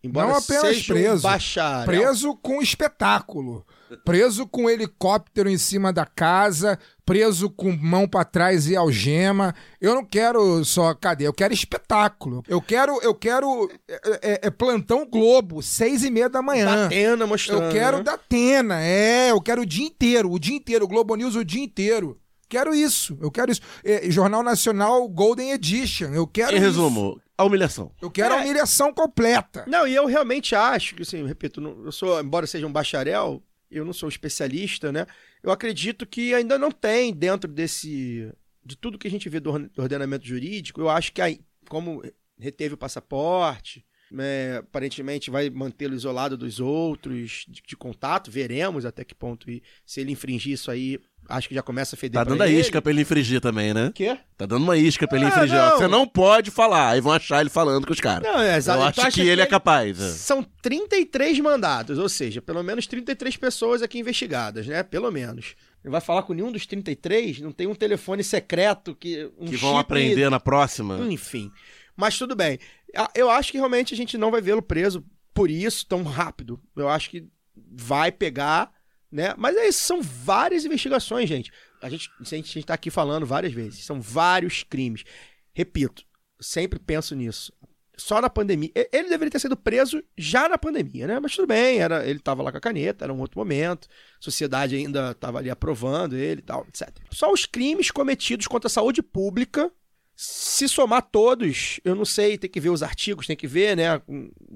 Embora 0.04 0.28
Não 0.28 0.37
apenas 0.37 0.62
seja 0.62 0.94
preso, 0.94 1.18
um 1.26 1.30
bacharel. 1.30 1.87
Preso 1.87 2.37
com 2.37 2.62
espetáculo. 2.62 3.66
Preso 4.05 4.46
com 4.46 4.68
helicóptero 4.70 5.48
em 5.48 5.59
cima 5.59 5.92
da 5.92 6.07
casa, 6.07 6.79
preso 7.05 7.50
com 7.50 7.72
mão 7.72 8.07
pra 8.09 8.24
trás 8.24 8.68
e 8.68 8.76
algema. 8.76 9.55
Eu 9.81 9.94
não 9.94 10.05
quero 10.05 10.64
só 10.64 10.94
cadeia, 10.94 11.29
eu 11.29 11.33
quero 11.33 11.53
espetáculo. 11.53 12.42
Eu 12.48 12.61
quero, 12.62 13.00
eu 13.03 13.14
quero 13.14 13.70
é, 13.88 14.00
é, 14.22 14.40
é 14.44 14.50
plantão 14.50 15.07
Globo, 15.07 15.62
seis 15.62 16.05
e 16.05 16.11
meia 16.11 16.29
da 16.29 16.40
manhã. 16.42 16.85
Datena 16.85 17.26
mostrando. 17.26 17.64
Eu 17.64 17.72
quero 17.72 17.96
né? 17.98 18.03
da 18.05 18.14
Atena, 18.14 18.81
é, 18.83 19.31
eu 19.31 19.40
quero 19.40 19.62
o 19.62 19.66
dia 19.66 19.87
inteiro, 19.87 20.31
o 20.31 20.38
dia 20.38 20.57
inteiro, 20.57 20.85
o 20.85 20.88
Globo 20.88 21.14
News 21.16 21.35
o 21.35 21.44
dia 21.44 21.62
inteiro. 21.62 22.18
Quero 22.48 22.74
isso, 22.74 23.16
eu 23.20 23.31
quero 23.31 23.53
isso. 23.53 23.61
É, 23.85 24.11
Jornal 24.11 24.42
Nacional 24.42 25.09
Golden 25.09 25.53
Edition, 25.53 26.09
eu 26.12 26.26
quero 26.26 26.53
Em 26.53 26.57
isso. 26.57 26.64
resumo, 26.64 27.20
a 27.38 27.44
humilhação. 27.44 27.92
Eu 28.03 28.11
quero 28.11 28.35
a 28.35 28.38
É. 28.38 28.40
humilhação 28.44 28.92
completa. 28.92 29.64
Não, 29.68 29.87
e 29.87 29.94
eu 29.94 30.05
realmente 30.07 30.55
acho 30.55 30.96
que, 30.96 31.03
assim, 31.03 31.18
eu 31.20 31.26
repito, 31.26 31.61
não- 31.61 31.85
eu 31.85 31.92
sou, 31.92 32.20
embora 32.20 32.46
seja 32.48 32.66
um 32.66 32.72
bacharel, 32.72 33.40
eu 33.70 33.85
não 33.85 33.92
sou 33.92 34.09
especialista, 34.09 34.92
né? 34.92 35.06
Eu 35.42 35.50
acredito 35.50 36.06
que 36.06 36.35
ainda 36.35 36.59
não 36.59 36.70
tem 36.70 37.14
dentro 37.14 37.50
desse. 37.50 38.33
de 38.64 38.76
tudo 38.76 38.98
que 38.98 39.09
a 39.09 39.11
gente 39.11 39.28
vê 39.28 39.40
do 39.40 39.50
orden- 39.50 39.70
do 39.74 39.83
ordenamento 39.83 40.26
jurídico, 40.26 40.80
eu 40.80 40.88
acho 40.88 41.12
que 41.12 41.22
aí, 41.22 41.40
como 41.68 42.02
reteve 42.38 42.74
o 42.74 42.78
passaporte, 42.78 43.85
é, 44.18 44.57
aparentemente 44.61 45.31
vai 45.31 45.49
mantê-lo 45.51 45.94
isolado 45.94 46.37
dos 46.37 46.61
outros, 46.61 47.44
de, 47.49 47.62
de 47.66 47.77
contato, 47.77 48.31
veremos 48.31 48.85
até 48.85 49.05
que 49.05 49.14
ponto. 49.14 49.51
E 49.51 49.62
se 49.87 50.01
ele 50.01 50.12
infringir 50.12 50.53
isso 50.55 50.70
aí, 50.70 50.99
acho 51.28 51.49
que 51.49 51.55
já 51.55 51.62
começa 51.62 51.95
a 51.95 51.99
feder 51.99 52.18
Tá 52.20 52.24
dando 52.24 52.43
a 52.43 52.49
isca 52.49 52.82
pra 52.82 52.91
ele 52.91 53.03
infringir 53.03 53.41
também, 53.41 53.72
né? 53.72 53.93
Quê? 53.95 54.18
Tá 54.37 54.47
dando 54.47 54.64
uma 54.64 54.76
isca 54.76 55.07
pra 55.07 55.16
ele 55.16 55.26
Ah, 55.26 55.28
infringir. 55.28 55.57
não. 55.57 55.78
Você 55.78 55.87
não 55.89 56.07
pode 56.09 56.51
falar, 56.51 56.91
aí 56.91 57.01
vão 57.01 57.12
achar 57.12 57.41
ele 57.41 57.51
falando 57.51 57.87
com 57.87 57.93
os 57.93 58.01
caras. 58.01 58.22
Não, 58.28 58.41
é 58.41 58.57
exato. 58.57 58.78
Eu 58.82 58.93
Tu 58.93 59.01
acho 59.01 59.09
acha 59.09 59.20
que 59.22 59.28
ele 59.28 59.41
é 59.43 59.47
capaz. 59.47 60.01
é. 60.01 60.09
São 60.11 60.43
33 60.62 61.39
mandados, 61.41 61.99
ou 61.99 62.09
seja, 62.09 62.43
pelo 62.43 62.62
menos 62.62 62.87
33 62.87 63.37
pessoas 63.37 63.82
aqui 63.82 63.99
investigadas, 63.99 64.66
né? 64.66 64.82
Pelo 64.82 65.11
menos. 65.11 65.55
Não 65.82 65.91
vai 65.93 66.01
falar 66.01 66.24
com 66.24 66.34
nenhum 66.34 66.53
dos 66.53 66.66
33? 66.66 67.41
Não 67.41 67.53
tem 67.53 67.66
um 67.66 67.74
telefone 67.74 68.22
secreto 68.22 68.95
que. 68.95 69.30
Um 69.39 69.47
Que 69.47 69.57
vão 69.57 69.78
aprender 69.78 70.28
na 70.30 70.39
próxima. 70.39 70.99
Enfim. 71.11 71.51
Mas 71.97 72.18
tudo 72.18 72.34
bem. 72.37 72.59
Ah, 72.97 73.11
Eu 73.14 73.30
acho 73.30 73.53
que 73.53 73.59
realmente 73.59 73.95
a 73.95 73.97
gente 73.97 74.18
não 74.18 74.30
vai 74.30 74.41
vê-lo 74.41 74.62
preso 74.62 75.05
por 75.32 75.51
isso 75.51 75.86
tão 75.86 76.03
rápido. 76.03 76.61
Eu 76.76 76.88
acho 76.88 77.11
que 77.11 77.28
vai 77.55 78.11
pegar, 78.11 78.72
né? 79.11 79.34
Mas 79.36 79.57
é 79.57 79.68
isso, 79.68 79.80
são 79.80 80.03
várias 80.03 80.64
investigações, 80.64 81.28
gente. 81.28 81.53
A 81.82 81.88
gente, 81.88 82.11
a 82.20 82.24
gente, 82.24 82.51
a 82.51 82.53
gente 82.55 82.66
tá 82.66 82.74
aqui 82.74 82.91
falando 82.91 83.24
várias 83.26 83.53
vezes. 83.53 83.84
São 83.84 84.01
vários 84.01 84.62
crimes. 84.62 85.05
Repito, 85.53 86.05
sempre 86.41 86.78
penso 86.78 87.14
nisso. 87.14 87.53
Só 87.97 88.20
na 88.20 88.30
pandemia. 88.30 88.70
Ele 88.74 89.09
deveria 89.11 89.30
ter 89.30 89.38
sido 89.38 89.57
preso 89.57 90.03
já 90.16 90.49
na 90.49 90.57
pandemia, 90.57 91.07
né? 91.07 91.20
Mas 91.20 91.34
tudo 91.34 91.47
bem, 91.47 91.78
era, 91.78 92.07
ele 92.09 92.18
tava 92.18 92.43
lá 92.43 92.51
com 92.51 92.57
a 92.57 92.61
caneta, 92.61 93.05
era 93.05 93.12
um 93.12 93.20
outro 93.20 93.38
momento. 93.38 93.88
Sociedade 94.18 94.74
ainda 94.74 95.14
tava 95.14 95.38
ali 95.38 95.51
aprovando 95.51 96.16
ele 96.16 96.41
e 96.41 96.45
tal, 96.45 96.66
etc. 96.66 96.91
Só 97.11 97.30
os 97.30 97.45
crimes 97.45 97.91
cometidos 97.91 98.47
contra 98.47 98.68
a 98.68 98.70
saúde 98.70 99.03
pública 99.03 99.70
se 100.23 100.68
somar 100.68 101.01
todos, 101.01 101.81
eu 101.83 101.95
não 101.95 102.05
sei, 102.05 102.37
tem 102.37 102.51
que 102.51 102.61
ver 102.61 102.68
os 102.68 102.83
artigos, 102.83 103.27
tem 103.27 103.35
que 103.35 103.47
ver, 103.47 103.75
né, 103.75 103.85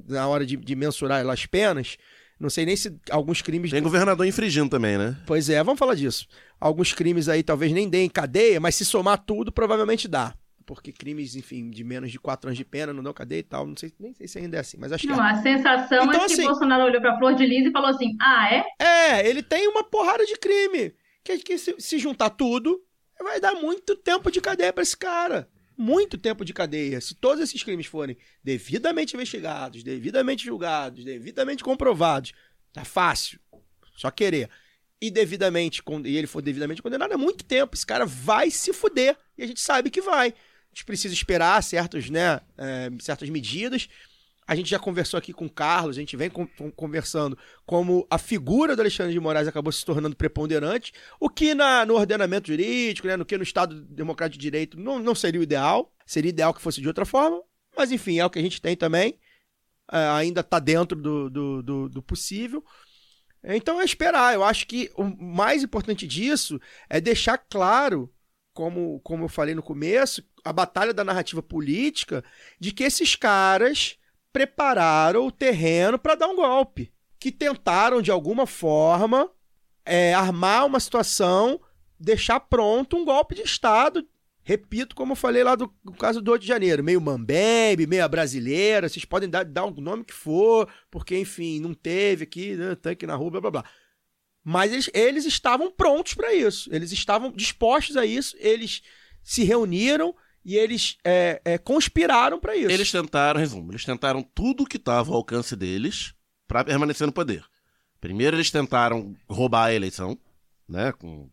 na 0.06 0.28
hora 0.28 0.44
de, 0.44 0.58
de 0.58 0.76
mensurar 0.76 1.26
as 1.26 1.46
penas. 1.46 1.96
Não 2.38 2.50
sei 2.50 2.66
nem 2.66 2.76
se 2.76 2.94
alguns 3.10 3.40
crimes. 3.40 3.70
Tem 3.70 3.80
governador 3.82 4.26
infringindo 4.26 4.68
também, 4.68 4.98
né? 4.98 5.16
Pois 5.26 5.48
é, 5.48 5.62
vamos 5.64 5.78
falar 5.78 5.94
disso. 5.94 6.26
Alguns 6.60 6.92
crimes 6.92 7.30
aí 7.30 7.42
talvez 7.42 7.72
nem 7.72 7.88
deem 7.88 8.10
cadeia, 8.10 8.60
mas 8.60 8.74
se 8.74 8.84
somar 8.84 9.16
tudo, 9.24 9.50
provavelmente 9.50 10.06
dá. 10.06 10.34
Porque 10.66 10.92
crimes, 10.92 11.34
enfim, 11.34 11.70
de 11.70 11.82
menos 11.82 12.10
de 12.12 12.18
quatro 12.18 12.48
anos 12.48 12.58
de 12.58 12.64
pena 12.64 12.92
não 12.92 13.02
dão 13.02 13.14
cadeia 13.14 13.38
e 13.38 13.42
tal. 13.44 13.66
Não 13.66 13.74
sei, 13.76 13.90
nem 13.98 14.12
sei 14.12 14.28
se 14.28 14.38
ainda 14.38 14.58
é 14.58 14.60
assim, 14.60 14.76
mas 14.78 14.92
acho 14.92 15.06
que 15.06 15.12
Não, 15.12 15.24
é. 15.26 15.30
a 15.30 15.42
sensação 15.42 16.04
Então, 16.04 16.22
é 16.22 16.26
que 16.26 16.32
assim- 16.34 16.44
Bolsonaro 16.44 16.84
olhou 16.84 17.00
pra 17.00 17.16
Flor 17.18 17.34
de 17.34 17.46
Lis 17.46 17.66
e 17.66 17.70
falou 17.72 17.88
assim: 17.88 18.14
ah, 18.20 18.48
é? 18.52 18.64
É, 18.84 19.26
ele 19.28 19.42
tem 19.42 19.66
uma 19.68 19.82
porrada 19.84 20.26
de 20.26 20.36
crime. 20.36 20.92
Que, 21.22 21.38
que 21.38 21.56
se, 21.56 21.74
se 21.78 21.98
juntar 21.98 22.28
tudo, 22.30 22.78
vai 23.22 23.40
dar 23.40 23.54
muito 23.54 23.94
tempo 23.96 24.30
de 24.30 24.40
cadeia 24.42 24.72
pra 24.72 24.82
esse 24.82 24.96
cara. 24.96 25.48
Muito 25.76 26.16
tempo 26.16 26.44
de 26.44 26.52
cadeia. 26.52 27.00
Se 27.00 27.14
todos 27.14 27.42
esses 27.42 27.62
crimes 27.62 27.86
forem 27.86 28.16
devidamente 28.42 29.14
investigados, 29.14 29.82
devidamente 29.82 30.44
julgados, 30.44 31.04
devidamente 31.04 31.64
comprovados, 31.64 32.32
tá 32.72 32.84
fácil. 32.84 33.40
Só 33.96 34.10
querer. 34.10 34.48
E 35.00 35.10
devidamente, 35.10 35.82
e 36.04 36.16
ele 36.16 36.26
for 36.26 36.40
devidamente 36.40 36.80
condenado, 36.80 37.12
é 37.12 37.16
muito 37.16 37.44
tempo. 37.44 37.74
Esse 37.74 37.84
cara 37.84 38.06
vai 38.06 38.50
se 38.50 38.72
fuder. 38.72 39.16
E 39.36 39.42
a 39.42 39.46
gente 39.46 39.60
sabe 39.60 39.90
que 39.90 40.00
vai. 40.00 40.28
A 40.28 40.74
gente 40.74 40.84
precisa 40.84 41.12
esperar 41.12 41.62
certos, 41.62 42.08
né, 42.10 42.40
é, 42.56 42.90
certas 43.00 43.28
medidas. 43.28 43.88
A 44.46 44.54
gente 44.54 44.68
já 44.68 44.78
conversou 44.78 45.16
aqui 45.16 45.32
com 45.32 45.46
o 45.46 45.50
Carlos, 45.50 45.96
a 45.96 46.00
gente 46.00 46.16
vem 46.16 46.28
con- 46.28 46.46
con- 46.46 46.70
conversando 46.70 47.36
como 47.64 48.06
a 48.10 48.18
figura 48.18 48.76
do 48.76 48.82
Alexandre 48.82 49.12
de 49.12 49.20
Moraes 49.20 49.48
acabou 49.48 49.72
se 49.72 49.84
tornando 49.84 50.14
preponderante, 50.14 50.92
o 51.18 51.30
que 51.30 51.54
na- 51.54 51.86
no 51.86 51.94
ordenamento 51.94 52.48
jurídico, 52.48 53.08
né, 53.08 53.16
no 53.16 53.24
que 53.24 53.36
no 53.38 53.42
Estado 53.42 53.80
Democrático 53.86 54.38
de 54.38 54.42
Direito 54.42 54.78
não, 54.78 54.98
não 54.98 55.14
seria 55.14 55.40
o 55.40 55.44
ideal, 55.44 55.90
seria 56.04 56.28
ideal 56.28 56.52
que 56.52 56.60
fosse 56.60 56.80
de 56.80 56.88
outra 56.88 57.06
forma, 57.06 57.40
mas 57.76 57.90
enfim, 57.90 58.18
é 58.18 58.26
o 58.26 58.30
que 58.30 58.38
a 58.38 58.42
gente 58.42 58.60
tem 58.60 58.76
também, 58.76 59.18
é, 59.90 59.96
ainda 60.08 60.40
está 60.42 60.58
dentro 60.58 61.00
do, 61.00 61.30
do, 61.30 61.62
do- 61.62 61.88
do 61.88 62.02
possível. 62.02 62.62
Então 63.42 63.80
é 63.80 63.84
esperar, 63.84 64.34
eu 64.34 64.42
acho 64.44 64.66
que 64.66 64.90
o 64.96 65.04
mais 65.04 65.62
importante 65.62 66.06
disso 66.06 66.58
é 66.88 67.00
deixar 67.00 67.36
claro, 67.38 68.10
como, 68.54 69.00
como 69.00 69.24
eu 69.24 69.28
falei 69.28 69.54
no 69.54 69.62
começo, 69.62 70.22
a 70.44 70.52
batalha 70.52 70.94
da 70.94 71.02
narrativa 71.04 71.42
política 71.42 72.24
de 72.60 72.72
que 72.72 72.84
esses 72.84 73.16
caras 73.16 73.96
prepararam 74.34 75.28
o 75.28 75.30
terreno 75.30 75.96
para 75.96 76.16
dar 76.16 76.26
um 76.26 76.34
golpe. 76.34 76.92
Que 77.20 77.30
tentaram, 77.30 78.02
de 78.02 78.10
alguma 78.10 78.48
forma, 78.48 79.30
é, 79.86 80.12
armar 80.12 80.66
uma 80.66 80.80
situação, 80.80 81.60
deixar 81.98 82.40
pronto 82.40 82.96
um 82.96 83.04
golpe 83.04 83.36
de 83.36 83.42
Estado. 83.42 84.04
Repito, 84.42 84.96
como 84.96 85.12
eu 85.12 85.16
falei 85.16 85.44
lá 85.44 85.54
do, 85.54 85.72
do 85.84 85.92
caso 85.92 86.20
do 86.20 86.32
8 86.32 86.42
de 86.42 86.48
janeiro, 86.48 86.82
meio 86.82 87.00
mambembe, 87.00 87.86
meio 87.86 88.06
brasileira, 88.08 88.88
vocês 88.88 89.04
podem 89.04 89.30
dar, 89.30 89.44
dar 89.44 89.66
o 89.66 89.80
nome 89.80 90.04
que 90.04 90.12
for, 90.12 90.68
porque, 90.90 91.16
enfim, 91.16 91.60
não 91.60 91.72
teve 91.72 92.24
aqui, 92.24 92.56
né, 92.56 92.74
tanque 92.74 93.06
na 93.06 93.14
rua, 93.14 93.30
blá 93.30 93.40
blá 93.40 93.50
blá. 93.52 93.64
Mas 94.42 94.72
eles, 94.72 94.90
eles 94.92 95.24
estavam 95.24 95.70
prontos 95.70 96.12
para 96.12 96.34
isso, 96.34 96.68
eles 96.74 96.90
estavam 96.90 97.30
dispostos 97.30 97.96
a 97.96 98.04
isso, 98.04 98.36
eles 98.40 98.82
se 99.22 99.44
reuniram 99.44 100.14
e 100.44 100.56
eles 100.56 100.96
é, 101.04 101.40
é, 101.44 101.58
conspiraram 101.58 102.38
para 102.38 102.54
isso. 102.56 102.70
Eles 102.70 102.90
tentaram, 102.90 103.40
resumo, 103.40 103.72
eles 103.72 103.84
tentaram 103.84 104.22
tudo 104.34 104.66
que 104.66 104.76
estava 104.76 105.10
ao 105.10 105.16
alcance 105.16 105.56
deles 105.56 106.14
pra 106.46 106.62
permanecer 106.64 107.06
no 107.06 107.12
poder. 107.12 107.44
Primeiro 108.00 108.36
eles 108.36 108.50
tentaram 108.50 109.14
roubar 109.28 109.66
a 109.66 109.74
eleição, 109.74 110.18
né, 110.68 110.92
com 110.92 111.28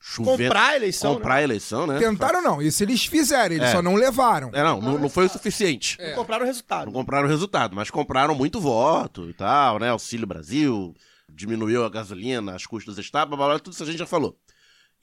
chovendo, 0.00 0.38
comprar 0.44 0.68
a 0.68 0.76
eleição, 0.76 1.14
comprar 1.14 1.34
a 1.34 1.42
eleição, 1.42 1.86
né? 1.86 1.98
Tentaram 1.98 2.42
não, 2.42 2.60
isso 2.62 2.82
eles 2.82 3.04
fizeram, 3.04 3.54
eles 3.54 3.68
É. 3.68 3.72
só 3.72 3.82
não 3.82 3.94
levaram. 3.94 4.50
É, 4.52 4.62
não, 4.62 4.80
não, 4.80 4.98
não 4.98 5.08
foi 5.08 5.26
o 5.26 5.28
suficiente. 5.30 5.98
né? 5.98 6.12
compraram 6.12 6.44
o 6.44 6.46
resultado. 6.46 6.86
Não 6.86 6.92
compraram 6.92 7.26
o 7.26 7.30
resultado, 7.30 7.74
mas 7.76 7.90
compraram 7.90 8.34
muito 8.34 8.60
voto 8.60 9.28
e 9.28 9.34
tal, 9.34 9.78
né? 9.78 9.88
Auxílio 9.90 10.26
Brasil, 10.26 10.94
diminuiu 11.28 11.84
a 11.84 11.90
gasolina, 11.90 12.54
as 12.54 12.66
custas 12.66 12.94
do 12.94 13.00
Estado, 13.00 13.28
blá, 13.28 13.36
blá, 13.36 13.46
blá, 13.48 13.58
tudo 13.58 13.72
isso 13.72 13.82
a 13.82 13.86
gente 13.86 13.98
já 13.98 14.06
falou. 14.06 14.38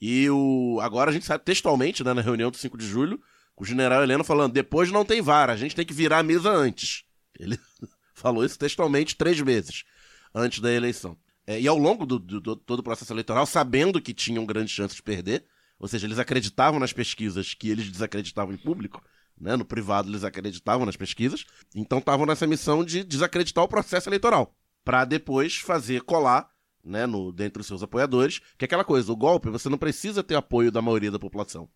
E 0.00 0.28
o 0.30 0.78
agora 0.80 1.10
a 1.10 1.12
gente 1.12 1.26
sabe 1.26 1.44
textualmente, 1.44 2.02
né, 2.02 2.12
na 2.12 2.22
reunião 2.22 2.50
do 2.50 2.56
5 2.56 2.76
de 2.76 2.86
julho, 2.86 3.20
o 3.62 3.64
general 3.64 4.02
Heleno 4.02 4.24
falando, 4.24 4.52
depois 4.52 4.90
não 4.90 5.04
tem 5.04 5.22
vara, 5.22 5.52
a 5.52 5.56
gente 5.56 5.74
tem 5.76 5.86
que 5.86 5.94
virar 5.94 6.18
a 6.18 6.22
mesa 6.22 6.50
antes. 6.50 7.04
Ele 7.38 7.58
falou 8.14 8.44
isso 8.44 8.58
textualmente 8.58 9.16
três 9.16 9.38
vezes 9.38 9.84
antes 10.34 10.58
da 10.60 10.72
eleição. 10.72 11.16
É, 11.46 11.60
e 11.60 11.66
ao 11.68 11.78
longo 11.78 12.04
do, 12.06 12.18
do- 12.18 12.40
do- 12.40 12.56
todo 12.56 12.80
o 12.80 12.82
processo 12.82 13.12
eleitoral, 13.12 13.46
sabendo 13.46 14.00
que 14.00 14.12
tinham 14.14 14.44
grandes 14.46 14.72
chances 14.74 14.96
de 14.96 15.02
perder, 15.02 15.44
ou 15.78 15.88
seja, 15.88 16.06
eles 16.06 16.18
acreditavam 16.18 16.78
nas 16.80 16.92
pesquisas 16.92 17.54
que 17.54 17.68
eles 17.68 17.90
desacreditavam 17.90 18.54
em 18.54 18.56
público, 18.58 19.02
né? 19.40 19.56
No 19.56 19.64
privado 19.64 20.08
eles 20.08 20.22
acreditavam 20.24 20.86
nas 20.86 20.96
pesquisas, 20.96 21.44
então 21.74 21.98
estavam 21.98 22.26
nessa 22.26 22.46
missão 22.46 22.84
de 22.84 23.02
desacreditar 23.02 23.64
o 23.64 23.68
processo 23.68 24.08
eleitoral, 24.08 24.54
para 24.84 25.04
depois 25.04 25.56
fazer 25.56 26.02
colar, 26.02 26.48
né, 26.84 27.06
no, 27.06 27.32
dentre 27.32 27.60
os 27.60 27.66
seus 27.66 27.82
apoiadores, 27.82 28.40
que 28.58 28.64
é 28.64 28.66
aquela 28.66 28.84
coisa, 28.84 29.12
o 29.12 29.16
golpe, 29.16 29.48
você 29.50 29.68
não 29.68 29.78
precisa 29.78 30.22
ter 30.22 30.34
apoio 30.34 30.70
da 30.70 30.82
maioria 30.82 31.10
da 31.12 31.18
população. 31.18 31.68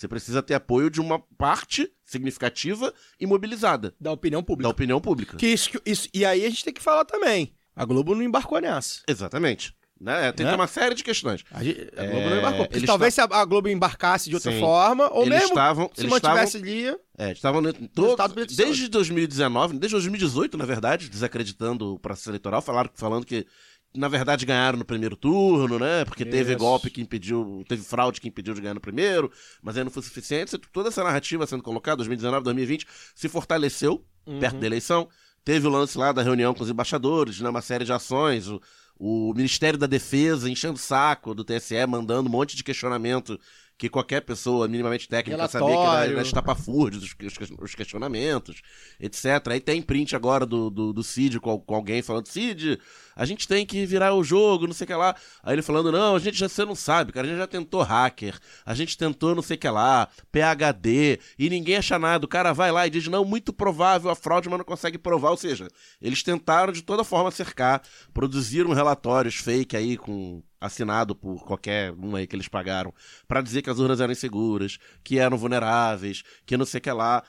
Você 0.00 0.08
precisa 0.08 0.42
ter 0.42 0.54
apoio 0.54 0.88
de 0.88 0.98
uma 0.98 1.18
parte 1.36 1.92
significativa 2.06 2.90
e 3.20 3.26
mobilizada 3.26 3.94
Da 4.00 4.10
opinião 4.10 4.40
da 4.40 4.46
pública. 4.46 4.70
opinião 4.70 4.98
pública. 4.98 5.36
Que 5.36 5.46
isso, 5.48 5.68
que- 5.68 5.82
isso, 5.84 6.08
e 6.14 6.24
aí 6.24 6.42
a 6.46 6.48
gente 6.48 6.64
tem 6.64 6.72
que 6.72 6.80
falar 6.80 7.04
também. 7.04 7.52
A 7.76 7.84
Globo 7.84 8.14
não 8.14 8.22
embarcou 8.22 8.58
nessa. 8.62 9.02
Exatamente. 9.06 9.74
Né? 10.00 10.32
Tem 10.32 10.46
Né? 10.46 10.54
uma 10.54 10.66
série 10.66 10.94
de 10.94 11.04
questões. 11.04 11.44
A, 11.52 11.62
gente- 11.62 11.90
a 11.94 12.02
É, 12.02 12.08
Globo 12.10 12.30
não 12.30 12.38
embarcou. 12.38 12.66
Porque 12.66 12.86
talvez 12.86 13.12
se 13.12 13.20
a, 13.20 13.44
Globo 13.44 13.68
embarcasse 13.68 14.30
de 14.30 14.34
outra 14.36 14.50
Sim. 14.50 14.58
forma, 14.60 15.12
ou 15.12 15.24
Eles 15.26 15.34
mesmo 15.34 15.48
estavam- 15.48 15.90
se 15.92 16.00
eles 16.00 16.10
mantivesse 16.10 16.56
ali. 16.56 16.96
É, 17.18 17.32
estavam 17.32 17.62
todo- 17.94 18.16
desde 18.46 18.88
2019, 18.88 19.76
desde 19.78 19.94
2018, 19.96 20.56
na 20.56 20.64
verdade, 20.64 21.10
desacreditando 21.10 21.92
o 21.96 21.98
processo 21.98 22.30
eleitoral, 22.30 22.62
falaram, 22.62 22.88
falando 22.94 23.26
que, 23.26 23.46
na 23.94 24.06
verdade, 24.08 24.46
ganharam 24.46 24.78
no 24.78 24.84
primeiro 24.84 25.16
turno, 25.16 25.78
né? 25.78 26.04
Porque 26.04 26.24
teve 26.24 26.50
Isso. 26.52 26.58
golpe 26.58 26.90
que 26.90 27.00
impediu, 27.00 27.64
teve 27.68 27.82
fraude 27.82 28.20
que 28.20 28.28
impediu 28.28 28.54
de 28.54 28.60
ganhar 28.60 28.74
no 28.74 28.80
primeiro, 28.80 29.30
mas 29.60 29.76
aí 29.76 29.82
não 29.84 29.90
foi 29.90 30.02
suficiente. 30.02 30.56
Toda 30.72 30.88
essa 30.88 31.02
narrativa 31.02 31.46
sendo 31.46 31.62
colocada, 31.62 31.96
2019, 31.96 32.44
2020, 32.44 32.86
se 33.14 33.28
fortaleceu 33.28 34.04
perto 34.38 34.54
Uhum. 34.54 34.60
da 34.60 34.66
eleição. 34.66 35.08
Teve 35.44 35.66
o 35.66 35.70
lance 35.70 35.96
lá 35.98 36.12
da 36.12 36.22
reunião 36.22 36.54
com 36.54 36.62
os 36.62 36.70
embaixadores, 36.70 37.40
né? 37.40 37.48
Uma 37.48 37.62
série 37.62 37.84
de 37.84 37.92
ações. 37.92 38.46
O, 38.48 38.60
o 38.98 39.32
Ministério 39.34 39.78
da 39.78 39.86
Defesa 39.86 40.48
enchendo 40.48 40.74
o 40.74 40.78
saco 40.78 41.34
do 41.34 41.42
TSE, 41.42 41.86
mandando 41.88 42.28
um 42.28 42.32
monte 42.32 42.54
de 42.54 42.62
questionamento 42.62 43.40
que 43.80 43.88
qualquer 43.88 44.20
pessoa 44.20 44.68
minimamente 44.68 45.08
técnica 45.08 45.48
sabia 45.48 45.68
que 45.68 45.72
era, 45.72 45.80
Relatório. 45.82 46.12
era 46.12 46.22
estapafúrdios, 46.22 47.02
os, 47.02 47.14
os- 47.18 47.50
os 47.58 47.74
questionamentos, 47.74 48.60
etc. 49.00 49.24
Aí 49.50 49.58
tem 49.58 49.80
print 49.80 50.14
agora 50.14 50.44
do, 50.44 50.68
do, 50.68 50.92
do 50.92 51.02
Cid 51.02 51.40
com, 51.40 51.58
com 51.58 51.74
alguém 51.74 52.02
falando, 52.02 52.26
Cid, 52.28 52.78
a 53.16 53.24
gente 53.24 53.48
tem 53.48 53.64
que 53.64 53.86
virar 53.86 54.12
o 54.14 54.22
jogo, 54.22 54.66
não 54.66 54.74
sei 54.74 54.84
o 54.84 54.88
que 54.88 54.94
lá. 54.94 55.16
Aí 55.42 55.54
ele 55.54 55.62
falando, 55.62 55.90
não, 55.90 56.14
a 56.14 56.18
gente 56.18 56.36
já, 56.36 56.46
você 56.46 56.62
não 56.62 56.74
sabe, 56.74 57.10
cara, 57.10 57.26
a 57.26 57.30
gente 57.30 57.38
já 57.38 57.46
tentou 57.46 57.80
hacker, 57.82 58.38
a 58.66 58.74
gente 58.74 58.98
tentou 58.98 59.34
não 59.34 59.40
sei 59.42 59.56
o 59.56 59.58
que 59.58 59.68
lá, 59.70 60.08
PHD, 60.30 61.18
e 61.38 61.48
ninguém 61.48 61.76
acha 61.76 61.98
nada. 61.98 62.26
O 62.26 62.28
cara 62.28 62.52
vai 62.52 62.70
lá 62.70 62.86
e 62.86 62.90
diz, 62.90 63.06
não, 63.08 63.24
muito 63.24 63.50
provável 63.50 64.10
a 64.10 64.14
fraude, 64.14 64.50
mas 64.50 64.58
não 64.58 64.64
consegue 64.64 64.98
provar. 64.98 65.30
Ou 65.30 65.38
seja, 65.38 65.68
eles 66.02 66.22
tentaram 66.22 66.70
de 66.70 66.82
toda 66.82 67.02
forma 67.02 67.30
cercar, 67.30 67.80
produziram 68.12 68.74
relatórios 68.74 69.36
fake 69.36 69.74
aí 69.74 69.96
com 69.96 70.42
assinado 70.60 71.14
por 71.14 71.44
qualquer 71.44 71.92
um 71.92 72.14
aí 72.14 72.26
que 72.26 72.36
eles 72.36 72.48
pagaram, 72.48 72.92
pra 73.26 73.40
dizer 73.40 73.62
que 73.62 73.70
as 73.70 73.78
urnas 73.78 74.00
eram 74.00 74.12
inseguras, 74.12 74.78
que 75.02 75.18
eram 75.18 75.38
vulneráveis, 75.38 76.22
que 76.44 76.56
não 76.56 76.66
sei 76.66 76.78
o 76.78 76.82
que 76.82 76.92
lá, 76.92 77.22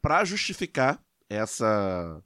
pra 0.00 0.24
justificar 0.24 1.00
essa 1.28 2.22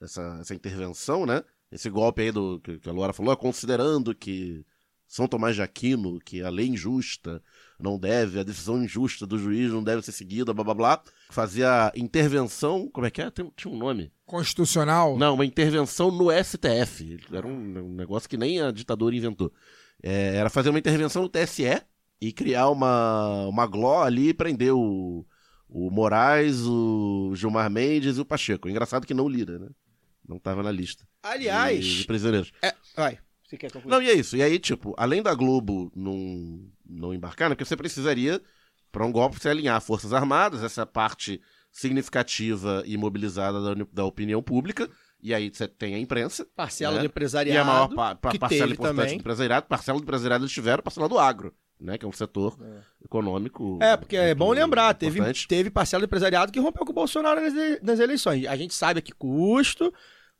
essa, 0.00 0.38
essa 0.40 0.54
intervenção, 0.54 1.24
né? 1.24 1.44
Esse 1.70 1.88
golpe 1.88 2.22
aí 2.22 2.32
do 2.32 2.60
que 2.60 2.78
que 2.78 2.88
a 2.88 2.92
Luara 2.92 3.12
falou, 3.12 3.36
considerando 3.36 4.14
que 4.14 4.64
São 5.06 5.28
Tomás 5.28 5.54
de 5.54 5.62
Aquino, 5.62 6.18
que 6.20 6.42
a 6.42 6.50
lei 6.50 6.66
injusta 6.66 7.42
não 7.78 7.98
deve, 7.98 8.38
a 8.40 8.42
decisão 8.42 8.82
injusta 8.82 9.26
do 9.26 9.38
juiz 9.38 9.70
não 9.70 9.82
deve 9.82 10.02
ser 10.02 10.12
seguida, 10.12 10.52
blá 10.52 10.64
blá 10.64 10.74
blá, 10.74 11.02
fazia 11.30 11.92
intervenção, 11.96 12.88
como 12.92 13.06
é 13.06 13.10
que 13.10 13.22
é? 13.22 13.30
Tem- 13.30 13.50
tinha 13.56 13.72
um 13.72 13.78
nome. 13.78 14.12
Constitucional. 14.26 15.16
Não, 15.16 15.34
uma 15.34 15.44
intervenção 15.46 16.10
no 16.10 16.30
STF. 16.30 17.18
Era 17.32 17.46
um, 17.46 17.78
um 17.78 17.94
negócio 17.94 18.28
que 18.28 18.36
nem 18.36 18.60
a 18.60 18.70
ditadura 18.70 19.14
inventou. 19.16 19.52
É, 20.02 20.36
era 20.36 20.50
fazer 20.50 20.70
uma 20.70 20.78
intervenção 20.78 21.22
no 21.22 21.28
TSE 21.28 21.80
e 22.20 22.32
criar 22.32 22.68
uma, 22.70 23.46
uma 23.46 23.66
gló 23.66 24.02
ali 24.02 24.28
e 24.28 24.34
prender 24.34 24.72
o, 24.74 25.24
o 25.68 25.90
Moraes, 25.90 26.60
o 26.62 27.32
Gilmar 27.34 27.70
Mendes 27.70 28.16
e 28.16 28.20
o 28.20 28.24
Pacheco. 28.24 28.68
Engraçado 28.68 29.06
que 29.06 29.14
não 29.14 29.24
o 29.24 29.28
Lira, 29.28 29.58
né? 29.58 29.68
Não 30.28 30.38
tava 30.38 30.62
na 30.62 30.70
lista. 30.70 31.06
Aliás, 31.22 31.84
De, 31.84 31.98
de 31.98 32.04
prisioneiros. 32.06 32.52
é, 32.62 32.74
vai. 32.96 33.18
Você 33.44 33.56
quer 33.56 33.70
concluir? 33.70 33.90
Não, 33.90 34.02
e 34.02 34.08
é 34.08 34.14
isso. 34.14 34.36
E 34.36 34.42
aí, 34.42 34.58
tipo, 34.58 34.94
além 34.96 35.22
da 35.22 35.34
Globo 35.34 35.92
não, 35.94 36.64
não 36.88 37.12
embarcar, 37.12 37.48
né? 37.48 37.54
Porque 37.54 37.64
você 37.64 37.76
precisaria, 37.76 38.40
para 38.90 39.04
um 39.04 39.12
golpe, 39.12 39.38
você 39.38 39.48
alinhar 39.48 39.80
Forças 39.80 40.12
Armadas, 40.12 40.62
essa 40.62 40.86
parte 40.86 41.40
significativa 41.70 42.82
e 42.86 42.96
mobilizada 42.96 43.60
da, 43.74 43.86
da 43.92 44.04
opinião 44.04 44.42
pública. 44.42 44.88
E 45.22 45.32
aí 45.32 45.50
você 45.52 45.68
tem 45.68 45.94
a 45.94 45.98
imprensa. 45.98 46.44
Parcela 46.56 46.94
né? 46.96 47.00
do 47.00 47.06
empresariado. 47.06 47.56
E 47.56 47.60
a 47.60 47.64
maior 47.64 47.88
pa 47.88 48.14
pa- 48.16 48.32
parcela 48.38 48.72
importante 48.72 48.96
também. 48.96 49.16
do 49.16 49.20
empresariado, 49.20 49.66
parcela 49.66 49.98
do 49.98 50.02
empresariado 50.02 50.44
eles 50.44 50.52
tiveram, 50.52 50.82
parcela 50.82 51.08
do 51.08 51.18
agro, 51.18 51.54
né? 51.80 51.96
Que 51.96 52.04
é 52.04 52.08
um 52.08 52.12
setor 52.12 52.58
econômico. 53.04 53.78
É, 53.80 53.96
porque 53.96 54.16
é 54.16 54.34
bom 54.34 54.50
lembrar, 54.52 54.94
teve, 54.94 55.20
teve 55.46 55.70
parcela 55.70 56.00
do 56.00 56.06
empresariado 56.06 56.50
que 56.52 56.58
rompeu 56.60 56.84
com 56.84 56.90
o 56.92 56.94
Bolsonaro 56.94 57.40
nas, 57.40 57.52
nas 57.82 58.00
eleições. 58.00 58.46
A 58.46 58.56
gente 58.56 58.74
sabe 58.74 58.98
a 58.98 59.02
que 59.02 59.12
custo, 59.12 59.92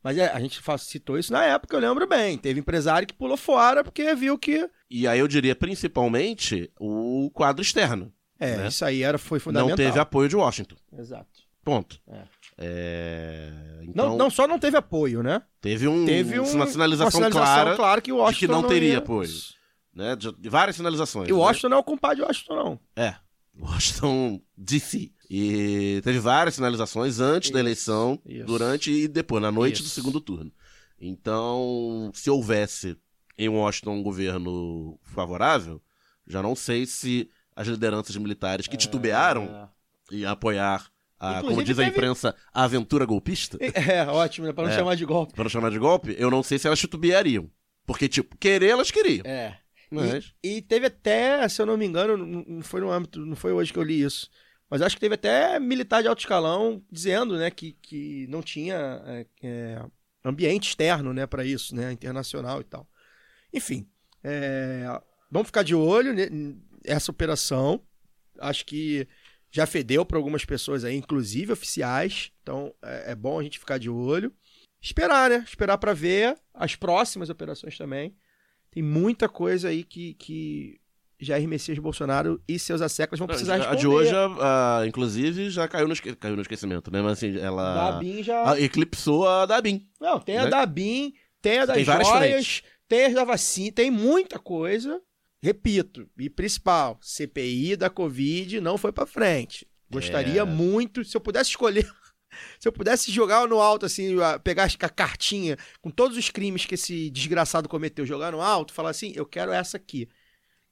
mas 0.03 0.18
é, 0.18 0.26
a 0.33 0.41
gente 0.41 0.61
citou 0.80 1.16
isso 1.18 1.33
na 1.33 1.45
época, 1.45 1.76
eu 1.76 1.80
lembro 1.80 2.07
bem. 2.09 2.37
Teve 2.37 2.59
empresário 2.61 3.07
que 3.07 3.14
pulou 3.14 3.37
fora 3.37 3.85
porque 3.85 4.14
viu 4.14 4.37
que. 4.39 4.68
E 4.91 5.07
aí 5.07 5.18
eu 5.20 5.28
diria 5.28 5.55
principalmente 5.55 6.70
o 6.78 7.30
quadro 7.33 7.62
externo. 7.62 8.12
É, 8.39 8.57
Né? 8.57 8.68
isso 8.68 8.85
aí 8.85 9.03
era, 9.05 9.16
foi 9.18 9.39
fundamental. 9.39 9.68
Não 9.68 9.76
teve 9.76 9.99
apoio 10.01 10.28
de 10.28 10.35
Washington. 10.35 10.74
Exato. 10.99 11.30
Ponto. 11.64 12.01
É. 12.09 12.22
É, 12.63 13.51
Não, 13.95 14.05
Então, 14.07 14.17
não 14.17 14.31
só 14.31 14.47
não 14.47 14.59
teve 14.59 14.77
apoio, 14.77 15.23
né? 15.23 15.43
teve, 15.61 15.87
um, 15.89 16.05
Teve 16.07 16.39
um, 16.41 16.45
uma 16.53 16.67
sinalização, 16.67 17.21
uma 17.21 17.29
sinalização 17.31 17.77
clara 17.77 18.01
que 18.01 18.13
o 18.13 18.17
Washington 18.17 18.33
de 18.33 18.47
que 18.47 18.63
não 18.63 18.63
teria 18.69 18.89
ia- 18.93 18.99
apoio. 18.99 19.29
né? 19.95 20.17
De, 20.17 20.33
de 20.33 20.49
várias 20.49 20.77
sinalizações. 20.77 21.29
E 21.29 21.33
o 21.33 21.37
né? 21.37 21.43
Washington 21.43 21.69
não 21.69 21.77
é 21.77 21.81
o 21.81 21.85
compadre 21.85 22.17
de 22.19 22.23
Washington, 22.23 22.55
não. 22.55 22.81
É. 22.97 23.15
Washington 23.61 24.41
DC. 24.57 25.11
E 25.29 26.01
teve 26.05 26.19
várias 26.19 26.55
sinalizações 26.55 27.19
antes 27.21 27.51
da 27.51 27.59
Isso, 27.59 27.67
eleição, 27.67 28.19
isso. 28.27 28.47
durante 28.47 28.91
e 28.91 29.09
depois, 29.09 29.43
na 29.43 29.51
noite 29.53 29.83
do 29.83 29.87
Isso. 29.87 29.95
segundo 29.95 30.21
turno. 30.21 30.53
Então, 31.01 32.11
se 32.15 32.31
houvesse 32.31 32.97
em 33.37 33.49
Washington 33.49 33.97
um 33.97 34.03
governo 34.03 34.99
favorável, 35.03 35.83
já 36.27 36.41
não 36.43 36.55
sei 36.55 36.87
se 36.87 37.29
as 37.57 37.67
lideranças 37.67 38.15
militares 38.17 38.67
que 38.69 38.77
titubearam 38.77 39.69
em 40.11 40.25
apoiar, 40.25 40.91
a, 41.23 41.35
como 41.41 41.53
Inclusive, 41.53 41.64
diz 41.64 41.79
a 41.79 41.83
teve- 41.85 41.97
imprensa, 41.97 42.35
a 42.53 42.64
aventura 42.64 43.05
golpista, 43.05 43.57
É, 43.62 44.05
ótimo, 44.07 44.47
né? 44.47 44.53
Pra 44.53 44.64
não 44.64 44.70
É. 44.70 44.75
chamar 44.77 44.97
de 44.97 45.05
golpe. 45.05 45.35
para 45.35 45.45
não 45.45 45.51
chamar 45.51 45.70
de 45.70 45.79
golpe, 45.79 46.14
eu 46.18 46.31
não 46.31 46.43
sei 46.43 46.59
se 46.59 46.66
elas 46.66 46.79
titubeariam. 46.81 47.49
Porque, 47.87 48.09
tipo, 48.09 48.37
querer 48.37 48.70
elas 48.70 48.91
queriam. 48.91 49.25
É. 49.27 49.59
Mas... 49.91 50.33
E, 50.43 50.57
e 50.57 50.62
teve 50.62 50.87
até, 50.87 51.47
se 51.49 51.61
eu 51.61 51.66
não 51.66 51.77
me 51.77 51.85
engano, 51.85 52.16
não, 52.16 52.45
não 52.47 52.62
foi 52.62 52.81
no 52.81 52.91
âmbito, 52.91 53.20
não 53.27 53.37
foi 53.37 53.53
hoje 53.53 53.73
que 53.73 53.79
eu 53.79 53.83
li 53.83 54.03
isso, 54.03 54.31
mas 54.70 54.81
acho 54.81 54.97
que 54.97 55.01
teve 55.01 55.14
até 55.16 55.61
militar 55.61 56.01
de 56.03 56.09
alto 56.09 56.20
escalão 56.20 56.83
dizendo, 56.91 57.37
né, 57.37 57.51
que, 57.51 57.73
que 57.83 58.27
não 58.29 58.41
tinha 58.41 59.03
é, 59.07 59.27
é, 59.43 59.83
ambiente 60.25 60.68
externo, 60.70 61.12
né, 61.12 61.27
para 61.27 61.45
isso, 61.45 61.75
né, 61.77 61.93
internacional 61.93 62.61
e 62.61 62.64
tal. 62.64 62.89
Enfim, 63.53 63.87
é, 64.25 64.85
vamos 65.31 65.49
ficar 65.49 65.62
de 65.62 65.75
olho 65.75 66.14
nessa 66.85 67.11
operação. 67.11 67.83
Acho 68.39 68.64
que 68.64 69.07
já 69.53 69.66
fedeu 69.66 70.05
para 70.05 70.16
algumas 70.18 70.44
pessoas 70.44 70.82
aí, 70.84 70.96
inclusive 70.96 71.53
oficiais. 71.53 72.32
Então 72.42 72.74
é, 72.82 73.12
é 73.12 73.14
bom 73.14 73.38
a 73.38 73.42
gente 73.42 73.59
ficar 73.59 73.78
de 73.78 73.88
olho. 73.90 74.32
Esperar, 74.80 75.30
né? 75.30 75.44
Esperar 75.46 75.78
para 75.78 75.92
ver 75.94 76.36
as 76.53 76.74
próximas 76.74 77.30
operações 77.30 77.76
também. 77.78 78.16
Tem 78.70 78.82
muita 78.82 79.28
coisa 79.28 79.68
aí 79.68 79.84
que, 79.84 80.14
que 80.14 80.80
Jair 81.20 81.46
Messias 81.46 81.78
Bolsonaro 81.78 82.42
e 82.48 82.59
seus 82.59 82.80
asseclas 82.82 83.18
vão 83.18 83.28
precisar 83.28 83.55
a 83.55 83.57
responder. 83.59 83.80
de 83.80 83.86
hoje, 83.86 84.12
a- 84.12 84.78
a- 84.80 84.86
inclusive, 84.88 85.50
já 85.50 85.68
caiu 85.68 85.86
no, 85.86 85.92
esque- 85.92 86.16
caiu 86.16 86.34
no 86.34 86.42
esquecimento, 86.42 86.90
né? 86.90 87.00
Mas 87.03 87.12
assim, 87.12 87.36
ela 87.38 87.92
Da 87.92 87.98
BIM 87.98 88.22
já. 88.24 88.50
a- 88.53 88.61
eclipsou 88.61 89.28
a 89.28 89.46
da 89.46 89.61
BIM. 89.61 89.86
Não, 90.00 90.18
tem 90.18 90.38
a 90.38 90.44
né? 90.44 90.50
da 90.50 90.66
BIM, 90.66 91.12
tem 91.40 91.59
a 91.61 91.66
das 91.66 91.76
Tem 91.76 91.84
joias, 91.84 92.09
frentes. 92.09 92.62
tem 92.88 93.05
as 93.05 93.14
da 93.14 93.22
vacina, 93.24 93.72
tem 93.72 93.90
muita 93.90 94.38
coisa. 94.40 95.00
Repito, 95.43 96.09
e 96.18 96.30
principal, 96.30 96.99
CPI 97.03 97.76
da 97.76 97.90
Covid 97.90 98.61
não 98.61 98.78
foi 98.78 98.93
pra 98.93 99.07
frente. 99.07 99.66
Gostaria 99.90 100.43
É. 100.43 100.45
muito, 100.45 101.05
se 101.05 101.16
eu 101.16 101.20
pudesse 101.20 101.51
escolher, 101.51 101.84
se 102.61 102.68
eu 102.68 102.72
pudesse 102.72 103.11
jogar 103.11 103.47
no 103.49 103.61
alto, 103.61 103.84
assim, 103.84 104.14
pegar 104.45 104.64
a 104.78 104.88
cartinha 104.88 105.57
com 105.80 105.90
todos 105.90 106.16
os 106.16 106.30
crimes 106.30 106.64
que 106.64 106.76
esse 106.76 107.11
desgraçado 107.11 107.68
cometeu, 107.68 108.07
jogar 108.07 108.30
no 108.30 108.40
alto, 108.40 108.72
falar 108.72 108.90
assim, 108.90 109.12
eu 109.16 109.26
quero 109.26 109.53
essa 109.53 109.76
aqui. 109.76 110.09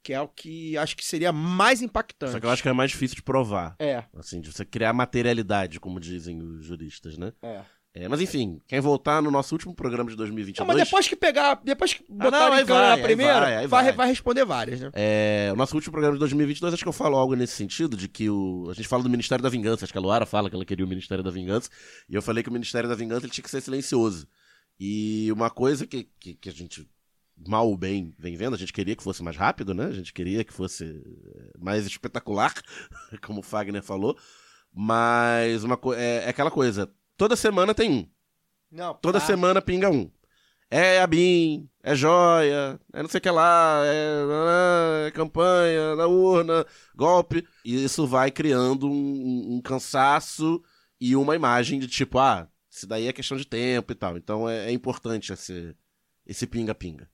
Que 0.03 0.15
é 0.15 0.21
o 0.21 0.29
que 0.29 0.79
acho 0.79 0.97
que 0.97 1.05
seria 1.05 1.31
mais 1.31 1.83
impactante. 1.83 2.33
Só 2.33 2.41
que 2.41 2.47
eu 2.47 2.51
acho 2.51 2.63
que 2.63 2.69
é 2.71 2.73
mais 2.73 2.91
difícil 2.91 3.17
de 3.17 3.23
provar. 3.23 3.77
É, 3.79 4.03
Assim, 4.15 4.41
de 4.41 4.51
você 4.51 4.65
criar 4.65 4.95
materialidade, 4.95 5.79
como 5.79 6.01
dizem 6.01 6.41
os 6.41 6.65
juristas, 6.65 7.19
né? 7.19 7.33
é. 7.43 7.63
É, 7.93 8.07
mas 8.07 8.21
enfim, 8.21 8.61
quem 8.69 8.79
voltar 8.79 9.21
no 9.21 9.33
nosso 9.33 9.53
último 9.53 9.75
programa 9.75 10.09
de 10.09 10.17
Não, 10.17 10.19
2022... 10.19 10.67
mas 10.67 10.77
depois 10.77 11.09
que 11.09 11.17
pegar, 11.17 11.61
depois 11.65 11.93
que 11.93 12.05
botar 12.09 12.31
não, 12.31 12.53
aí 12.53 12.63
em 12.63 12.65
vai, 12.65 13.01
a 13.01 13.03
primeira, 13.03 13.41
vai, 13.41 13.67
vai, 13.67 13.93
vai. 13.93 14.09
responder 14.09 14.45
várias, 14.45 14.81
né? 14.81 14.91
É, 14.95 15.51
o 15.53 15.57
nosso 15.57 15.75
último 15.75 15.91
programa 15.91 16.15
de 16.15 16.21
2022, 16.21 16.73
acho 16.73 16.85
que 16.85 16.89
eu 16.89 16.93
falo 16.93 17.17
algo 17.17 17.35
nesse 17.35 17.55
sentido, 17.55 17.97
de 17.97 18.07
que 18.07 18.31
o, 18.31 18.69
a 18.71 18.75
gente 18.75 18.87
fala 18.87 19.03
do 19.03 19.11
Ministério 19.11 19.43
da 19.43 19.49
Vingança, 19.49 19.85
acho 19.85 19.93
que 19.93 19.99
a 19.99 20.01
Luara 20.01 20.25
fala 20.25 20.49
que 20.49 20.55
ela 20.55 20.65
queria 20.65 20.85
o 20.85 20.89
Ministério 20.89 21.25
da 21.25 21.33
Vingança, 21.33 21.69
e 22.09 22.15
eu 22.15 22.23
falei 22.23 22.45
que 22.45 22.49
o 22.49 22.53
Ministério 22.53 22.89
da 22.89 22.95
Vingança 22.95 23.27
ele 23.27 23.33
tinha 23.33 23.43
que 23.43 23.51
ser 23.51 23.61
silencioso. 23.61 24.29
E 24.79 25.31
uma 25.33 25.51
coisa 25.51 25.85
que, 25.85 26.09
que, 26.21 26.35
que 26.35 26.49
a 26.49 26.53
gente, 26.53 26.89
mal 27.45 27.69
ou 27.69 27.77
bem, 27.77 28.15
vem 28.17 28.37
vendo, 28.37 28.55
a 28.55 28.59
gente 28.59 28.73
queria 28.73 28.95
que 28.95 29.03
fosse 29.03 29.21
mais 29.21 29.37
rápido, 29.37 29.75
né? 29.75 29.87
A 29.87 29.93
gente 29.93 30.13
queria 30.13 30.45
que 30.45 30.53
fosse 30.53 30.85
é, 30.85 31.59
mais 31.59 31.85
espetacular, 31.87 32.55
como 33.21 33.41
o 33.41 33.43
Fagner 33.43 33.83
falou, 33.83 34.17
mas 34.73 35.65
uma 35.65 35.77
é, 35.97 36.27
é 36.27 36.29
aquela 36.29 36.53
coisa, 36.53 36.89
toda 37.21 37.37
semana 37.37 37.75
tem 37.75 37.91
um. 37.91 38.09
Não, 38.73 38.95
Toda 38.95 39.21
tá. 39.21 39.27
semana 39.27 39.61
pinga 39.61 39.91
um. 39.91 40.11
É 40.71 41.03
a 41.03 41.07
BIM, 41.07 41.69
é 41.83 41.95
joia, 41.95 42.81
é 42.95 43.03
não 43.03 43.11
sei 43.11 43.19
o 43.19 43.21
que 43.21 43.29
lá, 43.29 43.83
é, 43.85 45.07
é 45.07 45.11
campanha, 45.11 45.97
na 45.97 46.07
urna, 46.07 46.65
golpe. 46.95 47.47
E 47.63 47.85
isso 47.85 48.07
vai 48.07 48.31
criando 48.31 48.89
um, 48.89 49.57
um 49.57 49.61
cansaço 49.61 50.63
e 50.99 51.15
uma 51.15 51.37
imagem 51.37 51.79
de 51.79 51.89
tipo, 51.89 52.19
ah, 52.19 52.49
isso 52.71 52.87
daí 52.87 53.07
é 53.07 53.13
questão 53.13 53.37
de 53.37 53.45
tempo 53.45 53.93
e 53.93 53.95
tal. 53.95 54.17
Então 54.17 54.49
é, 54.49 54.69
é 54.69 54.73
importante 54.73 55.31
esse 55.31 55.77
esse 56.27 56.47
pinga-pinga. 56.47 57.07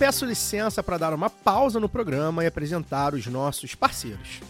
Peço 0.00 0.24
licença 0.24 0.82
para 0.82 0.96
dar 0.96 1.12
uma 1.12 1.28
pausa 1.28 1.78
no 1.78 1.86
programa 1.86 2.42
e 2.42 2.46
apresentar 2.46 3.12
os 3.12 3.26
nossos 3.26 3.74
parceiros. 3.74 4.40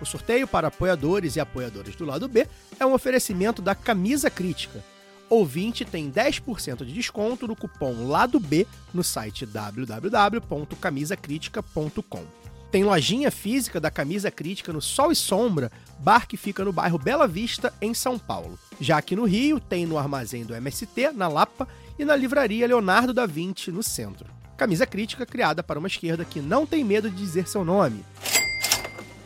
O 0.00 0.06
sorteio 0.06 0.48
para 0.48 0.68
apoiadores 0.68 1.36
e 1.36 1.40
apoiadoras 1.40 1.94
do 1.94 2.06
lado 2.06 2.26
B 2.26 2.48
é 2.80 2.86
um 2.86 2.94
oferecimento 2.94 3.60
da 3.60 3.74
Camisa 3.74 4.30
Crítica. 4.30 4.82
Ouvinte 5.28 5.84
tem 5.84 6.10
10% 6.10 6.86
de 6.86 6.92
desconto 6.94 7.46
no 7.46 7.54
cupom 7.54 8.08
Lado 8.08 8.40
B 8.40 8.66
no 8.94 9.04
site 9.04 9.44
www.camisacritica.com. 9.44 12.24
Tem 12.70 12.82
lojinha 12.82 13.30
física 13.30 13.78
da 13.78 13.90
Camisa 13.90 14.30
Crítica 14.30 14.72
no 14.72 14.80
Sol 14.80 15.12
e 15.12 15.16
Sombra, 15.16 15.70
bar 15.98 16.26
que 16.26 16.38
fica 16.38 16.64
no 16.64 16.72
bairro 16.72 16.96
Bela 16.96 17.28
Vista, 17.28 17.74
em 17.82 17.92
São 17.92 18.18
Paulo. 18.18 18.58
Já 18.80 18.96
aqui 18.96 19.14
no 19.14 19.26
Rio, 19.26 19.60
tem 19.60 19.84
no 19.84 19.98
armazém 19.98 20.46
do 20.46 20.54
MST, 20.54 21.12
na 21.12 21.28
Lapa, 21.28 21.68
e 21.98 22.06
na 22.06 22.16
livraria 22.16 22.66
Leonardo 22.66 23.12
da 23.12 23.26
Vinci, 23.26 23.70
no 23.70 23.82
centro. 23.82 24.37
Camisa 24.58 24.86
Crítica 24.86 25.24
criada 25.24 25.62
para 25.62 25.78
uma 25.78 25.86
esquerda 25.86 26.24
que 26.24 26.40
não 26.40 26.66
tem 26.66 26.82
medo 26.82 27.08
de 27.08 27.16
dizer 27.16 27.46
seu 27.46 27.64
nome. 27.64 28.04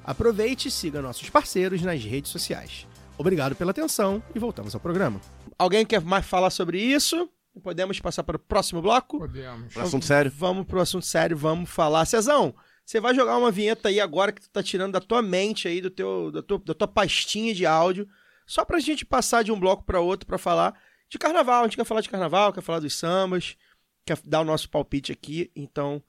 Aproveite 0.01 0.69
e 0.69 0.71
siga 0.71 1.01
nossos 1.01 1.29
parceiros 1.29 1.81
nas 1.81 2.01
redes 2.01 2.31
sociais. 2.31 2.87
Obrigado 3.17 3.53
pela 3.53 3.71
atenção 3.71 4.23
e 4.33 4.39
voltamos 4.39 4.73
ao 4.73 4.79
programa. 4.79 5.19
Alguém 5.59 5.85
quer 5.85 5.99
mais 5.99 6.25
falar 6.25 6.51
sobre 6.51 6.79
isso? 6.79 7.29
Podemos 7.59 7.99
passar 7.99 8.23
para 8.23 8.35
o 8.35 8.39
próximo 8.39 8.81
bloco? 8.81 9.19
Podemos. 9.19 9.75
Assunto 9.77 10.05
sério. 10.05 10.31
Vamos 10.35 10.65
pro 10.65 10.79
assunto 10.81 11.05
sério, 11.05 11.37
vamos 11.37 11.69
falar. 11.69 12.05
Cezão, 12.05 12.55
Você 12.85 12.99
vai 13.01 13.13
jogar 13.13 13.37
uma 13.37 13.51
vinheta 13.51 13.89
aí 13.89 13.99
agora 13.99 14.31
que 14.31 14.41
tu 14.41 14.49
tá 14.49 14.63
tirando 14.63 14.93
da 14.93 15.01
tua 15.01 15.21
mente 15.21 15.67
aí, 15.67 15.81
do 15.81 15.89
teu, 15.89 16.31
da, 16.31 16.41
tua, 16.41 16.57
da 16.59 16.73
tua 16.73 16.87
pastinha 16.87 17.53
de 17.53 17.65
áudio, 17.65 18.07
só 18.45 18.63
pra 18.63 18.79
gente 18.79 19.05
passar 19.05 19.43
de 19.43 19.51
um 19.51 19.59
bloco 19.59 19.83
pra 19.83 19.99
outro 19.99 20.25
pra 20.25 20.37
falar 20.37 20.73
de 21.09 21.17
carnaval. 21.17 21.61
A 21.61 21.63
gente 21.65 21.75
quer 21.75 21.85
falar 21.85 22.01
de 22.01 22.09
carnaval, 22.09 22.53
quer 22.53 22.61
falar 22.61 22.79
dos 22.79 22.93
sambas, 22.93 23.57
quer 24.05 24.17
dar 24.25 24.39
o 24.41 24.45
nosso 24.45 24.69
palpite 24.69 25.11
aqui. 25.11 25.51
Então, 25.53 26.01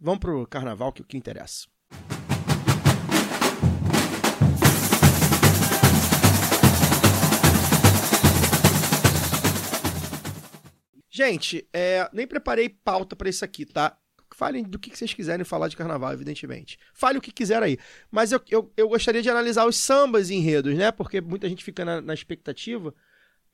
vamos 0.00 0.18
pro 0.18 0.46
carnaval, 0.48 0.92
que 0.92 1.02
é 1.02 1.04
o 1.04 1.06
que 1.06 1.16
interessa. 1.16 1.68
Gente, 11.16 11.64
é, 11.72 12.10
nem 12.12 12.26
preparei 12.26 12.68
pauta 12.68 13.14
pra 13.14 13.30
isso 13.30 13.44
aqui, 13.44 13.64
tá? 13.64 13.96
Falem 14.34 14.64
do 14.64 14.80
que 14.80 14.90
que 14.90 14.98
vocês 14.98 15.14
quiserem 15.14 15.44
falar 15.44 15.68
de 15.68 15.76
carnaval, 15.76 16.12
evidentemente. 16.12 16.76
Fale 16.92 17.18
o 17.18 17.20
que 17.20 17.30
quiser 17.30 17.62
aí. 17.62 17.78
Mas 18.10 18.32
eu, 18.32 18.40
eu, 18.50 18.72
eu 18.76 18.88
gostaria 18.88 19.22
de 19.22 19.30
analisar 19.30 19.64
os 19.64 19.76
sambas 19.76 20.28
e 20.28 20.34
enredos, 20.34 20.74
né? 20.74 20.90
Porque 20.90 21.20
muita 21.20 21.48
gente 21.48 21.62
fica 21.62 21.84
na, 21.84 22.00
na 22.00 22.12
expectativa. 22.12 22.92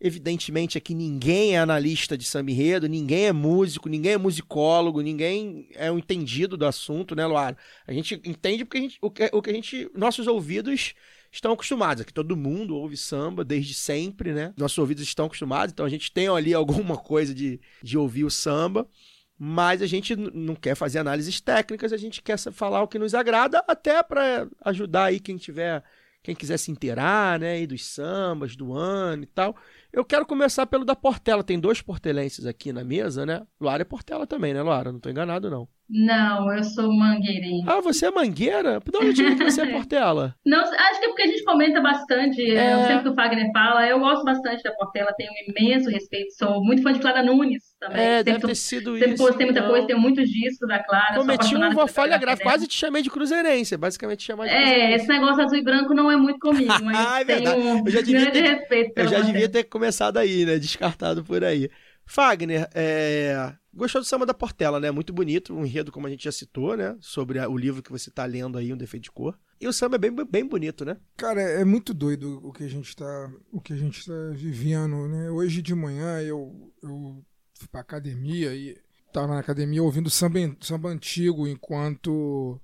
Evidentemente 0.00 0.78
aqui 0.78 0.94
ninguém 0.94 1.54
é 1.54 1.58
analista 1.58 2.16
de 2.16 2.24
samba 2.24 2.50
enredo, 2.50 2.88
ninguém 2.88 3.26
é 3.26 3.32
músico, 3.32 3.90
ninguém 3.90 4.12
é 4.12 4.16
musicólogo, 4.16 5.02
ninguém 5.02 5.68
é 5.74 5.92
um 5.92 5.98
entendido 5.98 6.56
do 6.56 6.64
assunto, 6.64 7.14
né, 7.14 7.26
Luara? 7.26 7.58
A 7.86 7.92
gente 7.92 8.18
entende 8.24 8.64
porque 8.64 8.78
a 8.78 8.80
gente, 8.80 8.98
o, 9.02 9.10
que, 9.10 9.28
o 9.34 9.42
que 9.42 9.50
a 9.50 9.52
gente. 9.52 9.90
Nossos 9.94 10.26
ouvidos 10.26 10.94
estão 11.30 11.52
acostumados. 11.52 12.02
Aqui 12.02 12.12
todo 12.12 12.36
mundo 12.36 12.76
ouve 12.76 12.96
samba 12.96 13.44
desde 13.44 13.74
sempre, 13.74 14.32
né? 14.32 14.52
Nossos 14.56 14.78
ouvidos 14.78 15.02
estão 15.02 15.26
acostumados, 15.26 15.72
então 15.72 15.86
a 15.86 15.88
gente 15.88 16.12
tem 16.12 16.28
ali 16.28 16.52
alguma 16.54 16.96
coisa 16.96 17.34
de, 17.34 17.60
de 17.82 17.96
ouvir 17.96 18.24
o 18.24 18.30
samba. 18.30 18.88
Mas 19.42 19.80
a 19.80 19.86
gente 19.86 20.14
não 20.14 20.54
quer 20.54 20.74
fazer 20.74 20.98
análises 20.98 21.40
técnicas, 21.40 21.94
a 21.94 21.96
gente 21.96 22.20
quer 22.20 22.38
falar 22.38 22.82
o 22.82 22.88
que 22.88 22.98
nos 22.98 23.14
agrada, 23.14 23.64
até 23.66 24.02
para 24.02 24.46
ajudar 24.66 25.04
aí 25.04 25.18
quem 25.18 25.38
tiver, 25.38 25.82
quem 26.22 26.34
quiser 26.34 26.58
se 26.58 26.70
inteirar, 26.70 27.40
né, 27.40 27.52
aí 27.52 27.66
dos 27.66 27.86
sambas, 27.86 28.54
do 28.54 28.74
ano 28.74 29.22
e 29.22 29.26
tal. 29.26 29.56
Eu 29.90 30.04
quero 30.04 30.26
começar 30.26 30.66
pelo 30.66 30.84
da 30.84 30.94
Portela. 30.94 31.42
Tem 31.42 31.58
dois 31.58 31.80
portelenses 31.80 32.44
aqui 32.44 32.70
na 32.70 32.84
mesa, 32.84 33.24
né? 33.24 33.46
Luara 33.58 33.80
é 33.80 33.84
Portela 33.84 34.26
também, 34.26 34.52
né, 34.52 34.60
Luara? 34.60 34.92
Não 34.92 35.00
tô 35.00 35.08
enganado, 35.08 35.48
não. 35.50 35.66
Não, 35.92 36.54
eu 36.56 36.62
sou 36.62 36.92
mangueirense. 36.92 37.64
Ah, 37.66 37.80
você 37.80 38.06
é 38.06 38.10
mangueira? 38.12 38.78
De 38.80 38.96
onde 38.96 39.12
tira 39.12 39.34
que 39.34 39.42
você 39.42 39.62
é 39.62 39.66
Portela? 39.72 40.36
Não, 40.46 40.60
acho 40.60 41.00
que 41.00 41.04
é 41.06 41.08
porque 41.08 41.22
a 41.22 41.26
gente 41.26 41.42
comenta 41.42 41.80
bastante, 41.80 42.40
é, 42.48 42.54
É. 42.54 42.86
sempre 42.86 43.02
que 43.02 43.08
o 43.08 43.14
Fagner 43.14 43.50
fala, 43.52 43.84
eu 43.88 43.98
gosto 43.98 44.24
bastante 44.24 44.62
da 44.62 44.70
Portela, 44.72 45.12
tenho 45.16 45.30
um 45.32 45.50
imenso 45.50 45.90
respeito, 45.90 46.32
sou 46.34 46.62
muito 46.62 46.82
fã 46.82 46.92
de 46.92 47.00
Clara 47.00 47.24
Nunes 47.24 47.62
também. 47.80 48.00
É, 48.00 48.18
sempre, 48.18 48.32
deve 48.34 48.46
ter 48.46 48.54
sido 48.54 48.92
sempre 48.96 49.14
isso. 49.14 49.24
postei 49.24 49.46
muita 49.46 49.60
então. 49.60 49.70
coisa, 49.72 49.86
tenho 49.88 49.98
muitos 49.98 50.30
discos 50.30 50.68
da 50.68 50.78
Clara, 50.78 51.16
Cometi 51.16 51.54
uma 51.56 51.88
falha 51.88 52.16
grave, 52.18 52.40
quase 52.42 52.68
te 52.68 52.74
chamei 52.76 53.02
de 53.02 53.10
cruzeirense, 53.10 53.76
basicamente 53.76 54.22
chamar 54.22 54.44
de 54.46 54.50
É, 54.54 54.94
esse 54.94 55.08
negócio 55.08 55.42
azul 55.42 55.58
e 55.58 55.62
branco 55.62 55.92
não 55.92 56.08
é 56.08 56.16
muito 56.16 56.38
comigo, 56.38 56.72
mas 56.84 56.96
Ah, 56.96 57.20
é 57.20 57.24
tenho 57.24 57.38
verdade. 57.40 57.60
um 57.60 57.78
Eu 57.84 57.90
já 57.90 58.00
devia 58.00 58.20
grande 58.20 58.30
ter- 58.42 58.48
respeito 58.54 58.92
Eu 58.94 59.04
já 59.04 59.10
Portela. 59.10 59.24
devia 59.32 59.48
ter 59.48 59.64
começado 59.64 60.18
aí, 60.18 60.44
né? 60.44 60.56
Descartado 60.58 61.24
por 61.24 61.42
aí. 61.42 61.68
Fagner, 62.10 62.68
é... 62.74 63.54
gostou 63.72 64.00
do 64.00 64.04
samba 64.04 64.26
da 64.26 64.34
Portela, 64.34 64.80
né? 64.80 64.90
Muito 64.90 65.12
bonito, 65.12 65.54
um 65.54 65.64
enredo, 65.64 65.92
como 65.92 66.08
a 66.08 66.10
gente 66.10 66.24
já 66.24 66.32
citou, 66.32 66.76
né? 66.76 66.96
Sobre 67.00 67.38
o 67.38 67.56
livro 67.56 67.84
que 67.84 67.92
você 67.92 68.10
tá 68.10 68.24
lendo 68.24 68.58
aí, 68.58 68.72
Um 68.72 68.76
Defeito 68.76 69.04
de 69.04 69.12
Cor. 69.12 69.38
E 69.60 69.68
o 69.68 69.72
samba 69.72 69.94
é 69.94 69.98
bem, 69.98 70.12
bem 70.28 70.44
bonito, 70.44 70.84
né? 70.84 70.96
Cara, 71.16 71.40
é 71.40 71.64
muito 71.64 71.94
doido 71.94 72.40
o 72.44 72.52
que 72.52 72.64
a 72.64 72.68
gente 72.68 72.96
tá, 72.96 73.32
o 73.52 73.60
que 73.60 73.72
a 73.72 73.76
gente 73.76 74.04
tá 74.04 74.12
vivendo, 74.32 75.06
né? 75.06 75.30
Hoje 75.30 75.62
de 75.62 75.72
manhã 75.72 76.20
eu, 76.20 76.72
eu 76.82 77.24
fui 77.54 77.68
pra 77.68 77.80
academia 77.80 78.52
e 78.56 78.76
tava 79.12 79.28
na 79.28 79.38
academia 79.38 79.80
ouvindo 79.80 80.10
samba, 80.10 80.40
samba 80.60 80.88
antigo 80.88 81.46
enquanto 81.46 82.60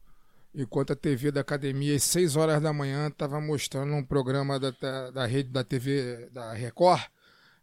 enquanto 0.53 0.93
a 0.93 0.97
TV 0.97 1.31
da 1.31 1.43
academia 1.43 1.95
às 1.95 2.03
6 2.03 2.35
horas 2.35 2.61
da 2.61 2.73
manhã 2.73 3.11
tava 3.11 3.41
mostrando 3.41 3.95
um 3.95 4.03
programa 4.03 4.59
da, 4.59 4.73
da, 4.73 5.11
da 5.13 5.27
rede 5.27 5.51
da 5.51 5.63
TV 5.63 6.31
da 6.33 6.53
Record. 6.53 7.03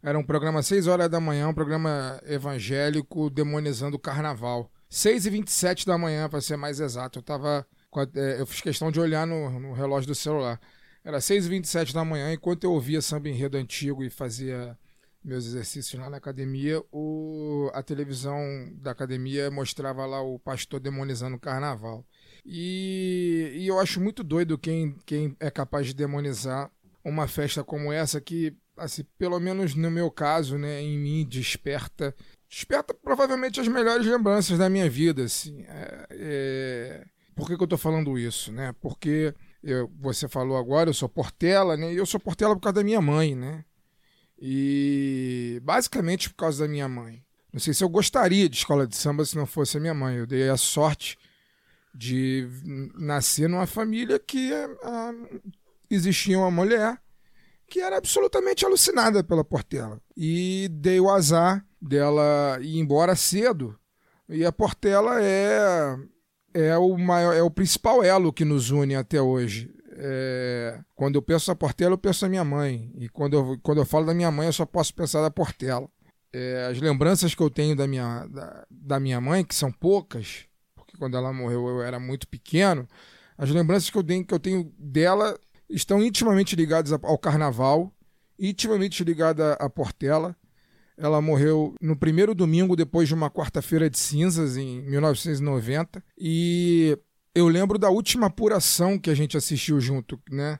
Era 0.04 0.18
um 0.18 0.22
programa 0.22 0.60
às 0.60 0.66
6 0.66 0.86
horas 0.86 1.08
da 1.08 1.18
manhã, 1.18 1.48
um 1.48 1.54
programa 1.54 2.20
evangélico 2.26 3.30
demonizando 3.30 3.96
o 3.96 3.98
carnaval. 3.98 4.70
6 4.90 5.24
e 5.24 5.30
27 5.30 5.86
da 5.86 5.96
manhã, 5.96 6.28
para 6.28 6.42
ser 6.42 6.58
mais 6.58 6.78
exato. 6.78 7.20
Eu 7.20 7.22
tava. 7.22 7.66
é, 8.14 8.38
Eu 8.38 8.46
fiz 8.46 8.60
questão 8.60 8.90
de 8.90 9.00
olhar 9.00 9.26
no, 9.26 9.58
no 9.58 9.72
relógio 9.72 10.08
do 10.08 10.14
celular. 10.14 10.60
Era 11.02 11.22
6 11.22 11.46
e 11.46 11.48
27 11.48 11.94
da 11.94 12.04
manhã, 12.04 12.34
enquanto 12.34 12.64
eu 12.64 12.72
ouvia 12.72 13.00
samba 13.00 13.30
enredo 13.30 13.56
antigo 13.56 14.04
e 14.04 14.10
fazia 14.10 14.76
meus 15.24 15.46
exercícios 15.46 15.98
lá 15.98 16.10
na 16.10 16.18
academia, 16.18 16.82
o, 16.92 17.70
a 17.72 17.82
televisão 17.82 18.38
da 18.74 18.90
academia 18.90 19.50
mostrava 19.50 20.04
lá 20.04 20.20
o 20.20 20.38
pastor 20.38 20.80
demonizando 20.80 21.36
o 21.36 21.40
carnaval. 21.40 22.06
E, 22.44 23.52
e 23.54 23.66
eu 23.66 23.80
acho 23.80 24.02
muito 24.02 24.22
doido 24.22 24.58
quem, 24.58 24.98
quem 25.06 25.34
é 25.40 25.50
capaz 25.50 25.86
de 25.86 25.94
demonizar 25.94 26.70
uma 27.02 27.26
festa 27.26 27.64
como 27.64 27.90
essa 27.90 28.20
que, 28.20 28.54
assim, 28.76 29.04
pelo 29.18 29.38
menos 29.40 29.74
no 29.74 29.90
meu 29.90 30.10
caso, 30.10 30.58
né, 30.58 30.80
em 30.82 30.98
mim 30.98 31.26
desperta, 31.26 32.14
desperta 32.48 32.94
provavelmente 32.94 33.60
as 33.60 33.68
melhores 33.68 34.06
lembranças 34.06 34.58
da 34.58 34.68
minha 34.68 34.88
vida, 34.88 35.24
assim. 35.24 35.64
É, 35.68 36.06
é... 36.10 37.06
Por 37.34 37.48
que, 37.48 37.56
que 37.56 37.62
eu 37.62 37.68
tô 37.68 37.76
falando 37.76 38.16
isso, 38.18 38.52
né? 38.52 38.72
Porque 38.80 39.34
eu- 39.62 39.90
você 40.00 40.28
falou 40.28 40.56
agora, 40.56 40.90
eu 40.90 40.94
sou 40.94 41.08
Portela, 41.08 41.76
né? 41.76 41.92
E 41.92 41.96
eu 41.96 42.06
sou 42.06 42.20
Portela 42.20 42.54
por 42.54 42.60
causa 42.62 42.74
da 42.74 42.84
minha 42.84 43.00
mãe, 43.00 43.34
né? 43.34 43.64
E 44.40 45.60
basicamente 45.64 46.30
por 46.30 46.36
causa 46.36 46.64
da 46.64 46.70
minha 46.70 46.88
mãe. 46.88 47.24
Não 47.52 47.60
sei 47.60 47.72
se 47.72 47.82
eu 47.82 47.88
gostaria 47.88 48.48
de 48.48 48.56
escola 48.56 48.86
de 48.86 48.96
samba 48.96 49.24
se 49.24 49.36
não 49.36 49.46
fosse 49.46 49.76
a 49.76 49.80
minha 49.80 49.94
mãe. 49.94 50.16
Eu 50.16 50.26
dei 50.26 50.48
a 50.48 50.56
sorte 50.56 51.16
de 51.94 52.48
nascer 52.94 53.48
numa 53.48 53.66
família 53.66 54.18
que 54.18 54.52
ah, 54.82 55.12
existia 55.88 56.36
uma 56.38 56.50
mulher 56.50 57.00
que 57.68 57.80
era 57.80 57.96
absolutamente 57.96 58.64
alucinada 58.64 59.22
pela 59.24 59.44
Portela. 59.44 60.00
E 60.16 60.68
dei 60.70 61.00
o 61.00 61.10
azar 61.10 61.64
dela 61.80 62.58
ir 62.60 62.78
embora 62.78 63.16
cedo. 63.16 63.78
E 64.28 64.44
a 64.44 64.52
Portela 64.52 65.22
é 65.22 65.96
é 66.54 66.78
o 66.78 66.96
maior, 66.96 67.34
é 67.34 67.42
o 67.42 67.50
principal 67.50 68.02
elo 68.02 68.32
que 68.32 68.44
nos 68.44 68.70
une 68.70 68.94
até 68.94 69.20
hoje. 69.20 69.74
É, 69.96 70.80
quando 70.94 71.16
eu 71.16 71.22
penso 71.22 71.50
na 71.50 71.56
Portela, 71.56 71.94
eu 71.94 71.98
penso 71.98 72.24
na 72.24 72.28
minha 72.28 72.44
mãe. 72.44 72.92
E 72.96 73.08
quando 73.08 73.34
eu, 73.34 73.58
quando 73.60 73.78
eu 73.78 73.84
falo 73.84 74.06
da 74.06 74.14
minha 74.14 74.30
mãe, 74.30 74.46
eu 74.46 74.52
só 74.52 74.64
posso 74.64 74.94
pensar 74.94 75.20
da 75.20 75.30
Portela. 75.30 75.88
É, 76.32 76.68
as 76.70 76.80
lembranças 76.80 77.34
que 77.34 77.42
eu 77.42 77.50
tenho 77.50 77.76
da 77.76 77.86
minha, 77.86 78.26
da, 78.26 78.66
da 78.70 79.00
minha 79.00 79.20
mãe, 79.20 79.44
que 79.44 79.54
são 79.54 79.70
poucas, 79.70 80.46
porque 80.74 80.96
quando 80.96 81.16
ela 81.16 81.32
morreu 81.32 81.66
eu 81.68 81.82
era 81.82 81.98
muito 81.98 82.26
pequeno, 82.26 82.88
as 83.36 83.50
lembranças 83.50 83.90
que 83.90 83.98
eu 83.98 84.02
tenho, 84.02 84.24
que 84.24 84.34
eu 84.34 84.40
tenho 84.40 84.72
dela 84.78 85.38
estão 85.68 86.02
intimamente 86.02 86.54
ligadas 86.56 86.92
a- 86.92 86.98
ao 87.02 87.18
carnaval, 87.18 87.92
intimamente 88.38 89.02
ligada 89.04 89.54
à 89.54 89.68
Portela. 89.68 90.36
Ela 90.96 91.20
morreu 91.20 91.74
no 91.80 91.96
primeiro 91.96 92.34
domingo 92.34 92.76
depois 92.76 93.08
de 93.08 93.14
uma 93.14 93.30
quarta-feira 93.30 93.90
de 93.90 93.98
cinzas, 93.98 94.56
em 94.56 94.80
1990. 94.82 96.02
E 96.18 96.96
eu 97.34 97.48
lembro 97.48 97.78
da 97.78 97.90
última 97.90 98.26
apuração 98.26 98.98
que 98.98 99.10
a 99.10 99.14
gente 99.14 99.36
assistiu 99.36 99.80
junto, 99.80 100.20
né? 100.30 100.58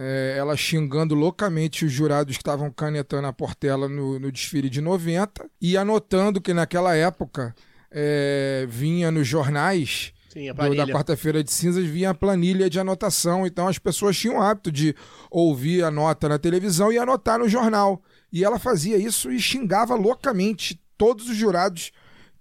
É, 0.00 0.36
ela 0.38 0.56
xingando 0.56 1.14
loucamente 1.14 1.84
os 1.84 1.90
jurados 1.92 2.36
que 2.36 2.40
estavam 2.40 2.70
canetando 2.70 3.26
a 3.26 3.32
Portela 3.32 3.88
no, 3.88 4.16
no 4.18 4.30
desfile 4.30 4.70
de 4.70 4.80
90 4.80 5.48
e 5.60 5.76
anotando 5.76 6.40
que 6.40 6.54
naquela 6.54 6.94
época 6.94 7.52
é, 7.90 8.64
vinha 8.68 9.10
nos 9.10 9.26
jornais 9.26 10.12
Sim, 10.28 10.48
do- 10.52 10.76
da 10.76 10.84
quarta-feira 10.92 11.42
de 11.42 11.50
cinzas 11.52 11.84
vinha 11.86 12.10
a 12.10 12.14
planilha 12.14 12.68
de 12.68 12.78
anotação. 12.78 13.46
Então 13.46 13.66
as 13.66 13.78
pessoas 13.78 14.16
tinham 14.16 14.36
o 14.36 14.42
hábito 14.42 14.70
de 14.70 14.94
ouvir 15.30 15.82
a 15.84 15.90
nota 15.90 16.28
na 16.28 16.38
televisão 16.38 16.92
e 16.92 16.98
anotar 16.98 17.38
no 17.38 17.48
jornal. 17.48 18.02
E 18.32 18.44
ela 18.44 18.58
fazia 18.58 18.96
isso 18.98 19.30
e 19.32 19.40
xingava 19.40 19.94
loucamente 19.94 20.80
todos 20.98 21.28
os 21.28 21.36
jurados 21.36 21.90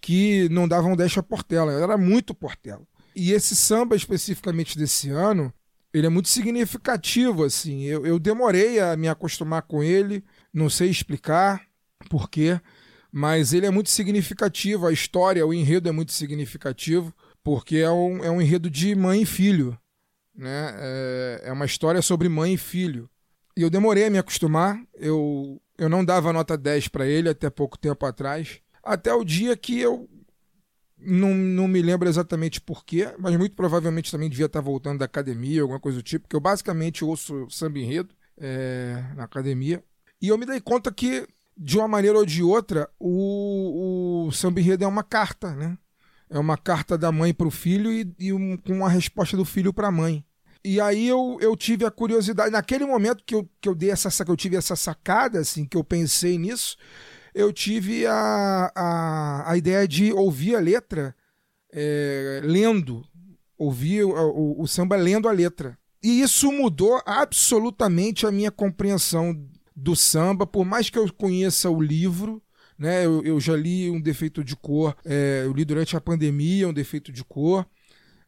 que 0.01 0.47
não 0.49 0.67
davam 0.67 0.95
10 0.95 1.13
pra 1.13 1.23
Portela. 1.23 1.71
Ela 1.71 1.81
era 1.83 1.97
muito 1.97 2.33
Portela. 2.33 2.81
E 3.15 3.31
esse 3.31 3.55
samba 3.55 3.95
especificamente 3.95 4.77
desse 4.77 5.09
ano, 5.09 5.51
ele 5.93 6.05
é 6.05 6.09
muito 6.09 6.29
significativo, 6.29 7.43
assim. 7.43 7.83
Eu, 7.83 8.05
eu 8.05 8.19
demorei 8.19 8.79
a 8.79 8.95
me 8.97 9.07
acostumar 9.07 9.61
com 9.63 9.81
ele, 9.81 10.23
não 10.53 10.69
sei 10.69 10.89
explicar 10.89 11.61
por 12.09 12.29
quê, 12.29 12.59
mas 13.11 13.53
ele 13.53 13.65
é 13.65 13.71
muito 13.71 13.89
significativo. 13.89 14.85
A 14.85 14.91
história, 14.91 15.45
o 15.47 15.53
enredo 15.53 15.89
é 15.89 15.91
muito 15.91 16.11
significativo 16.11 17.11
porque 17.47 17.77
é 17.77 17.89
um, 17.89 18.25
é 18.25 18.29
um 18.29 18.41
enredo 18.41 18.69
de 18.69 18.93
mãe 18.93 19.21
e 19.21 19.25
filho. 19.25 19.79
Né? 20.35 20.75
É, 20.79 21.41
é 21.45 21.51
uma 21.53 21.63
história 21.63 22.01
sobre 22.01 22.27
mãe 22.27 22.55
e 22.55 22.57
filho. 22.57 23.09
E 23.55 23.61
eu 23.61 23.69
demorei 23.69 24.03
a 24.03 24.09
me 24.09 24.17
acostumar. 24.17 24.77
Eu, 24.93 25.57
eu 25.77 25.87
não 25.87 26.03
dava 26.03 26.33
nota 26.33 26.57
10 26.57 26.89
para 26.89 27.07
ele 27.07 27.29
até 27.29 27.49
pouco 27.49 27.77
tempo 27.77 28.05
atrás. 28.05 28.59
Até 28.83 29.13
o 29.13 29.23
dia 29.23 29.55
que 29.55 29.79
eu 29.79 30.09
não, 30.97 31.33
não 31.33 31.69
me 31.69 31.81
lembro 31.81 32.09
exatamente 32.09 32.59
porquê, 32.59 33.13
mas 33.17 33.37
muito 33.37 33.55
provavelmente 33.55 34.11
também 34.11 34.29
devia 34.29 34.47
estar 34.47 34.59
voltando 34.59 34.99
da 34.99 35.05
academia, 35.05 35.61
alguma 35.61 35.79
coisa 35.79 35.99
do 35.99 36.03
tipo, 36.03 36.23
porque 36.23 36.35
eu 36.35 36.41
basicamente 36.41 37.05
ouço 37.05 37.49
samba 37.49 37.79
enredo 37.79 38.13
é, 38.37 39.05
na 39.15 39.23
academia. 39.23 39.81
E 40.21 40.27
eu 40.27 40.37
me 40.37 40.45
dei 40.45 40.59
conta 40.59 40.91
que, 40.91 41.25
de 41.55 41.77
uma 41.77 41.87
maneira 41.87 42.17
ou 42.17 42.25
de 42.25 42.43
outra, 42.43 42.89
o, 42.99 44.25
o 44.27 44.31
samba 44.33 44.59
enredo 44.59 44.83
é 44.83 44.87
uma 44.87 45.01
carta, 45.01 45.55
né? 45.55 45.77
É 46.29 46.37
uma 46.37 46.57
carta 46.57 46.97
da 46.97 47.11
mãe 47.11 47.33
para 47.33 47.47
o 47.47 47.51
filho 47.51 47.91
e, 47.91 48.13
e 48.19 48.33
um, 48.33 48.57
com 48.57 48.73
uma 48.73 48.89
resposta 48.89 49.37
do 49.37 49.45
filho 49.45 49.73
para 49.73 49.87
a 49.87 49.91
mãe. 49.91 50.25
E 50.63 50.81
aí 50.81 51.07
eu, 51.07 51.37
eu 51.39 51.55
tive 51.55 51.85
a 51.85 51.91
curiosidade, 51.91 52.51
naquele 52.51 52.85
momento 52.85 53.23
que 53.25 53.35
eu, 53.35 53.49
que 53.61 53.69
eu 53.69 53.75
dei 53.75 53.91
essa 53.91 54.25
que 54.25 54.31
eu 54.31 54.35
tive 54.35 54.57
essa 54.57 54.75
sacada, 54.75 55.39
assim, 55.39 55.65
que 55.65 55.77
eu 55.77 55.83
pensei 55.83 56.37
nisso, 56.37 56.75
eu 57.33 57.53
tive 57.53 58.05
a, 58.05 58.71
a, 58.75 59.51
a 59.51 59.57
ideia 59.57 59.87
de 59.87 60.11
ouvir 60.11 60.55
a 60.55 60.59
letra 60.59 61.15
é, 61.71 62.41
lendo, 62.43 63.05
ouvir 63.57 64.03
o, 64.03 64.09
o, 64.09 64.61
o 64.61 64.67
samba 64.67 64.95
lendo 64.95 65.29
a 65.29 65.31
letra. 65.31 65.77
E 66.03 66.21
isso 66.21 66.51
mudou 66.51 67.01
absolutamente 67.05 68.25
a 68.25 68.31
minha 68.31 68.51
compreensão 68.51 69.33
do 69.75 69.95
samba, 69.95 70.45
por 70.45 70.65
mais 70.65 70.89
que 70.89 70.97
eu 70.97 71.11
conheça 71.13 71.69
o 71.69 71.81
livro, 71.81 72.41
né? 72.77 73.05
Eu, 73.05 73.23
eu 73.23 73.39
já 73.39 73.55
li 73.55 73.89
um 73.89 73.99
defeito 73.99 74.43
de 74.43 74.55
cor, 74.55 74.95
é, 75.05 75.43
eu 75.45 75.53
li 75.53 75.65
durante 75.65 75.95
a 75.97 76.01
pandemia 76.01 76.67
um 76.67 76.73
defeito 76.73 77.11
de 77.11 77.23
cor. 77.23 77.65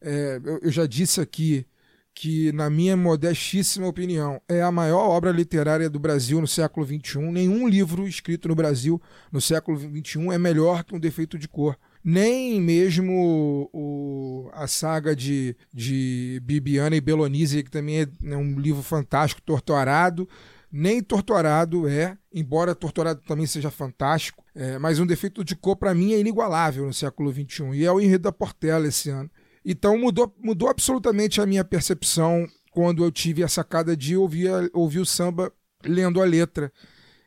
É, 0.02 0.40
eu, 0.44 0.60
eu 0.64 0.72
já 0.72 0.86
disse 0.86 1.22
aqui 1.22 1.66
que, 2.14 2.52
na 2.52 2.70
minha 2.70 2.98
modestíssima 2.98 3.88
opinião, 3.88 4.42
é 4.48 4.62
a 4.62 4.72
maior 4.72 5.08
obra 5.08 5.32
literária 5.32 5.90
do 5.90 6.00
Brasil 6.00 6.42
no 6.42 6.48
século 6.48 6.86
XXI. 6.86 7.20
Nenhum 7.32 7.68
livro 7.68 8.08
escrito 8.08 8.50
no 8.50 8.56
Brasil 8.56 9.02
no 9.32 9.40
século 9.40 9.80
XXI 9.80 10.28
é 10.34 10.38
melhor 10.38 10.84
que 10.84 10.94
um 10.94 11.00
defeito 11.00 11.38
de 11.38 11.48
cor. 11.48 11.78
Nem 12.04 12.60
mesmo 12.60 13.70
o, 13.74 14.50
a 14.54 14.68
saga 14.68 15.16
de, 15.16 15.56
de 15.74 16.42
Bibiana 16.44 16.96
e 16.96 17.02
Belonise, 17.02 17.64
que 17.64 17.72
também 17.72 18.02
é, 18.02 18.08
é 18.24 18.38
um 18.38 18.60
livro 18.60 18.82
fantástico, 18.82 19.42
Torturado, 19.42 20.28
nem 20.72 21.02
Torturado 21.02 21.88
é, 21.88 22.18
embora 22.34 22.76
Torturado 22.76 23.22
também 23.22 23.46
seja 23.46 23.72
fantástico, 23.72 24.44
é, 24.56 24.78
mas 24.78 25.00
um 25.00 25.06
defeito 25.06 25.44
de 25.44 25.56
cor 25.56 25.76
para 25.76 25.94
mim 25.94 26.14
é 26.14 26.20
inigualável 26.20 26.86
no 26.86 26.94
século 26.94 27.32
XXI, 27.32 27.72
e 27.74 27.86
é 27.86 27.92
o 27.92 28.00
Enredo 28.00 28.24
da 28.24 28.32
Portela 28.32 28.88
esse 28.88 29.10
ano. 29.10 29.30
Então 29.66 29.98
mudou, 29.98 30.34
mudou 30.40 30.70
absolutamente 30.70 31.42
a 31.42 31.46
minha 31.46 31.64
percepção 31.64 32.48
quando 32.72 33.04
eu 33.04 33.12
tive 33.12 33.44
a 33.44 33.48
sacada 33.48 33.96
de 33.96 34.16
ouvir, 34.16 34.50
ouvir 34.74 35.00
o 35.00 35.06
samba 35.06 35.52
lendo 35.84 36.22
a 36.22 36.26
letra. 36.26 36.72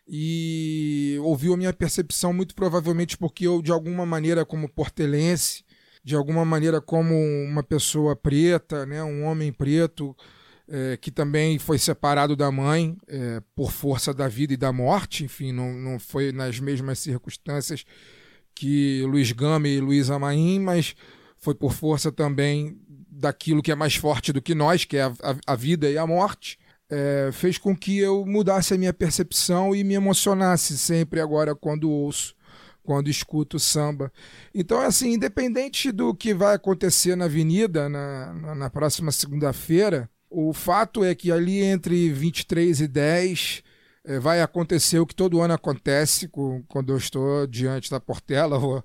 E 0.06 1.16
ouviu 1.22 1.54
a 1.54 1.56
minha 1.56 1.72
percepção, 1.72 2.32
muito 2.32 2.54
provavelmente 2.54 3.16
porque 3.16 3.46
eu, 3.46 3.62
de 3.62 3.70
alguma 3.70 4.04
maneira, 4.04 4.44
como 4.44 4.68
portelense, 4.68 5.64
de 6.04 6.14
alguma 6.16 6.44
maneira, 6.44 6.80
como 6.80 7.14
uma 7.14 7.62
pessoa 7.62 8.16
preta, 8.16 8.84
né, 8.84 9.02
um 9.02 9.24
homem 9.24 9.52
preto, 9.52 10.16
é, 10.68 10.96
que 10.96 11.10
também 11.10 11.58
foi 11.58 11.78
separado 11.78 12.36
da 12.36 12.50
mãe 12.50 12.96
é, 13.08 13.42
por 13.54 13.70
força 13.70 14.14
da 14.14 14.28
vida 14.28 14.54
e 14.54 14.56
da 14.56 14.72
morte, 14.72 15.24
enfim, 15.24 15.52
não, 15.52 15.72
não 15.72 15.98
foi 15.98 16.32
nas 16.32 16.58
mesmas 16.60 16.98
circunstâncias 16.98 17.84
que 18.54 19.02
Luiz 19.06 19.32
Gama 19.32 19.68
e 19.68 19.80
Luiz 19.80 20.10
Amaim, 20.10 20.60
mas 20.60 20.94
foi 21.38 21.54
por 21.54 21.72
força 21.72 22.12
também 22.12 22.78
daquilo 23.10 23.62
que 23.62 23.72
é 23.72 23.74
mais 23.74 23.94
forte 23.94 24.32
do 24.32 24.42
que 24.42 24.54
nós, 24.54 24.84
que 24.84 24.96
é 24.96 25.02
a, 25.02 25.14
a, 25.46 25.56
vida 25.56 25.90
e 25.90 25.98
a 25.98 26.06
morte, 26.06 26.58
é, 26.88 27.30
fez 27.32 27.58
com 27.58 27.76
que 27.76 27.98
eu 27.98 28.24
mudasse 28.26 28.74
a 28.74 28.78
minha 28.78 28.92
percepção 28.92 29.74
e 29.74 29.82
me 29.82 29.94
emocionasse 29.94 30.76
sempre 30.78 31.20
agora 31.20 31.54
quando 31.54 31.90
ouço, 31.90 32.34
quando 32.82 33.08
escuto 33.08 33.58
samba. 33.58 34.12
Então, 34.54 34.80
assim, 34.80 35.12
independente 35.12 35.92
do 35.92 36.14
que 36.14 36.34
vai 36.34 36.54
acontecer 36.54 37.16
na 37.16 37.26
Avenida 37.26 37.88
na, 37.88 38.54
na 38.54 38.70
próxima 38.70 39.12
segunda-feira, 39.12 40.10
o 40.32 40.52
fato 40.52 41.04
é 41.04 41.14
que 41.14 41.30
ali 41.30 41.62
entre 41.62 42.10
23 42.10 42.80
e 42.80 42.88
10 42.88 43.62
é, 44.04 44.18
vai 44.18 44.40
acontecer 44.40 44.98
o 44.98 45.06
que 45.06 45.14
todo 45.14 45.40
ano 45.40 45.54
acontece 45.54 46.26
com, 46.26 46.62
quando 46.68 46.92
eu 46.92 46.96
estou 46.96 47.46
diante 47.46 47.90
da 47.90 48.00
Portela, 48.00 48.58
vou, 48.58 48.82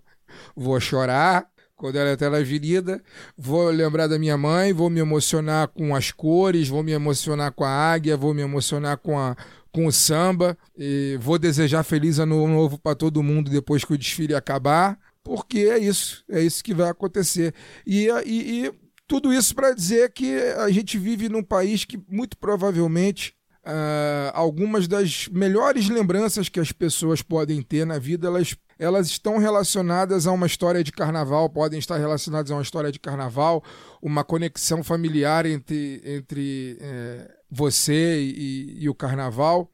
vou 0.55 0.79
chorar, 0.79 1.49
quando 1.75 1.95
ela 1.95 2.13
está 2.13 2.29
na 2.29 2.37
avenida, 2.37 3.01
vou 3.37 3.69
lembrar 3.69 4.07
da 4.07 4.19
minha 4.19 4.37
mãe, 4.37 4.73
vou 4.73 4.89
me 4.89 4.99
emocionar 4.99 5.67
com 5.69 5.95
as 5.95 6.11
cores, 6.11 6.67
vou 6.67 6.83
me 6.83 6.91
emocionar 6.91 7.51
com 7.51 7.63
a 7.63 7.69
águia, 7.69 8.17
vou 8.17 8.33
me 8.33 8.41
emocionar 8.41 8.97
com, 8.97 9.17
a, 9.17 9.35
com 9.71 9.85
o 9.85 9.91
samba, 9.91 10.57
e 10.75 11.17
vou 11.21 11.37
desejar 11.37 11.83
feliz 11.83 12.19
ano 12.19 12.47
novo 12.47 12.79
para 12.79 12.95
todo 12.95 13.23
mundo 13.23 13.51
depois 13.51 13.85
que 13.85 13.93
o 13.93 13.97
desfile 13.97 14.33
acabar, 14.33 14.99
porque 15.23 15.59
é 15.59 15.77
isso, 15.77 16.23
é 16.29 16.41
isso 16.41 16.63
que 16.63 16.73
vai 16.73 16.89
acontecer. 16.89 17.53
E, 17.85 18.07
e, 18.25 18.65
e 18.65 18.86
tudo 19.07 19.33
isso 19.33 19.55
para 19.55 19.73
dizer 19.73 20.11
que 20.11 20.37
a 20.57 20.69
gente 20.69 20.97
vive 20.97 21.29
num 21.29 21.43
país 21.43 21.85
que 21.85 21.97
muito 22.09 22.37
provavelmente 22.37 23.33
uh, 23.67 24.31
algumas 24.33 24.87
das 24.87 25.27
melhores 25.29 25.89
lembranças 25.89 26.49
que 26.49 26.59
as 26.59 26.71
pessoas 26.71 27.21
podem 27.21 27.61
ter 27.61 27.85
na 27.85 27.97
vida, 27.99 28.27
elas, 28.27 28.55
elas 28.79 29.07
estão 29.07 29.37
relacionadas 29.37 30.27
a 30.27 30.31
uma 30.31 30.47
história 30.47 30.83
de 30.83 30.91
carnaval, 30.91 31.49
podem 31.49 31.79
estar 31.79 31.97
relacionadas 31.97 32.51
a 32.51 32.55
uma 32.55 32.61
história 32.61 32.91
de 32.91 32.99
carnaval, 32.99 33.63
uma 34.01 34.23
conexão 34.23 34.83
familiar 34.83 35.45
entre, 35.45 36.01
entre 36.03 36.77
é, 36.81 37.31
você 37.49 38.21
e, 38.21 38.77
e, 38.79 38.89
o 38.89 38.95
carnaval, 38.95 39.71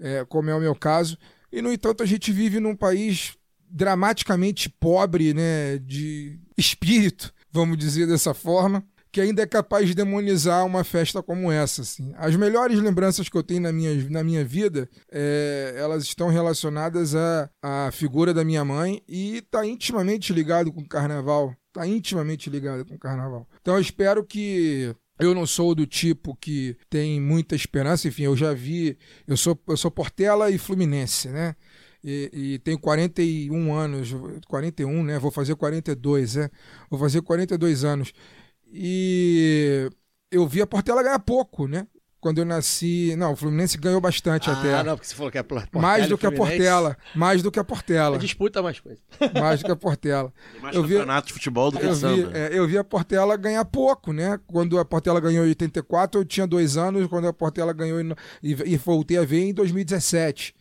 é, 0.00 0.24
como 0.24 0.50
é 0.50 0.54
o 0.54 0.60
meu 0.60 0.74
caso. 0.74 1.18
E, 1.52 1.60
no 1.60 1.72
entanto, 1.72 2.02
a 2.02 2.06
gente 2.06 2.32
vive 2.32 2.58
num 2.58 2.74
país 2.74 3.36
dramaticamente 3.68 4.68
pobre 4.68 5.32
né, 5.32 5.78
de 5.78 6.38
espírito, 6.56 7.32
vamos 7.52 7.76
dizer 7.76 8.06
dessa 8.06 8.32
forma 8.34 8.84
que 9.12 9.20
ainda 9.20 9.42
é 9.42 9.46
capaz 9.46 9.86
de 9.86 9.94
demonizar 9.94 10.64
uma 10.64 10.82
festa 10.82 11.22
como 11.22 11.52
essa. 11.52 11.82
Assim. 11.82 12.14
As 12.16 12.34
melhores 12.34 12.78
lembranças 12.80 13.28
que 13.28 13.36
eu 13.36 13.42
tenho 13.42 13.60
na 13.60 13.70
minha, 13.70 13.94
na 14.08 14.24
minha 14.24 14.42
vida, 14.42 14.88
é, 15.10 15.74
elas 15.76 16.04
estão 16.04 16.30
relacionadas 16.30 17.14
à, 17.14 17.50
à 17.60 17.90
figura 17.92 18.32
da 18.32 18.42
minha 18.42 18.64
mãe 18.64 19.02
e 19.06 19.36
está 19.36 19.66
intimamente 19.66 20.32
ligado 20.32 20.72
com 20.72 20.80
o 20.80 20.88
carnaval. 20.88 21.54
Está 21.68 21.86
intimamente 21.86 22.48
ligado 22.48 22.86
com 22.86 22.94
o 22.94 22.98
carnaval. 22.98 23.46
Então 23.60 23.74
eu 23.74 23.80
espero 23.80 24.24
que 24.24 24.94
eu 25.18 25.34
não 25.34 25.46
sou 25.46 25.74
do 25.74 25.86
tipo 25.86 26.34
que 26.34 26.76
tem 26.88 27.20
muita 27.20 27.54
esperança, 27.54 28.08
enfim, 28.08 28.24
eu 28.24 28.36
já 28.36 28.52
vi, 28.54 28.98
eu 29.26 29.36
sou, 29.36 29.58
eu 29.68 29.76
sou 29.76 29.90
Portela 29.90 30.50
e 30.50 30.58
Fluminense, 30.58 31.28
né? 31.28 31.54
E, 32.04 32.30
e, 32.32 32.58
tenho 32.58 32.78
41 32.78 33.72
anos, 33.72 34.14
41, 34.48 35.04
né? 35.04 35.18
Vou 35.18 35.30
fazer 35.30 35.54
42, 35.54 36.34
né? 36.34 36.50
Vou 36.90 36.98
fazer 36.98 37.22
42 37.22 37.84
anos. 37.84 38.12
E 38.72 39.88
eu 40.30 40.46
vi 40.46 40.60
a 40.60 40.66
Portela 40.66 41.02
ganhar 41.02 41.18
pouco, 41.20 41.68
né? 41.68 41.86
Quando 42.20 42.38
eu 42.38 42.44
nasci. 42.44 43.14
Não, 43.16 43.32
o 43.32 43.36
Fluminense 43.36 43.76
ganhou 43.76 44.00
bastante 44.00 44.48
ah, 44.48 44.52
até. 44.52 44.74
Ah, 44.74 44.84
não, 44.84 44.94
porque 44.94 45.08
você 45.08 45.14
falou 45.14 45.30
que 45.30 45.38
é 45.38 45.40
a 45.40 45.44
Portela. 45.44 45.82
Mais 45.82 46.08
do 46.08 46.16
que 46.16 46.26
a 46.26 46.32
Portela. 46.32 46.96
Mais 47.14 47.42
do 47.42 47.50
que 47.50 47.58
a 47.58 47.64
Portela. 47.64 48.16
A 48.16 48.18
disputa 48.18 48.62
mais 48.62 48.80
coisa. 48.80 49.00
Mais 49.40 49.60
do 49.60 49.66
que 49.66 49.72
a 49.72 49.76
Portela. 49.76 50.32
Tem 50.52 50.60
mais 50.60 50.74
eu 50.76 50.82
vi, 50.84 50.94
campeonato 50.94 51.26
de 51.26 51.32
futebol 51.32 51.70
do 51.70 51.78
que 51.78 51.86
eu 51.86 51.94
samba. 51.94 52.30
vi, 52.30 52.38
é, 52.38 52.50
eu 52.52 52.66
vi 52.66 52.78
a 52.78 52.84
Portela 52.84 53.36
ganhar 53.36 53.64
pouco, 53.64 54.12
né? 54.12 54.38
Quando 54.46 54.78
a 54.78 54.84
Portela 54.84 55.20
ganhou 55.20 55.44
em 55.44 55.48
84, 55.48 56.20
eu 56.20 56.24
tinha 56.24 56.46
dois 56.46 56.76
anos. 56.76 57.08
Quando 57.08 57.26
a 57.26 57.32
Portela 57.32 57.72
ganhou 57.72 58.00
em, 58.00 58.12
e, 58.40 58.52
e 58.52 58.76
voltei 58.76 59.18
a 59.18 59.24
ver 59.24 59.42
em 59.48 59.52
2017 59.52 60.54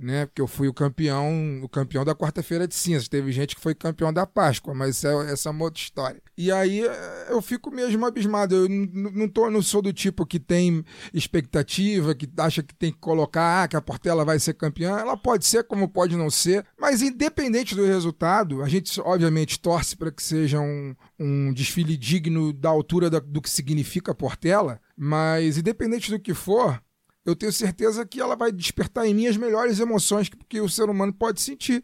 né? 0.00 0.24
Porque 0.26 0.40
eu 0.40 0.46
fui 0.46 0.66
o 0.66 0.72
campeão, 0.72 1.60
o 1.62 1.68
campeão 1.68 2.04
da 2.04 2.14
quarta-feira 2.14 2.66
de 2.66 2.74
cinzas. 2.74 3.08
Teve 3.08 3.30
gente 3.30 3.54
que 3.54 3.60
foi 3.60 3.74
campeão 3.74 4.12
da 4.12 4.26
Páscoa, 4.26 4.74
mas 4.74 5.04
é, 5.04 5.32
essa 5.32 5.48
é 5.48 5.52
uma 5.52 5.64
outra 5.64 5.80
história. 5.80 6.22
E 6.36 6.50
aí 6.50 6.80
eh, 6.80 7.26
eu 7.28 7.42
fico 7.42 7.70
mesmo 7.70 8.04
abismado. 8.06 8.54
Eu 8.54 8.68
não, 8.68 9.28
tô, 9.28 9.50
não 9.50 9.60
sou 9.60 9.82
do 9.82 9.92
tipo 9.92 10.24
que 10.24 10.40
tem 10.40 10.84
expectativa, 11.12 12.14
que 12.14 12.28
acha 12.38 12.62
que 12.62 12.74
tem 12.74 12.90
que 12.90 12.98
colocar 12.98 13.62
ah, 13.62 13.68
que 13.68 13.76
a 13.76 13.82
Portela 13.82 14.24
vai 14.24 14.38
ser 14.38 14.54
campeã. 14.54 14.98
Ela 14.98 15.16
pode 15.16 15.46
ser, 15.46 15.64
como 15.64 15.88
pode 15.88 16.16
não 16.16 16.30
ser, 16.30 16.64
mas 16.78 17.02
independente 17.02 17.74
do 17.74 17.84
resultado, 17.84 18.62
a 18.62 18.68
gente 18.68 18.98
obviamente 19.00 19.60
torce 19.60 19.96
para 19.96 20.10
que 20.10 20.22
seja 20.22 20.60
um, 20.60 20.94
um 21.18 21.52
desfile 21.52 21.96
digno 21.96 22.52
da 22.52 22.70
altura 22.70 23.10
da, 23.10 23.20
do 23.20 23.42
que 23.42 23.50
significa 23.50 24.12
a 24.12 24.14
Portela. 24.14 24.80
Mas 24.96 25.58
independente 25.58 26.10
do 26.10 26.18
que 26.18 26.34
for, 26.34 26.80
eu 27.30 27.36
tenho 27.36 27.52
certeza 27.52 28.04
que 28.04 28.20
ela 28.20 28.36
vai 28.36 28.52
despertar 28.52 29.06
em 29.06 29.14
mim 29.14 29.26
as 29.26 29.36
melhores 29.36 29.80
emoções 29.80 30.28
que, 30.28 30.36
que 30.48 30.60
o 30.60 30.68
ser 30.68 30.88
humano 30.88 31.12
pode 31.12 31.40
sentir. 31.40 31.82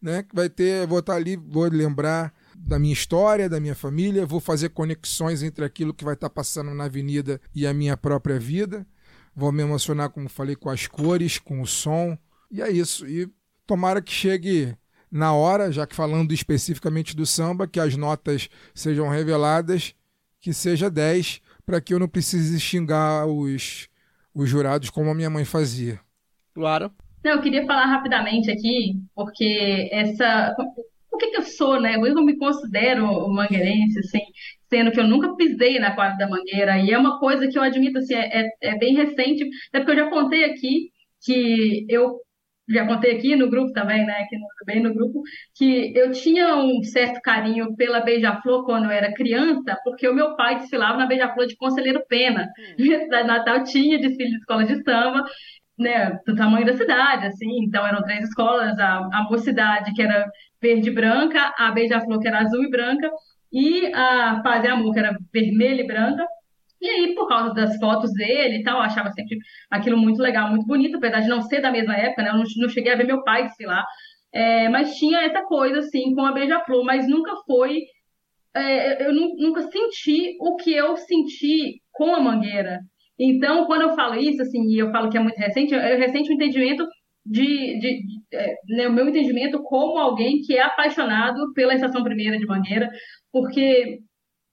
Né? 0.00 0.24
Vai 0.32 0.48
ter, 0.48 0.86
vou 0.86 0.98
estar 0.98 1.14
ali, 1.14 1.36
vou 1.36 1.64
lembrar 1.64 2.32
da 2.54 2.78
minha 2.78 2.92
história, 2.92 3.48
da 3.48 3.60
minha 3.60 3.74
família, 3.74 4.26
vou 4.26 4.40
fazer 4.40 4.70
conexões 4.70 5.42
entre 5.42 5.64
aquilo 5.64 5.94
que 5.94 6.04
vai 6.04 6.14
estar 6.14 6.30
passando 6.30 6.74
na 6.74 6.84
avenida 6.84 7.40
e 7.54 7.66
a 7.66 7.72
minha 7.72 7.96
própria 7.96 8.38
vida. 8.38 8.86
Vou 9.34 9.52
me 9.52 9.62
emocionar, 9.62 10.10
como 10.10 10.28
falei, 10.28 10.56
com 10.56 10.70
as 10.70 10.86
cores, 10.86 11.38
com 11.38 11.60
o 11.60 11.66
som. 11.66 12.16
E 12.50 12.62
é 12.62 12.70
isso. 12.70 13.06
E 13.06 13.30
tomara 13.66 14.00
que 14.00 14.12
chegue 14.12 14.74
na 15.10 15.32
hora, 15.32 15.70
já 15.70 15.86
que 15.86 15.94
falando 15.94 16.32
especificamente 16.32 17.14
do 17.14 17.26
samba, 17.26 17.66
que 17.66 17.78
as 17.78 17.96
notas 17.96 18.48
sejam 18.74 19.08
reveladas, 19.08 19.94
que 20.40 20.52
seja 20.52 20.90
10, 20.90 21.40
para 21.64 21.80
que 21.80 21.92
eu 21.92 21.98
não 21.98 22.08
precise 22.08 22.58
xingar 22.58 23.26
os 23.26 23.88
os 24.36 24.50
jurados 24.50 24.90
como 24.90 25.10
a 25.10 25.14
minha 25.14 25.30
mãe 25.30 25.46
fazia. 25.46 25.98
Claro. 26.54 26.92
Não, 27.24 27.32
eu 27.32 27.42
queria 27.42 27.66
falar 27.66 27.86
rapidamente 27.86 28.50
aqui, 28.50 28.94
porque 29.14 29.88
essa. 29.90 30.54
O 31.10 31.16
que, 31.16 31.28
que 31.28 31.38
eu 31.38 31.42
sou, 31.42 31.80
né? 31.80 31.96
Eu 31.96 32.22
me 32.22 32.36
considero 32.36 33.28
mangueirense, 33.30 33.98
assim, 34.00 34.20
sendo 34.68 34.92
que 34.92 35.00
eu 35.00 35.08
nunca 35.08 35.34
pisei 35.34 35.78
na 35.78 35.94
quadra 35.94 36.18
da 36.18 36.28
Mangueira, 36.28 36.78
e 36.78 36.90
é 36.90 36.98
uma 36.98 37.18
coisa 37.18 37.48
que 37.48 37.58
eu 37.58 37.62
admito, 37.62 37.98
assim, 37.98 38.14
é, 38.14 38.42
é, 38.42 38.50
é 38.60 38.78
bem 38.78 38.94
recente, 38.94 39.48
até 39.68 39.78
porque 39.80 39.92
eu 39.92 40.04
já 40.04 40.10
contei 40.10 40.44
aqui 40.44 40.90
que 41.22 41.86
eu 41.88 42.20
já 42.68 42.86
contei 42.86 43.16
aqui 43.16 43.36
no 43.36 43.48
grupo 43.48 43.72
também, 43.72 44.04
né? 44.04 44.20
Aqui 44.22 44.36
no, 44.36 44.46
bem 44.66 44.82
no 44.82 44.92
grupo, 44.92 45.22
que 45.54 45.96
eu 45.96 46.10
tinha 46.12 46.56
um 46.56 46.82
certo 46.82 47.20
carinho 47.20 47.76
pela 47.76 48.00
Beija-Flor 48.00 48.64
quando 48.64 48.84
eu 48.84 48.90
era 48.90 49.14
criança, 49.14 49.78
porque 49.84 50.08
o 50.08 50.14
meu 50.14 50.36
pai 50.36 50.58
desfilava 50.58 50.98
na 50.98 51.06
Beija-Flor 51.06 51.46
de 51.46 51.56
Conselheiro 51.56 52.04
Pena. 52.08 52.48
Da 53.10 53.24
Natal 53.24 53.62
tinha 53.64 53.98
desfile 53.98 54.30
de 54.30 54.36
escola 54.38 54.64
de 54.64 54.82
samba, 54.82 55.24
né? 55.78 56.18
Do 56.26 56.34
tamanho 56.34 56.66
da 56.66 56.76
cidade, 56.76 57.26
assim. 57.26 57.64
Então 57.64 57.86
eram 57.86 58.02
três 58.02 58.28
escolas: 58.28 58.78
a, 58.78 58.98
a 58.98 59.26
Mocidade, 59.30 59.92
que 59.94 60.02
era 60.02 60.26
verde 60.60 60.88
e 60.90 60.94
branca, 60.94 61.54
a 61.56 61.70
Beija-Flor, 61.70 62.20
que 62.20 62.28
era 62.28 62.40
azul 62.40 62.64
e 62.64 62.70
branca, 62.70 63.10
e 63.52 63.92
a 63.94 64.40
Paz 64.42 64.64
e 64.64 64.68
Amor, 64.68 64.92
que 64.92 64.98
era 64.98 65.16
vermelha 65.32 65.82
e 65.82 65.86
branca. 65.86 66.26
E 66.80 66.88
aí, 66.88 67.14
por 67.14 67.26
causa 67.28 67.54
das 67.54 67.76
fotos 67.78 68.12
dele 68.12 68.58
e 68.58 68.62
tal, 68.62 68.76
eu 68.78 68.82
achava 68.82 69.10
sempre 69.12 69.38
aquilo 69.70 69.96
muito 69.98 70.20
legal, 70.20 70.50
muito 70.50 70.66
bonito, 70.66 70.96
apesar 70.96 71.20
de 71.20 71.28
não 71.28 71.40
ser 71.42 71.60
da 71.60 71.70
mesma 71.72 71.96
época, 71.96 72.22
né? 72.22 72.30
Eu 72.30 72.34
não, 72.36 72.44
não 72.58 72.68
cheguei 72.68 72.92
a 72.92 72.96
ver 72.96 73.04
meu 73.06 73.22
pai 73.24 73.44
desfilar. 73.46 73.84
É, 74.32 74.68
mas 74.68 74.94
tinha 74.96 75.20
essa 75.22 75.42
coisa, 75.44 75.78
assim, 75.80 76.14
com 76.14 76.22
a 76.26 76.32
Beija-Flor, 76.32 76.84
mas 76.84 77.08
nunca 77.08 77.32
foi. 77.46 77.78
é, 78.54 79.06
eu 79.06 79.12
nu- 79.12 79.36
nunca 79.38 79.62
senti 79.62 80.36
o 80.40 80.56
que 80.56 80.72
eu 80.72 80.96
senti 80.96 81.80
com 81.92 82.14
a 82.14 82.20
Mangueira. 82.20 82.80
Então, 83.18 83.66
quando 83.66 83.82
eu 83.82 83.94
falo 83.94 84.14
isso, 84.16 84.42
assim, 84.42 84.62
e 84.68 84.78
eu 84.78 84.90
falo 84.90 85.10
que 85.10 85.16
é 85.16 85.20
muito 85.20 85.36
recente, 85.36 85.74
é 85.74 85.96
recente 85.96 86.30
o 86.30 86.34
entendimento 86.34 86.86
de, 87.24 87.78
de, 87.78 88.02
de- 88.02 88.22
é, 88.36 88.54
né, 88.68 88.88
o 88.88 88.92
meu 88.92 89.08
entendimento 89.08 89.62
como 89.62 89.98
alguém 89.98 90.40
que 90.42 90.56
é 90.56 90.62
apaixonado 90.62 91.52
pela 91.54 91.74
Estação 91.74 92.02
Primeira 92.04 92.38
de 92.38 92.46
Mangueira, 92.46 92.90
porque 93.32 93.98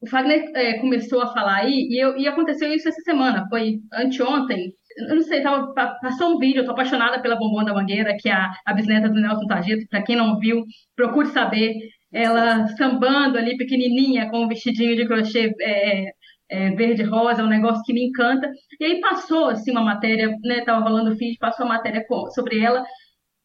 o 0.03 0.07
Fagner 0.09 0.51
é, 0.55 0.79
começou 0.79 1.21
a 1.21 1.33
falar 1.33 1.57
aí, 1.61 1.87
e, 1.89 1.97
eu, 2.03 2.17
e 2.17 2.27
aconteceu 2.27 2.73
isso 2.73 2.89
essa 2.89 3.01
semana, 3.01 3.47
foi 3.49 3.79
anteontem. 3.93 4.73
Eu 5.09 5.15
não 5.15 5.21
sei, 5.23 5.41
tava, 5.41 5.73
pa- 5.73 5.97
passou 6.01 6.35
um 6.35 6.39
vídeo, 6.39 6.61
eu 6.61 6.65
tô 6.65 6.71
apaixonada 6.71 7.21
pela 7.21 7.35
Bombom 7.37 7.63
da 7.63 7.73
Mangueira, 7.73 8.15
que 8.19 8.29
é 8.29 8.33
a, 8.33 8.51
a 8.65 8.73
bisneta 8.73 9.09
do 9.09 9.19
Nelson 9.19 9.47
Targito, 9.47 9.87
para 9.89 10.03
quem 10.03 10.15
não 10.15 10.37
viu, 10.39 10.63
procure 10.95 11.27
saber. 11.29 11.75
Ela 12.11 12.67
sambando 12.77 13.37
ali, 13.39 13.57
pequenininha, 13.57 14.29
com 14.29 14.43
um 14.43 14.47
vestidinho 14.47 14.95
de 14.95 15.07
crochê 15.07 15.51
é, 15.61 16.11
é, 16.49 16.69
verde-rosa, 16.71 17.41
é 17.41 17.45
um 17.45 17.47
negócio 17.49 17.83
que 17.83 17.93
me 17.93 18.03
encanta. 18.05 18.51
E 18.79 18.85
aí 18.85 19.01
passou, 19.01 19.47
assim, 19.49 19.71
uma 19.71 19.81
matéria, 19.83 20.29
né, 20.43 20.61
tava 20.63 20.87
o 20.91 21.17
feed, 21.17 21.37
passou 21.39 21.65
uma 21.65 21.75
matéria 21.75 22.05
sobre 22.35 22.59
ela, 22.59 22.83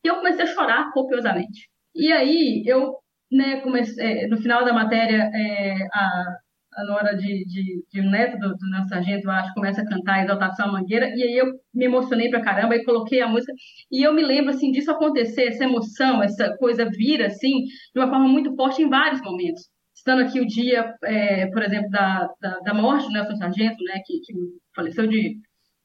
e 0.05 0.09
eu 0.09 0.17
comecei 0.17 0.45
a 0.45 0.47
chorar 0.47 0.93
copiosamente. 0.93 1.69
E 1.95 2.13
aí, 2.13 2.63
eu, 2.67 2.95
né, 3.31 3.61
comecei, 3.61 4.25
é, 4.25 4.27
no 4.29 4.37
final 4.39 4.65
da 4.65 4.73
matéria, 4.73 5.31
é, 5.35 5.75
a, 5.93 6.37
a 6.79 6.85
Nora 6.85 7.15
de, 7.15 7.45
de, 7.45 7.83
de 7.93 8.03
neto 8.03 8.39
do, 8.39 8.57
do 8.57 8.71
nosso 8.71 8.89
sargento, 8.89 9.29
acho, 9.31 9.53
começa 9.55 9.83
a 9.83 9.87
cantar 9.87 10.23
Exaltação 10.23 10.69
à 10.69 10.73
Mangueira, 10.73 11.09
e 11.15 11.23
aí 11.23 11.37
eu 11.37 11.47
me 11.75 11.87
emocionei 11.87 12.31
pra 12.31 12.41
caramba 12.41 12.77
e 12.77 12.85
coloquei 12.85 13.21
a 13.21 13.29
música, 13.29 13.53
e 13.91 14.03
eu 14.07 14.13
me 14.13 14.23
lembro, 14.23 14.51
assim, 14.51 14.71
disso 14.71 14.91
acontecer, 14.91 15.49
essa 15.49 15.65
emoção, 15.65 16.23
essa 16.23 16.57
coisa 16.57 16.89
vir, 16.89 17.23
assim, 17.23 17.65
de 17.93 18.01
uma 18.01 18.09
forma 18.09 18.29
muito 18.29 18.55
forte 18.55 18.83
em 18.83 18.89
vários 18.89 19.21
momentos. 19.21 19.69
Estando 19.95 20.23
aqui 20.23 20.41
o 20.41 20.47
dia, 20.47 20.95
é, 21.05 21.47
por 21.49 21.63
exemplo, 21.63 21.91
da, 21.91 22.29
da, 22.41 22.59
da 22.61 22.75
morte 22.75 23.07
do 23.07 23.13
Nelson 23.13 23.35
Sargento, 23.37 23.83
né, 23.83 24.01
que, 24.07 24.21
que 24.21 24.33
faleceu 24.75 25.09
de, 25.09 25.37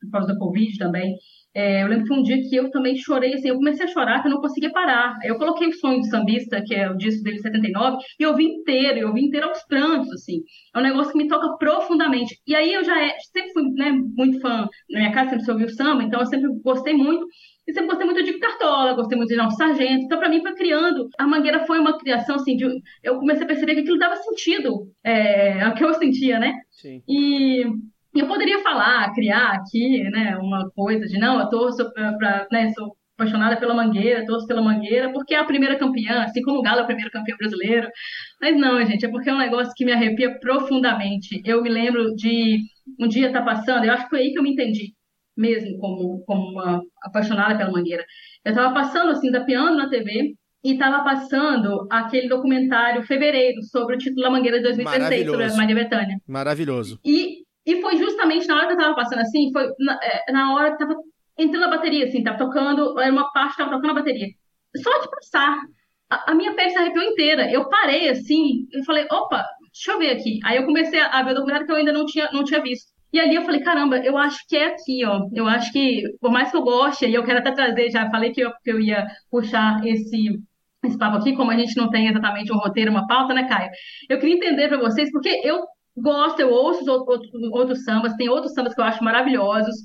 por 0.05 0.11
causa 0.11 0.33
da 0.33 0.39
Covid 0.39 0.77
também, 0.77 1.15
é, 1.55 1.83
eu 1.83 1.87
lembro 1.87 2.03
que 2.03 2.07
foi 2.07 2.17
um 2.17 2.23
dia 2.23 2.41
que 2.41 2.55
eu 2.55 2.71
também 2.71 2.97
chorei, 2.97 3.35
assim, 3.35 3.49
eu 3.49 3.55
comecei 3.55 3.85
a 3.85 3.89
chorar 3.89 4.21
que 4.21 4.27
eu 4.27 4.31
não 4.31 4.41
conseguia 4.41 4.71
parar. 4.71 5.15
Eu 5.23 5.37
coloquei 5.37 5.67
o 5.67 5.73
Sonho 5.73 5.99
do 5.99 6.07
Sambista, 6.07 6.63
que 6.65 6.73
é 6.73 6.89
o 6.89 6.97
disco 6.97 7.23
dele 7.23 7.35
de 7.35 7.43
79, 7.43 7.97
e 8.19 8.23
eu 8.23 8.35
vi 8.35 8.45
inteiro, 8.45 8.97
eu 8.99 9.13
vi 9.13 9.25
inteiro 9.25 9.47
aos 9.47 9.63
prantos, 9.67 10.11
assim. 10.11 10.41
É 10.75 10.79
um 10.79 10.81
negócio 10.81 11.11
que 11.11 11.17
me 11.17 11.27
toca 11.27 11.55
profundamente. 11.57 12.39
E 12.47 12.55
aí 12.55 12.73
eu 12.73 12.83
já 12.83 12.99
é, 12.99 13.15
sempre 13.31 13.53
fui 13.53 13.63
né, 13.73 13.91
muito 13.91 14.39
fã, 14.41 14.67
na 14.89 14.99
minha 14.99 15.11
casa 15.11 15.29
sempre 15.29 15.45
se 15.45 15.51
ouviu 15.51 15.69
samba, 15.69 16.03
então 16.03 16.19
eu 16.19 16.25
sempre 16.25 16.49
gostei 16.63 16.95
muito. 16.95 17.27
E 17.65 17.71
sempre 17.71 17.89
gostei 17.89 18.05
muito 18.05 18.23
de 18.23 18.39
Cartola, 18.39 18.93
gostei 18.93 19.17
muito 19.17 19.29
de 19.29 19.37
Nelson 19.37 19.55
Sargento. 19.55 20.03
Então, 20.03 20.19
para 20.19 20.27
mim, 20.27 20.41
foi 20.41 20.53
criando. 20.53 21.07
A 21.17 21.25
Mangueira 21.25 21.65
foi 21.65 21.79
uma 21.79 21.97
criação, 21.97 22.35
assim, 22.35 22.57
de, 22.57 22.65
eu 23.01 23.19
comecei 23.19 23.43
a 23.43 23.47
perceber 23.47 23.75
que 23.75 23.81
aquilo 23.81 23.97
dava 23.97 24.17
sentido 24.17 24.91
é, 25.01 25.61
ao 25.61 25.73
que 25.73 25.83
eu 25.83 25.93
sentia, 25.93 26.39
né? 26.39 26.55
Sim. 26.71 27.01
E 27.07 27.63
eu 28.19 28.27
poderia 28.27 28.59
falar, 28.61 29.13
criar 29.13 29.53
aqui, 29.53 30.03
né, 30.09 30.37
uma 30.37 30.69
coisa 30.71 31.05
de 31.05 31.17
não, 31.17 31.39
eu 31.39 31.49
torço 31.49 31.91
pra, 31.93 32.47
né, 32.51 32.71
sou 32.73 32.95
apaixonada 33.15 33.57
pela 33.57 33.73
Mangueira, 33.73 34.25
torço 34.25 34.47
pela 34.47 34.61
Mangueira, 34.61 35.11
porque 35.11 35.33
é 35.33 35.39
a 35.39 35.45
primeira 35.45 35.77
campeã, 35.77 36.23
assim 36.23 36.41
como 36.41 36.59
o 36.59 36.61
Galo 36.61 36.79
é 36.79 36.83
o 36.83 36.87
primeiro 36.87 37.11
campeão 37.11 37.37
brasileiro. 37.37 37.87
Mas 38.41 38.57
não, 38.57 38.83
gente, 38.85 39.05
é 39.05 39.09
porque 39.09 39.29
é 39.29 39.33
um 39.33 39.37
negócio 39.37 39.73
que 39.75 39.85
me 39.85 39.91
arrepia 39.91 40.39
profundamente. 40.39 41.41
Eu 41.45 41.61
me 41.61 41.69
lembro 41.69 42.15
de 42.15 42.59
um 42.99 43.07
dia 43.07 43.27
estar 43.27 43.43
passando, 43.43 43.85
eu 43.85 43.93
acho 43.93 44.03
que 44.05 44.09
foi 44.09 44.19
aí 44.19 44.31
que 44.31 44.39
eu 44.39 44.43
me 44.43 44.51
entendi 44.51 44.93
mesmo 45.35 45.77
como, 45.79 46.23
como 46.25 46.51
uma 46.51 46.81
apaixonada 47.01 47.57
pela 47.57 47.71
Mangueira. 47.71 48.03
Eu 48.45 48.51
estava 48.51 48.73
passando, 48.73 49.11
assim, 49.11 49.31
zapeando 49.31 49.77
na 49.77 49.89
TV, 49.89 50.35
e 50.63 50.73
estava 50.73 51.03
passando 51.03 51.85
aquele 51.91 52.29
documentário 52.29 53.03
Fevereiro 53.03 53.61
sobre 53.63 53.95
o 53.95 53.97
título 53.97 54.23
da 54.23 54.29
Mangueira 54.29 54.57
de 54.57 54.63
2016, 54.63 55.25
sobre 55.25 55.43
a. 55.43 55.57
Maria 55.57 55.75
Bethânia. 55.75 56.17
Maravilhoso. 56.25 56.99
E, 57.03 57.42
e 57.65 57.81
foi 57.81 57.97
justamente 57.97 58.47
na 58.47 58.57
hora 58.57 58.67
que 58.67 58.73
eu 58.73 58.77
tava 58.77 58.95
passando 58.95 59.19
assim, 59.19 59.51
foi 59.51 59.67
na, 59.79 59.99
é, 60.01 60.31
na 60.31 60.53
hora 60.53 60.71
que 60.71 60.77
tava 60.77 60.95
entrando 61.37 61.63
a 61.65 61.69
bateria, 61.69 62.05
assim, 62.05 62.23
tava 62.23 62.37
tocando, 62.37 62.99
era 62.99 63.11
uma 63.11 63.31
parte 63.31 63.51
que 63.51 63.57
tava 63.57 63.71
tocando 63.71 63.91
a 63.91 64.01
bateria. 64.01 64.27
Só 64.75 64.99
de 64.99 65.09
passar, 65.09 65.57
a, 66.09 66.31
a 66.31 66.35
minha 66.35 66.53
pele 66.53 66.71
se 66.71 66.77
arrepiou 66.77 67.03
inteira. 67.05 67.51
Eu 67.51 67.69
parei 67.69 68.09
assim, 68.09 68.67
eu 68.71 68.83
falei, 68.83 69.05
opa, 69.11 69.45
deixa 69.71 69.91
eu 69.91 69.99
ver 69.99 70.11
aqui. 70.11 70.39
Aí 70.43 70.57
eu 70.57 70.65
comecei 70.65 70.99
a, 70.99 71.21
ver 71.23 71.31
o 71.31 71.35
documentário 71.35 71.65
que 71.65 71.71
eu 71.71 71.77
ainda 71.77 71.93
não 71.93 72.05
tinha, 72.05 72.29
não 72.31 72.43
tinha 72.43 72.61
visto. 72.61 72.91
E 73.11 73.19
ali 73.19 73.35
eu 73.35 73.43
falei, 73.43 73.61
caramba, 73.61 73.97
eu 73.99 74.17
acho 74.17 74.39
que 74.47 74.57
é 74.57 74.67
aqui, 74.67 75.05
ó. 75.05 75.27
Eu 75.33 75.47
acho 75.47 75.71
que, 75.71 76.03
por 76.19 76.31
mais 76.31 76.49
que 76.49 76.57
eu 76.57 76.63
goste, 76.63 77.05
e 77.05 77.13
eu 77.13 77.23
quero 77.23 77.39
até 77.39 77.51
trazer, 77.51 77.91
já 77.91 78.09
falei 78.09 78.31
que 78.31 78.41
eu, 78.41 78.51
que 78.63 78.71
eu 78.71 78.79
ia 78.79 79.05
puxar 79.29 79.85
esse, 79.85 80.39
esse 80.83 80.97
papo 80.97 81.17
aqui, 81.17 81.35
como 81.35 81.51
a 81.51 81.57
gente 81.57 81.77
não 81.77 81.89
tem 81.89 82.07
exatamente 82.07 82.51
um 82.51 82.57
roteiro, 82.57 82.89
uma 82.89 83.05
pauta, 83.05 83.33
né, 83.33 83.47
Caio? 83.47 83.69
Eu 84.09 84.19
queria 84.19 84.35
entender 84.35 84.67
para 84.67 84.79
vocês, 84.79 85.11
porque 85.11 85.29
eu 85.43 85.63
gosto, 85.95 86.39
eu 86.39 86.49
ouço 86.49 86.81
os 86.81 86.87
outros, 86.87 87.31
outros, 87.51 87.83
sambas, 87.83 88.15
tem 88.15 88.29
outros 88.29 88.53
sambas 88.53 88.73
que 88.73 88.81
eu 88.81 88.85
acho 88.85 89.03
maravilhosos. 89.03 89.75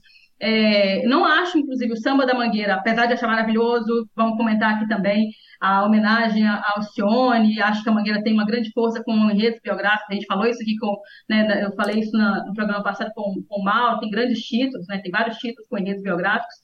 É, 0.41 1.05
não 1.07 1.25
acho, 1.25 1.59
inclusive, 1.59 1.93
o 1.93 1.97
samba 1.97 2.25
da 2.25 2.35
Mangueira, 2.35 2.75
apesar 2.75 3.07
de 3.07 3.15
achar 3.15 3.27
maravilhoso, 3.27 4.09
vamos 4.15 4.37
comentar 4.37 4.75
aqui 4.77 4.87
também 4.89 5.31
a 5.61 5.85
homenagem 5.85 6.47
ao 6.47 6.77
Alcione, 6.77 7.61
acho 7.61 7.83
que 7.83 7.89
a 7.89 7.93
Mangueira 7.93 8.23
tem 8.23 8.33
uma 8.33 8.47
grande 8.47 8.71
força 8.73 9.03
com 9.03 9.13
enredos 9.31 9.59
biográficos, 9.61 10.07
a 10.11 10.15
gente 10.15 10.27
falou 10.27 10.47
isso 10.47 10.63
aqui 10.63 10.77
com, 10.77 10.97
né, 11.29 11.65
eu 11.65 11.75
falei 11.75 11.99
isso 11.99 12.17
no 12.17 12.55
programa 12.55 12.85
passado 12.85 13.11
com, 13.15 13.43
com 13.49 13.61
o 13.61 13.65
Mauro, 13.65 13.99
tem 13.99 14.11
grandes 14.11 14.41
títulos, 14.41 14.87
né, 14.87 15.01
tem 15.03 15.11
vários 15.11 15.37
títulos 15.39 15.69
com 15.69 15.79
enredos 15.79 16.03
biográficos, 16.05 16.55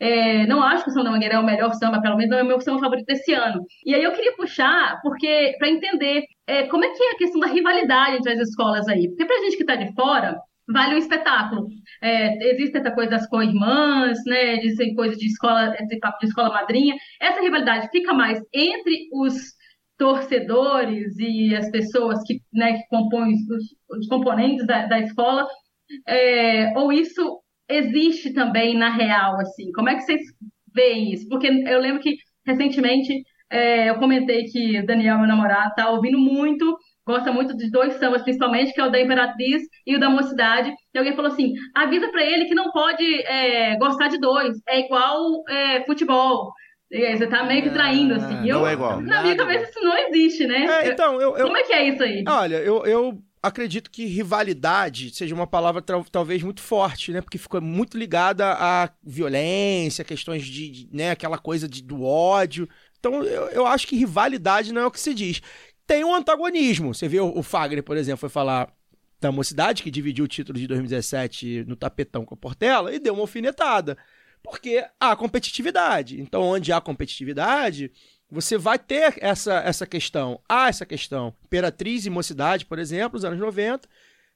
é, 0.00 0.46
não 0.46 0.62
acho 0.62 0.84
que 0.84 0.90
o 0.90 0.92
Samba 0.92 1.04
da 1.04 1.10
Mangueira 1.10 1.34
é 1.34 1.38
o 1.38 1.44
melhor 1.44 1.74
samba, 1.74 2.00
pelo 2.00 2.16
menos 2.16 2.30
não 2.30 2.38
é 2.38 2.42
o 2.42 2.46
meu 2.46 2.60
samba 2.60 2.80
favorito 2.80 3.06
desse 3.06 3.34
ano. 3.34 3.62
E 3.84 3.94
aí 3.94 4.02
eu 4.02 4.12
queria 4.12 4.34
puxar, 4.34 4.98
porque 5.02 5.54
para 5.58 5.68
entender 5.68 6.24
é, 6.46 6.66
como 6.68 6.84
é 6.84 6.88
que 6.88 7.02
é 7.02 7.10
a 7.12 7.18
questão 7.18 7.38
da 7.38 7.48
rivalidade 7.48 8.16
entre 8.16 8.32
as 8.32 8.48
escolas 8.48 8.88
aí. 8.88 9.08
Porque 9.08 9.26
pra 9.26 9.40
gente 9.40 9.56
que 9.56 9.62
está 9.62 9.76
de 9.76 9.92
fora, 9.94 10.40
vale 10.66 10.94
um 10.94 10.98
espetáculo. 10.98 11.68
É, 12.02 12.52
existe 12.52 12.78
essa 12.78 12.90
coisa 12.90 13.10
das 13.10 13.28
co-irmãs, 13.28 14.18
né? 14.26 14.56
Dizem 14.56 14.94
coisa 14.94 15.14
de 15.16 15.26
escola, 15.26 15.74
esse 15.78 15.98
papo 15.98 16.18
de 16.20 16.26
escola 16.26 16.48
madrinha. 16.48 16.96
Essa 17.20 17.42
rivalidade 17.42 17.90
fica 17.90 18.14
mais 18.14 18.40
entre 18.54 19.08
os 19.12 19.34
torcedores 19.98 21.14
e 21.18 21.54
as 21.54 21.70
pessoas 21.70 22.22
que, 22.24 22.40
né, 22.54 22.78
que 22.78 22.88
compõem 22.88 23.34
os, 23.34 23.98
os 23.98 24.06
componentes 24.08 24.66
da, 24.66 24.86
da 24.86 24.98
escola, 24.98 25.46
é, 26.08 26.72
ou 26.74 26.90
isso 26.90 27.38
existe 27.70 28.32
também 28.32 28.76
na 28.76 28.90
real, 28.90 29.40
assim? 29.40 29.70
Como 29.72 29.88
é 29.88 29.94
que 29.94 30.02
vocês 30.02 30.22
veem 30.74 31.12
isso? 31.12 31.28
Porque 31.28 31.46
eu 31.46 31.80
lembro 31.80 32.00
que 32.00 32.16
recentemente 32.46 33.22
é, 33.50 33.90
eu 33.90 33.96
comentei 33.96 34.44
que 34.44 34.78
o 34.78 34.86
Daniel, 34.86 35.18
meu 35.18 35.26
namorado, 35.26 35.74
tá 35.74 35.90
ouvindo 35.90 36.18
muito, 36.18 36.76
gosta 37.06 37.32
muito 37.32 37.56
de 37.56 37.70
dois 37.70 37.94
sambas, 37.94 38.22
principalmente, 38.22 38.72
que 38.72 38.80
é 38.80 38.84
o 38.84 38.90
da 38.90 39.00
Imperatriz 39.00 39.62
e 39.86 39.96
o 39.96 40.00
da 40.00 40.08
Mocidade. 40.08 40.72
E 40.94 40.98
alguém 40.98 41.14
falou 41.14 41.32
assim: 41.32 41.52
avisa 41.74 42.08
pra 42.08 42.24
ele 42.24 42.46
que 42.46 42.54
não 42.54 42.70
pode 42.70 43.04
é, 43.22 43.76
gostar 43.76 44.08
de 44.08 44.18
dois, 44.18 44.56
é 44.68 44.80
igual 44.80 45.42
é, 45.48 45.84
futebol. 45.84 46.52
E 46.90 47.16
você 47.16 47.26
tá 47.28 47.44
meio 47.44 47.62
que 47.62 47.70
traindo, 47.70 48.14
assim. 48.14 48.42
E 48.42 48.48
eu, 48.48 48.58
não 48.58 48.66
é 48.66 48.72
igual. 48.72 49.00
Na 49.00 49.22
minha 49.22 49.36
cabeça 49.36 49.70
isso 49.70 49.80
não 49.80 49.96
existe, 49.96 50.44
né? 50.46 50.66
É, 50.66 50.88
então, 50.88 51.20
eu, 51.20 51.36
eu, 51.36 51.44
Como 51.44 51.56
é 51.56 51.62
que 51.62 51.72
é 51.72 51.88
isso 51.88 52.02
aí? 52.02 52.24
Olha, 52.26 52.56
eu, 52.56 52.84
eu 52.84 53.18
acredito 53.42 53.90
que 53.90 54.04
rivalidade 54.04 55.14
seja 55.14 55.34
uma 55.34 55.46
palavra 55.46 55.82
talvez 56.10 56.42
muito 56.42 56.60
forte, 56.60 57.12
né? 57.12 57.20
Porque 57.20 57.38
ficou 57.38 57.60
muito 57.60 57.96
ligada 57.96 58.52
à 58.52 58.90
violência, 59.02 60.04
questões 60.04 60.44
de, 60.44 60.70
de, 60.70 60.88
né, 60.92 61.10
aquela 61.10 61.38
coisa 61.38 61.68
de, 61.68 61.82
do 61.82 62.02
ódio. 62.02 62.68
Então, 62.98 63.24
eu, 63.24 63.48
eu 63.48 63.66
acho 63.66 63.86
que 63.86 63.96
rivalidade 63.96 64.72
não 64.72 64.82
é 64.82 64.86
o 64.86 64.90
que 64.90 65.00
se 65.00 65.14
diz. 65.14 65.40
Tem 65.86 66.04
um 66.04 66.14
antagonismo. 66.14 66.94
Você 66.94 67.08
vê 67.08 67.20
o, 67.20 67.36
o 67.36 67.42
Fagner, 67.42 67.82
por 67.82 67.96
exemplo, 67.96 68.18
foi 68.18 68.28
falar 68.28 68.72
da 69.20 69.32
Mocidade, 69.32 69.82
que 69.82 69.90
dividiu 69.90 70.24
o 70.24 70.28
título 70.28 70.58
de 70.58 70.66
2017 70.66 71.64
no 71.66 71.76
tapetão 71.76 72.24
com 72.24 72.34
a 72.34 72.38
Portela, 72.38 72.94
e 72.94 72.98
deu 72.98 73.14
uma 73.14 73.22
alfinetada. 73.22 73.96
Porque 74.42 74.84
há 74.98 75.14
competitividade. 75.16 76.20
Então, 76.20 76.42
onde 76.42 76.72
há 76.72 76.80
competitividade, 76.80 77.92
você 78.30 78.56
vai 78.56 78.78
ter 78.78 79.14
essa, 79.18 79.54
essa 79.60 79.86
questão. 79.86 80.40
Há 80.48 80.68
essa 80.68 80.86
questão. 80.86 81.34
Imperatriz 81.44 82.06
e 82.06 82.10
Mocidade, 82.10 82.64
por 82.64 82.78
exemplo, 82.78 83.14
nos 83.14 83.24
anos 83.24 83.38
90, 83.38 83.88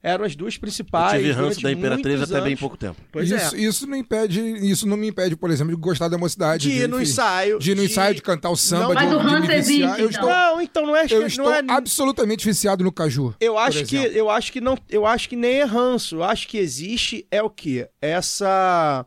eram 0.03 0.25
as 0.25 0.37
duas 0.37 0.55
Eu 0.55 0.61
principais. 0.61 1.13
tive 1.13 1.33
ranço 1.33 1.63
da 1.63 1.73
Imperatriz 1.73 2.21
até 2.21 2.35
bem 2.41 2.49
anos. 2.49 2.61
pouco 2.61 2.77
tempo. 2.77 3.01
Pois 3.11 3.31
isso, 3.31 3.55
é. 3.57 3.59
isso 3.59 3.87
não 3.87 3.97
impede, 3.97 4.39
isso 4.41 4.87
não 4.87 4.99
me 4.99 5.09
impede, 5.09 5.35
por 5.35 5.51
exemplo, 5.51 5.75
de 5.75 5.81
gostar 5.81 6.09
da 6.09 6.19
mocidade. 6.19 6.69
De 6.69 6.77
ir 6.77 6.89
no 6.89 7.01
ensaio. 7.01 7.59
De 7.59 7.71
ir 7.71 7.75
no 7.75 7.83
ensaio, 7.83 8.15
de 8.15 8.21
cantar 8.21 8.51
o 8.51 8.57
samba, 8.57 8.83
Não, 8.83 8.89
de, 8.89 8.95
Mas 8.97 9.09
de 9.09 9.15
o 9.15 9.19
ranço 9.19 9.53
existe, 9.53 9.83
Eu 9.83 9.93
então. 9.93 10.09
estou, 10.11 10.29
Não, 10.29 10.61
então 10.61 10.87
não 10.87 10.97
é. 10.97 11.07
eu 11.09 11.21
não 11.21 11.27
estou 11.27 11.55
é 11.55 11.63
absolutamente 11.69 12.45
viciado 12.45 12.85
no 12.85 12.93
caju. 12.93 13.35
Eu 13.41 13.55
por 13.55 13.61
acho 13.61 13.85
que 13.87 13.97
eu 13.97 14.29
acho 14.29 14.53
que 14.53 14.61
não, 14.61 14.77
eu 14.91 15.07
acho 15.07 15.27
que 15.29 15.37
nem 15.37 15.61
é 15.61 15.65
ranço. 15.65 16.17
Eu 16.17 16.25
acho 16.25 16.49
que 16.49 16.59
existe 16.59 17.27
é 17.31 17.43
o 17.43 17.49
quê? 17.49 17.89
Essa 18.03 19.07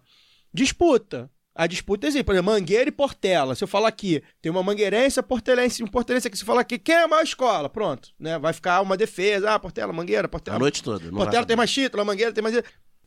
disputa. 0.51 1.29
A 1.57 1.65
disputa 1.65 2.05
existe, 2.05 2.23
por 2.23 2.35
exemplo, 2.35 2.53
Mangueira 2.53 2.87
e 2.87 2.91
Portela. 2.91 3.55
Se 3.55 3.63
eu 3.63 3.67
falar 3.67 3.87
aqui, 3.87 4.21
tem 4.39 4.51
uma 4.51 4.61
mangueirense, 4.61 5.19
portelense, 5.23 5.83
um 5.83 5.87
portelense 5.87 6.27
aqui. 6.27 6.37
Se 6.37 6.43
eu 6.43 6.45
falar 6.45 6.61
aqui, 6.61 6.77
quem 6.77 6.93
é 6.93 7.03
a 7.03 7.07
maior 7.07 7.23
escola? 7.23 7.67
Pronto, 7.67 8.09
né? 8.19 8.37
Vai 8.37 8.53
ficar 8.53 8.79
uma 8.81 8.95
defesa. 8.95 9.51
Ah, 9.51 9.57
Portela, 9.57 9.91
Mangueira, 9.91 10.27
Portela. 10.27 10.57
A 10.57 10.59
noite 10.59 10.83
toda. 10.83 11.09
Portela 11.09 11.45
tem 11.47 11.57
mais 11.57 11.71
título, 11.71 12.03
a 12.03 12.05
Mangueira 12.05 12.31
tem 12.31 12.43
mais. 12.43 12.61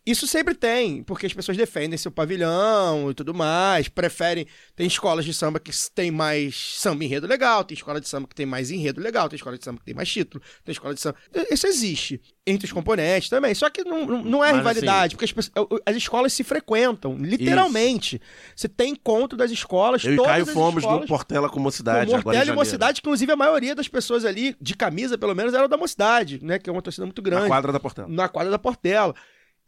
Isso 0.07 0.27
sempre 0.27 0.55
tem, 0.55 1.03
porque 1.03 1.27
as 1.27 1.33
pessoas 1.35 1.57
defendem 1.59 1.97
seu 1.99 2.11
pavilhão 2.11 3.11
e 3.11 3.15
tudo 3.15 3.35
mais, 3.35 3.87
preferem. 3.87 4.47
Tem 4.75 4.87
escolas 4.87 5.25
de 5.27 5.35
samba 5.35 5.61
que 5.61 5.71
tem 5.95 6.11
mais 6.11 6.57
samba 6.79 7.05
enredo 7.05 7.27
legal, 7.27 7.63
tem 7.65 7.75
escola 7.77 8.01
de 8.01 8.09
samba 8.09 8.27
que 8.27 8.35
tem 8.35 8.47
mais 8.47 8.71
enredo 8.71 9.01
legal, 9.01 9.29
tem 9.29 9.37
escola 9.37 9.59
de 9.59 9.65
samba 9.65 9.79
que 9.79 9.85
tem 9.85 9.95
mais 9.95 10.09
título, 10.11 10.43
tem 10.65 10.73
escola 10.73 10.95
de 10.95 11.01
samba. 11.01 11.17
Isso 11.51 11.67
existe 11.67 12.21
entre 12.47 12.67
os 12.67 12.73
componentes 12.73 13.29
também. 13.29 13.55
Só 13.55 13.69
que 13.69 13.85
não, 13.85 14.07
não- 14.07 14.43
é 14.43 14.49
Mas, 14.53 14.57
rivalidade, 14.59 15.15
porque 15.15 15.27
as, 15.27 15.33
pessoas- 15.33 15.69
as 15.85 15.95
escolas 15.97 16.33
se 16.33 16.43
frequentam, 16.43 17.17
literalmente. 17.19 18.21
Você 18.57 18.69
tem 18.69 18.93
encontro 18.93 19.37
das 19.37 19.51
escolas, 19.51 20.03
Eu 20.05 20.15
e 20.15 20.17
todas 20.17 20.31
Caio 20.33 20.45
as 20.45 20.51
fomos 20.51 20.83
escolas, 20.83 21.01
no 21.03 21.07
Portela 21.07 21.49
com 21.49 21.61
mocidade. 21.61 21.99
agora 22.15 22.21
em 22.21 22.25
Mortela 22.25 22.53
e. 22.53 22.57
Mocidade, 22.57 23.01
que 23.03 23.07
inclusive 23.09 23.31
a 23.33 23.37
maioria 23.37 23.75
das 23.75 23.87
pessoas 23.87 24.25
ali, 24.25 24.57
de 24.61 24.75
camisa 24.75 25.19
pelo 25.19 25.35
menos, 25.35 25.53
eram 25.55 25.69
da 25.69 25.77
Mocidade, 25.77 26.41
né? 26.43 26.59
Que 26.59 26.69
é 26.71 26.73
uma 26.73 26.83
torcida 26.83 27.05
muito 27.07 27.21
grande 27.21 27.43
Na 27.43 27.49
quadra 27.49 27.71
da 27.73 27.79
Portela. 27.81 28.09
na 28.09 28.29
quadra 28.29 28.51
da 28.51 28.59
Portela. 28.59 29.15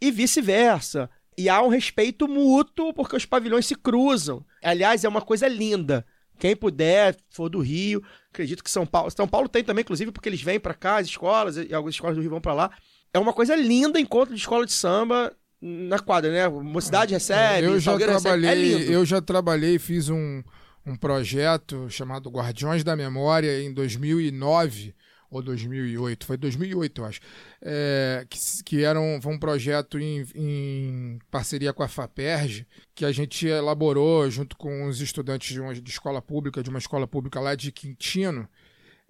E 0.02 0.10
vice-versa. 0.10 1.08
E 1.38 1.48
há 1.48 1.62
um 1.62 1.68
respeito 1.68 2.26
mútuo 2.26 2.92
porque 2.92 3.14
os 3.14 3.24
pavilhões 3.24 3.66
se 3.66 3.76
cruzam. 3.76 4.44
Aliás, 4.60 5.04
é 5.04 5.08
uma 5.08 5.22
coisa 5.22 5.46
linda. 5.46 6.04
Quem 6.40 6.56
puder, 6.56 7.16
for 7.30 7.48
do 7.48 7.60
Rio, 7.60 8.02
acredito 8.32 8.64
que 8.64 8.70
São 8.70 8.84
Paulo. 8.84 9.12
São 9.12 9.28
Paulo 9.28 9.48
tem 9.48 9.62
também, 9.62 9.82
inclusive, 9.82 10.10
porque 10.10 10.28
eles 10.28 10.42
vêm 10.42 10.58
pra 10.58 10.74
cá, 10.74 10.96
as 10.96 11.06
escolas, 11.06 11.56
e 11.56 11.72
algumas 11.72 11.94
escolas 11.94 12.16
do 12.16 12.20
Rio 12.20 12.30
vão 12.30 12.40
pra 12.40 12.52
lá. 12.52 12.72
É 13.14 13.18
uma 13.18 13.32
coisa 13.32 13.54
linda 13.54 14.00
encontro 14.00 14.34
de 14.34 14.40
escola 14.40 14.66
de 14.66 14.72
samba 14.72 15.32
na 15.60 16.00
quadra, 16.00 16.32
né? 16.32 16.48
Mocidade 16.48 17.14
recebe, 17.14 17.68
eu 17.68 17.78
já 17.78 17.92
Salgueiro 17.92 18.12
recebe. 18.12 18.44
É 18.44 18.50
trabalhei, 18.50 18.96
eu 18.96 19.04
já 19.04 19.22
trabalhei, 19.22 19.78
fiz 19.78 20.08
um, 20.08 20.42
um 20.84 20.96
projeto 20.96 21.88
chamado 21.88 22.28
Guardiões 22.28 22.82
da 22.82 22.96
Memória 22.96 23.62
em 23.62 23.72
2009 23.72 24.94
ou 25.32 25.42
2008, 25.42 26.26
foi 26.26 26.36
2008 26.36 27.00
eu 27.00 27.04
acho, 27.06 27.20
é, 27.62 28.26
que, 28.28 28.38
que 28.64 28.84
era 28.84 29.00
um, 29.00 29.20
foi 29.20 29.32
um 29.32 29.38
projeto 29.38 29.98
em, 29.98 30.26
em 30.34 31.18
parceria 31.30 31.72
com 31.72 31.82
a 31.82 31.88
FAPERJ, 31.88 32.66
que 32.94 33.04
a 33.04 33.10
gente 33.10 33.46
elaborou 33.46 34.30
junto 34.30 34.56
com 34.56 34.86
os 34.86 35.00
estudantes 35.00 35.52
de 35.52 35.60
uma 35.60 35.74
de 35.74 35.90
escola 35.90 36.20
pública, 36.20 36.62
de 36.62 36.68
uma 36.68 36.78
escola 36.78 37.08
pública 37.08 37.40
lá 37.40 37.54
de 37.54 37.72
Quintino, 37.72 38.46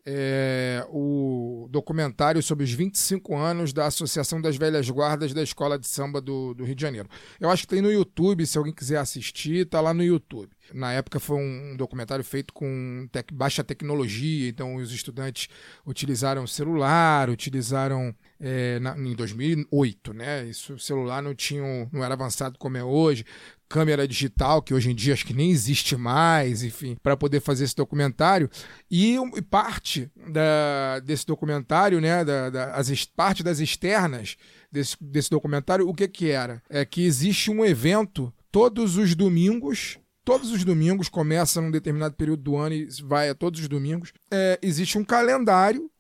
é, 0.05 0.85
o 0.91 1.69
documentário 1.71 2.43
sobre 2.43 2.65
os 2.65 2.73
25 2.73 3.37
anos 3.37 3.73
da 3.73 3.87
Associação 3.87 4.41
das 4.41 4.57
Velhas 4.57 4.89
Guardas 4.91 5.33
da 5.33 5.43
Escola 5.43 5.79
de 5.79 5.87
Samba 5.87 6.21
do, 6.21 6.55
do 6.55 6.65
Rio 6.65 6.75
de 6.75 6.83
Janeiro. 6.83 7.09
Eu 7.39 7.49
acho 7.51 7.63
que 7.63 7.69
tem 7.69 7.81
no 7.83 7.91
YouTube, 7.91 8.45
se 8.47 8.59
alguém 8.59 8.73
quiser 8.75 8.99
assistir, 8.99 9.67
tá 9.67 9.81
lá 9.81 9.95
no 9.95 10.03
YouTube. 10.03 10.51
Na 10.75 10.93
época 10.93 11.21
foi 11.21 11.37
um 11.37 11.77
documentário 11.77 12.25
feito 12.25 12.53
com 12.53 13.07
tec- 13.13 13.33
baixa 13.33 13.63
tecnologia, 13.63 14.49
então 14.49 14.77
os 14.77 14.93
estudantes 14.93 15.49
utilizaram 15.87 16.47
celular, 16.47 17.29
utilizaram 17.31 18.15
é, 18.43 18.81
na- 18.81 18.99
em 18.99 19.15
2008, 19.15 20.13
né? 20.13 20.45
Isso, 20.45 20.75
o 20.75 20.79
celular 20.79 21.23
não 21.23 21.35
tinha, 21.35 21.63
um- 21.63 21.89
não 21.93 22.03
era 22.05 22.15
avançado 22.15 22.59
como 22.59 22.77
é 22.77 22.83
hoje, 22.83 23.25
câmera 23.69 24.07
digital, 24.07 24.61
que 24.61 24.75
hoje 24.75 24.91
em 24.91 24.95
dia 24.95 25.15
acho 25.15 25.25
que 25.25 25.33
nem 25.33 25.51
existe 25.51 25.97
mais, 25.97 26.63
enfim, 26.63 26.97
para 27.03 27.17
poder 27.17 27.41
fazer 27.41 27.65
esse 27.65 27.77
documentário. 27.77 28.51
E, 28.91 29.15
e 29.17 29.43
parte 29.43 30.11
da- 30.31 30.99
desse 31.01 31.25
documentário, 31.25 32.01
né, 32.01 32.25
da, 32.25 32.51
da- 32.51 32.75
as 32.75 32.91
parte 33.07 33.43
das 33.43 33.61
externas 33.61 34.37
desse, 34.71 34.97
desse 35.01 35.31
documentário, 35.31 35.89
o 35.89 35.95
que 35.95 36.07
que 36.09 36.29
era? 36.31 36.61
É 36.69 36.85
que 36.85 37.03
existe 37.05 37.51
um 37.51 37.65
evento 37.65 38.33
todos 38.51 38.97
os 38.97 39.15
domingos. 39.15 39.99
Todos 40.25 40.53
os 40.53 40.63
domingos, 40.65 41.09
começa 41.09 41.61
num 41.61 41.71
determinado 41.71 42.15
período 42.15 42.43
do 42.45 42.57
ano 42.57 42.75
e 42.77 42.87
vai 43.03 43.29
a 43.29 43.35
todos 43.35 43.59
os 43.61 43.67
domingos. 43.67 44.13
É, 44.31 44.57
existe 44.63 44.97
um 44.97 45.05
calendário 45.05 45.91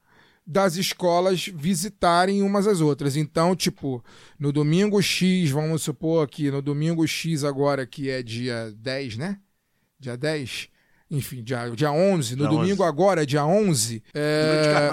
das 0.46 0.76
escolas 0.76 1.46
visitarem 1.46 2.42
umas 2.42 2.66
às 2.66 2.80
outras. 2.80 3.16
Então, 3.16 3.54
tipo, 3.54 4.04
no 4.38 4.52
domingo 4.52 5.00
X, 5.00 5.50
vamos 5.50 5.82
supor 5.82 6.26
que 6.28 6.50
no 6.50 6.60
domingo 6.60 7.06
X 7.06 7.44
agora, 7.44 7.86
que 7.86 8.10
é 8.10 8.22
dia 8.22 8.72
10, 8.76 9.16
né? 9.16 9.38
Dia 9.98 10.16
10? 10.16 10.68
Enfim, 11.10 11.42
dia, 11.42 11.70
dia 11.70 11.92
11. 11.92 12.36
No 12.36 12.48
Dia 12.48 12.48
domingo 12.58 12.82
11. 12.82 12.88
agora, 12.88 13.26
dia 13.26 13.44
11. 13.46 14.02
é, 14.14 14.90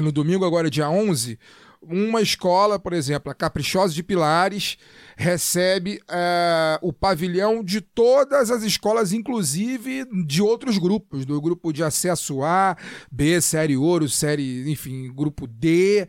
no 0.00 0.10
domingo, 0.10 0.44
agora 0.44 0.68
dia 0.70 0.88
11, 0.90 1.38
uma 1.82 2.20
escola, 2.22 2.78
por 2.78 2.92
exemplo, 2.92 3.30
a 3.30 3.34
Caprichosa 3.34 3.92
de 3.92 4.02
Pilares, 4.02 4.78
recebe 5.16 6.00
eh, 6.08 6.78
o 6.80 6.92
pavilhão 6.92 7.62
de 7.62 7.80
todas 7.80 8.50
as 8.50 8.62
escolas, 8.62 9.12
inclusive 9.12 10.06
de 10.24 10.40
outros 10.40 10.78
grupos, 10.78 11.24
do 11.24 11.40
grupo 11.40 11.72
de 11.72 11.82
acesso 11.82 12.42
A, 12.42 12.76
B, 13.10 13.40
série 13.40 13.76
ouro, 13.76 14.08
série, 14.08 14.70
enfim, 14.70 15.12
grupo 15.12 15.46
D. 15.46 16.06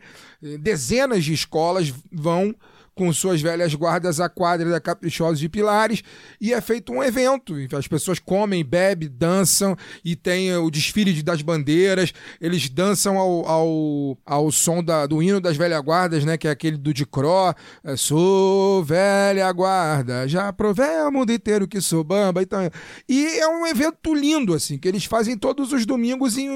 Dezenas 0.60 1.24
de 1.24 1.32
escolas 1.32 1.92
vão 2.12 2.54
com 2.94 3.12
suas 3.12 3.40
velhas 3.42 3.74
guardas 3.74 4.20
à 4.20 4.28
quadra 4.28 4.70
da 4.70 4.80
Caprichosa 4.80 5.36
de 5.38 5.48
Pilares 5.48 6.02
e 6.40 6.52
é 6.52 6.60
feito 6.60 6.92
um 6.92 7.02
evento. 7.02 7.54
As 7.76 7.88
pessoas 7.88 8.18
comem, 8.18 8.64
bebem, 8.64 9.10
dançam 9.12 9.76
e 10.04 10.14
tem 10.14 10.54
o 10.56 10.70
desfile 10.70 11.12
de- 11.12 11.22
das 11.22 11.42
bandeiras. 11.42 12.12
Eles 12.40 12.68
dançam 12.68 13.18
ao, 13.18 13.46
ao, 13.48 14.18
ao 14.24 14.52
som 14.52 14.82
da- 14.82 15.06
do 15.06 15.22
hino 15.22 15.40
das 15.40 15.56
velhas 15.56 15.80
guardas, 15.82 16.24
né? 16.24 16.36
Que 16.38 16.46
é 16.48 16.50
aquele 16.50 16.76
do 16.76 16.94
Dicró. 16.94 17.52
É, 17.82 17.96
sou 17.96 18.84
velha 18.84 19.50
guarda, 19.52 20.26
já 20.28 20.52
provei 20.52 20.98
ao 20.98 21.10
mundo 21.10 21.32
inteiro 21.32 21.66
que 21.66 21.80
sou 21.80 22.04
bamba. 22.04 22.42
Então, 22.42 22.58
e 23.08 23.26
é 23.38 23.48
um 23.48 23.66
evento 23.66 24.14
lindo, 24.14 24.54
assim, 24.54 24.78
que 24.78 24.86
eles 24.86 25.04
fazem 25.04 25.36
todos 25.36 25.72
os 25.72 25.84
domingos 25.84 26.38
em, 26.38 26.48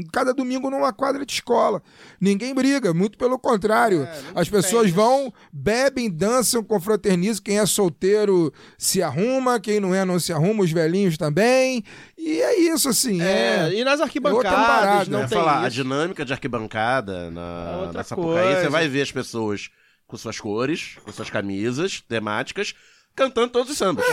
em 0.00 0.06
cada 0.12 0.32
domingo 0.32 0.70
numa 0.70 0.92
quadra 0.92 1.24
de 1.26 1.32
escola. 1.32 1.82
Ninguém 2.20 2.54
briga, 2.54 2.94
muito 2.94 3.18
pelo 3.18 3.38
contrário. 3.38 4.06
As 4.34 4.48
pessoas 4.48 4.90
vão, 4.90 5.32
bebem, 5.66 6.08
dançam, 6.08 6.62
confraternizam. 6.62 7.42
Quem 7.42 7.58
é 7.58 7.66
solteiro 7.66 8.52
se 8.78 9.02
arruma, 9.02 9.58
quem 9.58 9.80
não 9.80 9.92
é 9.92 10.04
não 10.04 10.20
se 10.20 10.32
arruma, 10.32 10.62
os 10.62 10.70
velhinhos 10.70 11.18
também. 11.18 11.82
E 12.16 12.40
é 12.40 12.58
isso, 12.72 12.88
assim. 12.88 13.20
É, 13.20 13.68
É, 13.68 13.74
e 13.74 13.82
nas 13.84 13.94
outra 13.94 14.04
arquibancadas 14.04 15.08
não 15.08 15.26
tem 15.26 15.38
falar, 15.38 15.64
a 15.64 15.68
isso. 15.68 15.76
dinâmica 15.76 16.24
de 16.24 16.32
arquibancada 16.32 17.12
É 17.26 17.30
na, 17.30 17.76
outra 17.80 17.92
na 17.98 18.04
Sapucaí, 18.04 18.54
você 18.62 18.68
vai 18.68 18.86
ver 18.88 19.02
as 19.02 19.10
pessoas 19.10 19.68
com 20.06 20.16
suas 20.16 20.38
cores, 20.38 20.96
com 21.04 21.10
suas 21.10 21.28
camisas 21.28 22.00
temáticas, 22.08 22.72
cantando 23.14 23.48
todos 23.48 23.72
os 23.72 23.76
sambas. 23.78 24.04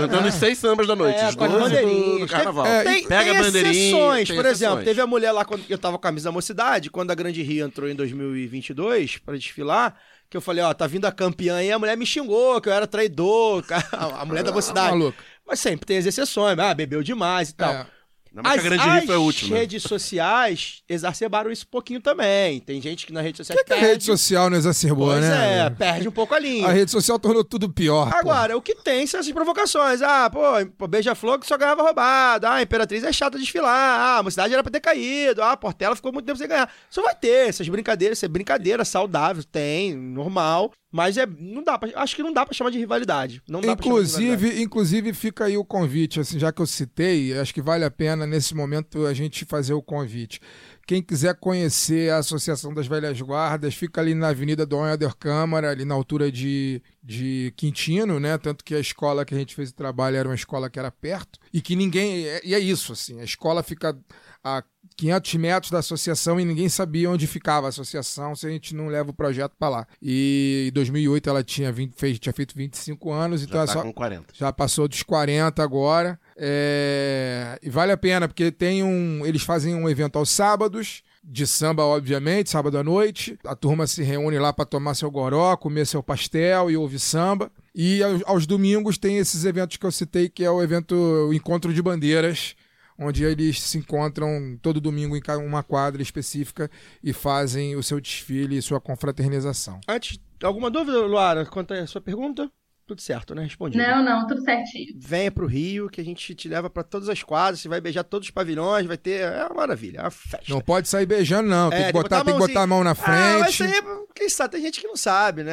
cantando 0.00 0.26
os 0.26 0.34
seis 0.34 0.58
sambas 0.58 0.86
da 0.88 0.96
noite, 0.96 1.18
É, 1.20 1.28
os 1.28 1.36
com 1.36 1.44
as 1.44 1.52
12 1.52 1.64
do, 1.64 1.70
bandeirinhas. 1.70 2.20
do 2.20 2.26
carnaval. 2.28 2.66
É, 2.66 2.82
Tem, 2.82 3.06
Pega 3.06 3.30
tem 3.30 3.38
a 3.38 3.42
bandeirinha. 3.42 3.72
exceções, 3.72 4.28
tem 4.28 4.36
por 4.36 4.46
exemplo, 4.46 4.74
exceções. 4.78 4.84
teve 4.84 5.00
a 5.00 5.06
mulher 5.06 5.30
lá 5.32 5.44
quando 5.44 5.62
eu 5.68 5.78
tava 5.78 5.96
com 5.96 6.06
a 6.06 6.08
camisa 6.10 6.24
da 6.28 6.32
mocidade, 6.32 6.90
quando 6.90 7.10
a 7.10 7.14
Grande 7.14 7.40
Rio 7.42 7.64
entrou 7.66 7.88
em 7.88 7.94
2022 7.94 9.18
pra 9.18 9.36
desfilar, 9.36 9.94
que 10.30 10.36
eu 10.36 10.40
falei, 10.40 10.62
ó, 10.62 10.72
tá 10.74 10.86
vindo 10.86 11.06
a 11.06 11.12
campeã 11.12 11.62
e 11.62 11.72
a 11.72 11.78
mulher 11.78 11.96
me 11.96 12.04
xingou, 12.04 12.60
que 12.60 12.68
eu 12.68 12.72
era 12.72 12.86
traidor, 12.86 13.64
a 13.92 14.24
mulher 14.24 14.44
da 14.44 14.52
mocidade. 14.52 14.90
maluco. 14.90 15.22
Mas 15.46 15.60
sempre 15.60 15.86
tem 15.86 15.96
as 15.96 16.06
exceções, 16.06 16.58
ah, 16.58 16.74
bebeu 16.74 17.02
demais 17.02 17.50
e 17.50 17.54
tal. 17.54 17.72
É. 17.72 17.86
Não, 18.32 18.42
mas 18.42 18.52
As, 18.52 18.58
a 18.58 18.62
Grande 18.62 18.82
Rio 18.88 19.06
foi 19.06 19.14
a 19.14 19.28
as 19.28 19.40
redes 19.42 19.82
sociais 19.82 20.82
exacerbaram 20.88 21.50
isso 21.50 21.64
um 21.66 21.70
pouquinho 21.70 22.00
também. 22.00 22.60
Tem 22.60 22.80
gente 22.80 23.06
que 23.06 23.12
na 23.12 23.20
rede 23.20 23.38
social 23.38 23.56
que, 23.58 23.64
que 23.64 23.72
a 23.72 23.76
perde. 23.76 23.90
rede 23.92 24.04
social 24.04 24.50
não 24.50 24.56
exacerbou, 24.56 25.08
Pois 25.08 25.20
né? 25.20 25.66
é, 25.66 25.70
perde 25.70 26.08
um 26.08 26.12
pouco 26.12 26.34
a 26.34 26.38
linha. 26.38 26.66
A 26.66 26.70
rede 26.72 26.90
social 26.90 27.18
tornou 27.18 27.42
tudo 27.44 27.68
pior. 27.72 28.10
pô. 28.10 28.16
Agora, 28.16 28.56
o 28.56 28.62
que 28.62 28.74
tem 28.74 29.06
são 29.06 29.20
essas 29.20 29.32
provocações. 29.32 30.02
Ah, 30.02 30.28
pô, 30.30 30.40
pô, 30.76 30.86
Beija-Flor 30.86 31.38
que 31.38 31.46
só 31.46 31.56
ganhava 31.56 31.82
roubado. 31.82 32.46
Ah, 32.46 32.54
a 32.54 32.62
Imperatriz 32.62 33.02
é 33.04 33.12
chata 33.12 33.38
de 33.38 33.44
desfilar. 33.44 33.68
Ah, 34.00 34.18
a 34.18 34.22
mocidade 34.22 34.52
era 34.52 34.62
pra 34.62 34.72
ter 34.72 34.80
caído. 34.80 35.42
Ah, 35.42 35.52
a 35.52 35.56
Portela 35.56 35.96
ficou 35.96 36.12
muito 36.12 36.26
tempo 36.26 36.38
sem 36.38 36.48
ganhar. 36.48 36.70
Isso 36.90 37.02
vai 37.02 37.14
ter, 37.14 37.48
essas 37.48 37.68
brincadeiras, 37.68 38.18
isso 38.18 38.24
é 38.24 38.28
brincadeira 38.28 38.84
saudável, 38.84 39.42
tem, 39.44 39.94
normal. 39.94 40.72
Mas 40.90 41.18
é, 41.18 41.26
não 41.26 41.62
dá 41.62 41.78
pra, 41.78 41.90
acho 41.96 42.16
que 42.16 42.22
não 42.22 42.32
dá 42.32 42.46
pra 42.46 42.54
chamar 42.54 42.70
de 42.70 42.78
rivalidade. 42.78 43.42
Não 43.46 43.60
dá 43.60 43.74
de 43.74 43.82
rivalidade. 43.82 44.24
Inclusive, 44.24 44.62
inclusive, 44.62 45.12
fica 45.12 45.44
aí 45.44 45.56
o 45.56 45.64
convite, 45.64 46.18
assim, 46.18 46.38
já 46.38 46.50
que 46.50 46.62
eu 46.62 46.66
citei, 46.66 47.38
acho 47.38 47.52
que 47.52 47.60
vale 47.60 47.84
a 47.84 47.90
pena 47.90 48.26
nesse 48.26 48.54
momento 48.54 49.04
a 49.04 49.12
gente 49.12 49.44
fazer 49.44 49.74
o 49.74 49.82
convite. 49.82 50.40
Quem 50.86 51.02
quiser 51.02 51.34
conhecer 51.34 52.10
a 52.10 52.16
Associação 52.16 52.72
das 52.72 52.86
Velhas 52.86 53.20
Guardas, 53.20 53.74
fica 53.74 54.00
ali 54.00 54.14
na 54.14 54.28
Avenida 54.28 54.64
Dom 54.64 54.86
Helder 54.86 55.14
Câmara, 55.14 55.70
ali 55.70 55.84
na 55.84 55.94
altura 55.94 56.32
de, 56.32 56.82
de 57.02 57.52
Quintino, 57.54 58.18
né? 58.18 58.38
Tanto 58.38 58.64
que 58.64 58.74
a 58.74 58.80
escola 58.80 59.26
que 59.26 59.34
a 59.34 59.38
gente 59.38 59.54
fez 59.54 59.68
o 59.68 59.74
trabalho 59.74 60.16
era 60.16 60.26
uma 60.26 60.34
escola 60.34 60.70
que 60.70 60.78
era 60.78 60.90
perto 60.90 61.38
e 61.52 61.60
que 61.60 61.76
ninguém. 61.76 62.24
E 62.42 62.54
é 62.54 62.58
isso, 62.58 62.94
assim, 62.94 63.20
a 63.20 63.24
escola 63.24 63.62
fica 63.62 63.94
a 64.42 64.64
500 64.98 65.34
metros 65.34 65.70
da 65.70 65.78
associação 65.78 66.40
e 66.40 66.44
ninguém 66.44 66.68
sabia 66.68 67.08
onde 67.08 67.26
ficava 67.26 67.66
a 67.66 67.68
associação 67.68 68.34
se 68.34 68.46
a 68.46 68.50
gente 68.50 68.74
não 68.74 68.88
leva 68.88 69.10
o 69.10 69.14
projeto 69.14 69.52
para 69.56 69.68
lá. 69.68 69.86
E 70.02 70.66
em 70.68 70.72
2008 70.72 71.30
ela 71.30 71.44
tinha, 71.44 71.70
20, 71.70 71.94
fez, 71.96 72.18
tinha 72.18 72.32
feito 72.32 72.54
25 72.56 73.12
anos, 73.12 73.42
então 73.44 73.60
Já 73.60 73.66
tá 73.66 73.72
só, 73.72 73.82
com 73.82 73.92
40. 73.92 74.34
já 74.34 74.52
passou 74.52 74.88
dos 74.88 75.02
40 75.04 75.62
agora. 75.62 76.18
É, 76.36 77.58
E 77.62 77.70
vale 77.70 77.92
a 77.92 77.96
pena, 77.96 78.26
porque 78.26 78.50
tem 78.50 78.82
um. 78.82 79.24
Eles 79.24 79.42
fazem 79.42 79.74
um 79.74 79.88
evento 79.88 80.18
aos 80.18 80.30
sábados. 80.30 81.02
De 81.30 81.46
samba, 81.46 81.84
obviamente, 81.84 82.48
sábado 82.48 82.78
à 82.78 82.82
noite. 82.82 83.38
A 83.44 83.54
turma 83.54 83.86
se 83.86 84.02
reúne 84.02 84.38
lá 84.38 84.50
para 84.50 84.64
tomar 84.64 84.94
seu 84.94 85.10
goró, 85.10 85.54
comer 85.58 85.86
seu 85.86 86.02
pastel 86.02 86.70
e 86.70 86.76
ouvir 86.76 86.98
samba. 86.98 87.50
E 87.74 88.02
aos, 88.02 88.22
aos 88.24 88.46
domingos 88.46 88.96
tem 88.96 89.18
esses 89.18 89.44
eventos 89.44 89.76
que 89.76 89.84
eu 89.84 89.92
citei, 89.92 90.30
que 90.30 90.42
é 90.42 90.50
o 90.50 90.62
evento 90.62 90.94
o 90.94 91.34
Encontro 91.34 91.74
de 91.74 91.82
Bandeiras, 91.82 92.54
onde 92.98 93.24
eles 93.24 93.60
se 93.62 93.78
encontram 93.78 94.58
todo 94.60 94.80
domingo 94.80 95.16
em 95.16 95.22
uma 95.46 95.62
quadra 95.62 96.02
específica 96.02 96.70
e 97.02 97.12
fazem 97.12 97.76
o 97.76 97.82
seu 97.82 98.00
desfile 98.00 98.56
e 98.56 98.62
sua 98.62 98.80
confraternização. 98.80 99.80
Antes, 99.86 100.18
alguma 100.42 100.70
dúvida, 100.70 100.98
Luara, 101.00 101.46
quanto 101.46 101.72
à 101.72 101.86
sua 101.86 102.00
pergunta? 102.00 102.50
Tudo 102.88 103.02
certo, 103.02 103.34
né? 103.34 103.42
Respondido. 103.44 103.82
Não, 103.84 104.02
não, 104.02 104.26
tudo 104.26 104.40
certinho. 104.40 104.94
Venha 104.96 105.30
pro 105.30 105.46
Rio, 105.46 105.90
que 105.90 106.00
a 106.00 106.04
gente 106.04 106.34
te 106.34 106.48
leva 106.48 106.70
pra 106.70 106.82
todas 106.82 107.08
as 107.10 107.22
quadras, 107.22 107.60
você 107.60 107.68
vai 107.68 107.82
beijar 107.82 108.02
todos 108.02 108.26
os 108.28 108.30
pavilhões, 108.32 108.86
vai 108.86 108.96
ter. 108.96 109.20
É 109.20 109.44
uma 109.44 109.54
maravilha, 109.56 109.98
é 109.98 110.02
uma 110.04 110.10
festa. 110.10 110.46
Não 110.48 110.62
pode 110.62 110.88
sair 110.88 111.04
beijando, 111.04 111.50
não. 111.50 111.68
Tem 111.68 111.80
É, 111.82 111.86
que 111.88 111.92
botar, 111.92 112.24
tem 112.24 112.32
que 112.32 112.40
botar 112.40 112.62
a 112.62 112.66
mão 112.66 112.82
na 112.82 112.94
frente. 112.94 113.10
Ah, 113.14 113.36
mas 113.40 113.60
aí, 113.60 113.70
é- 113.72 114.08
quem 114.14 114.28
sabe, 114.30 114.52
tem 114.52 114.62
gente 114.62 114.80
que 114.80 114.86
não 114.88 114.96
sabe, 114.96 115.44
né? 115.44 115.52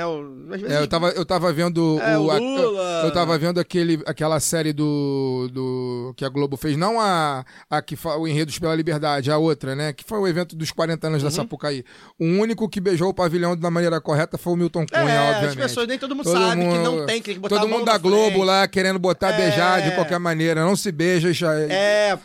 Às 0.53 0.61
vezes, 0.61 0.75
É, 0.77 0.81
eu, 0.81 0.87
tava, 0.87 1.09
eu 1.09 1.25
tava 1.25 1.51
vendo 1.51 1.99
É, 2.01 2.17
o, 2.17 2.23
o 2.27 2.31
a- 2.31 2.37
Lula. 2.39 3.01
eu, 3.03 3.11
tava 3.13 3.37
vendo 3.37 3.59
aquele, 3.59 4.01
aquela 4.07 4.39
série 4.39 4.71
do, 4.71 5.49
do 5.51 6.13
que 6.15 6.23
a 6.23 6.29
Globo 6.29 6.55
fez, 6.57 6.77
não 6.77 6.99
a, 7.01 7.45
a 7.69 7.81
que 7.81 7.95
o 8.17 8.27
Enredos 8.27 8.57
pela 8.57 8.73
Liberdade, 8.73 9.29
a 9.29 9.37
outra, 9.37 9.75
né? 9.75 9.91
Que 9.91 10.03
foi 10.05 10.17
o 10.19 10.27
evento 10.27 10.55
dos 10.55 10.71
40 10.71 11.05
Uhum. 11.05 11.11
anos 11.13 11.23
da 11.23 11.29
Sapucaí. 11.29 11.83
O 12.19 12.23
único 12.25 12.67
que 12.69 12.79
beijou 12.79 13.09
o 13.09 13.13
pavilhão 13.13 13.57
da 13.57 13.69
maneira 13.69 13.99
correta 13.99 14.37
foi 14.37 14.53
o 14.53 14.55
Milton 14.55 14.85
Cunha, 14.87 15.01
É, 15.11 15.19
obviamente. 15.29 15.49
as 15.49 15.55
pessoas 15.55 15.87
nem 15.87 15.99
todo 15.99 16.15
mundo 16.15 16.23
Todo 16.25 16.39
sabe 16.41 16.61
que 16.61 16.67
mundo- 16.67 16.81
não 16.99 17.05
tem, 17.05 17.21
que 17.21 17.24
tem 17.25 17.33
que 17.35 17.39
botar 17.39 17.55
Todo 17.55 17.65
a 17.65 17.67
mão 17.69 17.79
mundo 17.79 17.87
da 17.87 17.97
Globo 17.97 18.29
frente. 18.31 18.45
lá 18.45 18.67
querendo 18.67 18.99
botar 18.99 19.31
É. 19.31 19.37
beijar 19.37 19.81
de 19.81 19.95
qualquer 19.95 20.19
maneira. 20.19 20.63
Não 20.63 20.75
se 20.75 20.91
beija 20.91 21.31
já 21.33 21.53
É. 21.59 22.11
a, 22.11 22.17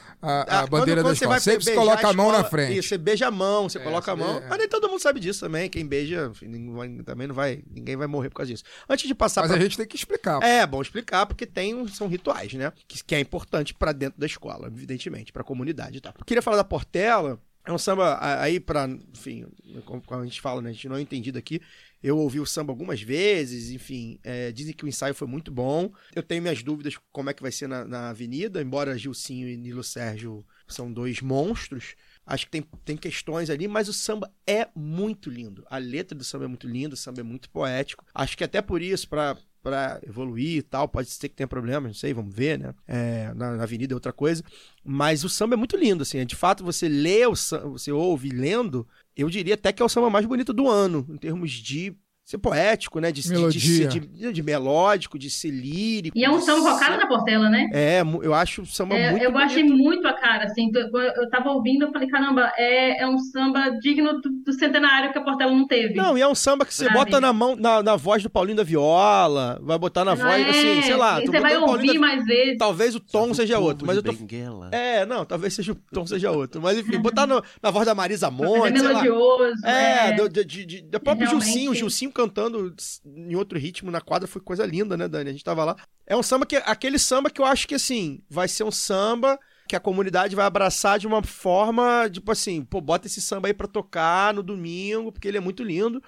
a 0.56 0.60
ah, 0.60 0.66
bandeira 0.66 1.02
quando- 1.02 1.02
da 1.02 1.02
quando 1.02 1.16
você 1.16 1.24
escola. 1.24 1.40
Sempre 1.40 1.64
se 1.64 1.74
coloca 1.74 2.08
a 2.08 2.12
mão 2.12 2.26
escola- 2.26 2.42
na 2.42 2.48
frente. 2.48 2.78
Isso, 2.78 2.88
você 2.88 2.98
beija 2.98 3.26
a 3.26 3.30
mão, 3.30 3.68
você 3.68 3.78
É, 3.78 3.82
coloca 3.82 4.12
a 4.12 4.16
mão. 4.16 4.38
é. 4.38 4.46
Mas 4.48 4.58
nem 4.58 4.68
todo 4.68 4.88
mundo 4.88 5.00
sabe 5.00 5.18
disso 5.20 5.40
também. 5.40 5.68
Quem 5.70 5.86
beija, 5.86 6.30
vai- 6.74 6.88
também 7.04 7.26
não 7.26 7.34
vai. 7.34 7.62
Ninguém 7.70 7.96
vai 7.96 8.06
morrer 8.06 8.28
por 8.28 8.36
causa 8.36 8.52
disso. 8.52 8.64
Antes 8.88 9.06
de 9.08 9.14
passar 9.14 9.40
Mas 9.42 9.50
pra 9.50 9.58
a 9.58 9.62
gente 9.62 9.76
tem 9.76 9.86
que 9.86 9.96
explicar. 9.96 10.42
É, 10.42 10.66
bom 10.66 10.82
explicar, 10.82 11.26
porque 11.26 11.46
tem, 11.46 11.86
são 11.88 12.06
rituais, 12.06 12.52
né? 12.54 12.72
Que, 12.86 13.02
que 13.02 13.14
é 13.14 13.20
importante 13.20 13.72
pra 13.74 13.92
dentro 13.92 14.20
da 14.20 14.26
escola, 14.26 14.66
evidentemente, 14.66 15.32
pra 15.32 15.42
comunidade 15.42 15.98
e 15.98 16.00
tal. 16.00 16.12
Queria 16.26 16.42
falar 16.42 16.58
da 16.58 16.64
Portela, 16.64 17.40
é 17.66 17.72
um 17.72 17.78
samba 17.78 18.14
a- 18.14 18.42
aí 18.42 18.58
pra, 18.60 18.88
enfim, 19.14 19.46
como 19.84 20.02
a 20.20 20.24
gente 20.24 20.40
fala, 20.40 20.60
né? 20.60 20.70
A 20.70 20.72
gente 20.72 20.88
não 20.88 20.96
é 20.96 21.00
entendido 21.00 21.38
aqui. 21.38 21.60
Eu 22.02 22.18
ouvi 22.18 22.40
o 22.40 22.46
samba 22.46 22.72
algumas 22.72 23.02
vezes, 23.02 23.70
enfim, 23.70 24.18
é, 24.22 24.50
dizem 24.50 24.74
que 24.74 24.84
o 24.84 24.88
ensaio 24.88 25.14
foi 25.14 25.28
muito 25.28 25.50
bom. 25.50 25.92
Eu 26.14 26.22
tenho 26.22 26.42
minhas 26.42 26.62
dúvidas 26.62 26.96
como 27.12 27.30
é 27.30 27.34
que 27.34 27.42
vai 27.42 27.52
ser 27.52 27.68
na, 27.68 27.84
na 27.84 28.10
avenida, 28.10 28.62
embora 28.62 28.96
Gilcinho 28.96 29.48
e 29.48 29.56
Nilo 29.56 29.84
Sérgio 29.84 30.44
são 30.66 30.92
dois 30.92 31.20
monstros. 31.20 31.94
Acho 32.26 32.46
que 32.46 32.52
tem, 32.52 32.62
tem 32.84 32.96
questões 32.96 33.50
ali, 33.50 33.66
mas 33.66 33.88
o 33.88 33.92
samba 33.92 34.32
é 34.46 34.68
muito 34.74 35.28
lindo. 35.28 35.64
A 35.68 35.78
letra 35.78 36.16
do 36.16 36.24
samba 36.24 36.44
é 36.44 36.48
muito 36.48 36.68
linda, 36.68 36.94
o 36.94 36.96
samba 36.96 37.20
é 37.20 37.24
muito 37.24 37.50
poético. 37.50 38.04
Acho 38.14 38.36
que 38.36 38.44
até 38.44 38.62
por 38.62 38.80
isso, 38.80 39.08
pra, 39.08 39.36
pra 39.62 40.00
evoluir 40.06 40.58
e 40.58 40.62
tal, 40.62 40.88
pode 40.88 41.10
ser 41.10 41.28
que 41.28 41.34
tenha 41.34 41.48
problemas, 41.48 41.90
não 41.90 41.94
sei, 41.94 42.14
vamos 42.14 42.34
ver, 42.34 42.58
né? 42.58 42.74
É, 42.86 43.32
na, 43.34 43.56
na 43.56 43.62
avenida 43.64 43.92
é 43.92 43.96
outra 43.96 44.12
coisa. 44.12 44.44
Mas 44.84 45.24
o 45.24 45.28
samba 45.28 45.54
é 45.54 45.56
muito 45.56 45.76
lindo, 45.76 46.02
assim. 46.02 46.24
De 46.24 46.36
fato, 46.36 46.64
você 46.64 46.88
lê 46.88 47.26
o 47.26 47.34
samba, 47.34 47.68
você 47.68 47.90
ouve 47.90 48.30
lendo, 48.30 48.86
eu 49.16 49.28
diria 49.28 49.54
até 49.54 49.72
que 49.72 49.82
é 49.82 49.84
o 49.84 49.88
samba 49.88 50.10
mais 50.10 50.26
bonito 50.26 50.52
do 50.52 50.68
ano, 50.68 51.06
em 51.08 51.16
termos 51.16 51.50
de 51.50 51.94
ser 52.30 52.38
poético, 52.38 53.00
né? 53.00 53.10
De, 53.10 53.20
de- 53.22 53.28
de, 53.28 53.34
Melodia. 53.34 53.60
ser- 53.60 53.88
de, 54.00 54.32
de 54.32 54.42
melódico, 54.42 55.18
de 55.18 55.28
ser 55.30 55.50
lírico. 55.50 56.16
E 56.16 56.24
é 56.24 56.30
um 56.30 56.38
de 56.38 56.44
samba 56.44 56.62
com 56.62 56.68
a 56.76 56.78
cara 56.78 56.92
ser- 56.94 57.00
da 57.00 57.06
Portela, 57.06 57.48
né? 57.50 57.68
É, 57.72 58.00
eu 58.22 58.32
acho 58.34 58.62
o 58.62 58.66
samba 58.66 58.94
É, 58.96 59.10
muito 59.10 59.22
eu 59.24 59.32
bonito. 59.32 59.46
achei 59.50 59.64
muito 59.64 60.06
a 60.06 60.12
cara, 60.12 60.44
assim. 60.44 60.70
Eu 60.74 61.28
tava 61.30 61.50
ouvindo, 61.50 61.86
eu 61.86 61.92
falei, 61.92 62.08
caramba, 62.08 62.52
é, 62.56 63.02
é 63.02 63.06
um 63.08 63.18
samba 63.18 63.70
digno 63.80 64.20
do, 64.20 64.30
do 64.44 64.52
centenário 64.52 65.12
que 65.12 65.18
a 65.18 65.22
Portela 65.22 65.50
não 65.52 65.66
teve. 65.66 65.94
Não, 65.94 66.16
e 66.16 66.20
é 66.20 66.28
um 66.28 66.34
samba 66.34 66.64
que 66.64 66.72
você 66.72 66.84
Pra 66.84 66.94
bota 66.94 67.20
na 67.20 67.32
mão, 67.32 67.56
na, 67.56 67.82
na 67.82 67.96
voz 67.96 68.22
do 68.22 68.30
Paulinho 68.30 68.56
da 68.56 68.62
Viola, 68.64 69.58
vai 69.62 69.78
botar 69.78 70.04
na 70.04 70.14
voz, 70.14 70.46
É, 70.46 70.50
assim, 70.50 70.82
sei 70.82 70.96
lá. 70.96 71.20
e 71.22 71.26
Você 71.26 71.40
vai 71.40 71.56
ouvir 71.56 71.94
da- 71.94 72.00
mais 72.00 72.24
vezes. 72.24 72.58
Talvez 72.58 72.94
o 72.94 73.00
tom 73.00 73.34
seja 73.34 73.58
outro, 73.58 73.86
mas 73.86 73.96
eu 73.96 74.02
tô. 74.02 74.12
Benguela. 74.12 74.68
É, 74.72 75.04
não, 75.04 75.24
talvez 75.24 75.54
seja 75.54 75.72
o 75.72 75.76
tom 75.92 76.06
seja 76.06 76.30
outro. 76.30 76.60
Mas 76.62 76.78
enfim, 76.78 76.98
botar 77.00 77.26
no- 77.26 77.42
na 77.62 77.70
voz 77.70 77.86
da 77.86 77.94
Marisa 77.94 78.26
é 78.26 78.30
Monte, 78.30 78.78
sei 78.78 78.88
lá. 78.88 79.02
melodioso. 79.02 79.66
É, 79.66 80.10
é. 80.10 80.12
do, 80.12 80.28
de, 80.28 80.44
de, 80.44 80.64
de- 80.66 80.82
próprio 81.00 81.26
Realmente. 81.26 81.44
Gilcinho, 81.46 81.70
o 81.72 81.74
Gilcinho 81.74 82.10
cantando 82.20 82.74
em 83.04 83.34
outro 83.34 83.58
ritmo 83.58 83.90
na 83.90 84.00
quadra 84.00 84.28
foi 84.28 84.42
coisa 84.42 84.66
linda, 84.66 84.96
né, 84.96 85.08
Dani? 85.08 85.30
A 85.30 85.32
gente 85.32 85.44
tava 85.44 85.64
lá. 85.64 85.76
É 86.06 86.14
um 86.14 86.22
samba 86.22 86.44
que, 86.44 86.56
aquele 86.56 86.98
samba 86.98 87.30
que 87.30 87.40
eu 87.40 87.44
acho 87.44 87.66
que, 87.66 87.74
assim, 87.74 88.20
vai 88.28 88.46
ser 88.46 88.64
um 88.64 88.70
samba 88.70 89.38
que 89.66 89.76
a 89.76 89.80
comunidade 89.80 90.36
vai 90.36 90.44
abraçar 90.44 90.98
de 90.98 91.06
uma 91.06 91.22
forma, 91.22 92.08
tipo 92.10 92.30
assim, 92.30 92.62
pô, 92.62 92.80
bota 92.80 93.06
esse 93.06 93.20
samba 93.20 93.48
aí 93.48 93.54
pra 93.54 93.68
tocar 93.68 94.34
no 94.34 94.42
domingo, 94.42 95.12
porque 95.12 95.28
ele 95.28 95.38
é 95.38 95.40
muito 95.40 95.62
lindo. 95.62 96.02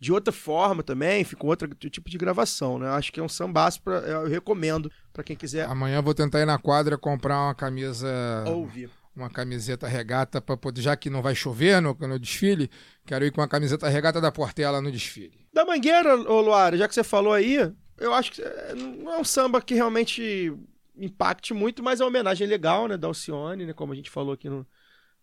De 0.00 0.12
outra 0.12 0.32
forma 0.32 0.82
também, 0.82 1.24
com 1.24 1.46
outro 1.46 1.68
tipo 1.68 2.10
de 2.10 2.18
gravação, 2.18 2.76
né? 2.76 2.88
Acho 2.88 3.12
que 3.12 3.20
é 3.20 3.22
um 3.22 3.28
sambaço, 3.28 3.80
pra, 3.82 3.98
eu 3.98 4.26
recomendo 4.26 4.90
pra 5.12 5.22
quem 5.22 5.36
quiser 5.36 5.68
Amanhã 5.68 5.98
eu 5.98 6.02
vou 6.02 6.12
tentar 6.12 6.40
ir 6.40 6.44
na 6.44 6.58
quadra 6.58 6.98
comprar 6.98 7.40
uma 7.40 7.54
camisa. 7.54 8.08
ouvir. 8.48 8.90
Uma 9.14 9.28
camiseta 9.30 9.86
regata 9.86 10.40
para 10.40 10.56
poder, 10.56 10.80
já 10.82 10.96
que 10.96 11.10
não 11.10 11.22
vai 11.22 11.34
chover 11.34 11.80
no, 11.80 11.94
no 11.94 12.18
desfile, 12.18 12.70
quero 13.06 13.24
ir 13.24 13.30
com 13.30 13.42
a 13.42 13.48
camiseta 13.48 13.88
regata 13.88 14.20
da 14.20 14.32
Portela 14.32 14.80
no 14.80 14.90
desfile. 14.90 15.46
Da 15.52 15.64
Mangueira, 15.64 16.16
ô 16.16 16.40
Luara, 16.40 16.76
já 16.76 16.88
que 16.88 16.94
você 16.94 17.04
falou 17.04 17.32
aí, 17.32 17.70
eu 17.98 18.14
acho 18.14 18.32
que 18.32 18.42
é, 18.42 18.74
não 18.74 19.12
é 19.12 19.18
um 19.18 19.24
samba 19.24 19.60
que 19.60 19.74
realmente 19.74 20.52
impacte 20.96 21.52
muito, 21.52 21.82
mas 21.82 22.00
é 22.00 22.04
uma 22.04 22.08
homenagem 22.08 22.46
legal, 22.46 22.88
né, 22.88 22.96
da 22.96 23.06
Alcione, 23.06 23.66
né, 23.66 23.72
como 23.72 23.92
a 23.92 23.96
gente 23.96 24.10
falou 24.10 24.32
aqui 24.32 24.48
no- 24.48 24.66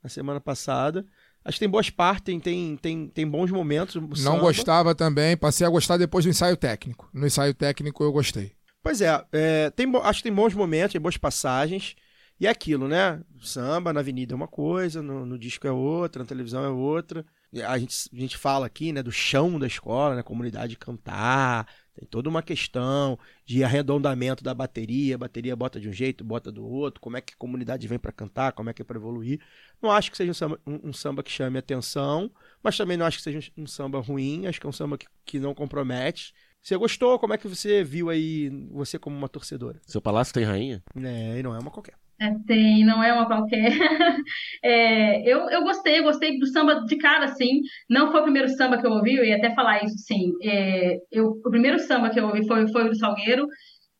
na 0.03 0.09
semana 0.09 0.39
passada. 0.39 1.05
Acho 1.43 1.55
que 1.55 1.61
tem 1.61 1.69
boas 1.69 1.89
partes, 1.89 2.23
tem, 2.25 2.77
tem, 2.77 3.07
tem, 3.07 3.27
bons 3.27 3.49
momentos. 3.49 3.95
Não 3.95 4.15
samba. 4.17 4.39
gostava 4.39 4.93
também, 4.93 5.37
passei 5.37 5.65
a 5.65 5.69
gostar 5.69 5.97
depois 5.97 6.25
do 6.25 6.29
ensaio 6.29 6.57
técnico. 6.57 7.09
No 7.13 7.25
ensaio 7.25 7.53
técnico 7.53 8.03
eu 8.03 8.11
gostei. 8.11 8.51
Pois 8.83 9.01
é, 9.01 9.23
é, 9.31 9.69
tem, 9.71 9.89
acho 10.03 10.19
que 10.19 10.23
tem 10.23 10.33
bons 10.33 10.53
momentos, 10.53 10.91
tem 10.93 11.01
boas 11.01 11.17
passagens. 11.17 11.95
E 12.39 12.47
é 12.47 12.49
aquilo, 12.49 12.87
né? 12.87 13.21
Samba 13.41 13.91
na 13.91 13.99
avenida 13.99 14.33
é 14.33 14.35
uma 14.35 14.47
coisa, 14.47 15.01
no, 15.01 15.25
no 15.25 15.37
disco 15.37 15.67
é 15.67 15.71
outra, 15.71 16.23
na 16.23 16.27
televisão 16.27 16.63
é 16.63 16.69
outra. 16.69 17.25
A 17.65 17.77
gente, 17.79 18.09
a 18.13 18.15
gente 18.15 18.37
fala 18.37 18.65
aqui, 18.67 18.93
né, 18.93 19.01
do 19.01 19.11
chão 19.11 19.57
da 19.59 19.65
escola, 19.67 20.15
né? 20.15 20.23
Comunidade 20.23 20.77
cantar. 20.77 21.67
Tem 21.95 22.07
toda 22.07 22.29
uma 22.29 22.41
questão 22.43 23.17
de 23.43 23.63
arredondamento 23.63 24.41
da 24.43 24.53
bateria. 24.53 25.15
A 25.15 25.17
bateria 25.17 25.55
bota 25.55 25.79
de 25.79 25.89
um 25.89 25.91
jeito, 25.91 26.23
bota 26.23 26.49
do 26.51 26.65
outro. 26.65 27.01
Como 27.01 27.17
é 27.17 27.21
que 27.21 27.33
a 27.33 27.37
comunidade 27.37 27.87
vem 27.87 27.99
para 27.99 28.11
cantar, 28.11 28.53
como 28.53 28.69
é 28.69 28.73
que 28.73 28.81
é 28.83 28.85
para 28.85 28.97
evoluir. 28.97 29.41
Não 29.81 29.91
acho 29.91 30.09
que 30.11 30.15
seja 30.15 30.31
um 30.31 30.33
samba, 30.33 30.59
um- 30.65 30.89
um 30.89 30.93
samba 30.93 31.23
que 31.23 31.31
chame 31.31 31.57
atenção, 31.57 32.31
mas 32.63 32.77
também 32.77 32.95
não 32.95 33.05
acho 33.05 33.17
que 33.17 33.23
seja 33.23 33.51
um, 33.57 33.63
um 33.63 33.67
samba 33.67 33.99
ruim. 33.99 34.45
Acho 34.47 34.61
que 34.61 34.67
é 34.67 34.69
um 34.69 34.73
samba 34.73 34.97
que, 34.97 35.07
que 35.25 35.39
não 35.39 35.53
compromete. 35.53 36.33
Você 36.61 36.77
gostou? 36.77 37.17
Como 37.19 37.33
é 37.33 37.37
que 37.37 37.47
você 37.47 37.83
viu 37.83 38.09
aí, 38.09 38.49
você 38.71 38.99
como 38.99 39.17
uma 39.17 39.27
torcedora? 39.29 39.81
Seu 39.87 40.01
palácio 40.01 40.33
tem 40.33 40.43
rainha? 40.43 40.83
É, 40.95 41.39
e 41.39 41.43
não 41.43 41.55
é 41.55 41.59
uma 41.59 41.71
qualquer. 41.71 41.95
É, 42.21 42.33
tem, 42.45 42.85
não 42.85 43.01
é 43.03 43.13
uma 43.13 43.25
qualquer. 43.27 43.71
É, 44.63 45.21
eu, 45.21 45.49
eu 45.49 45.63
gostei, 45.63 45.99
eu 45.99 46.03
gostei 46.03 46.37
do 46.37 46.45
samba 46.47 46.83
de 46.85 46.97
cara, 46.97 47.25
assim. 47.25 47.61
Não 47.89 48.11
foi 48.11 48.19
o 48.21 48.23
primeiro 48.23 48.49
samba 48.49 48.77
que 48.77 48.85
eu 48.85 48.91
ouvi, 48.91 49.15
eu 49.15 49.23
ia 49.23 49.37
até 49.37 49.53
falar 49.55 49.83
isso, 49.85 49.97
sim. 49.99 50.33
É, 50.43 50.97
eu, 51.11 51.27
o 51.29 51.49
primeiro 51.49 51.79
samba 51.79 52.09
que 52.09 52.19
eu 52.19 52.25
ouvi 52.25 52.45
foi, 52.47 52.67
foi 52.71 52.85
o 52.85 52.89
do 52.89 52.97
Salgueiro. 52.97 53.47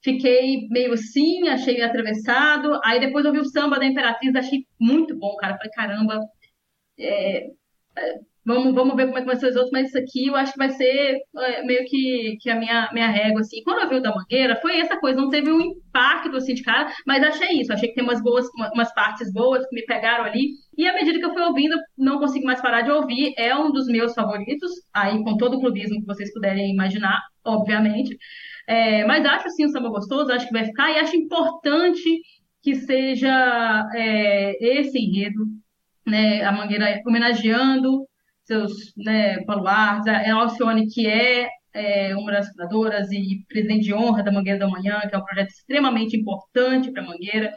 Fiquei 0.04 0.68
meio 0.70 0.94
assim, 0.94 1.48
achei 1.50 1.76
meio 1.76 1.86
atravessado. 1.88 2.80
Aí 2.84 3.00
depois 3.00 3.26
ouvi 3.26 3.40
o 3.40 3.46
samba 3.46 3.80
da 3.80 3.86
Imperatriz, 3.86 4.36
achei 4.36 4.66
muito 4.80 5.18
bom, 5.18 5.36
cara. 5.38 5.58
Falei, 5.58 5.72
caramba, 5.72 6.20
é, 7.00 7.48
é, 7.98 8.20
vamos, 8.46 8.74
vamos 8.74 8.96
ver 8.96 9.06
como 9.08 9.18
é 9.18 9.22
que 9.22 9.28
vai 9.28 9.36
ser 9.36 9.48
os 9.50 9.56
outros, 9.56 9.72
mas 9.72 9.88
isso 9.90 9.98
aqui 9.98 10.28
eu 10.28 10.36
acho 10.36 10.52
que 10.54 10.58
vai 10.58 10.70
ser 10.72 11.18
é, 11.38 11.64
meio 11.66 11.86
que, 11.86 12.38
que 12.42 12.50
a 12.50 12.56
minha, 12.56 12.90
minha 12.94 13.08
régua, 13.08 13.42
assim. 13.42 13.62
Quando 13.64 13.82
eu 13.82 13.90
vi 13.90 13.96
o 13.96 14.02
da 14.02 14.14
Mangueira, 14.16 14.56
foi 14.62 14.80
essa 14.80 15.00
coisa, 15.00 15.20
não 15.20 15.30
teve 15.30 15.52
um 15.52 15.62
impacto, 15.62 16.36
assim, 16.38 16.54
de 16.54 16.64
cara, 16.64 16.92
mas 17.06 17.24
achei 17.24 17.60
isso, 17.62 17.72
achei 17.74 17.90
que 17.90 17.96
tem 17.96 18.04
umas 18.04 18.22
boas, 18.22 18.48
uma- 18.56 18.72
umas 18.74 18.94
partes 18.94 19.32
boas 19.32 19.66
que 19.68 19.76
me 19.76 19.86
pegaram 19.86 20.24
ali, 20.26 20.52
e 20.78 20.88
à 20.88 20.94
medida 20.94 21.20
que 21.20 21.26
eu 21.26 21.34
fui 21.34 21.42
ouvindo, 21.44 21.76
não 21.98 22.20
consigo 22.20 22.46
mais 22.46 22.62
parar 22.62 22.82
de 22.82 22.92
ouvir, 22.92 23.34
é 23.38 23.56
um 23.56 23.72
dos 23.72 23.88
meus 23.88 24.14
favoritos, 24.14 24.72
aí 24.94 25.22
com 25.24 25.38
todo 25.38 25.58
o 25.58 25.60
clubismo 25.60 26.00
que 26.00 26.06
vocês 26.06 26.32
puderem 26.34 26.72
imaginar, 26.74 27.20
obviamente, 27.46 28.18
É, 28.68 29.04
mas 29.06 29.26
acho, 29.26 29.48
assim, 29.48 29.66
um 29.66 29.70
samba 29.70 29.90
gostoso, 29.90 30.32
acho 30.32 30.48
que 30.48 30.54
vai 30.54 30.66
ficar, 30.66 30.92
e 30.92 31.00
acho 31.00 31.16
importante 31.16 32.22
que 32.62 32.76
seja 32.76 33.88
é, 33.96 34.80
esse 34.80 34.98
enredo, 35.00 35.46
né, 36.06 36.44
a 36.44 36.52
Mangueira 36.52 37.02
homenageando 37.08 38.08
seus 38.50 38.94
né, 38.98 39.44
baluartes, 39.46 40.08
a 40.08 40.34
Alcione, 40.36 40.88
que 40.88 41.08
é, 41.08 41.50
é, 41.74 42.16
uma 42.18 42.32
das 42.32 42.50
fundadoras 42.50 43.12
e 43.12 43.46
presidente 43.48 43.86
de 43.86 43.94
honra 43.94 44.24
da 44.24 44.32
Mangueira 44.32 44.60
da 44.60 44.68
Manhã, 44.68 45.02
que 45.08 45.16
é 45.16 45.18
um 45.18 45.24
projeto 45.26 45.50
extremamente 45.52 46.18
importante 46.18 46.92
para 46.92 47.04
a 47.04 47.08
Mangueira. 47.08 47.54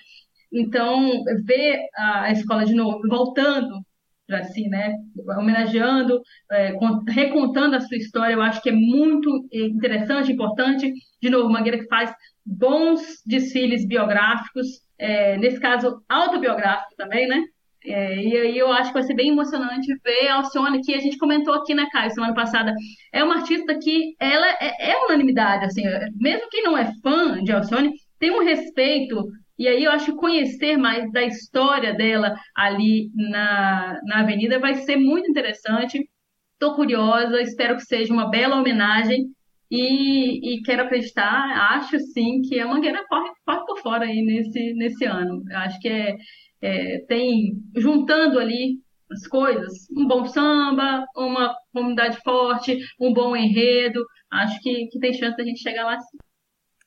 Então, 0.53 1.11
ver 1.47 1.81
a 1.97 2.31
escola 2.33 2.65
de 2.67 2.75
novo 2.75 3.01
voltando 3.09 3.81
para 4.27 4.45
si, 4.45 4.69
né, 4.69 4.97
homenageando, 5.39 6.21
é, 6.51 6.73
con- 6.75 7.03
recontando 7.09 7.77
a 7.77 7.81
sua 7.81 7.97
história, 7.97 8.35
eu 8.35 8.43
acho 8.43 8.63
que 8.63 8.71
é 8.71 8.73
muito 8.73 9.47
interessante, 9.53 10.33
importante. 10.33 10.93
De 11.21 11.31
novo, 11.31 11.51
Mangueira 11.51 11.79
que 11.79 11.89
faz 11.89 12.13
bons 12.45 13.01
desfiles 13.27 13.87
biográficos, 13.87 14.67
é, 14.99 15.37
nesse 15.39 15.61
caso 15.61 16.03
autobiográfico 16.09 16.95
também, 16.97 17.29
né? 17.29 17.43
É, 17.85 18.17
e 18.17 18.37
aí 18.37 18.59
eu 18.59 18.73
acho 18.73 18.91
que 18.91 18.95
vai 18.95 19.03
ser 19.03 19.15
bem 19.15 19.31
emocionante 19.31 19.95
ver 20.05 20.29
a 20.29 20.37
Alcione, 20.37 20.83
que 20.83 20.95
a 20.95 21.01
gente 21.01 21.19
comentou 21.19 21.55
aqui, 21.55 21.75
né, 21.75 21.87
Caio, 21.91 22.11
semana 22.13 22.35
passada. 22.35 22.75
É 23.13 23.25
uma 23.25 23.37
artista 23.37 23.79
que 23.79 24.15
ela 24.21 24.47
é, 24.61 24.93
é 24.93 25.05
unanimidade, 25.05 25.65
assim, 25.65 25.83
mesmo 26.17 26.49
quem 26.51 26.63
não 26.63 26.77
é 26.79 26.93
fã 27.03 27.43
de 27.43 27.53
Alcione, 27.53 27.93
tem 28.19 28.31
um 28.31 28.45
respeito. 28.45 29.25
E 29.59 29.69
aí 29.69 29.85
eu 29.85 29.93
acho 29.93 30.07
que 30.07 30.19
conhecer 30.19 30.77
mais 30.77 31.11
da 31.13 31.23
história 31.23 31.93
dela 31.95 32.35
ali 32.57 33.11
na, 33.15 33.99
na 34.05 34.21
Avenida 34.21 34.59
vai 34.59 34.75
ser 34.77 34.97
muito 34.97 35.31
interessante. 35.31 36.09
Estou 36.55 36.75
curiosa, 36.75 37.41
espero 37.41 37.77
que 37.77 37.83
seja 37.83 38.13
uma 38.13 38.31
bela 38.31 38.57
homenagem 38.57 39.27
e, 39.73 40.57
e 40.57 40.63
quero 40.63 40.83
acreditar, 40.83 41.73
acho 41.77 41.99
sim 41.99 42.43
que 42.43 42.61
a 42.61 42.67
Mangueira 42.67 43.07
corre, 43.09 43.31
corre 43.47 43.65
por 43.65 43.79
fora 43.81 44.05
aí 44.05 44.21
nesse, 44.23 44.75
nesse 44.75 45.07
ano. 45.07 45.43
Acho 45.51 45.81
que 45.81 45.89
é, 45.89 46.15
é, 46.63 47.01
tem, 47.09 47.61
juntando 47.77 48.39
ali 48.39 48.81
as 49.11 49.27
coisas, 49.27 49.87
um 49.91 50.07
bom 50.07 50.25
samba, 50.27 51.05
uma 51.15 51.55
comunidade 51.73 52.19
forte, 52.23 52.79
um 52.99 53.13
bom 53.13 53.37
enredo, 53.37 54.07
acho 54.31 54.59
que, 54.61 54.87
que 54.87 54.99
tem 54.99 55.13
chance 55.13 55.37
da 55.37 55.45
gente 55.45 55.61
chegar 55.61 55.85
lá 55.85 55.99
sim. 56.01 56.17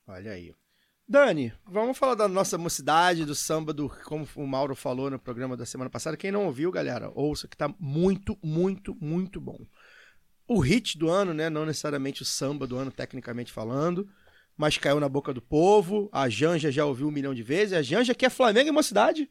Olha 0.08 0.32
aí. 0.32 0.52
Dani, 1.08 1.54
vamos 1.68 1.98
falar 1.98 2.16
da 2.16 2.28
nossa 2.28 2.58
mocidade, 2.58 3.26
do 3.26 3.36
samba, 3.36 3.72
do 3.72 3.88
como 4.06 4.28
o 4.36 4.48
Mauro 4.48 4.76
falou 4.76 5.12
no 5.12 5.20
programa 5.20 5.56
da 5.56 5.66
semana 5.66 5.90
passada. 5.90 6.18
Quem 6.18 6.32
não 6.32 6.46
ouviu, 6.46 6.72
galera, 6.72 7.12
ouça 7.14 7.48
que 7.48 7.56
tá 7.56 7.72
muito, 7.80 8.36
muito, 8.44 8.96
muito 9.00 9.40
bom. 9.40 9.60
O 10.48 10.60
hit 10.60 10.98
do 10.98 11.10
ano, 11.10 11.32
né? 11.32 11.48
Não 11.48 11.64
necessariamente 11.64 12.24
o 12.24 12.26
samba 12.26 12.66
do 12.66 12.76
ano, 12.76 12.92
tecnicamente 12.92 13.52
falando, 13.52 14.08
mas 14.58 14.80
caiu 14.80 15.00
na 15.00 15.08
boca 15.08 15.32
do 15.32 15.44
povo. 15.44 16.10
A 16.12 16.28
Janja 16.28 16.72
já 16.72 16.86
ouviu 16.86 17.08
um 17.08 17.12
milhão 17.12 17.36
de 17.36 17.44
vezes. 17.44 17.74
A 17.74 17.84
Janja 17.84 18.16
que 18.16 18.26
é 18.26 18.30
Flamengo 18.30 18.70
e 18.70 18.72
mocidade. 18.72 19.30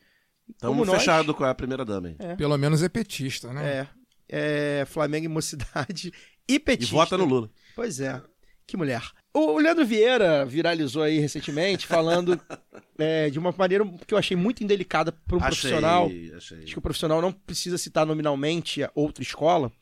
Estamos 0.51 0.87
nós. 0.87 0.99
fechados 0.99 1.35
com 1.35 1.45
a 1.45 1.55
primeira 1.55 1.85
dama 1.85 2.09
aí. 2.09 2.37
Pelo 2.37 2.57
menos 2.57 2.83
é 2.83 2.89
petista, 2.89 3.53
né? 3.53 3.89
É, 4.29 4.81
é 4.81 4.85
Flamengo 4.87 5.25
e 5.27 5.29
mocidade 5.29 6.13
e 6.49 6.55
E 6.55 6.59
petista. 6.61 6.95
vota 6.95 7.17
no 7.17 7.25
Lula. 7.25 7.51
Pois 7.75 8.01
é, 8.01 8.21
que 8.67 8.77
mulher. 8.77 9.03
O 9.33 9.59
Leandro 9.59 9.85
Vieira 9.85 10.45
viralizou 10.45 11.03
aí 11.03 11.19
recentemente 11.19 11.87
falando 11.87 12.41
é, 12.99 13.29
de 13.31 13.39
uma 13.39 13.53
maneira 13.57 13.85
que 14.07 14.15
eu 14.15 14.19
achei 14.19 14.37
muito 14.37 14.63
indelicada 14.63 15.11
para 15.11 15.37
um 15.37 15.41
profissional. 15.41 16.07
Achei. 16.07 16.33
Acho 16.63 16.67
que 16.67 16.79
o 16.79 16.83
profissional 16.83 17.21
não 17.21 17.33
precisa 17.33 17.77
citar 17.77 18.07
nominalmente 18.07 18.83
a 18.85 18.91
outra 18.95 19.23
escola. 19.23 19.73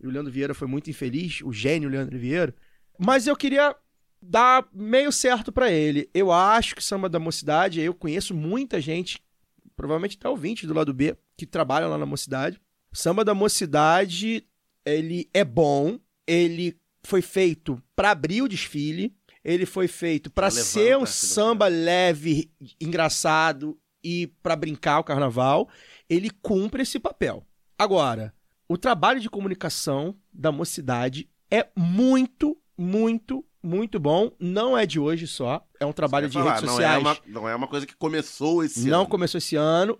E 0.00 0.06
o 0.06 0.10
Leandro 0.10 0.32
Vieira 0.32 0.54
foi 0.54 0.68
muito 0.68 0.88
infeliz, 0.88 1.40
o 1.42 1.52
gênio 1.52 1.88
Leandro 1.88 2.18
Vieira. 2.18 2.54
Mas 2.98 3.26
eu 3.26 3.36
queria 3.36 3.74
dar 4.22 4.66
meio 4.72 5.10
certo 5.10 5.50
pra 5.50 5.70
ele. 5.70 6.08
Eu 6.14 6.30
acho 6.30 6.74
que 6.76 6.84
Samba 6.84 7.08
da 7.08 7.18
Mocidade, 7.18 7.80
eu 7.80 7.92
conheço 7.94 8.34
muita 8.34 8.80
gente, 8.80 9.18
provavelmente 9.80 10.18
até 10.18 10.28
ouvinte 10.28 10.66
do 10.66 10.74
lado 10.74 10.92
B, 10.92 11.16
que 11.38 11.46
trabalha 11.46 11.86
lá 11.86 11.96
na 11.96 12.04
Mocidade. 12.04 12.60
Samba 12.92 13.24
da 13.24 13.32
Mocidade, 13.32 14.46
ele 14.84 15.26
é 15.32 15.42
bom, 15.42 15.98
ele 16.26 16.78
foi 17.02 17.22
feito 17.22 17.82
pra 17.96 18.10
abrir 18.10 18.42
o 18.42 18.48
desfile, 18.48 19.16
ele 19.42 19.64
foi 19.64 19.88
feito 19.88 20.30
pra 20.30 20.48
Pra 20.48 20.50
ser 20.50 20.98
um 20.98 21.06
samba 21.06 21.66
leve, 21.66 22.52
engraçado 22.78 23.80
e 24.04 24.26
pra 24.42 24.54
brincar 24.54 24.98
o 24.98 25.04
carnaval. 25.04 25.66
Ele 26.10 26.28
cumpre 26.28 26.82
esse 26.82 26.98
papel. 26.98 27.46
Agora, 27.78 28.34
o 28.68 28.76
trabalho 28.76 29.18
de 29.18 29.30
comunicação 29.30 30.14
da 30.30 30.52
mocidade 30.52 31.26
é 31.50 31.66
muito, 31.74 32.54
muito, 32.76 33.42
muito 33.62 33.98
bom. 34.00 34.30
Não 34.38 34.76
é 34.76 34.86
de 34.86 34.98
hoje 34.98 35.26
só. 35.26 35.64
É 35.78 35.86
um 35.86 35.92
trabalho 35.92 36.28
de 36.28 36.34
falar, 36.34 36.50
redes 36.54 36.62
não 36.64 36.70
sociais. 36.74 36.96
É 36.96 36.98
uma, 36.98 37.18
não 37.26 37.48
é 37.48 37.54
uma 37.54 37.66
coisa 37.68 37.86
que 37.86 37.96
começou 37.96 38.62
esse 38.64 38.88
não 38.88 39.00
ano. 39.02 39.08
começou 39.08 39.38
esse 39.38 39.56
ano. 39.56 39.98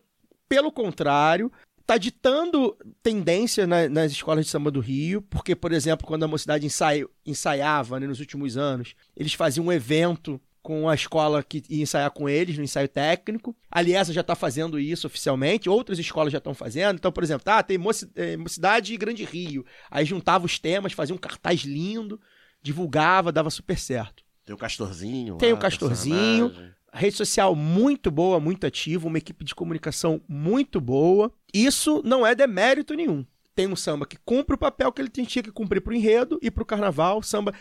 Pelo 0.49 0.73
contrário, 0.73 1.51
tá 1.87 1.97
ditando 1.97 2.77
tendência 3.03 3.67
na- 3.67 3.89
nas 3.89 4.13
escolas 4.13 4.45
de 4.45 4.51
samba 4.51 4.71
do 4.71 4.81
Rio, 4.81 5.23
porque, 5.23 5.55
por 5.55 5.73
exemplo, 5.73 6.07
quando 6.07 6.25
a 6.25 6.29
mocidade 6.29 6.67
ensai- 6.67 7.05
ensaiava 7.25 7.99
né, 8.01 8.07
nos 8.07 8.21
últimos 8.21 8.57
anos, 8.57 8.95
eles 9.17 9.33
faziam 9.35 9.67
um 9.67 9.73
evento 9.73 10.41
com 10.63 10.89
a 10.91 10.95
escola 10.95 11.43
que 11.43 11.63
ia 11.71 11.83
ensaiar 11.83 12.11
com 12.11 12.29
eles, 12.29 12.59
no 12.59 12.63
ensaio 12.65 12.87
técnico. 12.89 13.57
A 13.71 13.81
Liesa 13.81 14.13
já 14.13 14.21
está 14.21 14.35
fazendo 14.35 14.79
isso 14.79 15.07
oficialmente, 15.07 15.71
outras 15.71 15.99
escolas 15.99 16.31
já 16.33 16.39
estão 16.39 16.53
fazendo. 16.53 16.97
Então, 16.97 17.11
por 17.11 17.25
exemplo, 17.25 17.45
tá, 17.45 17.63
tem 17.63 17.79
eh, 18.15 18.37
Mocidade 18.37 18.93
e 18.93 18.97
Grande 18.99 19.25
Rio. 19.25 19.65
Aí 19.91 20.05
juntava 20.05 20.45
os 20.45 20.59
temas, 20.59 20.93
fazia 20.93 21.15
um 21.15 21.19
cartaz 21.19 21.61
lindo, 21.63 22.21
divulgava, 22.63 23.33
dava 23.33 23.51
super 23.51 23.79
certo. 23.79 24.25
Tem 24.45 24.55
o 24.55 24.59
Castorzinho. 24.59 25.37
Tem 25.37 25.53
lá, 25.53 25.59
o 25.59 25.61
Castorzinho. 25.61 26.49
personagem. 26.49 26.81
Rede 26.93 27.17
social 27.17 27.55
muito 27.55 28.11
boa, 28.11 28.41
muito 28.41 28.67
ativa, 28.67 29.07
uma 29.07 29.19
equipe 29.19 29.45
de 29.45 29.55
comunicação 29.55 30.21
muito 30.29 30.81
boa. 30.81 31.33
Isso 31.55 32.03
não 32.05 32.27
é 32.27 32.35
demérito 32.35 32.95
nenhum. 32.95 33.25
Tem 33.55 33.69
um 33.69 33.77
samba 33.77 34.07
que 34.07 34.17
cumpre 34.25 34.55
o 34.55 34.59
papel 34.59 34.91
que 34.91 35.01
ele 35.01 35.09
tinha 35.09 35.43
que 35.43 35.53
cumprir 35.53 35.81
pro 35.81 35.95
enredo 35.95 36.39
e 36.43 36.51
pro 36.51 36.65
carnaval. 36.65 37.23
Samba 37.23 37.55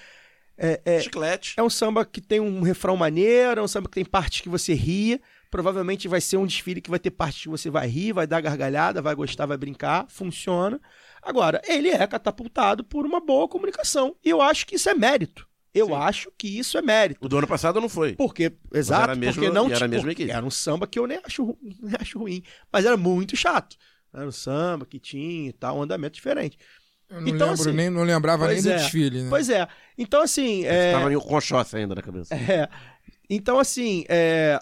é, 0.58 0.82
é, 0.84 1.00
Chiclete. 1.00 1.54
é 1.58 1.64
um 1.64 1.70
samba 1.70 2.04
que 2.06 2.20
tem 2.20 2.40
um 2.40 2.62
refrão 2.62 2.98
maneiro, 2.98 3.62
é 3.62 3.64
um 3.64 3.68
samba 3.68 3.88
que 3.88 3.96
tem 3.96 4.06
partes 4.06 4.42
que 4.42 4.50
você 4.50 4.74
ri. 4.74 5.22
Provavelmente 5.52 6.08
vai 6.08 6.22
ser 6.22 6.38
um 6.38 6.46
desfile 6.46 6.82
que 6.82 6.90
vai 6.90 7.00
ter 7.00 7.12
partes 7.12 7.44
que 7.44 7.50
você 7.50 7.70
vai 7.70 7.88
rir, 7.88 8.14
vai 8.14 8.26
dar 8.26 8.42
gargalhada, 8.42 9.02
vai 9.02 9.14
gostar, 9.14 9.46
vai 9.46 9.58
brincar. 9.58 10.06
Funciona. 10.10 10.80
Agora, 11.22 11.62
ele 11.68 11.90
é 11.90 12.06
catapultado 12.08 12.84
por 12.84 13.06
uma 13.06 13.20
boa 13.20 13.48
comunicação. 13.48 14.16
E 14.24 14.30
eu 14.30 14.42
acho 14.42 14.66
que 14.66 14.76
isso 14.76 14.90
é 14.90 14.94
mérito. 14.94 15.48
Eu 15.74 15.88
Sim. 15.88 15.94
acho 15.94 16.32
que 16.38 16.48
isso 16.60 16.78
é 16.78 16.82
mérito. 16.82 17.20
O 17.24 17.30
do 17.30 17.38
ano 17.38 17.48
passado 17.48 17.80
não 17.80 17.90
foi. 17.90 18.14
Porque, 18.14 18.52
exato, 18.74 19.04
era 19.04 19.14
a 19.14 19.16
mesma- 19.16 19.34
porque 19.44 19.54
não 19.54 19.66
era 19.68 19.76
a 19.76 19.80
tipo, 19.80 19.90
mesma 19.90 20.12
equipe. 20.12 20.32
Era 20.32 20.46
um 20.46 20.50
samba 20.50 20.88
que 20.88 20.98
eu 20.98 21.06
nem 21.06 21.20
acho, 21.24 21.56
nem 21.62 21.96
acho 22.00 22.18
ruim, 22.20 22.42
mas 22.72 22.86
era 22.86 22.98
muito 22.98 23.36
chato. 23.38 23.78
Era 24.14 24.28
um 24.28 24.32
samba 24.32 24.86
que 24.86 25.00
tinha 25.00 25.50
e 25.50 25.54
tal, 25.54 25.78
um 25.78 25.84
andamento 25.84 26.16
diferente. 26.16 26.58
Eu 27.08 27.22
não, 27.22 27.28
Então, 27.28 27.48
lembro, 27.50 27.62
assim, 27.62 27.72
nem, 27.74 27.90
não 27.90 28.04
lembrava 28.04 28.48
nem 28.48 28.62
do 28.62 28.70
é. 28.70 28.78
desfile, 28.78 29.24
né? 29.24 29.30
Pois 29.30 29.50
é. 29.50 29.68
Então, 29.98 30.22
assim. 30.22 30.66
É, 30.66 30.94
Tava 30.94 31.08
meio 31.08 31.22
com 31.22 31.38
ainda 31.76 31.96
na 31.96 32.02
cabeça. 32.02 32.34
é, 32.36 32.68
então, 33.30 33.60
assim, 33.60 34.06
é, 34.10 34.60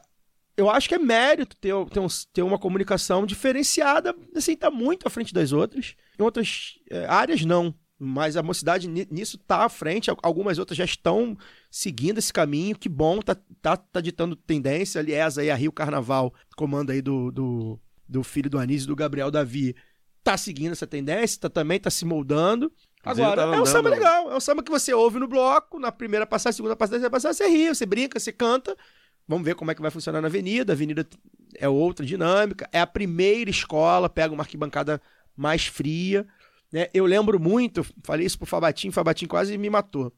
eu 0.57 0.69
acho 0.69 0.89
que 0.89 0.95
é 0.95 0.99
mérito 0.99 1.55
ter, 1.57 1.73
ter, 1.91 1.99
um- 1.99 2.07
ter 2.33 2.41
uma 2.41 2.57
comunicação 2.57 3.25
diferenciada, 3.25 4.13
assim, 4.35 4.55
tá 4.57 4.69
muito 4.69 5.07
à 5.07 5.09
frente 5.09 5.33
das 5.33 5.51
outras. 5.53 5.95
Em 6.19 6.23
outras 6.23 6.79
é, 6.89 7.05
áreas, 7.05 7.43
não. 7.45 7.73
Mas 7.99 8.37
a 8.37 8.43
mocidade 8.43 8.87
ni- 8.87 9.07
nisso 9.09 9.37
tá 9.39 9.65
à 9.65 9.69
frente, 9.69 10.09
al- 10.09 10.17
algumas 10.21 10.59
outras 10.59 10.77
já 10.77 10.85
estão 10.85 11.35
seguindo 11.71 12.19
esse 12.19 12.31
caminho, 12.31 12.77
que 12.77 12.87
bom, 12.87 13.19
tá, 13.21 13.35
tá, 13.61 13.75
tá 13.75 13.99
ditando 14.01 14.35
tendência. 14.35 14.99
Aliás, 15.01 15.37
aí 15.37 15.49
a 15.49 15.55
Rio 15.55 15.71
Carnaval, 15.71 16.31
comando 16.55 16.91
aí 16.91 17.01
do, 17.01 17.31
do, 17.31 17.79
do 18.07 18.23
filho 18.23 18.49
do 18.49 18.59
Anísio 18.59 18.85
e 18.85 18.87
do 18.87 18.95
Gabriel 18.95 19.31
Davi, 19.31 19.75
tá 20.23 20.37
seguindo 20.37 20.73
essa 20.73 20.85
tendência, 20.85 21.39
tá, 21.41 21.49
também 21.49 21.79
tá 21.79 21.89
se 21.89 22.05
moldando. 22.05 22.71
Agora, 23.03 23.41
é 23.43 23.61
um 23.61 23.65
samba 23.65 23.89
andando- 23.89 23.99
legal, 23.99 24.31
é 24.31 24.35
um 24.35 24.39
samba 24.39 24.61
que 24.61 24.69
você 24.71 24.93
ouve 24.93 25.17
no 25.17 25.27
bloco, 25.27 25.79
na 25.79 25.91
primeira 25.91 26.27
passagem, 26.27 26.57
segunda 26.57 26.75
passagem, 26.75 27.01
terceira 27.01 27.11
passagem, 27.11 27.35
você 27.37 27.47
ri, 27.49 27.67
você 27.73 27.85
brinca, 27.85 28.19
você 28.19 28.31
canta. 28.31 28.77
Vamos 29.27 29.43
ver 29.45 29.55
como 29.55 29.71
é 29.71 29.75
que 29.75 29.81
vai 29.81 29.89
funcionar 29.91 30.21
na 30.21 30.27
avenida. 30.27 30.71
A 30.71 30.75
avenida 30.75 31.07
é 31.57 31.67
outra 31.67 32.05
dinâmica. 32.05 32.69
É 32.71 32.79
a 32.79 32.87
primeira 32.87 33.49
escola, 33.49 34.07
pega 34.09 34.33
uma 34.33 34.43
arquibancada 34.43 35.01
mais 35.37 35.67
fria. 35.67 36.27
Né? 36.71 36.87
Eu 36.93 37.05
lembro 37.05 37.39
muito, 37.39 37.85
falei 38.03 38.25
isso 38.25 38.37
pro 38.37 38.47
Fabatim, 38.47 38.91
Fabatim 38.91 39.27
quase 39.27 39.57
me 39.57 39.69
matou. 39.69 40.11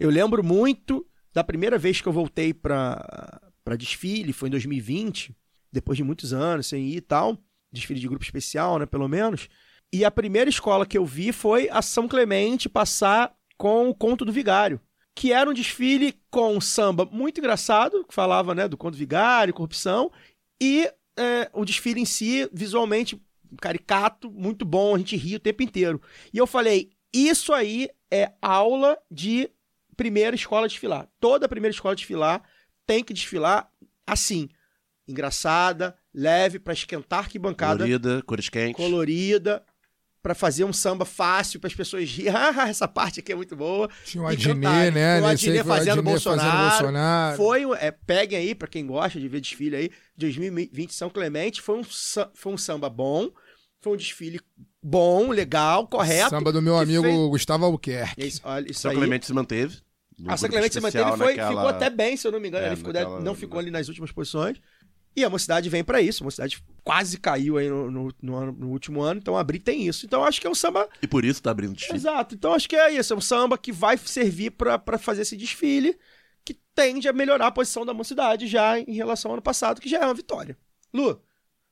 Eu 0.00 0.10
lembro 0.10 0.42
muito 0.42 1.06
da 1.32 1.44
primeira 1.44 1.78
vez 1.78 2.00
que 2.00 2.08
eu 2.08 2.12
voltei 2.12 2.52
pra 2.52 3.40
desfile, 3.78 4.32
foi 4.32 4.48
em 4.48 4.50
2020, 4.50 5.36
depois 5.70 5.96
de 5.96 6.04
muitos 6.04 6.32
anos 6.32 6.66
sem 6.66 6.88
ir 6.88 6.96
e 6.96 7.00
tal. 7.00 7.38
Desfile 7.72 8.00
de 8.00 8.08
grupo 8.08 8.24
especial, 8.24 8.78
né, 8.78 8.86
pelo 8.86 9.08
menos. 9.08 9.48
E 9.92 10.04
a 10.04 10.10
primeira 10.10 10.50
escola 10.50 10.86
que 10.86 10.96
eu 10.96 11.04
vi 11.04 11.32
foi 11.32 11.68
a 11.70 11.82
São 11.82 12.08
Clemente 12.08 12.68
passar 12.68 13.34
com 13.56 13.88
o 13.88 13.94
Conto 13.94 14.24
do 14.24 14.32
Vigário, 14.32 14.80
que 15.14 15.32
era 15.32 15.48
um 15.48 15.54
desfile 15.54 16.18
com 16.30 16.60
samba 16.60 17.04
muito 17.04 17.38
engraçado, 17.38 18.04
que 18.04 18.14
falava 18.14 18.54
né, 18.54 18.66
do 18.66 18.76
Conto 18.76 18.92
do 18.92 18.98
Vigário, 18.98 19.54
corrupção, 19.54 20.10
e 20.60 20.90
é, 21.18 21.50
o 21.52 21.64
desfile 21.64 22.00
em 22.00 22.04
si, 22.04 22.48
visualmente 22.52 23.22
caricato, 23.60 24.30
muito 24.30 24.64
bom, 24.64 24.94
a 24.94 24.98
gente 24.98 25.16
ria 25.16 25.36
o 25.36 25.40
tempo 25.40 25.62
inteiro. 25.62 26.00
E 26.32 26.38
eu 26.38 26.46
falei, 26.46 26.90
isso 27.12 27.52
aí 27.52 27.88
é 28.10 28.32
aula 28.40 28.96
de 29.10 29.48
primeira 29.96 30.34
escola 30.34 30.66
desfilar. 30.68 31.08
Toda 31.20 31.48
primeira 31.48 31.74
escola 31.74 31.94
desfilar 31.94 32.42
tem 32.86 33.02
que 33.04 33.12
desfilar 33.14 33.68
assim, 34.06 34.48
engraçada, 35.06 35.96
leve, 36.14 36.58
para 36.58 36.72
esquentar 36.72 37.20
arquibancada 37.20 37.78
Colorida, 37.84 38.22
cores 38.22 38.48
quentes. 38.48 38.76
colorida. 38.76 39.62
pra 40.22 40.36
fazer 40.36 40.62
um 40.62 40.72
samba 40.72 41.04
fácil 41.04 41.58
para 41.58 41.66
as 41.66 41.74
pessoas 41.74 42.08
rirem. 42.08 42.32
Ah, 42.36 42.68
essa 42.68 42.86
parte 42.86 43.18
aqui 43.18 43.32
é 43.32 43.34
muito 43.34 43.56
boa. 43.56 43.88
Tinha 44.04 44.22
o 44.22 44.30
E 44.30 44.34
Adnet, 44.34 44.54
cantarem. 44.60 44.90
né? 44.92 45.20
O 45.20 45.26
Adnet 45.26 45.50
foi 45.50 45.60
o 45.60 45.64
fazendo 45.64 46.02
Bolsonaro. 46.02 46.68
Bolsonaro. 46.70 47.36
Foi, 47.36 47.66
um- 47.66 47.74
é, 47.74 47.90
peguem 47.90 48.38
aí, 48.38 48.54
pra 48.54 48.68
quem 48.68 48.86
gosta 48.86 49.18
de 49.18 49.26
ver 49.26 49.40
desfile 49.40 49.74
aí, 49.76 49.90
2020 50.16 50.94
São 50.94 51.10
Clemente, 51.10 51.60
foi 51.60 51.76
um, 51.78 51.82
foi 51.82 52.52
um 52.52 52.56
samba 52.56 52.88
bom, 52.88 53.30
foi 53.82 53.92
um 53.92 53.96
desfile 53.96 54.40
bom, 54.82 55.28
legal, 55.30 55.86
correto. 55.86 56.30
Samba 56.30 56.50
do 56.52 56.62
meu 56.62 56.78
amigo 56.78 57.02
fez- 57.02 57.28
Gustavo 57.30 57.64
Albuquerque. 57.66 58.26
Isso, 58.26 58.40
olha, 58.44 58.70
isso 58.70 58.80
São 58.80 58.90
aí. 58.92 58.96
Clemente 58.96 59.26
se 59.26 59.32
manteve. 59.34 59.76
A 60.26 60.36
São 60.36 60.48
grupo 60.48 60.52
Clemente 60.52 60.72
se 60.74 60.80
manteve 60.80 61.10
foi, 61.18 61.26
naquela- 61.34 61.48
ficou 61.50 61.68
até 61.68 61.90
bem, 61.90 62.16
se 62.16 62.26
eu 62.26 62.32
não 62.32 62.40
me 62.40 62.48
engano. 62.48 62.64
É, 62.64 62.68
ele 62.68 62.76
ficou, 62.76 62.92
naquela- 62.92 63.20
não 63.20 63.34
ficou 63.34 63.58
ali 63.58 63.70
nas 63.70 63.88
últimas 63.88 64.10
posições. 64.12 64.56
E 65.14 65.22
a 65.24 65.28
mocidade 65.28 65.68
vem 65.68 65.84
pra 65.84 66.00
isso. 66.00 66.22
A 66.22 66.26
mocidade 66.26 66.64
quase 66.82 67.18
caiu 67.18 67.58
aí 67.58 67.68
no, 67.68 67.90
no- 67.90 68.14
no 68.22 68.34
ano- 68.36 68.52
no 68.52 68.70
último 68.70 69.02
ano, 69.02 69.20
então 69.20 69.36
abrir 69.36 69.58
tem 69.58 69.86
isso. 69.86 70.06
Então 70.06 70.24
acho 70.24 70.40
que 70.40 70.46
é 70.46 70.50
um 70.50 70.54
samba. 70.54 70.88
E 71.02 71.06
por 71.06 71.22
isso 71.24 71.42
tá 71.42 71.50
abrindo 71.50 71.74
desfile. 71.74 71.98
Exato. 71.98 72.34
Então 72.34 72.54
acho 72.54 72.66
que 72.68 72.76
é 72.76 72.92
isso. 72.94 73.12
É 73.12 73.16
um 73.16 73.20
samba 73.20 73.58
que 73.58 73.70
vai 73.72 73.98
servir 73.98 74.52
pra 74.52 74.80
fazer 74.98 75.22
esse 75.22 75.36
desfile, 75.36 75.98
que 76.44 76.54
tende 76.74 77.08
a 77.08 77.12
melhorar 77.12 77.48
a 77.48 77.52
posição 77.52 77.84
da 77.84 77.92
mocidade 77.92 78.46
já 78.46 78.78
em 78.78 78.94
relação 78.94 79.30
ao 79.30 79.34
ano 79.34 79.42
passado, 79.42 79.80
que 79.82 79.88
já 79.88 79.98
é 79.98 80.04
uma 80.06 80.14
vitória. 80.14 80.56
Lu, 80.94 81.20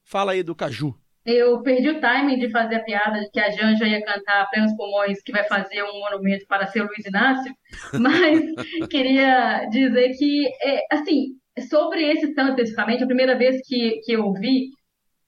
fala 0.05 0.33
aí 0.33 0.43
do 0.43 0.55
Caju. 0.55 0.95
Eu 1.25 1.63
perdi 1.63 1.89
o 1.91 2.01
timing 2.01 2.39
de 2.39 2.51
fazer 2.51 2.77
a 2.77 2.85
piada 2.85 3.21
de 3.21 3.31
que 3.31 3.39
a 3.41 3.51
Janja 3.51 3.87
ia 3.87 4.03
cantar 4.05 4.49
Plenos 4.51 4.75
Pulmões, 4.77 5.23
que 5.23 5.33
vai 5.33 5.45
fazer 5.45 5.83
um 5.83 5.99
monumento 6.01 6.47
para 6.49 6.67
seu 6.67 6.85
Luiz 6.87 7.05
Inácio, 7.07 7.53
mas 8.01 8.41
queria 8.89 9.67
dizer 9.71 10.11
que, 10.17 10.47
é, 10.63 10.83
assim, 10.91 11.35
sobre 11.69 12.03
esse 12.11 12.33
samba 12.33 12.51
especificamente, 12.51 13.05
a 13.05 13.07
primeira 13.07 13.37
vez 13.37 13.57
que, 13.67 14.01
que 14.05 14.13
eu 14.13 14.25
ouvi, 14.25 14.71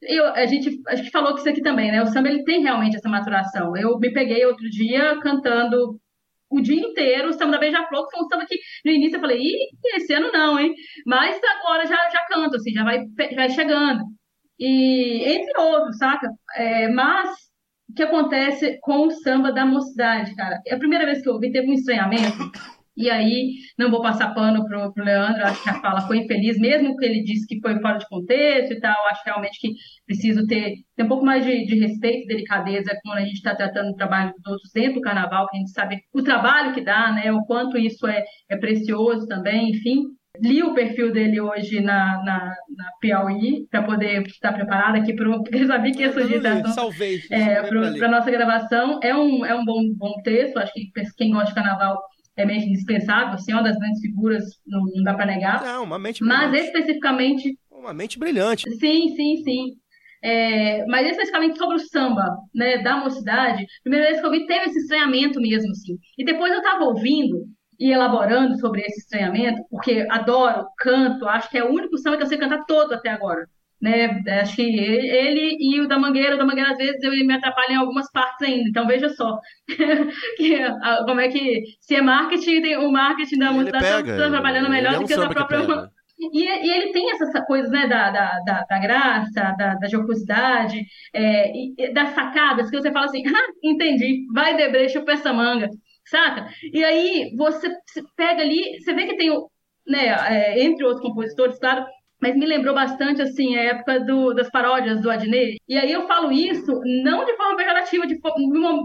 eu, 0.02 0.26
a 0.34 0.46
gente 0.46 0.80
acho 0.88 1.02
que 1.04 1.10
falou 1.10 1.34
que 1.34 1.40
isso 1.40 1.48
aqui 1.48 1.62
também, 1.62 1.92
né? 1.92 2.02
O 2.02 2.06
samba 2.06 2.28
ele 2.28 2.44
tem 2.44 2.62
realmente 2.62 2.96
essa 2.96 3.08
maturação. 3.08 3.76
Eu 3.76 3.98
me 3.98 4.12
peguei 4.12 4.44
outro 4.44 4.68
dia 4.70 5.18
cantando 5.20 5.98
o 6.50 6.60
dia 6.60 6.80
inteiro 6.80 7.28
o 7.30 7.32
samba 7.32 7.52
da 7.52 7.58
Beija-Flor, 7.58 8.06
que 8.06 8.16
foi 8.16 8.24
um 8.24 8.28
samba 8.28 8.46
que 8.46 8.58
no 8.84 8.90
início 8.92 9.16
eu 9.16 9.20
falei, 9.20 9.38
ih, 9.40 9.68
esse 9.96 10.12
ano 10.12 10.30
não, 10.32 10.58
hein? 10.58 10.74
Mas 11.06 11.40
agora 11.58 11.86
já, 11.86 11.96
já 12.10 12.24
canto, 12.26 12.56
assim, 12.56 12.72
já 12.72 12.84
vai, 12.84 13.00
pe- 13.16 13.34
vai 13.34 13.48
chegando. 13.50 14.02
E 14.58 15.24
entre 15.24 15.60
outros, 15.60 15.98
saca? 15.98 16.28
É, 16.56 16.88
mas 16.88 17.30
o 17.88 17.94
que 17.94 18.02
acontece 18.02 18.78
com 18.80 19.06
o 19.06 19.10
samba 19.10 19.52
da 19.52 19.66
mocidade, 19.66 20.34
cara? 20.34 20.60
É 20.66 20.74
a 20.74 20.78
primeira 20.78 21.04
vez 21.04 21.22
que 21.22 21.28
eu 21.28 21.34
ouvi, 21.34 21.52
teve 21.52 21.68
um 21.70 21.74
estranhamento. 21.74 22.50
E 22.96 23.08
aí, 23.08 23.54
não 23.78 23.90
vou 23.90 24.02
passar 24.02 24.34
pano 24.34 24.66
pro, 24.66 24.92
pro 24.92 25.04
Leandro, 25.04 25.44
acho 25.44 25.62
que 25.62 25.70
a 25.70 25.80
fala 25.80 26.02
foi 26.02 26.18
infeliz, 26.18 26.58
mesmo 26.58 26.94
que 26.96 27.04
ele 27.06 27.22
disse 27.22 27.46
que 27.46 27.58
foi 27.60 27.80
fora 27.80 27.98
de 27.98 28.06
contexto 28.06 28.72
e 28.74 28.80
tal, 28.80 29.06
acho 29.06 29.22
realmente 29.24 29.58
que 29.58 29.72
preciso 30.06 30.46
ter, 30.46 30.74
ter 30.94 31.02
um 31.02 31.08
pouco 31.08 31.24
mais 31.24 31.42
de, 31.44 31.64
de 31.64 31.78
respeito 31.78 32.24
e 32.24 32.26
delicadeza 32.26 32.98
quando 33.02 33.18
a 33.18 33.24
gente 33.24 33.36
está 33.36 33.54
tratando 33.54 33.90
o 33.90 33.96
trabalho 33.96 34.34
dos 34.36 34.46
outros 34.52 34.70
dentro 34.72 34.94
do 34.96 35.00
carnaval, 35.00 35.48
que 35.48 35.56
a 35.56 35.60
gente 35.60 35.72
sabe 35.72 36.02
o 36.12 36.22
trabalho 36.22 36.74
que 36.74 36.82
dá, 36.82 37.12
né, 37.12 37.32
o 37.32 37.42
quanto 37.46 37.78
isso 37.78 38.06
é, 38.06 38.24
é 38.50 38.56
precioso 38.58 39.26
também, 39.26 39.70
enfim. 39.70 40.04
Li 40.40 40.62
o 40.62 40.72
perfil 40.72 41.12
dele 41.12 41.40
hoje 41.40 41.80
na, 41.80 42.22
na, 42.24 42.54
na 42.76 42.90
Piauí, 43.00 43.66
para 43.70 43.82
poder 43.82 44.22
estar 44.26 44.52
preparada 44.54 44.98
aqui, 44.98 45.14
pro, 45.14 45.30
porque 45.44 45.58
eu 45.58 45.66
sabia 45.66 45.92
que 45.92 46.00
ia 46.02 46.12
surgir 46.12 46.40
dessa 46.40 46.68
Salvei. 46.68 47.20
é, 47.30 47.62
para 47.62 48.08
nossa 48.08 48.30
gravação. 48.30 48.98
É 49.02 49.14
um, 49.14 49.44
é 49.44 49.54
um 49.54 49.64
bom, 49.64 49.92
bom 49.94 50.14
texto, 50.22 50.56
acho 50.56 50.72
que 50.72 50.90
quem 51.18 51.32
gosta 51.32 51.48
de 51.48 51.54
carnaval 51.54 52.00
é 52.34 52.46
meio 52.46 52.60
indispensável, 52.60 53.34
assim, 53.34 53.52
é 53.52 53.56
uma 53.56 53.62
das 53.62 53.76
grandes 53.76 54.00
figuras, 54.00 54.42
não, 54.66 54.80
não 54.94 55.02
dá 55.02 55.12
para 55.12 55.26
negar. 55.26 55.62
Não, 55.62 55.84
uma 55.84 55.98
mente 55.98 56.24
Mas 56.24 56.50
brilhante. 56.50 56.66
especificamente, 56.66 57.58
Uma 57.70 57.92
mente 57.92 58.18
brilhante. 58.18 58.70
sim, 58.78 59.14
sim, 59.14 59.36
sim. 59.44 59.64
É, 60.24 60.86
mas 60.86 61.06
especificamente 61.08 61.58
sobre 61.58 61.76
o 61.76 61.80
samba, 61.80 62.24
né, 62.54 62.78
da 62.78 62.96
mocidade, 62.96 63.66
primeira 63.82 64.06
vez 64.06 64.20
que 64.20 64.26
eu 64.26 64.30
vi 64.30 64.46
teve 64.46 64.66
esse 64.66 64.78
estranhamento 64.78 65.38
mesmo, 65.40 65.70
assim. 65.72 65.98
E 66.16 66.24
depois 66.24 66.50
eu 66.52 66.58
estava 66.58 66.84
ouvindo 66.84 67.44
e 67.82 67.90
elaborando 67.90 68.56
sobre 68.60 68.82
esse 68.82 69.00
estranhamento, 69.00 69.60
porque 69.68 70.06
adoro, 70.08 70.66
canto, 70.78 71.26
acho 71.26 71.50
que 71.50 71.58
é 71.58 71.64
o 71.64 71.72
único 71.72 71.98
samba 71.98 72.16
que 72.16 72.22
eu 72.22 72.28
sei 72.28 72.38
cantar 72.38 72.64
todo 72.64 72.94
até 72.94 73.10
agora. 73.10 73.44
Né? 73.80 74.22
Acho 74.40 74.54
que 74.54 74.62
ele 74.62 75.56
e 75.58 75.80
o 75.80 75.88
da 75.88 75.98
Mangueira, 75.98 76.36
o 76.36 76.38
da 76.38 76.44
Mangueira 76.44 76.70
às 76.70 76.78
vezes 76.78 77.02
eu 77.02 77.10
me 77.10 77.34
atrapalho 77.34 77.72
em 77.72 77.76
algumas 77.76 78.08
partes 78.12 78.46
ainda, 78.46 78.68
então 78.68 78.86
veja 78.86 79.08
só 79.08 79.36
que, 80.36 80.56
como 81.06 81.20
é 81.20 81.26
que 81.26 81.64
se 81.80 81.96
é 81.96 82.00
marketing, 82.00 82.62
tem 82.62 82.76
o 82.76 82.92
marketing 82.92 83.38
da 83.38 83.52
pega. 83.52 84.12
está 84.12 84.30
trabalhando 84.30 84.66
ele 84.66 84.74
melhor 84.74 84.92
é 84.92 84.96
do 84.98 85.02
um 85.02 85.06
que 85.06 85.14
a 85.14 85.26
que 85.26 85.34
própria 85.34 85.66
pega. 85.66 85.90
e, 86.20 86.46
e 86.46 86.70
ele 86.70 86.92
tem 86.92 87.10
essas 87.10 87.32
coisas, 87.44 87.68
né, 87.72 87.88
da, 87.88 88.12
da, 88.12 88.38
da, 88.46 88.64
da 88.70 88.78
graça, 88.78 89.56
da, 89.58 89.74
da 89.74 89.88
jocosidade, 89.88 90.80
é, 91.12 91.92
das 91.92 92.10
sacadas, 92.10 92.70
que 92.70 92.80
você 92.80 92.92
fala 92.92 93.06
assim, 93.06 93.24
ah, 93.26 93.50
entendi, 93.64 94.24
vai 94.32 94.56
Debrecha, 94.56 95.02
essa 95.08 95.32
manga, 95.32 95.68
saca? 96.12 96.48
E 96.72 96.84
aí 96.84 97.34
você 97.36 97.68
pega 98.16 98.42
ali, 98.42 98.78
você 98.80 98.94
vê 98.94 99.06
que 99.06 99.16
tem, 99.16 99.30
né, 99.86 100.06
é, 100.28 100.62
entre 100.62 100.84
outros 100.84 101.02
compositores, 101.02 101.58
claro, 101.58 101.84
mas 102.20 102.36
me 102.36 102.46
lembrou 102.46 102.72
bastante, 102.72 103.20
assim, 103.20 103.56
a 103.56 103.62
época 103.62 103.98
do, 103.98 104.32
das 104.32 104.48
paródias 104.48 105.00
do 105.02 105.10
Adnet. 105.10 105.56
E 105.68 105.76
aí 105.76 105.90
eu 105.90 106.06
falo 106.06 106.30
isso 106.30 106.80
não 107.02 107.24
de 107.24 107.36
forma 107.36 107.56
pejorativa, 107.56 108.06
de, 108.06 108.16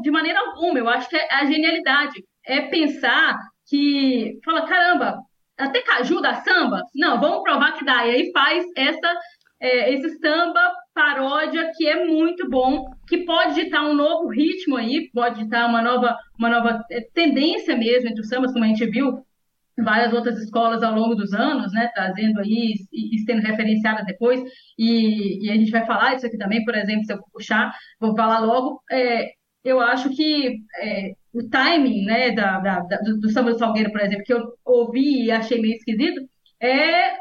de 0.02 0.12
maneira 0.12 0.40
alguma, 0.40 0.80
eu 0.80 0.90
acho 0.90 1.08
que 1.08 1.16
é 1.16 1.28
a 1.32 1.46
genialidade. 1.46 2.24
É 2.44 2.62
pensar 2.62 3.38
que, 3.70 4.40
fala, 4.44 4.66
caramba, 4.66 5.20
até 5.58 5.82
caju 5.82 6.20
dá 6.20 6.36
samba? 6.36 6.82
Não, 6.96 7.20
vamos 7.20 7.44
provar 7.44 7.74
que 7.74 7.86
dá. 7.86 8.08
E 8.08 8.12
aí 8.12 8.32
faz 8.32 8.66
essa, 8.76 9.20
é, 9.60 9.94
esse 9.94 10.18
samba 10.20 10.60
paródia 10.94 11.72
que 11.76 11.88
é 11.88 12.06
muito 12.06 12.50
bom, 12.50 12.86
que 13.08 13.20
pode 13.26 13.56
ditar 13.56 13.84
um 13.86 13.94
novo 13.96 14.30
ritmo 14.30 14.76
aí, 14.78 15.10
pode 15.14 15.44
ditar 15.44 15.68
uma 15.70 15.82
nova, 15.82 16.16
uma 16.38 16.50
nova 16.50 16.84
é, 16.92 17.02
tendência 17.14 17.76
mesmo 17.76 18.10
entre 18.10 18.22
os 18.22 18.28
sambas, 18.30 18.52
como 18.54 18.66
a 18.66 18.68
gente 18.68 18.86
viu 18.88 19.24
várias 19.80 20.12
outras 20.12 20.40
escolas 20.40 20.82
ao 20.82 20.94
longo 20.96 21.14
dos 21.16 21.34
anos, 21.34 21.72
né, 21.72 21.90
trazendo 21.94 22.40
aí 22.40 22.74
e, 22.92 23.20
sendo 23.20 23.42
referenciadas 23.42 24.06
depois, 24.06 24.42
e, 24.78 25.46
e 25.46 25.52
a 25.52 25.56
gente 25.56 25.70
vai 25.72 25.86
falar 25.86 26.16
isso 26.16 26.26
aqui 26.26 26.38
também, 26.38 26.64
por 26.66 26.74
exemplo, 26.76 27.06
se 27.06 27.14
eu 27.14 27.20
puxar, 27.32 27.72
vou 28.00 28.16
falar 28.16 28.40
logo, 28.40 28.82
é, 28.92 29.30
eu 29.64 29.80
acho 29.80 30.10
que 30.16 30.58
é, 30.82 31.12
o 31.34 31.48
timing, 31.50 32.06
né, 32.06 32.32
da, 32.32 32.60
da- 32.60 32.80
da- 32.80 32.98
do, 32.98 33.20
do 33.20 33.30
Samba 33.30 33.52
do 33.52 33.60
Salgueiro, 33.60 33.92
por 33.92 34.02
exemplo, 34.02 34.24
que 34.26 34.34
eu 34.34 34.42
ouvi 34.66 35.26
e 35.26 35.32
achei 35.32 35.62
meio 35.62 35.76
esquisito, 35.76 36.22
é 36.62 37.18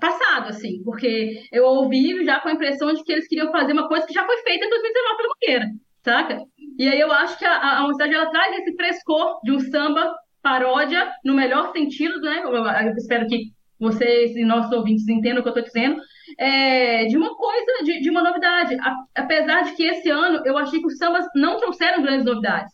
passado, 0.00 0.48
assim, 0.48 0.82
porque 0.84 1.42
eu 1.52 1.64
ouvi 1.64 2.24
já 2.24 2.40
com 2.40 2.48
a 2.48 2.52
impressão 2.52 2.92
de 2.92 3.02
que 3.02 3.12
eles 3.12 3.26
queriam 3.28 3.50
fazer 3.50 3.72
uma 3.72 3.88
coisa 3.88 4.06
que 4.06 4.12
já 4.12 4.24
foi 4.24 4.36
feita 4.42 4.66
em 4.66 4.70
2019 4.70 5.16
pela 5.16 5.28
Mangueira, 5.28 5.66
saca? 6.04 6.42
E 6.78 6.88
aí 6.88 7.00
eu 7.00 7.10
acho 7.12 7.38
que 7.38 7.44
a, 7.44 7.52
a, 7.52 7.78
a 7.78 7.80
Universidade, 7.80 8.14
ela 8.14 8.30
traz 8.30 8.58
esse 8.58 8.74
frescor 8.76 9.40
de 9.42 9.52
um 9.52 9.60
samba 9.60 10.14
paródia, 10.42 11.10
no 11.24 11.34
melhor 11.34 11.72
sentido, 11.72 12.20
né? 12.20 12.42
Eu, 12.44 12.52
eu 12.54 12.94
espero 12.96 13.26
que 13.26 13.52
vocês 13.78 14.34
e 14.36 14.44
nossos 14.44 14.72
ouvintes 14.72 15.06
entendam 15.08 15.40
o 15.40 15.42
que 15.42 15.48
eu 15.48 15.54
estou 15.54 15.64
dizendo, 15.64 16.00
é, 16.38 17.04
de 17.06 17.16
uma 17.16 17.34
coisa, 17.36 17.84
de, 17.84 18.00
de 18.00 18.10
uma 18.10 18.22
novidade. 18.22 18.76
A- 18.80 18.96
apesar 19.16 19.62
de 19.62 19.72
que 19.74 19.84
esse 19.84 20.10
ano 20.10 20.42
eu 20.44 20.58
achei 20.58 20.80
que 20.80 20.86
os 20.86 20.96
sambas 20.98 21.24
não 21.34 21.58
trouxeram 21.58 22.02
grandes 22.02 22.24
novidades. 22.24 22.72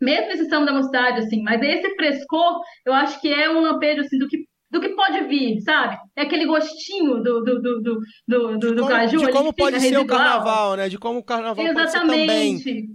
Mesmo 0.00 0.32
esse 0.32 0.48
samba 0.48 0.66
da 0.66 0.72
mocidade, 0.72 1.20
assim, 1.20 1.42
mas 1.42 1.60
esse 1.62 1.94
frescor, 1.96 2.60
eu 2.84 2.92
acho 2.92 3.20
que 3.20 3.32
é 3.32 3.48
um 3.50 3.60
lampejo, 3.60 4.00
assim, 4.00 4.18
do 4.18 4.28
que, 4.28 4.44
do 4.74 4.80
que 4.80 4.88
pode 4.88 5.20
vir, 5.28 5.60
sabe? 5.60 5.96
É 6.16 6.22
aquele 6.22 6.44
gostinho 6.46 7.22
do, 7.22 7.42
do, 7.44 7.62
do, 7.62 7.80
do, 7.80 8.00
do, 8.26 8.58
do, 8.58 8.76
Como- 8.76 8.88
caju 8.88 9.18
de 9.18 9.30
como 9.30 9.52
pode 9.52 9.80
ser 9.80 9.86
o 9.86 9.90
residual. 10.00 10.18
carnaval, 10.18 10.76
né? 10.76 10.88
De 10.88 10.98
como 10.98 11.20
o 11.20 11.24
carnaval 11.24 11.64
pode 11.64 11.90
ser 11.92 12.00
também. 12.00 12.54
Exatamente. 12.54 12.88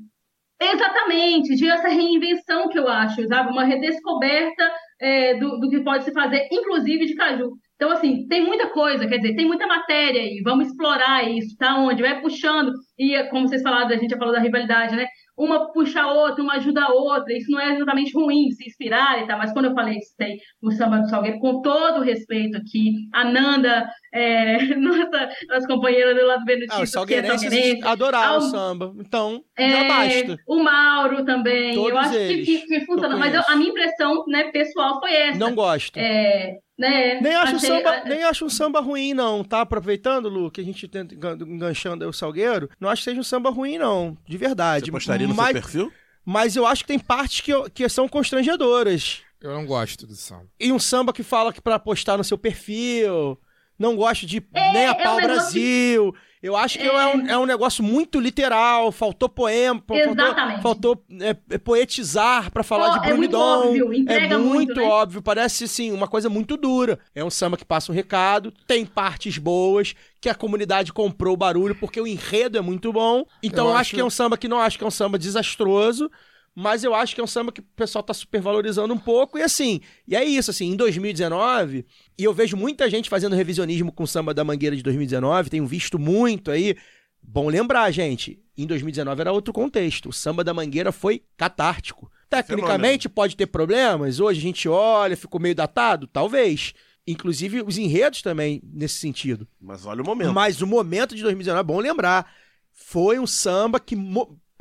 Exatamente, 0.61 1.55
de 1.55 1.69
essa 1.69 1.87
reinvenção 1.87 2.67
que 2.67 2.77
eu 2.77 2.85
acho, 2.89 3.25
sabe? 3.29 3.49
Uma 3.49 3.63
redescoberta 3.63 4.69
é, 4.99 5.35
do, 5.35 5.57
do 5.57 5.69
que 5.69 5.79
pode 5.79 6.03
se 6.03 6.11
fazer, 6.11 6.49
inclusive 6.51 7.05
de 7.05 7.15
caju. 7.15 7.53
Então, 7.81 7.91
assim, 7.91 8.27
tem 8.27 8.43
muita 8.45 8.67
coisa, 8.67 9.07
quer 9.07 9.19
dizer, 9.19 9.35
tem 9.37 9.45
muita 9.47 9.65
matéria 9.65 10.19
aí, 10.21 10.41
vamos 10.43 10.67
explorar 10.67 11.23
isso, 11.29 11.55
tá 11.57 11.77
onde? 11.77 12.01
Vai 12.01 12.19
puxando, 12.19 12.73
e 12.97 13.17
como 13.29 13.47
vocês 13.47 13.61
falaram, 13.61 13.87
a 13.87 13.95
gente 13.97 14.09
já 14.11 14.17
falou 14.17 14.33
da 14.33 14.39
rivalidade, 14.41 14.97
né? 14.97 15.07
Uma 15.37 15.71
puxa 15.71 16.01
a 16.01 16.11
outra, 16.11 16.43
uma 16.43 16.55
ajuda 16.55 16.83
a 16.83 16.91
outra, 16.91 17.31
isso 17.33 17.49
não 17.49 17.57
é 17.57 17.73
exatamente 17.73 18.11
ruim, 18.13 18.51
se 18.51 18.67
inspirar 18.67 19.23
e 19.23 19.27
tal, 19.27 19.37
mas 19.37 19.53
quando 19.53 19.67
eu 19.67 19.73
falei 19.73 19.97
isso, 19.97 20.13
tem 20.17 20.37
o 20.61 20.69
samba 20.71 20.97
do 20.99 21.07
Salgueiro, 21.09 21.39
com 21.39 21.61
todo 21.61 21.99
o 22.01 22.03
respeito 22.03 22.57
aqui, 22.57 22.91
a 23.13 23.23
Nanda, 23.23 23.89
é, 24.13 24.57
nossa, 24.75 25.29
nossa 25.47 25.65
companheira 25.67 26.13
do 26.13 26.25
lado 26.27 26.41
Ah, 26.41 26.45
Benedito, 26.45 26.73
os 26.73 26.77
que 26.79 26.83
é 26.83 26.85
salgueirenses 26.87 27.41
salgueirense, 27.49 27.87
adoraram 27.87 28.31
o 28.33 28.35
Ao- 28.35 28.41
samba. 28.41 28.93
Então, 28.99 29.41
já 29.57 29.65
é, 29.65 29.87
basta. 29.87 30.37
o 30.45 30.59
Mauro 30.61 31.23
também. 31.23 31.73
Todos 31.75 31.91
eu 31.91 31.97
acho 31.97 32.11
que, 32.11 32.17
eles 32.17 32.45
que, 32.45 32.59
que 32.65 32.85
funciona. 32.85 33.15
eu 33.15 33.19
Mas 33.19 33.33
eu- 33.33 33.41
a 33.47 33.55
minha 33.55 33.69
impressão 33.69 34.25
né, 34.27 34.51
pessoal 34.51 34.99
foi 34.99 35.13
essa. 35.13 35.39
Não 35.39 35.55
gosto. 35.55 35.95
É, 35.97 36.57
né, 36.79 37.19
Nem 37.21 37.35
acho, 37.35 37.53
um 37.53 37.55
achei- 37.57 37.69
samba, 37.69 37.89
a- 37.89 38.03
nem 38.05 38.23
acho 38.23 38.45
um 38.45 38.49
samba 38.49 38.79
ruim, 38.79 39.13
não, 39.13 39.43
tá? 39.43 39.61
Aproveitando, 39.61 40.29
Lu, 40.29 40.49
que 40.49 40.61
a 40.61 40.63
gente 40.63 40.87
tenta 40.87 41.13
engan- 41.13 41.37
enganchando 41.41 42.03
aí 42.03 42.09
o 42.09 42.13
Salgueiro, 42.13 42.69
não 42.79 42.89
acho 42.89 43.01
que 43.01 43.09
seja 43.09 43.19
um 43.19 43.23
samba 43.23 43.49
ruim, 43.49 43.77
não. 43.77 44.17
De 44.27 44.37
verdade. 44.37 44.85
Você 44.85 44.91
postaria 44.91 45.27
no 45.27 45.35
mas, 45.35 45.47
seu 45.51 45.61
perfil? 45.61 45.93
mas 46.25 46.55
eu 46.55 46.65
acho 46.65 46.83
que 46.83 46.87
tem 46.87 46.97
partes 46.99 47.41
que, 47.41 47.51
eu- 47.51 47.69
que 47.69 47.87
são 47.89 48.07
constrangedoras. 48.07 49.21
Eu 49.41 49.51
não 49.53 49.65
gosto 49.65 50.05
do 50.07 50.15
samba. 50.15 50.47
E 50.59 50.71
um 50.71 50.79
samba 50.79 51.13
que 51.13 51.23
fala 51.23 51.53
que 51.53 51.61
pra 51.61 51.77
postar 51.79 52.17
no 52.17 52.23
seu 52.23 52.37
perfil, 52.37 53.37
Não 53.77 53.95
gosto 53.95 54.25
de 54.25 54.43
É, 54.53 54.73
nem 54.73 54.85
a 54.87 54.89
é 54.89 54.91
um 54.91 54.95
pau 55.03 55.15
Brasil. 55.21 56.13
Eu 56.41 56.55
acho 56.55 56.79
que 56.79 56.85
é, 56.87 57.05
um, 57.15 57.27
é 57.27 57.37
um 57.37 57.45
negócio 57.45 57.83
muito 57.83 58.17
literal. 58.17 58.93
Faltou 58.93 59.27
poema, 59.27 59.83
faltou, 59.85 60.13
Exatamente. 60.13 60.61
faltou 60.61 61.03
é, 61.19 61.35
é, 61.49 61.57
poetizar 61.57 62.49
pra 62.49 62.63
falar 62.63 62.93
Pô, 62.93 62.99
de 63.01 63.09
é 63.09 63.13
muito 63.13 63.37
óbvio, 63.37 63.93
entrega 63.93 64.35
é 64.35 64.37
muito, 64.37 64.53
muito, 64.53 64.75
né? 64.75 64.87
óbvio. 64.87 65.21
Parece, 65.21 65.65
assim, 65.65 65.91
uma 65.91 66.07
coisa 66.07 66.29
muito 66.29 66.55
dura. 66.55 66.97
É 67.13 67.21
um 67.23 67.29
samba 67.29 67.57
que 67.57 67.65
passa 67.65 67.91
um 67.91 67.95
recado, 67.95 68.53
tem 68.65 68.85
partes 68.85 69.37
boas, 69.37 69.93
que 70.21 70.29
a 70.29 70.35
comunidade 70.35 70.93
comprou 70.93 71.33
o 71.33 71.37
barulho, 71.37 71.75
porque 71.75 71.99
o 71.99 72.07
enredo 72.07 72.57
é 72.57 72.61
muito 72.61 72.93
bom. 72.93 73.25
Então 73.43 73.65
Eu 73.65 73.71
eu 73.71 73.75
acho 73.75 73.81
acho- 73.81 73.95
que 73.95 74.01
é 74.01 74.05
um 74.05 74.09
samba 74.09 74.37
que 74.37 74.47
não 74.47 74.61
acho 74.61 74.77
que 74.77 74.83
é 74.83 74.87
um 74.87 74.91
samba 74.91 75.19
desastroso. 75.19 76.09
Mas 76.55 76.83
eu 76.83 76.93
acho 76.93 77.15
que 77.15 77.21
é 77.21 77.23
um 77.23 77.27
samba 77.27 77.51
que 77.51 77.61
o 77.61 77.65
pessoal 77.75 78.03
tá 78.03 78.13
supervalorizando 78.13 78.93
um 78.93 78.97
pouco. 78.97 79.37
E 79.37 79.41
assim, 79.41 79.79
e 80.07 80.15
é 80.15 80.23
isso, 80.23 80.51
assim, 80.51 80.67
em 80.71 80.75
2019, 80.75 81.85
e 82.17 82.23
eu 82.23 82.33
vejo 82.33 82.57
muita 82.57 82.89
gente 82.89 83.09
fazendo 83.09 83.35
revisionismo 83.35 83.91
com 83.91 84.03
o 84.03 84.07
samba 84.07 84.33
da 84.33 84.43
Mangueira 84.43 84.75
de 84.75 84.83
2019, 84.83 85.49
tenho 85.49 85.65
visto 85.65 85.97
muito 85.97 86.51
aí. 86.51 86.75
Bom 87.21 87.49
lembrar, 87.49 87.91
gente, 87.91 88.39
em 88.57 88.65
2019 88.65 89.21
era 89.21 89.31
outro 89.31 89.53
contexto. 89.53 90.09
O 90.09 90.13
samba 90.13 90.43
da 90.43 90.53
Mangueira 90.53 90.91
foi 90.91 91.23
catártico. 91.37 92.11
Tecnicamente 92.29 93.09
pode 93.09 93.35
ter 93.35 93.47
problemas, 93.47 94.19
hoje 94.19 94.39
a 94.39 94.41
gente 94.41 94.69
olha, 94.69 95.17
ficou 95.17 95.39
meio 95.41 95.55
datado, 95.55 96.07
talvez. 96.07 96.73
Inclusive 97.07 97.63
os 97.63 97.77
enredos 97.77 98.21
também 98.21 98.61
nesse 98.63 98.95
sentido. 98.95 99.47
Mas 99.59 99.85
olha 99.85 100.01
o 100.01 100.05
momento. 100.05 100.31
Mas 100.31 100.61
o 100.61 100.67
momento 100.67 101.15
de 101.15 101.23
2019, 101.23 101.59
é 101.59 101.63
bom 101.63 101.79
lembrar, 101.79 102.31
foi 102.71 103.17
um 103.17 103.25
samba 103.25 103.79
que, 103.79 103.95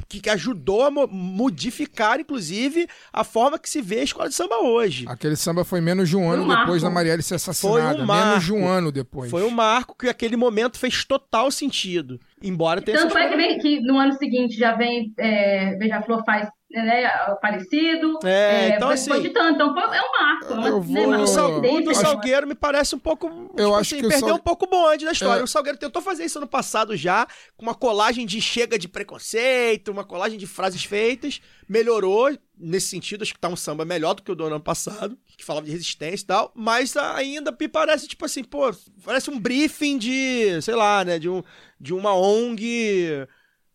que 0.09 0.21
que 0.21 0.31
ajudou 0.31 0.83
a 0.85 0.91
mo- 0.91 1.07
modificar, 1.07 2.19
inclusive, 2.21 2.89
a 3.13 3.23
forma 3.25 3.59
que 3.59 3.69
se 3.69 3.83
vê 3.83 4.01
a 4.01 4.05
escola 4.05 4.29
de 4.29 4.35
samba 4.35 4.57
hoje. 4.57 5.05
Aquele 5.09 5.37
samba 5.37 5.65
foi 5.65 5.81
menos 5.81 6.09
de 6.09 6.17
um 6.17 6.31
ano 6.31 6.45
um 6.45 6.47
marco. 6.47 6.63
depois 6.65 6.83
da 6.83 6.91
Marielle 6.91 7.23
ser 7.23 7.35
assassinada. 7.35 7.97
Foi 7.97 8.03
um 8.03 8.07
menos 8.07 8.45
de 8.45 8.53
um 8.53 8.61
marco. 8.61 8.73
ano 8.73 8.93
depois. 8.93 9.31
Foi 9.31 9.43
um 9.45 9.51
marco 9.51 9.95
que 9.99 10.09
aquele 10.09 10.37
momento 10.37 10.79
fez 10.79 11.05
total 11.05 11.51
sentido. 11.51 12.19
Embora 12.43 12.81
tenha 12.83 12.99
Tanto 12.99 13.17
é 13.19 13.29
que, 13.29 13.37
vem, 13.37 13.59
que 13.59 13.81
no 13.81 13.99
ano 13.99 14.13
seguinte 14.15 14.57
já 14.57 14.75
vem 14.75 15.13
é, 15.19 15.77
Beija-Flor 15.77 16.25
faz 16.25 16.49
né, 16.71 17.09
parecido. 17.41 18.19
É, 18.25 18.69
então 18.77 18.89
foi, 18.89 18.95
assim- 18.95 19.11
foi 19.11 19.23
de 19.23 19.31
tanto. 19.31 19.55
Então 19.55 19.73
foi, 19.75 19.83
é 19.97 20.01
um 20.03 20.13
marco. 20.13 20.53
É 20.53 20.55
uma, 20.55 20.69
Eu 20.69 20.81
né, 20.85 21.01
vou- 21.01 21.07
uma 21.09 21.23
O, 21.23 21.27
Sal- 21.27 21.59
o 21.59 21.81
do 21.81 21.95
Salgueiro 21.95 22.47
me 22.47 22.55
parece 22.55 22.95
um 22.95 22.99
pouco. 22.99 23.27
Eu 23.27 23.69
tipo 23.69 23.75
acho 23.75 23.95
assim, 23.95 24.01
que 24.01 24.07
o 24.07 24.09
perdeu 24.11 24.29
Sal- 24.29 24.37
um 24.37 24.41
pouco 24.41 24.67
o 24.67 24.69
bonde 24.69 25.05
da 25.07 25.13
história. 25.13 25.41
É. 25.41 25.45
O 25.45 25.47
Salgueiro 25.47 25.79
tentou 25.79 26.03
fazer 26.03 26.25
isso 26.25 26.39
ano 26.39 26.47
passado 26.47 26.95
já, 26.97 27.27
com 27.57 27.63
uma 27.65 27.75
colagem 27.75 28.27
de 28.27 28.41
chega 28.41 28.79
de 28.79 28.87
preconceito, 28.87 29.91
uma 29.91 30.05
colagem 30.05 30.39
de 30.39 30.47
frases 30.47 30.85
feitas. 30.85 31.41
Melhorou 31.69 32.37
nesse 32.59 32.89
sentido, 32.89 33.23
acho 33.23 33.33
que 33.33 33.41
tá 33.41 33.49
um 33.49 33.57
samba 33.57 33.85
melhor 33.85 34.15
do 34.15 34.23
que 34.23 34.33
o 34.33 34.35
do 34.35 34.45
ano 34.45 34.61
passado, 34.61 35.17
que 35.39 35.45
falava 35.45 35.65
de 35.65 35.73
resistência 35.73 36.25
e 36.25 36.27
tal. 36.27 36.53
Mas 36.55 36.95
ainda 36.97 37.57
me 37.59 37.69
parece, 37.69 38.07
tipo 38.09 38.25
assim, 38.27 38.43
pô, 38.45 38.71
parece 39.05 39.31
um 39.31 39.39
briefing 39.39 39.97
de, 39.97 40.61
sei 40.61 40.75
lá, 40.75 41.05
né, 41.05 41.19
de, 41.19 41.29
um, 41.31 41.43
de 41.81 41.95
uma 41.95 42.13
ONG. 42.15 43.27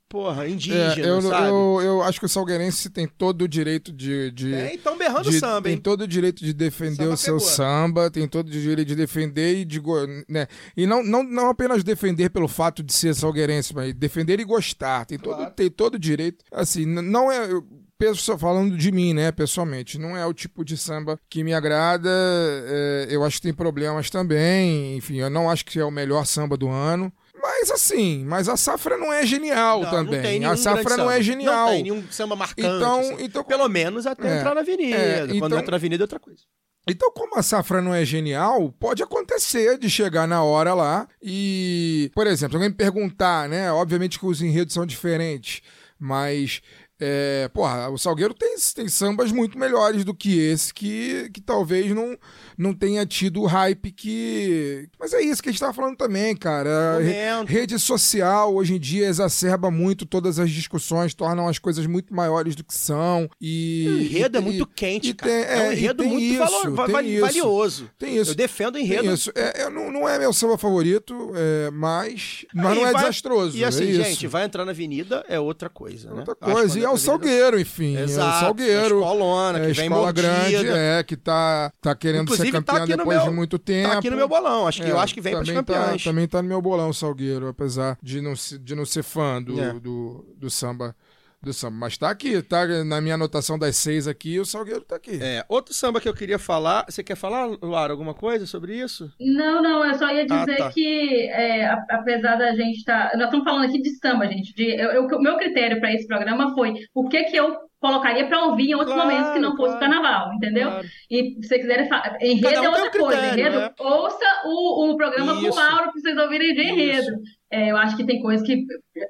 Porra, 0.10 0.48
indígena, 0.48 0.94
É, 0.96 1.10
eu, 1.10 1.22
sabe? 1.24 1.48
eu, 1.48 1.82
eu 1.82 2.04
acho 2.04 2.20
que 2.20 2.28
o 2.28 2.30
Salgueirense 2.30 2.88
tem 2.92 3.08
todo 3.08 3.44
o 3.44 3.48
direito 3.48 3.92
de. 3.92 4.30
de 4.30 4.54
É, 4.54 4.76
então 4.76 4.96
berrando 4.96 5.32
de- 5.32 5.40
samba, 5.40 5.64
tem 5.64 5.74
hein? 5.74 5.80
todo 5.80 6.02
o 6.02 6.08
direito 6.08 6.46
de 6.46 6.54
defender 6.54 6.98
Samba 6.98 7.14
o 7.16 7.18
seu 7.18 7.38
pegou. 7.38 7.50
samba, 7.50 8.12
tem 8.12 8.28
todo 8.28 8.48
o 8.48 8.52
direito 8.52 8.90
de 8.90 8.96
defender 8.96 9.56
e 9.58 9.66
de. 9.66 9.82
Né? 10.30 10.46
E 10.78 10.86
não, 10.86 11.04
não, 11.04 11.24
não 11.24 11.50
apenas 11.50 11.84
defender 11.84 12.30
pelo 12.30 12.48
fato 12.48 12.84
de 12.84 12.94
ser 12.94 13.16
salgueirense, 13.16 13.74
mas 13.74 13.92
defender 13.96 14.40
e 14.40 14.44
gostar. 14.44 15.04
Tem 15.08 15.18
todo, 15.18 15.36
Claro. 15.38 15.52
tem 15.56 15.72
todo 15.72 15.96
o 15.96 16.00
direito. 16.00 16.46
Assim, 16.52 16.86
não 16.86 17.32
é. 17.32 17.52
eu 17.52 17.66
penso- 18.06 18.38
falando 18.38 18.78
de 18.78 18.92
mim, 18.92 19.14
né, 19.14 19.32
pessoalmente, 19.32 19.98
não 19.98 20.16
é 20.18 20.26
o 20.26 20.34
tipo 20.34 20.64
de 20.66 20.76
samba 20.78 21.20
que 21.30 21.44
me 21.44 21.54
agrada. 21.54 22.10
é, 22.10 23.08
eu 23.10 23.24
acho 23.24 23.38
que 23.38 23.44
tem 23.44 23.54
problemas 23.54 24.10
também. 24.10 24.96
Enfim, 24.98 25.18
eu 25.18 25.30
não 25.30 25.50
acho 25.50 25.66
que 25.66 25.80
é 25.80 25.86
o 25.86 25.92
melhor 25.92 26.26
samba 26.26 26.58
do 26.58 26.70
ano. 26.70 27.12
Mas 27.42 27.70
assim, 27.72 28.24
mas 28.26 28.48
a 28.48 28.56
safra 28.56 28.98
não 28.98 29.12
é 29.12 29.26
genial 29.26 29.82
Não, 29.82 29.90
também. 29.92 30.40
não 30.40 30.52
a 30.52 30.56
safra 30.58 30.96
não 30.96 31.12
é 31.12 31.22
genial. 31.22 31.66
Não 31.68 31.74
tem 31.74 31.84
nenhum 31.84 32.04
samba 32.10 32.36
marcante. 32.38 32.66
Então, 32.66 33.00
assim. 33.02 33.16
então 33.20 33.44
Pelo 33.44 33.68
menos 33.68 34.06
até 34.08 34.28
É, 34.36 34.38
entrar 34.40 34.56
na 34.56 34.62
avenida. 34.62 34.96
é, 34.98 35.20
Quando 35.28 35.36
então- 35.36 35.60
entra 35.60 35.72
na 35.72 35.78
avenida 35.78 36.04
é 36.04 36.06
outra 36.06 36.20
coisa. 36.20 36.40
Então, 36.88 37.12
como 37.12 37.38
a 37.38 37.44
safra 37.44 37.82
não 37.82 37.94
é 37.94 38.04
genial, 38.06 38.70
pode 38.80 39.04
acontecer 39.04 39.78
de 39.78 39.90
chegar 39.90 40.28
na 40.28 40.44
hora 40.44 40.74
lá 40.74 41.08
e, 41.22 42.12
por 42.14 42.28
exemplo, 42.28 42.56
alguém 42.58 42.70
me 42.70 42.76
perguntar, 42.76 43.48
né? 43.50 43.72
Obviamente 43.72 44.20
que 44.20 44.26
os 44.26 44.42
enredos 44.42 44.74
são 44.74 44.86
diferentes, 44.86 45.62
mas, 46.00 46.62
é, 47.06 47.50
porra, 47.50 47.90
o 47.90 47.98
Salgueiro 47.98 48.34
tem, 48.34 48.56
tem 48.76 48.88
sambas 48.88 49.32
muito 49.32 49.58
melhores 49.60 50.06
do 50.06 50.14
que 50.14 50.40
esse, 50.40 50.74
que, 50.74 51.30
que 51.34 51.42
talvez 51.42 51.92
não, 51.94 52.18
não 52.58 52.74
tenha 52.74 53.06
tido 53.06 53.42
o 53.42 53.46
hype 53.46 53.92
que. 53.92 54.88
Mas 55.00 55.14
é 55.14 55.22
isso 55.22 55.42
que 55.44 55.50
a 55.50 55.52
gente 55.52 55.60
tava 55.60 55.74
falando 55.74 55.98
também, 55.98 56.36
cara. 56.36 57.00
Re-. 57.00 57.46
Rede 57.46 57.78
social 57.80 58.54
hoje 58.56 58.76
em 58.76 58.80
dia 58.80 59.08
exacerba 59.08 59.70
muito 59.70 60.06
todas 60.06 60.40
as 60.40 60.50
discussões, 60.50 61.14
tornam 61.14 61.48
as 61.48 61.60
coisas 61.60 61.86
muito 61.86 62.14
maiores 62.14 62.56
do 62.56 62.64
que 62.64 62.74
são. 62.74 63.30
E. 63.42 63.86
O 63.90 64.02
enredo 64.02 64.38
é 64.38 64.42
e- 64.42 64.44
muito 64.44 64.66
quente, 64.68 65.10
e 65.10 65.14
cara. 65.14 65.32
tem- 65.32 65.44
é 65.44 65.58
um 65.58 65.62
é, 65.72 65.74
e 65.74 65.78
enredo 65.78 66.04
tem 66.04 66.12
muito 66.12 66.24
isso, 66.26 66.38
valo- 66.40 66.76
va- 66.76 66.86
tem 66.86 66.94
vali- 66.94 67.20
valioso. 67.20 67.90
Tem 67.98 68.18
isso. 68.18 68.32
Eu 68.32 68.36
defendo 68.36 68.76
o 68.76 68.78
Tem 68.78 68.86
enredo. 68.86 69.14
isso. 69.14 69.32
É, 69.36 69.64
é, 69.64 69.70
não, 69.70 69.92
não 69.92 70.08
é 70.08 70.18
meu 70.18 70.32
samba 70.32 70.58
favorito, 70.58 71.32
é, 71.36 71.70
mas, 71.72 72.46
mas 72.54 72.66
Aí 72.68 72.76
não 72.80 72.88
é 72.88 72.92
vai- 72.92 73.02
desastroso. 73.02 73.58
E 73.58 73.66
assim, 73.66 73.84
é 73.84 73.92
isso. 73.92 74.04
gente, 74.04 74.28
vai 74.28 74.46
entrar 74.46 74.64
na 74.66 74.72
avenida 74.72 75.24
é 75.28 75.40
outra 75.40 75.70
coisa, 75.70 76.10
né? 76.12 76.20
Outra 76.20 76.36
coisa. 76.36 76.80
E 76.80 76.84
é 76.84 76.90
o 76.94 76.98
Salgueiro, 76.98 77.60
enfim. 77.60 77.96
é 77.98 78.02
o 78.02 78.04
Exato. 78.04 78.40
Salgueiro. 78.46 79.00
Escolona, 79.00 79.58
é 79.60 79.66
que 79.66 79.72
a 79.72 79.74
vem 79.74 79.86
escola 79.86 80.02
mordida. 80.04 80.28
grande, 80.28 80.68
é, 80.70 81.04
que 81.04 81.16
tá, 81.18 81.72
tá 81.82 81.96
querendo 81.96 82.24
Inclusive, 82.24 82.48
ser 82.52 82.52
tá 82.52 82.58
campeã 82.74 82.84
aqui 82.84 82.92
no 82.92 82.98
depois 82.98 83.18
meu- 83.18 83.28
de 83.30 83.34
muito 83.36 83.60
tempo. 83.60 83.90
Tá 83.92 83.98
aqui 84.00 84.10
no 84.10 84.16
meu 84.18 84.28
bolão. 84.28 84.68
Acho 84.68 84.82
que, 84.82 84.88
É, 84.88 84.92
eu 84.92 85.00
acho 85.00 85.14
que 85.14 85.22
vem 85.22 85.34
para 85.34 85.42
os 85.42 85.48
também 85.48 85.64
tá- 85.64 85.74
campeões. 85.74 86.04
também 86.04 86.28
tá 86.28 86.42
no 86.42 86.48
meu 86.48 86.62
bolão, 86.62 86.90
o 86.90 86.94
Salgueiro, 86.94 87.48
apesar 87.48 87.98
de 88.02 88.22
não, 88.22 88.34
de 88.34 88.76
não 88.76 88.86
ser 88.86 89.04
fã 89.04 89.42
do, 89.42 89.60
É. 89.60 89.74
do, 89.74 90.26
do 90.38 90.50
samba. 90.50 90.96
Do 91.44 91.52
samba. 91.52 91.76
Mas 91.78 91.98
tá 91.98 92.10
aqui, 92.10 92.42
tá 92.42 92.66
na 92.86 93.02
minha 93.02 93.16
anotação 93.16 93.60
das 93.60 93.76
seis 93.76 94.08
aqui, 94.08 94.40
o 94.40 94.46
Salgueiro 94.46 94.82
tá 94.82 94.96
aqui. 94.96 95.20
É, 95.22 95.44
outro 95.50 95.74
samba 95.74 96.00
que 96.00 96.08
eu 96.08 96.14
queria 96.14 96.40
falar. 96.40 96.86
Você 96.88 97.04
quer 97.04 97.16
falar, 97.16 97.46
Luara, 97.62 97.92
alguma 97.92 98.14
coisa 98.14 98.46
sobre 98.46 98.78
isso? 98.78 99.12
Não, 99.20 99.62
não, 99.62 99.86
eu 99.86 99.94
só 99.96 100.10
ia 100.10 100.26
Ah, 100.30 100.46
dizer 100.46 100.58
tá. 100.58 100.72
que, 100.72 101.28
é, 101.30 101.66
apesar 101.90 102.38
da 102.38 102.56
gente 102.56 102.78
estar. 102.78 103.12
Nós 103.16 103.26
estamos 103.26 103.44
falando 103.44 103.66
aqui 103.66 103.82
de 103.82 103.90
samba, 103.98 104.26
gente. 104.28 104.54
De, 104.56 104.64
eu- 104.82 104.92
eu- 104.92 105.06
o 105.06 105.22
meu 105.22 105.36
critério 105.38 105.82
para 105.82 105.94
esse 105.94 106.08
programa 106.08 106.54
foi 106.56 106.74
o 106.96 107.10
que, 107.10 107.22
que 107.26 107.36
eu 107.36 107.54
colocaria 107.82 108.26
para 108.26 108.46
ouvir 108.46 108.70
em 108.70 108.76
outros 108.76 108.94
Claro, 108.94 109.10
momentos 109.12 109.34
que 109.34 109.40
não 109.40 109.58
fosse 109.58 109.76
o 109.76 109.78
claro. 109.78 109.92
carnaval, 109.94 110.34
entendeu? 110.36 110.70
Claro. 110.70 110.88
E 111.12 111.24
se 111.42 111.48
vocês 111.50 111.62
quiserem 111.62 111.90
falar. 111.90 112.18
Enredo 112.22 112.42
Cada 112.56 112.62
um 112.62 112.64
é 112.64 112.70
outra 112.70 112.90
coisa. 113.00 113.20
critério, 113.22 113.42
Enredo, 113.42 113.60
né? 113.60 113.70
ouça 113.80 114.26
o, 114.46 114.92
o 114.92 114.96
programa 114.96 115.34
com 115.36 115.42
Isso. 115.42 115.52
o 115.52 115.56
Mauro 115.56 115.84
para 115.92 115.92
vocês 115.92 116.18
ouvirem 116.18 116.54
de 116.56 116.62
enredo. 116.62 117.18
É, 117.52 117.70
eu 117.72 117.76
acho 117.78 117.98
que 117.98 118.06
tem 118.06 118.22
coisas 118.22 118.48
que 118.48 118.64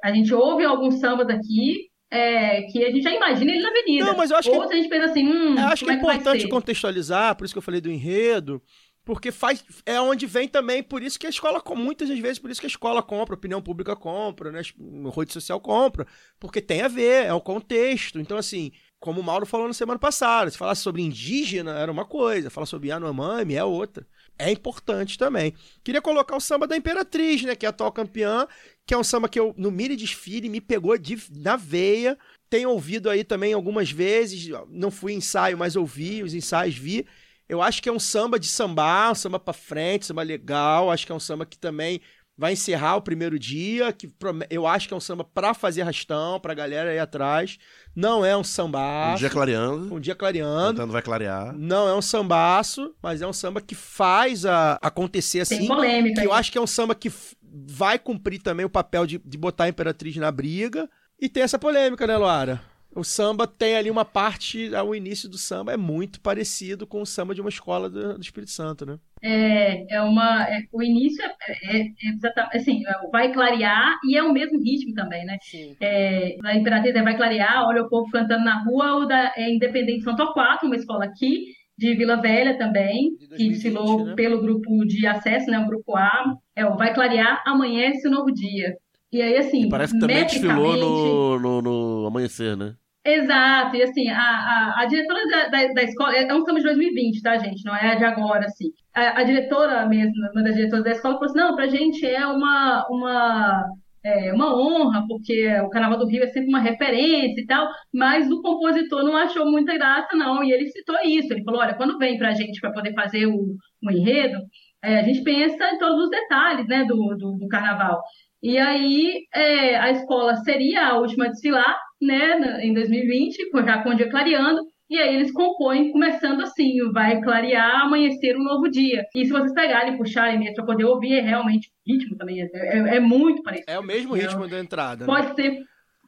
a 0.03 0.11
gente 0.11 0.33
ouve 0.33 0.65
alguns 0.65 0.99
sambas 0.99 1.29
aqui. 1.29 1.92
É, 2.13 2.61
que 2.63 2.83
a 2.83 2.91
gente 2.91 3.01
já 3.03 3.11
imagina 3.11 3.51
ele 3.51 3.61
na 3.61 3.69
avenida. 3.69 4.05
Não, 4.05 4.15
mas 4.17 4.29
eu 4.31 4.37
acho 4.37 4.49
que- 4.49 4.55
Outros 4.55 4.71
a 4.71 4.75
gente 4.75 4.89
pensa 4.89 5.05
assim, 5.05 5.27
hum, 5.27 5.57
Eu 5.57 5.67
acho 5.67 5.83
que 5.83 5.91
é 5.91 5.93
é 5.93 5.97
que 5.97 6.03
importante 6.03 6.47
contextualizar, 6.47 7.35
por 7.35 7.45
isso 7.45 7.53
que 7.53 7.57
eu 7.57 7.61
falei 7.63 7.81
do 7.81 7.89
enredo, 7.91 8.61
porque 9.05 9.31
faz 9.31 9.63
é 9.85 9.99
onde 9.99 10.25
vem 10.25 10.47
também, 10.47 10.81
por 10.81 11.01
isso 11.03 11.19
que 11.19 11.27
a 11.27 11.29
escola, 11.29 11.61
muitas 11.75 12.07
das 12.07 12.19
vezes, 12.19 12.39
por 12.39 12.49
isso 12.49 12.61
que 12.61 12.67
a 12.67 12.69
escola 12.69 13.01
compra, 13.01 13.35
a 13.35 13.37
opinião 13.37 13.61
pública 13.61 13.95
compra, 13.95 14.51
né, 14.51 14.61
a 14.61 15.19
rede 15.19 15.33
social 15.33 15.59
compra, 15.59 16.07
porque 16.39 16.61
tem 16.61 16.81
a 16.81 16.87
ver, 16.87 17.25
é 17.25 17.33
o 17.33 17.41
contexto. 17.41 18.19
Então, 18.19 18.37
assim, 18.37 18.71
como 18.99 19.19
o 19.19 19.23
Mauro 19.23 19.45
falou 19.45 19.67
na 19.67 19.73
semana 19.73 19.99
passada, 19.99 20.49
se 20.49 20.57
falasse 20.57 20.81
sobre 20.81 21.01
indígena 21.01 21.77
era 21.77 21.91
uma 21.91 22.05
coisa, 22.05 22.49
falar 22.49 22.65
sobre 22.65 22.87
Yanomami 22.89 23.55
é 23.55 23.63
outra. 23.63 24.07
É 24.39 24.49
importante 24.49 25.17
também. 25.17 25.53
Queria 25.83 26.01
colocar 26.01 26.35
o 26.35 26.39
samba 26.39 26.65
da 26.65 26.75
Imperatriz, 26.77 27.43
né, 27.43 27.55
que 27.55 27.65
é 27.65 27.67
a 27.67 27.71
atual 27.71 27.91
campeã, 27.91 28.47
que 28.85 28.93
é 28.93 28.97
um 28.97 29.03
samba 29.03 29.29
que 29.29 29.39
eu, 29.39 29.53
no 29.57 29.71
mini 29.71 29.95
desfile, 29.95 30.49
me 30.49 30.59
pegou 30.59 30.97
de, 30.97 31.17
na 31.31 31.55
veia. 31.55 32.17
Tenho 32.49 32.69
ouvido 32.69 33.09
aí 33.09 33.23
também 33.23 33.53
algumas 33.53 33.89
vezes, 33.89 34.49
não 34.69 34.91
fui 34.91 35.13
em 35.13 35.17
ensaio, 35.17 35.57
mas 35.57 35.75
ouvi, 35.75 36.21
os 36.21 36.33
ensaios 36.33 36.75
vi. 36.75 37.05
Eu 37.47 37.61
acho 37.61 37.81
que 37.81 37.89
é 37.89 37.91
um 37.91 37.99
samba 37.99 38.39
de 38.39 38.47
sambar, 38.47 39.11
um 39.11 39.15
samba 39.15 39.39
pra 39.39 39.53
frente, 39.53 40.05
samba 40.05 40.21
legal. 40.21 40.91
Acho 40.91 41.05
que 41.05 41.11
é 41.11 41.15
um 41.15 41.19
samba 41.19 41.45
que 41.45 41.57
também 41.57 42.01
vai 42.37 42.53
encerrar 42.53 42.95
o 42.95 43.01
primeiro 43.01 43.37
dia, 43.37 43.93
que 43.93 44.11
eu 44.49 44.65
acho 44.65 44.87
que 44.87 44.93
é 44.93 44.97
um 44.97 44.99
samba 44.99 45.23
pra 45.23 45.53
fazer 45.53 45.83
rastão, 45.83 46.39
pra 46.39 46.53
galera 46.53 46.89
aí 46.89 46.99
atrás. 46.99 47.57
Não 47.95 48.25
é 48.25 48.35
um 48.35 48.43
samba. 48.43 49.13
Um 49.13 49.15
dia 49.15 49.29
clareando. 49.29 49.93
um 49.93 49.99
dia 49.99 50.15
clareando. 50.15 50.73
Cantando 50.73 50.93
vai 50.93 51.01
clarear. 51.01 51.53
Não 51.55 51.87
é 51.87 51.95
um 51.95 52.01
sambaço, 52.01 52.95
mas 53.01 53.21
é 53.21 53.27
um 53.27 53.33
samba 53.33 53.61
que 53.61 53.75
faz 53.75 54.45
a, 54.45 54.79
acontecer 54.81 55.45
Tem 55.45 55.59
assim. 55.59 55.67
polêmica. 55.67 56.21
Que 56.21 56.27
eu 56.27 56.33
acho 56.33 56.51
que 56.51 56.57
é 56.57 56.61
um 56.61 56.67
samba 56.67 56.95
que 56.95 57.11
vai 57.53 57.99
cumprir 57.99 58.41
também 58.41 58.65
o 58.65 58.69
papel 58.69 59.05
de, 59.05 59.19
de 59.23 59.37
botar 59.37 59.65
a 59.65 59.69
Imperatriz 59.69 60.15
na 60.17 60.31
briga. 60.31 60.89
E 61.19 61.29
tem 61.29 61.43
essa 61.43 61.59
polêmica, 61.59 62.07
né, 62.07 62.17
Luara? 62.17 62.61
O 62.95 63.03
samba 63.03 63.47
tem 63.47 63.75
ali 63.75 63.89
uma 63.89 64.05
parte, 64.05 64.69
o 64.69 64.93
início 64.93 65.27
do 65.27 65.37
samba 65.37 65.73
é 65.73 65.77
muito 65.77 66.21
parecido 66.21 66.85
com 66.85 67.01
o 67.01 67.05
samba 67.05 67.33
de 67.33 67.41
uma 67.41 67.49
escola 67.49 67.89
do, 67.89 68.15
do 68.15 68.21
Espírito 68.21 68.51
Santo, 68.51 68.85
né? 68.85 68.99
É, 69.21 69.95
é 69.95 70.01
uma, 70.01 70.43
é- 70.43 70.63
o 70.71 70.83
início 70.83 71.23
é, 71.23 71.27
é, 71.63 71.81
é 71.81 72.09
exatamente, 72.13 72.57
assim, 72.57 72.83
é, 72.85 73.07
vai 73.11 73.33
clarear 73.33 73.97
e 74.05 74.15
é 74.15 74.21
o 74.21 74.31
mesmo 74.31 74.61
ritmo 74.61 74.93
também, 74.93 75.25
né? 75.25 75.37
Sim. 75.41 75.75
É, 75.81 76.35
a 76.43 76.55
Imperatriz 76.55 76.95
é 76.95 77.01
vai 77.01 77.15
clarear, 77.15 77.65
olha 77.65 77.81
o 77.81 77.89
povo 77.89 78.11
cantando 78.11 78.43
na 78.43 78.63
rua, 78.63 78.97
o 78.97 79.05
da 79.05 79.33
é 79.35 79.49
Independente 79.49 80.03
São 80.03 80.15
Torquato, 80.15 80.67
uma 80.67 80.75
escola 80.75 81.05
aqui, 81.05 81.45
de 81.77 81.95
Vila 81.95 82.21
Velha 82.21 82.57
também, 82.57 83.11
De 83.11 83.27
que 83.27 83.27
2020, 83.27 83.53
desfilou 83.53 84.05
né? 84.05 84.13
pelo 84.15 84.41
grupo 84.41 84.85
de 84.85 85.05
acesso, 85.07 85.49
né, 85.49 85.59
o 85.59 85.67
grupo 85.67 85.95
A, 85.95 86.35
é 86.55 86.65
o 86.65 86.77
Vai 86.77 86.93
Clarear, 86.93 87.41
Amanhece 87.45 88.07
o 88.07 88.11
Novo 88.11 88.31
Dia. 88.31 88.75
E 89.11 89.21
aí, 89.21 89.37
assim, 89.37 89.65
E 89.65 89.69
parece 89.69 89.93
que 89.93 89.99
também 89.99 90.25
desfilou 90.25 90.75
no, 90.77 91.39
no, 91.39 91.61
no 91.61 92.07
amanhecer, 92.07 92.57
né? 92.57 92.75
Exato, 93.05 93.75
e 93.75 93.83
assim, 93.83 94.09
a, 94.09 94.17
a, 94.17 94.81
a 94.81 94.85
diretora 94.85 95.19
da, 95.27 95.47
da, 95.49 95.73
da 95.73 95.83
escola, 95.83 96.15
é 96.15 96.33
um 96.33 96.45
samba 96.45 96.59
de 96.59 96.65
2020, 96.65 97.21
tá, 97.21 97.37
gente? 97.37 97.65
Não 97.65 97.75
é 97.75 97.97
de 97.97 98.05
agora, 98.05 98.45
assim. 98.45 98.71
A, 98.95 99.19
a 99.19 99.23
diretora 99.23 99.85
mesmo, 99.85 100.13
uma 100.33 100.41
das 100.41 100.55
diretoras 100.55 100.85
da 100.85 100.91
escola, 100.91 101.15
falou 101.15 101.29
assim: 101.29 101.37
não, 101.37 101.53
pra 101.53 101.67
gente 101.67 102.05
é 102.05 102.25
uma, 102.25 102.87
uma, 102.89 103.65
é, 104.03 104.33
uma 104.33 104.55
honra, 104.55 105.05
porque 105.07 105.47
o 105.61 105.69
Carnaval 105.69 105.97
do 105.99 106.07
Rio 106.07 106.23
é 106.23 106.27
sempre 106.27 106.49
uma 106.49 106.59
referência 106.59 107.39
e 107.41 107.45
tal, 107.45 107.67
mas 107.93 108.29
o 108.31 108.41
compositor 108.41 109.03
não 109.03 109.15
achou 109.15 109.49
muita 109.49 109.73
graça, 109.77 110.15
não, 110.15 110.43
e 110.43 110.51
ele 110.51 110.69
citou 110.69 110.95
isso. 111.05 111.31
Ele 111.33 111.43
falou: 111.43 111.61
olha, 111.61 111.75
quando 111.75 111.97
vem 111.97 112.17
pra 112.17 112.33
gente 112.33 112.59
para 112.59 112.71
poder 112.73 112.93
fazer 112.93 113.25
o, 113.27 113.55
o 113.83 113.91
enredo, 113.91 114.39
é, 114.83 114.99
a 114.99 115.03
gente 115.03 115.23
pensa 115.23 115.69
em 115.71 115.77
todos 115.79 116.03
os 116.05 116.09
detalhes, 116.09 116.67
né, 116.67 116.83
do, 116.85 116.95
do, 117.17 117.37
do 117.37 117.47
carnaval. 117.47 118.01
E 118.41 118.57
aí, 118.57 119.25
é, 119.33 119.75
a 119.77 119.91
escola 119.91 120.35
seria 120.37 120.87
a 120.87 120.97
última 120.99 121.25
a 121.25 121.29
desfilar, 121.29 121.77
né, 122.01 122.65
em 122.65 122.73
2020, 122.73 123.49
com- 123.51 123.63
já 123.63 123.81
com 123.81 123.89
o 123.91 123.95
dia 123.95 124.09
clareando, 124.09 124.61
e 124.89 124.97
aí 124.97 125.15
eles 125.15 125.31
compõem, 125.31 125.91
começando 125.91 126.41
assim, 126.41 126.77
vai 126.91 127.21
clarear, 127.21 127.81
amanhecer 127.81 128.37
um 128.37 128.43
novo 128.43 128.69
dia. 128.69 129.03
E 129.15 129.25
se 129.25 129.31
vocês 129.31 129.53
pegarem 129.53 129.93
e 129.93 129.97
puxarem 129.97 130.37
mesmo 130.39 130.55
para 130.55 130.65
poder 130.65 130.85
ouvir, 130.85 131.13
é 131.13 131.21
realmente, 131.21 131.69
o 131.87 131.91
ritmo 131.91 132.17
também 132.17 132.41
é, 132.41 132.49
é- 132.53 132.95
é 132.97 132.99
muito 132.99 133.41
parecido. 133.43 133.71
É 133.71 133.79
o 133.79 133.83
mesmo 133.83 134.13
ritmo 134.13 134.47
da 134.47 134.59
entrada. 134.59 135.05
né? 135.05 135.13
Pode 135.13 135.35
ser, 135.35 135.59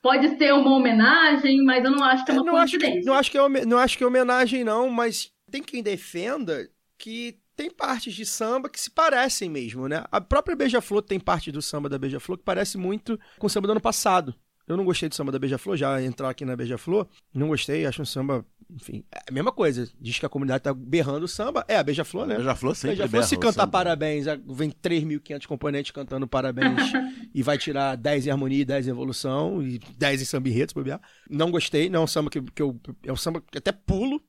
pode 0.01 0.37
ser 0.37 0.53
uma 0.53 0.75
homenagem, 0.75 1.63
mas 1.63 1.83
eu 1.83 1.91
não 1.91 2.03
acho 2.03 2.23
que 2.25 2.31
é 2.31 2.35
É, 2.35 2.37
uma 2.39 2.45
não, 2.51 2.55
acho 2.57 2.73
que, 2.73 2.79
coincidência. 2.79 3.09
não, 3.11 3.17
acho 3.17 3.31
que 3.31 3.37
é, 3.37 3.65
não 3.65 3.77
acho 3.77 3.97
que 3.97 4.03
é 4.03 4.07
homenagem, 4.07 4.63
não, 4.63 4.89
mas 4.89 5.31
tem 5.49 5.63
quem 5.63 5.81
defenda 5.81 6.67
que 6.97 7.37
tem 7.55 7.71
partes 7.71 8.13
de 8.13 8.25
samba 8.25 8.69
que 8.69 8.79
se 8.79 8.91
parecem 8.91 9.49
mesmo, 9.49 9.87
né? 9.87 10.03
A 10.11 10.19
própria 10.19 10.55
Beija-Flor 10.57 11.01
tem 11.01 11.19
parte 11.19 11.51
do 11.51 11.61
samba 11.61 11.87
da 11.87 11.97
Beija-Flor 11.97 12.37
que 12.37 12.43
parece 12.43 12.77
muito 12.77 13.17
com 13.39 13.47
o 13.47 13.49
samba 13.49 13.67
do 13.67 13.71
ano 13.71 13.79
passado. 13.81 14.35
Eu 14.67 14.75
não 14.75 14.83
gostei 14.83 15.07
do 15.07 15.15
samba 15.15 15.31
da 15.31 15.39
Beija-Flor, 15.39 15.77
já 15.77 16.01
entrar 16.01 16.29
aqui 16.29 16.43
na 16.43 16.55
Beija-Flor, 16.55 17.07
não 17.33 17.47
gostei, 17.47 17.85
acho 17.85 18.01
um 18.01 18.05
samba, 18.05 18.43
enfim, 18.73 19.03
é 19.13 19.19
a 19.29 19.31
mesma 19.33 19.51
coisa. 19.51 19.87
Diz 19.99 20.17
que 20.19 20.25
a 20.25 20.29
comunidade 20.29 20.63
tá 20.63 20.73
berrando 20.73 21.23
o 21.25 21.27
samba, 21.27 21.63
é 21.67 21.77
a 21.77 21.83
Beija-Flor, 21.83 22.25
né? 22.25 22.35
Beija-Flor 22.35 22.75
sempre 22.75 22.95
Beija-Flor, 22.97 23.23
se 23.23 23.35
cantar 23.37 23.61
samba. 23.63 23.71
parabéns, 23.71 24.27
ah, 24.27 24.39
vem 24.47 24.69
3.500 24.71 25.45
componentes 25.47 25.91
cantando 25.91 26.27
parabéns 26.27 26.91
e 27.33 27.43
vai 27.43 27.57
tirar 27.57 27.95
10 27.95 28.27
em 28.27 28.31
harmonia, 28.31 28.65
10 28.65 28.87
em 28.87 28.91
evolução 28.91 29.61
e 29.61 29.79
10 29.97 30.21
em 30.21 30.25
samba 30.25 30.49
enredo, 30.49 30.71
se 30.71 30.75
bobear. 30.75 31.01
Não 31.29 31.51
gostei, 31.51 31.89
não 31.89 32.01
é 32.01 32.03
um 32.03 32.07
samba 32.07 32.29
que, 32.29 32.41
que 32.41 32.61
eu. 32.61 32.79
É 33.03 33.11
um 33.11 33.15
samba 33.17 33.41
que 33.51 33.57
até 33.57 33.71
pulo, 33.71 34.21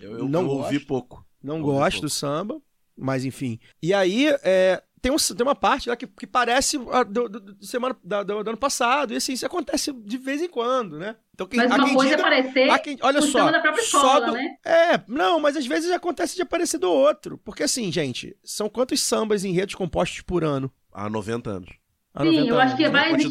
Eu, 0.00 0.18
eu, 0.18 0.28
Não 0.28 0.42
eu 0.42 0.48
ouvi 0.50 0.80
pouco. 0.80 1.24
não 1.42 1.56
Ouvi 1.60 1.66
gosto 1.66 1.92
pouco. 1.96 2.06
do 2.06 2.10
samba, 2.10 2.60
mas 2.96 3.24
enfim. 3.24 3.58
E 3.82 3.92
aí, 3.94 4.28
é, 4.42 4.82
tem, 5.00 5.12
um, 5.12 5.16
tem 5.16 5.42
uma 5.46 5.54
parte 5.54 5.88
lá 5.88 5.96
que, 5.96 6.06
que 6.06 6.26
parece 6.26 6.78
a 6.90 7.02
do, 7.02 7.28
do- 7.28 7.40
do 7.40 7.64
semana, 7.66 7.94
da- 8.02 8.22
do, 8.22 8.42
do 8.42 8.48
ano 8.50 8.58
passado, 8.58 9.12
e 9.12 9.16
assim, 9.16 9.32
isso 9.34 9.44
acontece 9.46 9.92
de 9.92 10.16
vez 10.16 10.40
em 10.42 10.48
quando, 10.48 10.98
né? 10.98 11.16
Então, 11.34 11.46
quem, 11.48 11.58
Mas 11.58 11.68
uma 11.70 11.84
quem 11.84 11.94
coisa 11.94 12.16
diga- 12.16 12.20
é 12.28 12.30
parecer 12.30 12.70
há 12.70 12.78
quem- 12.78 12.96
olha 13.02 13.18
o 13.18 13.22
só, 13.22 13.50
da 13.50 13.58
própria 13.60 13.82
só 13.84 13.98
escola, 13.98 14.26
do- 14.26 14.32
né? 14.34 14.56
É, 14.64 15.00
não, 15.08 15.40
mas 15.40 15.56
às 15.56 15.66
vezes 15.66 15.90
acontece 15.90 16.36
de 16.36 16.42
aparecer 16.42 16.78
do 16.78 16.88
outro. 16.90 17.36
Porque 17.38 17.64
assim, 17.64 17.90
gente, 17.90 18.36
são 18.44 18.68
quantos 18.68 19.02
sambas 19.02 19.44
em 19.44 19.50
redes 19.52 19.74
compostos 19.74 20.20
por 20.20 20.44
ano? 20.44 20.72
Há 20.92 21.10
90 21.10 21.50
anos. 21.50 21.70
Há 22.14 22.20
Sim, 22.22 22.26
90 22.30 22.48
eu 22.48 22.60
acho 22.60 22.76
que 22.76 22.84
anos, 22.84 22.94
né? 22.94 23.00
vai 23.00 23.12
existir 23.12 23.30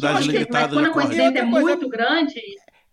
mas 0.52 0.66
quando 0.68 0.80
de 0.82 0.86
a 0.86 0.92
coincidência 0.92 1.38
é 1.38 1.50
coisa- 1.50 1.68
muito 1.76 1.88
grande, 1.88 2.34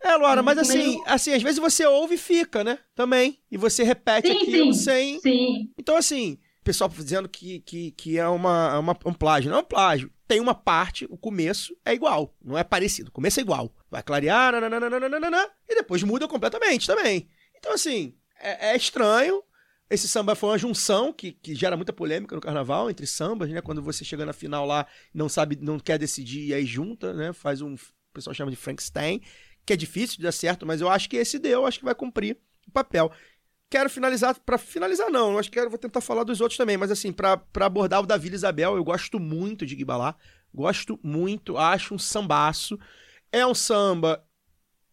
É, 0.03 0.15
Laura, 0.15 0.41
mas 0.41 0.57
assim, 0.57 0.99
assim, 1.05 1.33
às 1.33 1.43
vezes 1.43 1.59
você 1.59 1.85
ouve 1.85 2.15
e 2.15 2.17
fica, 2.17 2.63
né? 2.63 2.79
Também. 2.95 3.37
E 3.51 3.57
você 3.57 3.83
repete 3.83 4.29
Sim, 4.29 4.37
aquilo 4.41 4.73
sim. 4.73 4.81
sem. 4.81 5.19
sim, 5.19 5.69
Então, 5.77 5.95
assim, 5.97 6.39
o 6.61 6.63
pessoal 6.63 6.89
dizendo 6.89 7.27
que, 7.29 7.59
que, 7.59 7.91
que 7.91 8.17
é 8.17 8.27
uma, 8.27 8.79
uma- 8.79 8.97
um 9.05 9.13
plágio. 9.13 9.51
Não 9.51 9.57
é 9.57 9.61
um 9.61 9.65
plágio. 9.65 10.09
Tem 10.27 10.39
uma 10.39 10.55
parte, 10.55 11.05
o 11.09 11.17
começo 11.17 11.75
é 11.85 11.93
igual. 11.93 12.33
Não 12.43 12.57
é 12.57 12.63
parecido. 12.63 13.09
O 13.09 13.11
começo 13.11 13.39
é 13.39 13.43
igual. 13.43 13.75
Vai 13.91 14.01
clarear, 14.01 14.53
nananana, 14.53 15.51
e 15.67 15.75
depois 15.75 16.01
muda 16.01 16.25
completamente 16.25 16.87
também. 16.87 17.29
Então, 17.57 17.73
assim, 17.73 18.15
é, 18.39 18.69
é 18.71 18.75
estranho. 18.77 19.43
Esse 19.89 20.07
samba 20.07 20.33
foi 20.33 20.51
uma 20.51 20.57
junção 20.57 21.11
que, 21.11 21.33
que 21.33 21.53
gera 21.53 21.75
muita 21.75 21.91
polêmica 21.91 22.33
no 22.33 22.39
carnaval 22.39 22.89
entre 22.89 23.05
sambas, 23.05 23.49
né? 23.49 23.59
Quando 23.59 23.81
você 23.81 24.05
chega 24.05 24.25
na 24.25 24.31
final 24.31 24.65
lá, 24.65 24.87
não 25.13 25.27
sabe, 25.27 25.57
não 25.61 25.77
quer 25.77 25.99
decidir 25.99 26.47
e 26.47 26.53
aí 26.53 26.65
junta, 26.65 27.11
né? 27.13 27.33
Faz 27.33 27.61
um. 27.61 27.73
O 27.73 28.13
pessoal 28.13 28.33
chama 28.33 28.49
de 28.49 28.55
Frankenstein, 28.55 29.21
que 29.65 29.73
é 29.73 29.75
difícil 29.75 30.15
de 30.15 30.23
dar 30.23 30.31
certo, 30.31 30.65
mas 30.65 30.79
eu 30.79 30.89
acho 30.89 31.09
que 31.09 31.17
esse 31.17 31.37
deu, 31.37 31.65
acho 31.65 31.79
que 31.79 31.85
vai 31.85 31.95
cumprir 31.95 32.37
o 32.65 32.71
papel. 32.71 33.11
Quero 33.69 33.89
finalizar, 33.89 34.37
pra 34.45 34.57
finalizar 34.57 35.09
não, 35.09 35.33
eu 35.33 35.39
acho 35.39 35.49
que 35.49 35.57
quero, 35.57 35.69
vou 35.69 35.79
tentar 35.79 36.01
falar 36.01 36.23
dos 36.23 36.41
outros 36.41 36.57
também, 36.57 36.75
mas 36.75 36.91
assim, 36.91 37.11
pra 37.11 37.41
abordar 37.59 38.01
o 38.01 38.05
da 38.05 38.17
Vila 38.17 38.35
Isabel, 38.35 38.75
eu 38.75 38.83
gosto 38.83 39.17
muito 39.17 39.65
de 39.65 39.75
Guibalá, 39.75 40.15
gosto 40.53 40.99
muito, 41.01 41.57
acho 41.57 41.93
um 41.93 41.99
sambaço. 41.99 42.77
É 43.31 43.45
um 43.45 43.53
samba 43.55 44.23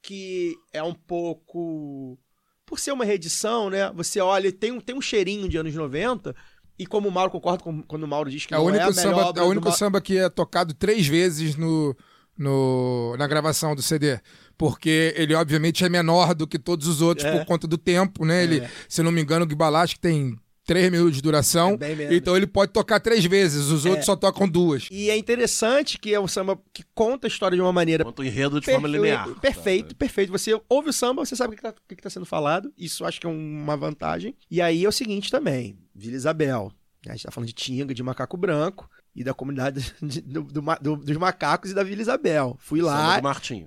que 0.02 0.56
é 0.72 0.82
um 0.82 0.94
pouco. 0.94 2.18
Por 2.64 2.78
ser 2.78 2.92
uma 2.92 3.04
reedição, 3.04 3.70
né? 3.70 3.90
Você 3.92 4.20
olha, 4.20 4.52
tem 4.52 4.72
um, 4.72 4.80
tem 4.80 4.94
um 4.94 5.00
cheirinho 5.00 5.48
de 5.48 5.56
anos 5.56 5.74
90, 5.74 6.34
e 6.78 6.86
como 6.86 7.08
o 7.08 7.10
Mauro 7.12 7.30
concorda 7.30 7.62
com, 7.62 7.82
quando 7.82 8.04
o 8.04 8.08
Mauro 8.08 8.30
diz 8.30 8.46
que 8.46 8.54
É 8.54 8.58
o 8.58 8.60
é 8.60 8.62
único, 8.64 8.78
melhor 8.78 8.92
samba, 8.94 9.40
é 9.40 9.42
o 9.42 9.48
único 9.48 9.72
samba 9.72 10.00
que 10.00 10.18
é 10.18 10.28
tocado 10.28 10.74
três 10.74 11.06
vezes 11.06 11.56
no, 11.56 11.96
no, 12.36 13.16
na 13.18 13.26
gravação 13.26 13.74
do 13.74 13.82
CD. 13.82 14.20
Porque 14.56 15.14
ele, 15.16 15.34
obviamente, 15.34 15.84
é 15.84 15.88
menor 15.88 16.34
do 16.34 16.46
que 16.46 16.58
todos 16.58 16.86
os 16.86 17.00
outros 17.00 17.26
É. 17.26 17.36
por 17.36 17.44
conta 17.46 17.66
do 17.66 17.78
tempo, 17.78 18.24
né? 18.24 18.44
Ele, 18.44 18.68
se 18.88 19.00
eu 19.00 19.04
não 19.04 19.12
me 19.12 19.20
engano, 19.20 19.44
o 19.44 19.48
Guibalá 19.48 19.82
acho 19.82 19.94
que 19.94 20.00
tem 20.00 20.38
três 20.68 20.90
minutos 20.90 21.14
de 21.16 21.22
duração. 21.22 21.78
É 21.80 22.14
então 22.14 22.36
ele 22.36 22.46
pode 22.46 22.70
tocar 22.72 23.00
três 23.00 23.24
vezes, 23.24 23.68
os 23.68 23.86
outros 23.86 24.04
só 24.04 24.14
tocam 24.14 24.46
duas. 24.46 24.86
E 24.90 25.08
é 25.08 25.16
interessante 25.16 25.98
que 25.98 26.12
é 26.12 26.20
um 26.20 26.28
samba 26.28 26.60
que 26.74 26.84
conta 26.94 27.26
a 27.26 27.28
história 27.28 27.56
de 27.56 27.62
uma 27.62 27.72
maneira 27.72 28.04
Conta 28.04 28.20
o 28.20 28.24
enredo 28.24 28.60
de 28.60 28.66
forma 28.66 28.86
Perfeito, 28.86 29.02
linear. 29.02 29.40
Perfeito, 29.40 29.96
perfeito. 29.96 30.30
Você 30.30 30.60
ouve 30.68 30.90
o 30.90 30.92
samba, 30.92 31.24
você 31.24 31.34
sabe 31.34 31.54
o 31.54 31.56
que 31.58 31.66
está 31.66 31.74
tá 32.02 32.10
sendo 32.10 32.26
falado. 32.26 32.70
Isso 32.76 33.02
acho 33.06 33.18
que 33.18 33.26
é 33.26 33.30
uma 33.30 33.76
vantagem. 33.78 34.36
E 34.50 34.60
aí 34.60 34.84
é 34.84 34.88
o 34.88 34.92
seguinte 34.92 35.30
também: 35.30 35.78
Vila 35.94 36.16
Isabel. 36.16 36.70
A 37.06 37.12
gente 37.12 37.22
tá 37.24 37.30
falando 37.30 37.46
de 37.48 37.54
Tinga, 37.54 37.94
de 37.94 38.02
Macaco 38.02 38.36
Branco 38.36 38.90
e 39.16 39.24
da 39.24 39.32
comunidade 39.32 39.94
de- 40.02 40.20
do- 40.20 40.42
do 40.42 40.60
do- 40.82 40.96
dos 40.96 41.16
macacos 41.16 41.70
e 41.70 41.74
da 41.74 41.82
Vila 41.82 42.02
Isabel. 42.02 42.56
Fui 42.60 42.82
lá, 42.82 43.18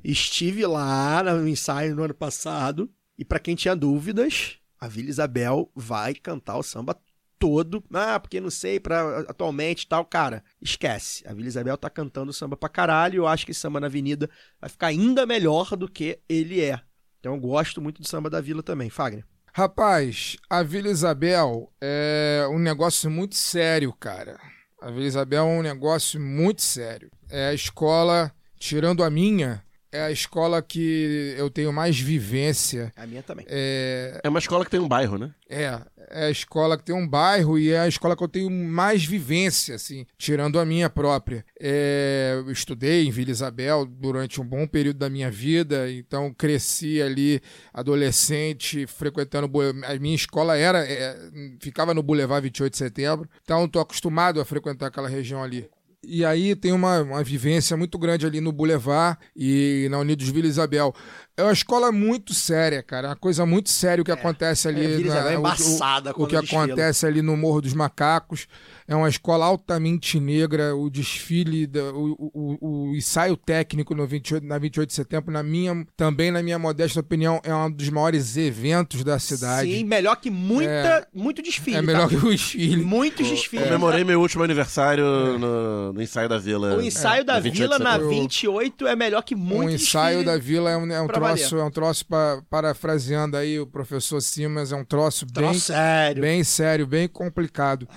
estive 0.03 0.65
lá 0.67 1.23
no 1.23 1.47
ensaio 1.47 1.95
no 1.95 2.03
ano 2.03 2.13
passado. 2.13 2.87
E 3.17 3.25
pra 3.25 3.39
quem 3.39 3.55
tinha 3.55 3.75
dúvidas, 3.75 4.57
a 4.81 4.87
Vila 4.87 5.09
Isabel 5.09 5.71
vai 5.75 6.15
cantar 6.15 6.57
o 6.57 6.63
samba 6.63 6.99
todo. 7.37 7.83
Ah, 7.93 8.19
porque 8.19 8.41
não 8.41 8.49
sei, 8.49 8.79
pra, 8.79 9.19
atualmente 9.19 9.87
tal. 9.87 10.03
Cara, 10.03 10.43
esquece. 10.59 11.23
A 11.27 11.33
Vila 11.33 11.47
Isabel 11.47 11.77
tá 11.77 11.89
cantando 11.89 12.33
samba 12.33 12.57
pra 12.57 12.67
caralho. 12.67 13.17
Eu 13.17 13.27
acho 13.27 13.45
que 13.45 13.53
samba 13.53 13.79
na 13.79 13.85
avenida 13.85 14.27
vai 14.59 14.69
ficar 14.69 14.87
ainda 14.87 15.25
melhor 15.25 15.77
do 15.77 15.87
que 15.87 16.19
ele 16.27 16.61
é. 16.61 16.81
Então 17.19 17.35
eu 17.35 17.39
gosto 17.39 17.79
muito 17.79 18.01
do 18.01 18.07
samba 18.07 18.27
da 18.27 18.41
Vila 18.41 18.63
também. 18.63 18.89
Fagner. 18.89 19.23
Rapaz, 19.53 20.37
a 20.49 20.63
Vila 20.63 20.89
Isabel 20.89 21.71
é 21.79 22.47
um 22.49 22.57
negócio 22.57 23.11
muito 23.11 23.35
sério, 23.35 23.93
cara. 23.93 24.39
A 24.81 24.89
Vila 24.89 25.05
Isabel 25.05 25.43
é 25.43 25.59
um 25.59 25.61
negócio 25.61 26.19
muito 26.19 26.63
sério. 26.63 27.11
É 27.29 27.49
a 27.49 27.53
escola, 27.53 28.31
tirando 28.57 29.03
a 29.03 29.09
minha, 29.09 29.63
é 29.91 30.01
a 30.01 30.11
escola 30.11 30.61
que 30.61 31.35
eu 31.37 31.49
tenho 31.49 31.73
mais 31.73 31.99
vivência. 31.99 32.91
A 32.95 33.05
minha 33.05 33.21
também. 33.21 33.45
É, 33.49 34.21
É 34.23 34.29
uma 34.29 34.39
escola 34.39 34.63
que 34.63 34.71
tem 34.71 34.79
um 34.79 34.87
bairro, 34.87 35.17
né? 35.17 35.33
é, 35.51 35.81
é 36.09 36.25
a 36.25 36.31
escola 36.31 36.77
que 36.77 36.83
tem 36.83 36.95
um 36.95 37.07
bairro 37.07 37.59
e 37.59 37.71
é 37.71 37.79
a 37.79 37.87
escola 37.87 38.15
que 38.15 38.23
eu 38.23 38.27
tenho 38.27 38.49
mais 38.49 39.03
vivência, 39.03 39.75
assim, 39.75 40.05
tirando 40.17 40.59
a 40.59 40.65
minha 40.65 40.89
própria. 40.89 41.45
É, 41.59 42.35
eu 42.37 42.51
estudei 42.51 43.05
em 43.05 43.11
Vila 43.11 43.31
Isabel 43.31 43.85
durante 43.85 44.39
um 44.39 44.45
bom 44.45 44.65
período 44.65 44.97
da 44.97 45.09
minha 45.09 45.29
vida, 45.29 45.91
então 45.91 46.33
cresci 46.33 47.01
ali 47.01 47.41
adolescente, 47.73 48.87
frequentando. 48.87 49.49
A 49.85 49.95
minha 49.99 50.15
escola 50.15 50.57
era. 50.57 50.85
é, 50.85 51.17
ficava 51.59 51.93
no 51.93 52.01
Boulevard 52.01 52.43
28 52.43 52.71
de 52.71 52.77
Setembro, 52.77 53.29
então 53.43 53.65
estou 53.65 53.81
acostumado 53.81 54.39
a 54.39 54.45
frequentar 54.45 54.87
aquela 54.87 55.09
região 55.09 55.43
ali. 55.43 55.69
E 56.03 56.25
aí 56.25 56.55
tem 56.55 56.71
uma, 56.71 57.01
uma 57.01 57.23
vivência 57.23 57.77
muito 57.77 57.97
grande 57.99 58.25
ali 58.25 58.41
no 58.41 58.51
Boulevard 58.51 59.19
e 59.35 59.87
na 59.91 59.99
Unidos 59.99 60.27
Vila 60.29 60.47
Isabel. 60.47 60.93
É 61.37 61.43
uma 61.43 61.53
escola 61.53 61.91
muito 61.91 62.33
séria, 62.33 62.83
cara. 62.83 63.07
É 63.07 63.09
uma 63.11 63.15
coisa 63.15 63.45
muito 63.45 63.69
séria 63.69 64.01
o 64.01 64.05
que 64.05 64.11
acontece 64.11 64.67
ali. 64.67 64.85
É, 64.85 64.99
Isabel 64.99 65.27
é 65.29 65.33
o- 65.33 65.37
o- 65.37 65.39
embaçada 65.39 66.11
o, 66.11 66.13
quando 66.13 66.29
que 66.29 66.39
desfila. 66.41 66.63
acontece 66.65 67.05
ali 67.05 67.21
no 67.21 67.35
Morro 67.37 67.61
dos 67.61 67.73
Macacos. 67.73 68.47
É 68.87 68.93
uma 68.95 69.07
escola 69.07 69.45
altamente 69.45 70.19
negra. 70.19 70.75
O 70.75 70.89
desfile, 70.89 71.65
da- 71.65 71.93
o, 71.93 72.11
o- 72.33 72.57
o- 72.61 72.89
o 72.91 72.95
ensaio 72.95 73.37
técnico 73.37 73.95
no 73.95 74.05
28, 74.05 74.45
na 74.45 74.57
28 74.57 74.89
de 74.89 74.93
setembro, 74.95 75.31
na 75.31 75.41
minha, 75.41 75.85
também 75.95 76.29
na 76.31 76.43
minha 76.43 76.59
modesta 76.59 76.99
opinião, 76.99 77.39
é 77.43 77.55
um 77.55 77.71
dos 77.71 77.87
maiores 77.89 78.35
eventos 78.35 79.03
da 79.03 79.17
cidade. 79.17 79.71
Sim, 79.71 79.85
melhor 79.85 80.17
que 80.17 80.29
muita, 80.29 81.07
muito 81.13 81.41
desfile. 81.41 81.77
é 81.77 81.81
melhor 81.81 82.03
tá? 82.03 82.09
que 82.09 82.15
o 82.17 82.29
desfile. 82.29 82.83
Muitos 82.83 83.27
desfiles. 83.27 83.65
Comemorei 83.65 84.03
meu 84.03 84.19
último 84.19 84.43
aniversário 84.43 85.05
no, 85.05 85.39
no, 85.39 85.93
no 85.93 86.01
ensaio 86.01 86.27
da 86.27 86.37
vila. 86.37 86.75
O 86.75 86.81
ensaio 86.81 87.23
da 87.23 87.39
28 87.39 87.61
Vila 87.61 87.79
na 87.79 87.91
setembro. 87.93 88.09
28 88.09 88.87
é 88.87 88.95
melhor 88.95 89.21
que 89.23 89.35
muito 89.35 89.67
um 89.67 89.69
ensaio 89.69 90.17
desfile. 90.17 90.25
da 90.25 90.37
vila 90.43 90.69
é 90.69 90.77
um, 90.77 90.91
é 90.91 91.01
um 91.01 91.07
troço, 91.27 91.57
é 91.57 91.63
um 91.63 91.71
troço 91.71 92.05
pa- 92.05 92.43
parafraseando 92.49 93.37
aí 93.37 93.59
o 93.59 93.67
professor 93.67 94.21
Simas, 94.21 94.71
é 94.71 94.75
um 94.75 94.85
troço 94.85 95.25
bem, 95.25 95.33
Troço 95.45 95.59
sério. 95.59 96.21
bem 96.21 96.43
sério, 96.43 96.87
bem 96.87 97.07
complicado. 97.07 97.87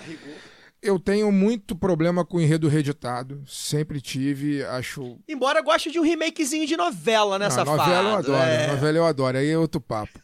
Eu 0.87 0.99
tenho 0.99 1.33
muito 1.33 1.75
problema 1.75 2.27
com 2.27 2.39
enredo 2.39 2.69
reeditado, 2.69 3.43
sempre 3.47 4.03
tive, 4.03 4.63
acho 4.65 5.17
Embora 5.27 5.63
goste 5.63 5.91
de 5.91 5.99
um 5.99 6.03
remakezinho 6.03 6.67
de 6.67 6.77
novela, 6.77 7.39
né, 7.39 7.47
Não, 7.47 7.51
safado? 7.51 7.79
novela 7.79 8.11
eu 8.11 8.17
adoro, 8.17 8.37
É. 8.51 8.67
novela 8.67 8.99
eu 8.99 9.07
adoro, 9.07 9.39
aí 9.39 9.49
é 9.49 9.57
outro 9.57 9.81
papo. 9.81 10.21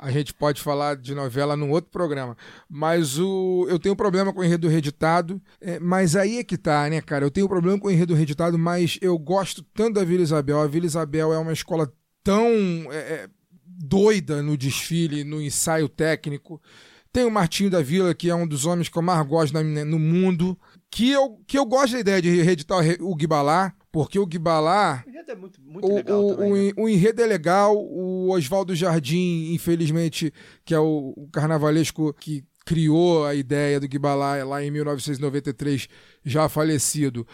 A 0.00 0.10
gente 0.10 0.34
pode 0.34 0.60
falar 0.60 0.96
de 0.96 1.14
novela 1.14 1.56
num 1.56 1.70
outro 1.70 1.92
programa. 1.92 2.36
Mas 2.68 3.20
o, 3.20 3.66
eu 3.70 3.78
tenho 3.78 3.94
problema 3.94 4.32
com 4.32 4.42
enredo 4.42 4.66
reeditado, 4.66 5.40
é, 5.60 5.78
mas 5.78 6.16
aí 6.16 6.38
é 6.38 6.42
que 6.44 6.58
tá, 6.58 6.90
né, 6.90 7.00
cara? 7.00 7.24
Eu 7.24 7.30
tenho 7.30 7.48
problema 7.48 7.78
com 7.78 7.88
enredo 7.88 8.12
reeditado, 8.12 8.58
mas 8.58 8.98
eu 9.00 9.16
gosto 9.16 9.62
tanto 9.72 9.94
da 9.94 10.04
Vila 10.04 10.24
Isabel. 10.24 10.58
A 10.60 10.66
Vila 10.66 10.86
Isabel 10.86 11.32
é 11.32 11.38
uma 11.38 11.52
escola 11.52 11.88
tão 12.22 12.46
é, 12.90 12.96
é, 12.96 13.28
doida 13.64 14.42
no 14.42 14.56
desfile, 14.56 15.24
no 15.24 15.40
ensaio 15.40 15.88
técnico. 15.88 16.60
Tem 17.12 17.24
o 17.24 17.30
Martinho 17.30 17.70
da 17.70 17.82
Vila, 17.82 18.14
que 18.14 18.30
é 18.30 18.34
um 18.34 18.46
dos 18.46 18.66
homens 18.66 18.88
que 18.88 18.96
eu 18.96 19.02
mais 19.02 19.26
gosto 19.26 19.52
no 19.62 19.98
mundo. 19.98 20.56
Que 20.88 21.10
eu, 21.10 21.40
que 21.46 21.58
eu 21.58 21.64
gosto 21.64 21.94
da 21.94 22.00
ideia 22.00 22.22
de 22.22 22.42
reeditar 22.42 22.78
o, 23.00 23.14
Guibalá, 23.14 23.72
porque 23.90 24.18
o 24.18 24.26
Guibalá 24.26 25.04
O 25.06 25.10
enredo 25.10 25.30
é 25.30 25.34
muito, 25.34 25.60
muito 25.60 25.86
o, 25.86 25.94
legal 25.94 26.24
o, 26.24 26.34
também, 26.36 26.52
o 26.52 26.56
né? 26.56 26.72
o 26.76 26.88
enredo 26.88 27.22
é 27.22 27.26
legal, 27.26 27.76
o 27.76 28.30
Oswaldo 28.30 28.74
Jardim, 28.74 29.52
infelizmente, 29.52 30.32
que 30.64 30.74
é 30.74 30.78
o, 30.78 31.12
o 31.16 31.28
carnavalesco 31.32 32.12
que 32.14 32.44
criou 32.64 33.24
a 33.24 33.34
ideia 33.34 33.80
do 33.80 33.88
Guibalá 33.88 34.44
lá 34.44 34.62
em 34.62 34.70
1993, 34.70 35.88
já 36.24 36.48
falecido. 36.48 37.26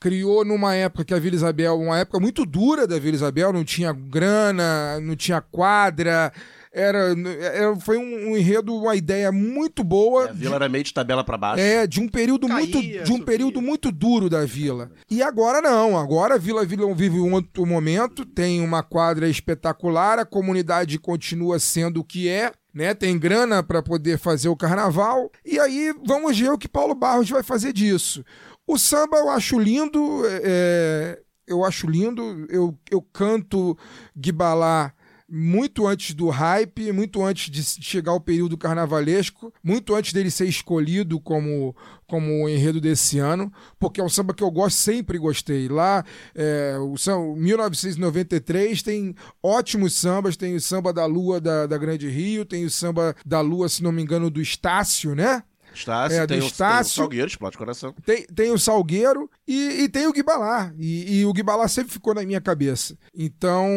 Criou 0.00 0.44
numa 0.46 0.74
época 0.74 1.04
que 1.04 1.12
a 1.14 1.18
Vila 1.18 1.36
Isabel, 1.36 1.78
uma 1.78 1.98
época 1.98 2.18
muito 2.18 2.46
dura 2.46 2.86
da 2.86 2.98
Vila 2.98 3.14
Isabel, 3.16 3.52
não 3.52 3.62
tinha 3.64 3.92
grana, 3.92 4.98
não 5.00 5.14
tinha 5.14 5.42
quadra, 5.42 6.32
era, 6.72 6.98
era- 7.40 7.76
foi 7.76 7.98
um, 7.98 8.30
um 8.30 8.36
enredo, 8.36 8.74
uma 8.74 8.96
ideia 8.96 9.30
muito 9.30 9.84
boa. 9.84 10.30
A 10.30 10.32
vila 10.32 10.54
era 10.56 10.68
meio 10.68 10.84
de 10.84 10.94
tabela 10.94 11.22
pra 11.22 11.36
baixo. 11.36 11.60
É, 11.62 11.86
de 11.86 12.00
um 12.00 12.08
período 12.08 12.46
Caía, 12.48 12.58
muito 12.60 12.80
de 12.80 13.00
um 13.00 13.06
subia. 13.06 13.24
período 13.26 13.60
muito 13.60 13.92
duro 13.92 14.30
da 14.30 14.44
vila. 14.46 14.90
E 15.10 15.22
agora 15.22 15.60
não, 15.60 15.98
agora 15.98 16.36
a 16.36 16.38
Vila 16.38 16.64
Vila 16.64 16.94
vive 16.94 17.18
um 17.20 17.34
outro 17.34 17.66
momento, 17.66 18.24
tem 18.24 18.60
uma 18.62 18.82
quadra 18.82 19.28
espetacular, 19.28 20.18
a 20.18 20.24
comunidade 20.24 20.98
continua 20.98 21.58
sendo 21.58 22.00
o 22.00 22.04
que 22.04 22.28
é, 22.28 22.52
né? 22.72 22.94
Tem 22.94 23.18
grana 23.18 23.62
para 23.62 23.82
poder 23.82 24.16
fazer 24.18 24.48
o 24.48 24.56
carnaval. 24.56 25.30
E 25.44 25.58
aí 25.58 25.92
vamos 26.06 26.38
ver 26.38 26.50
o 26.50 26.56
que 26.58 26.68
Paulo 26.68 26.94
Barros 26.94 27.28
vai 27.28 27.42
fazer 27.42 27.72
disso. 27.72 28.24
O 28.70 28.78
samba 28.78 29.16
eu 29.16 29.28
acho 29.28 29.58
lindo, 29.58 30.22
é, 30.24 31.20
eu 31.44 31.64
acho 31.64 31.88
lindo, 31.88 32.46
eu, 32.48 32.78
eu 32.88 33.02
canto 33.02 33.76
Guibalá 34.16 34.94
muito 35.28 35.88
antes 35.88 36.14
do 36.14 36.28
hype, 36.28 36.92
muito 36.92 37.20
antes 37.20 37.50
de 37.50 37.64
chegar 37.84 38.12
o 38.12 38.20
período 38.20 38.56
carnavalesco, 38.56 39.52
muito 39.60 39.92
antes 39.92 40.12
dele 40.12 40.30
ser 40.30 40.46
escolhido 40.46 41.18
como, 41.18 41.74
como 42.06 42.44
o 42.44 42.48
enredo 42.48 42.80
desse 42.80 43.18
ano, 43.18 43.52
porque 43.76 44.00
é 44.00 44.04
um 44.04 44.08
samba 44.08 44.32
que 44.32 44.42
eu 44.44 44.50
gosto, 44.52 44.76
sempre 44.76 45.18
gostei. 45.18 45.66
Lá, 45.66 46.04
é, 46.32 46.76
o 46.78 46.96
samba, 46.96 47.34
1993 47.40 48.84
tem 48.84 49.16
ótimos 49.42 49.94
sambas, 49.94 50.36
tem 50.36 50.54
o 50.54 50.60
samba 50.60 50.92
da 50.92 51.06
Lua 51.06 51.40
da, 51.40 51.66
da 51.66 51.76
Grande 51.76 52.08
Rio, 52.08 52.44
tem 52.44 52.64
o 52.64 52.70
samba 52.70 53.16
da 53.26 53.40
Lua, 53.40 53.68
se 53.68 53.82
não 53.82 53.90
me 53.90 54.00
engano, 54.00 54.30
do 54.30 54.40
Estácio, 54.40 55.16
né? 55.16 55.42
Estácio, 55.74 56.18
É, 56.18 56.26
do 56.26 56.28
tem, 56.28 56.38
o, 56.38 56.40
tem 56.40 56.48
o 56.48 56.50
Estácio. 56.50 56.94
Salgueiro, 56.94 57.30
coração. 57.56 57.94
Tem, 58.04 58.26
tem 58.26 58.50
o 58.50 58.58
Salgueiro 58.58 59.30
e, 59.46 59.82
e 59.82 59.88
tem 59.88 60.06
o 60.06 60.12
Guibalá. 60.12 60.72
E, 60.78 61.20
e 61.20 61.26
o 61.26 61.32
Guibalá 61.32 61.68
sempre 61.68 61.92
ficou 61.92 62.14
na 62.14 62.22
minha 62.22 62.40
cabeça. 62.40 62.96
Então, 63.14 63.68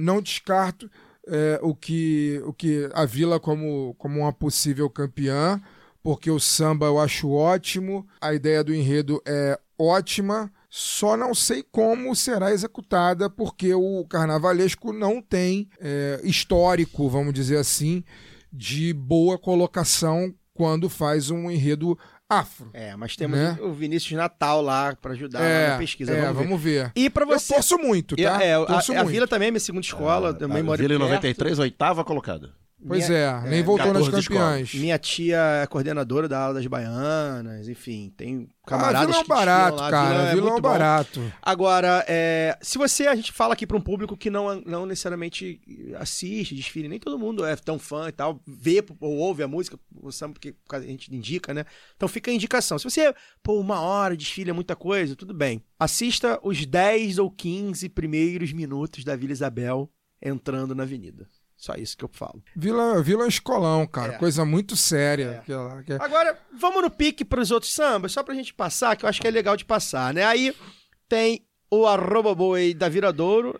não 0.00 0.20
descarto 0.20 0.90
é, 1.26 1.58
o, 1.62 1.74
que, 1.74 2.40
o 2.44 2.52
que 2.52 2.88
a 2.94 3.04
Vila 3.04 3.38
como, 3.38 3.94
como 3.98 4.20
uma 4.20 4.32
possível 4.32 4.88
campeã, 4.88 5.60
porque 6.02 6.30
o 6.30 6.40
samba 6.40 6.86
eu 6.86 6.98
acho 6.98 7.30
ótimo, 7.30 8.06
a 8.20 8.32
ideia 8.32 8.64
do 8.64 8.74
enredo 8.74 9.20
é 9.26 9.58
ótima, 9.78 10.50
só 10.70 11.16
não 11.16 11.34
sei 11.34 11.62
como 11.62 12.14
será 12.14 12.52
executada, 12.52 13.30
porque 13.30 13.72
o 13.74 14.04
carnavalesco 14.06 14.92
não 14.92 15.20
tem 15.22 15.68
é, 15.80 16.20
histórico, 16.24 17.08
vamos 17.08 17.32
dizer 17.32 17.56
assim, 17.58 18.04
de 18.52 18.92
boa 18.92 19.38
colocação 19.38 20.34
quando 20.58 20.88
faz 20.90 21.30
um 21.30 21.48
enredo 21.48 21.96
afro. 22.28 22.68
É, 22.74 22.94
mas 22.96 23.14
temos 23.16 23.38
Né? 23.38 23.56
o 23.62 23.72
Vinícius 23.72 24.12
Natal 24.18 24.60
lá 24.60 24.94
pra 25.00 25.12
ajudar 25.12 25.38
lá 25.38 25.46
É, 25.46 25.68
na 25.70 25.78
pesquisa. 25.78 26.12
é, 26.12 26.20
vamos 26.20 26.36
ver. 26.36 26.44
vamos 26.44 26.60
ver. 26.62 26.92
E 26.96 27.06
Eu 27.14 27.26
você. 27.26 27.54
torço 27.54 27.78
muito, 27.78 28.16
tá? 28.16 28.42
É, 28.42 28.54
a, 28.54 28.66
torço 28.66 28.92
a 28.92 28.96
muito. 28.96 29.08
Vila 29.10 29.28
também 29.28 29.48
é 29.48 29.50
minha 29.52 29.60
segunda 29.60 29.86
escola, 29.86 30.34
também 30.34 30.58
a 30.58 30.76
Vila 30.76 30.94
em 30.94 30.98
perto. 30.98 30.98
93, 30.98 31.58
oitava 31.60 32.04
colocada. 32.04 32.50
Pois 32.86 33.08
Minha- 33.08 33.18
é, 33.44 33.50
nem 33.50 33.62
voltou 33.62 33.92
nas 33.92 34.04
14 34.04 34.20
escolas. 34.20 34.42
campeãs. 34.50 34.74
Minha 34.74 34.98
tia 34.98 35.36
é 35.62 35.66
coordenadora 35.66 36.28
da 36.28 36.38
aula 36.38 36.54
das 36.54 36.66
baianas, 36.68 37.68
enfim, 37.68 38.12
tem 38.16 38.48
Ah, 38.62 38.68
camaradas 38.70 39.16
é 39.16 39.18
um 39.18 39.22
que 39.24 39.28
barato, 39.28 39.76
lá, 39.78 39.90
cara. 39.90 40.18
Vila 40.26 40.30
é 40.30 40.34
um 40.36 40.52
muito 40.52 40.62
bom. 40.62 40.68
barato. 40.68 41.32
Agora, 41.42 42.04
é, 42.06 42.56
se 42.62 42.78
você, 42.78 43.08
a 43.08 43.16
gente 43.16 43.32
fala 43.32 43.54
aqui 43.54 43.66
para 43.66 43.76
um 43.76 43.80
público 43.80 44.16
que 44.16 44.30
não, 44.30 44.60
não 44.60 44.86
necessariamente 44.86 45.60
assiste, 45.98 46.54
desfile, 46.54 46.86
nem 46.88 47.00
todo 47.00 47.18
mundo 47.18 47.44
é 47.44 47.56
tão 47.56 47.80
fã 47.80 48.08
e 48.08 48.12
tal, 48.12 48.40
vê 48.46 48.84
ou 49.00 49.16
ouve 49.16 49.42
a 49.42 49.48
música, 49.48 49.76
o 50.00 50.12
samba, 50.12 50.34
porque 50.34 50.54
a 50.72 50.80
gente 50.80 51.12
indica, 51.12 51.52
né? 51.52 51.64
Então 51.96 52.08
fica 52.08 52.30
a 52.30 52.34
indicação. 52.34 52.78
Se 52.78 52.84
você, 52.88 53.12
pô, 53.42 53.58
uma 53.58 53.80
hora 53.80 54.16
desfile 54.16 54.50
é 54.50 54.52
muita 54.52 54.76
coisa, 54.76 55.16
tudo 55.16 55.34
bem. 55.34 55.64
Assista 55.80 56.38
os 56.44 56.64
10 56.64 57.18
ou 57.18 57.28
15 57.28 57.88
primeiros 57.88 58.52
minutos 58.52 59.02
da 59.02 59.16
Vila 59.16 59.32
Isabel 59.32 59.90
entrando 60.22 60.74
na 60.76 60.84
avenida. 60.84 61.26
Só 61.58 61.74
isso 61.74 61.96
que 61.96 62.04
eu 62.04 62.10
falo. 62.12 62.40
Vila, 62.54 63.02
Vila 63.02 63.26
escolão, 63.26 63.84
cara. 63.84 64.14
É. 64.14 64.18
Coisa 64.18 64.44
muito 64.44 64.76
séria. 64.76 65.42
É. 65.44 65.82
que- 65.84 65.92
Agora, 65.94 66.38
vamos 66.56 66.80
no 66.82 66.88
pique 66.88 67.24
pros 67.24 67.50
outros 67.50 67.74
sambas, 67.74 68.12
só 68.12 68.22
pra 68.22 68.32
gente 68.34 68.54
passar, 68.54 68.96
que 68.96 69.04
eu 69.04 69.08
acho 69.08 69.20
que 69.20 69.26
é 69.26 69.30
legal 69.30 69.56
de 69.56 69.64
passar, 69.64 70.14
né? 70.14 70.24
Aí 70.24 70.54
tem 71.08 71.44
o 71.68 71.84
arroba 71.84 72.32
boi 72.32 72.72
da 72.74 72.88
Viradouro. 72.88 73.58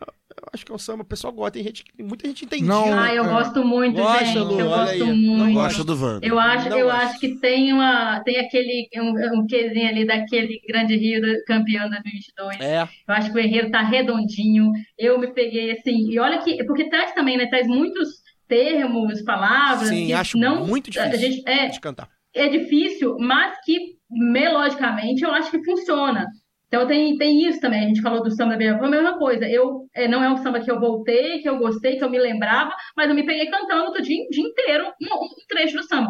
Acho 0.52 0.64
que 0.64 0.72
é 0.72 0.74
um 0.74 0.78
samba, 0.78 1.02
o 1.02 1.06
pessoal 1.06 1.32
gosta, 1.32 1.52
tem 1.52 1.62
gente, 1.64 1.84
que- 1.84 2.02
muita 2.02 2.26
gente 2.26 2.44
entende. 2.44 2.64
Não, 2.64 2.92
Ah, 2.98 3.14
eu 3.14 3.24
é. 3.24 3.28
gosto 3.28 3.64
muito, 3.64 3.96
Gosta, 3.96 4.24
gente. 4.24 4.38
Lu, 4.38 4.58
eu 4.60 4.68
gosto 4.68 4.90
aí. 4.92 4.98
Não 4.98 5.14
muito. 5.16 5.54
Gosta 5.54 5.84
do 5.84 6.02
Wanda. 6.02 6.26
Eu 6.26 6.38
acho, 6.38 6.68
Não 6.70 6.78
eu 6.78 6.86
gosto. 6.86 7.00
acho 7.02 7.20
que 7.20 7.38
tem 7.40 7.72
uma, 7.72 8.20
tem 8.24 8.38
aquele 8.38 8.88
um, 8.96 9.40
um 9.40 9.46
quezinho 9.46 9.88
ali 9.88 10.06
daquele 10.06 10.60
grande 10.68 10.96
Rio 10.96 11.20
do, 11.20 11.44
campeão 11.46 11.88
2022. 11.90 12.60
É, 12.60 12.82
Eu 12.82 13.14
acho 13.14 13.30
que 13.32 13.36
o 13.38 13.40
enredo 13.40 13.70
tá 13.70 13.82
redondinho. 13.82 14.72
Eu 14.98 15.18
me 15.18 15.26
peguei 15.32 15.72
assim, 15.72 16.10
e 16.10 16.18
olha 16.18 16.38
que 16.38 16.64
porque 16.64 16.88
traz 16.88 17.12
também, 17.12 17.36
né, 17.36 17.46
traz 17.46 17.66
muitos 17.66 18.08
termos, 18.48 19.20
palavras 19.22 19.88
sim, 19.90 20.06
que 20.06 20.12
acho 20.14 20.38
não 20.38 20.66
muito 20.66 20.90
difícil 20.90 21.12
a 21.12 21.16
gente 21.16 21.42
é, 21.46 21.66
de 21.66 21.78
cantar. 21.80 22.08
é 22.34 22.48
difícil, 22.48 23.16
mas 23.18 23.54
que 23.64 23.98
melodicamente 24.10 25.22
eu 25.22 25.30
acho 25.32 25.50
que 25.50 25.62
funciona. 25.64 26.26
Então 26.68 26.86
tem, 26.86 27.16
tem 27.16 27.48
isso 27.48 27.60
também. 27.60 27.84
A 27.84 27.88
gente 27.88 28.02
falou 28.02 28.22
do 28.22 28.30
samba 28.30 28.52
da 28.52 28.58
Beira, 28.58 28.78
foi 28.78 28.86
a 28.86 28.90
mesma 28.90 29.18
coisa. 29.18 29.48
Eu 29.48 29.86
é, 29.94 30.06
não 30.06 30.22
é 30.22 30.30
um 30.30 30.36
samba 30.36 30.60
que 30.60 30.70
eu 30.70 30.78
voltei, 30.78 31.38
que 31.40 31.48
eu 31.48 31.58
gostei, 31.58 31.96
que 31.96 32.04
eu 32.04 32.10
me 32.10 32.18
lembrava, 32.18 32.70
mas 32.96 33.08
eu 33.08 33.14
me 33.14 33.24
peguei 33.24 33.46
cantando 33.50 33.90
o 33.90 34.02
dia, 34.02 34.24
dia 34.30 34.44
inteiro 34.44 34.84
um, 35.02 35.14
um 35.24 35.28
trecho 35.48 35.76
do 35.76 35.82
samba. 35.84 36.08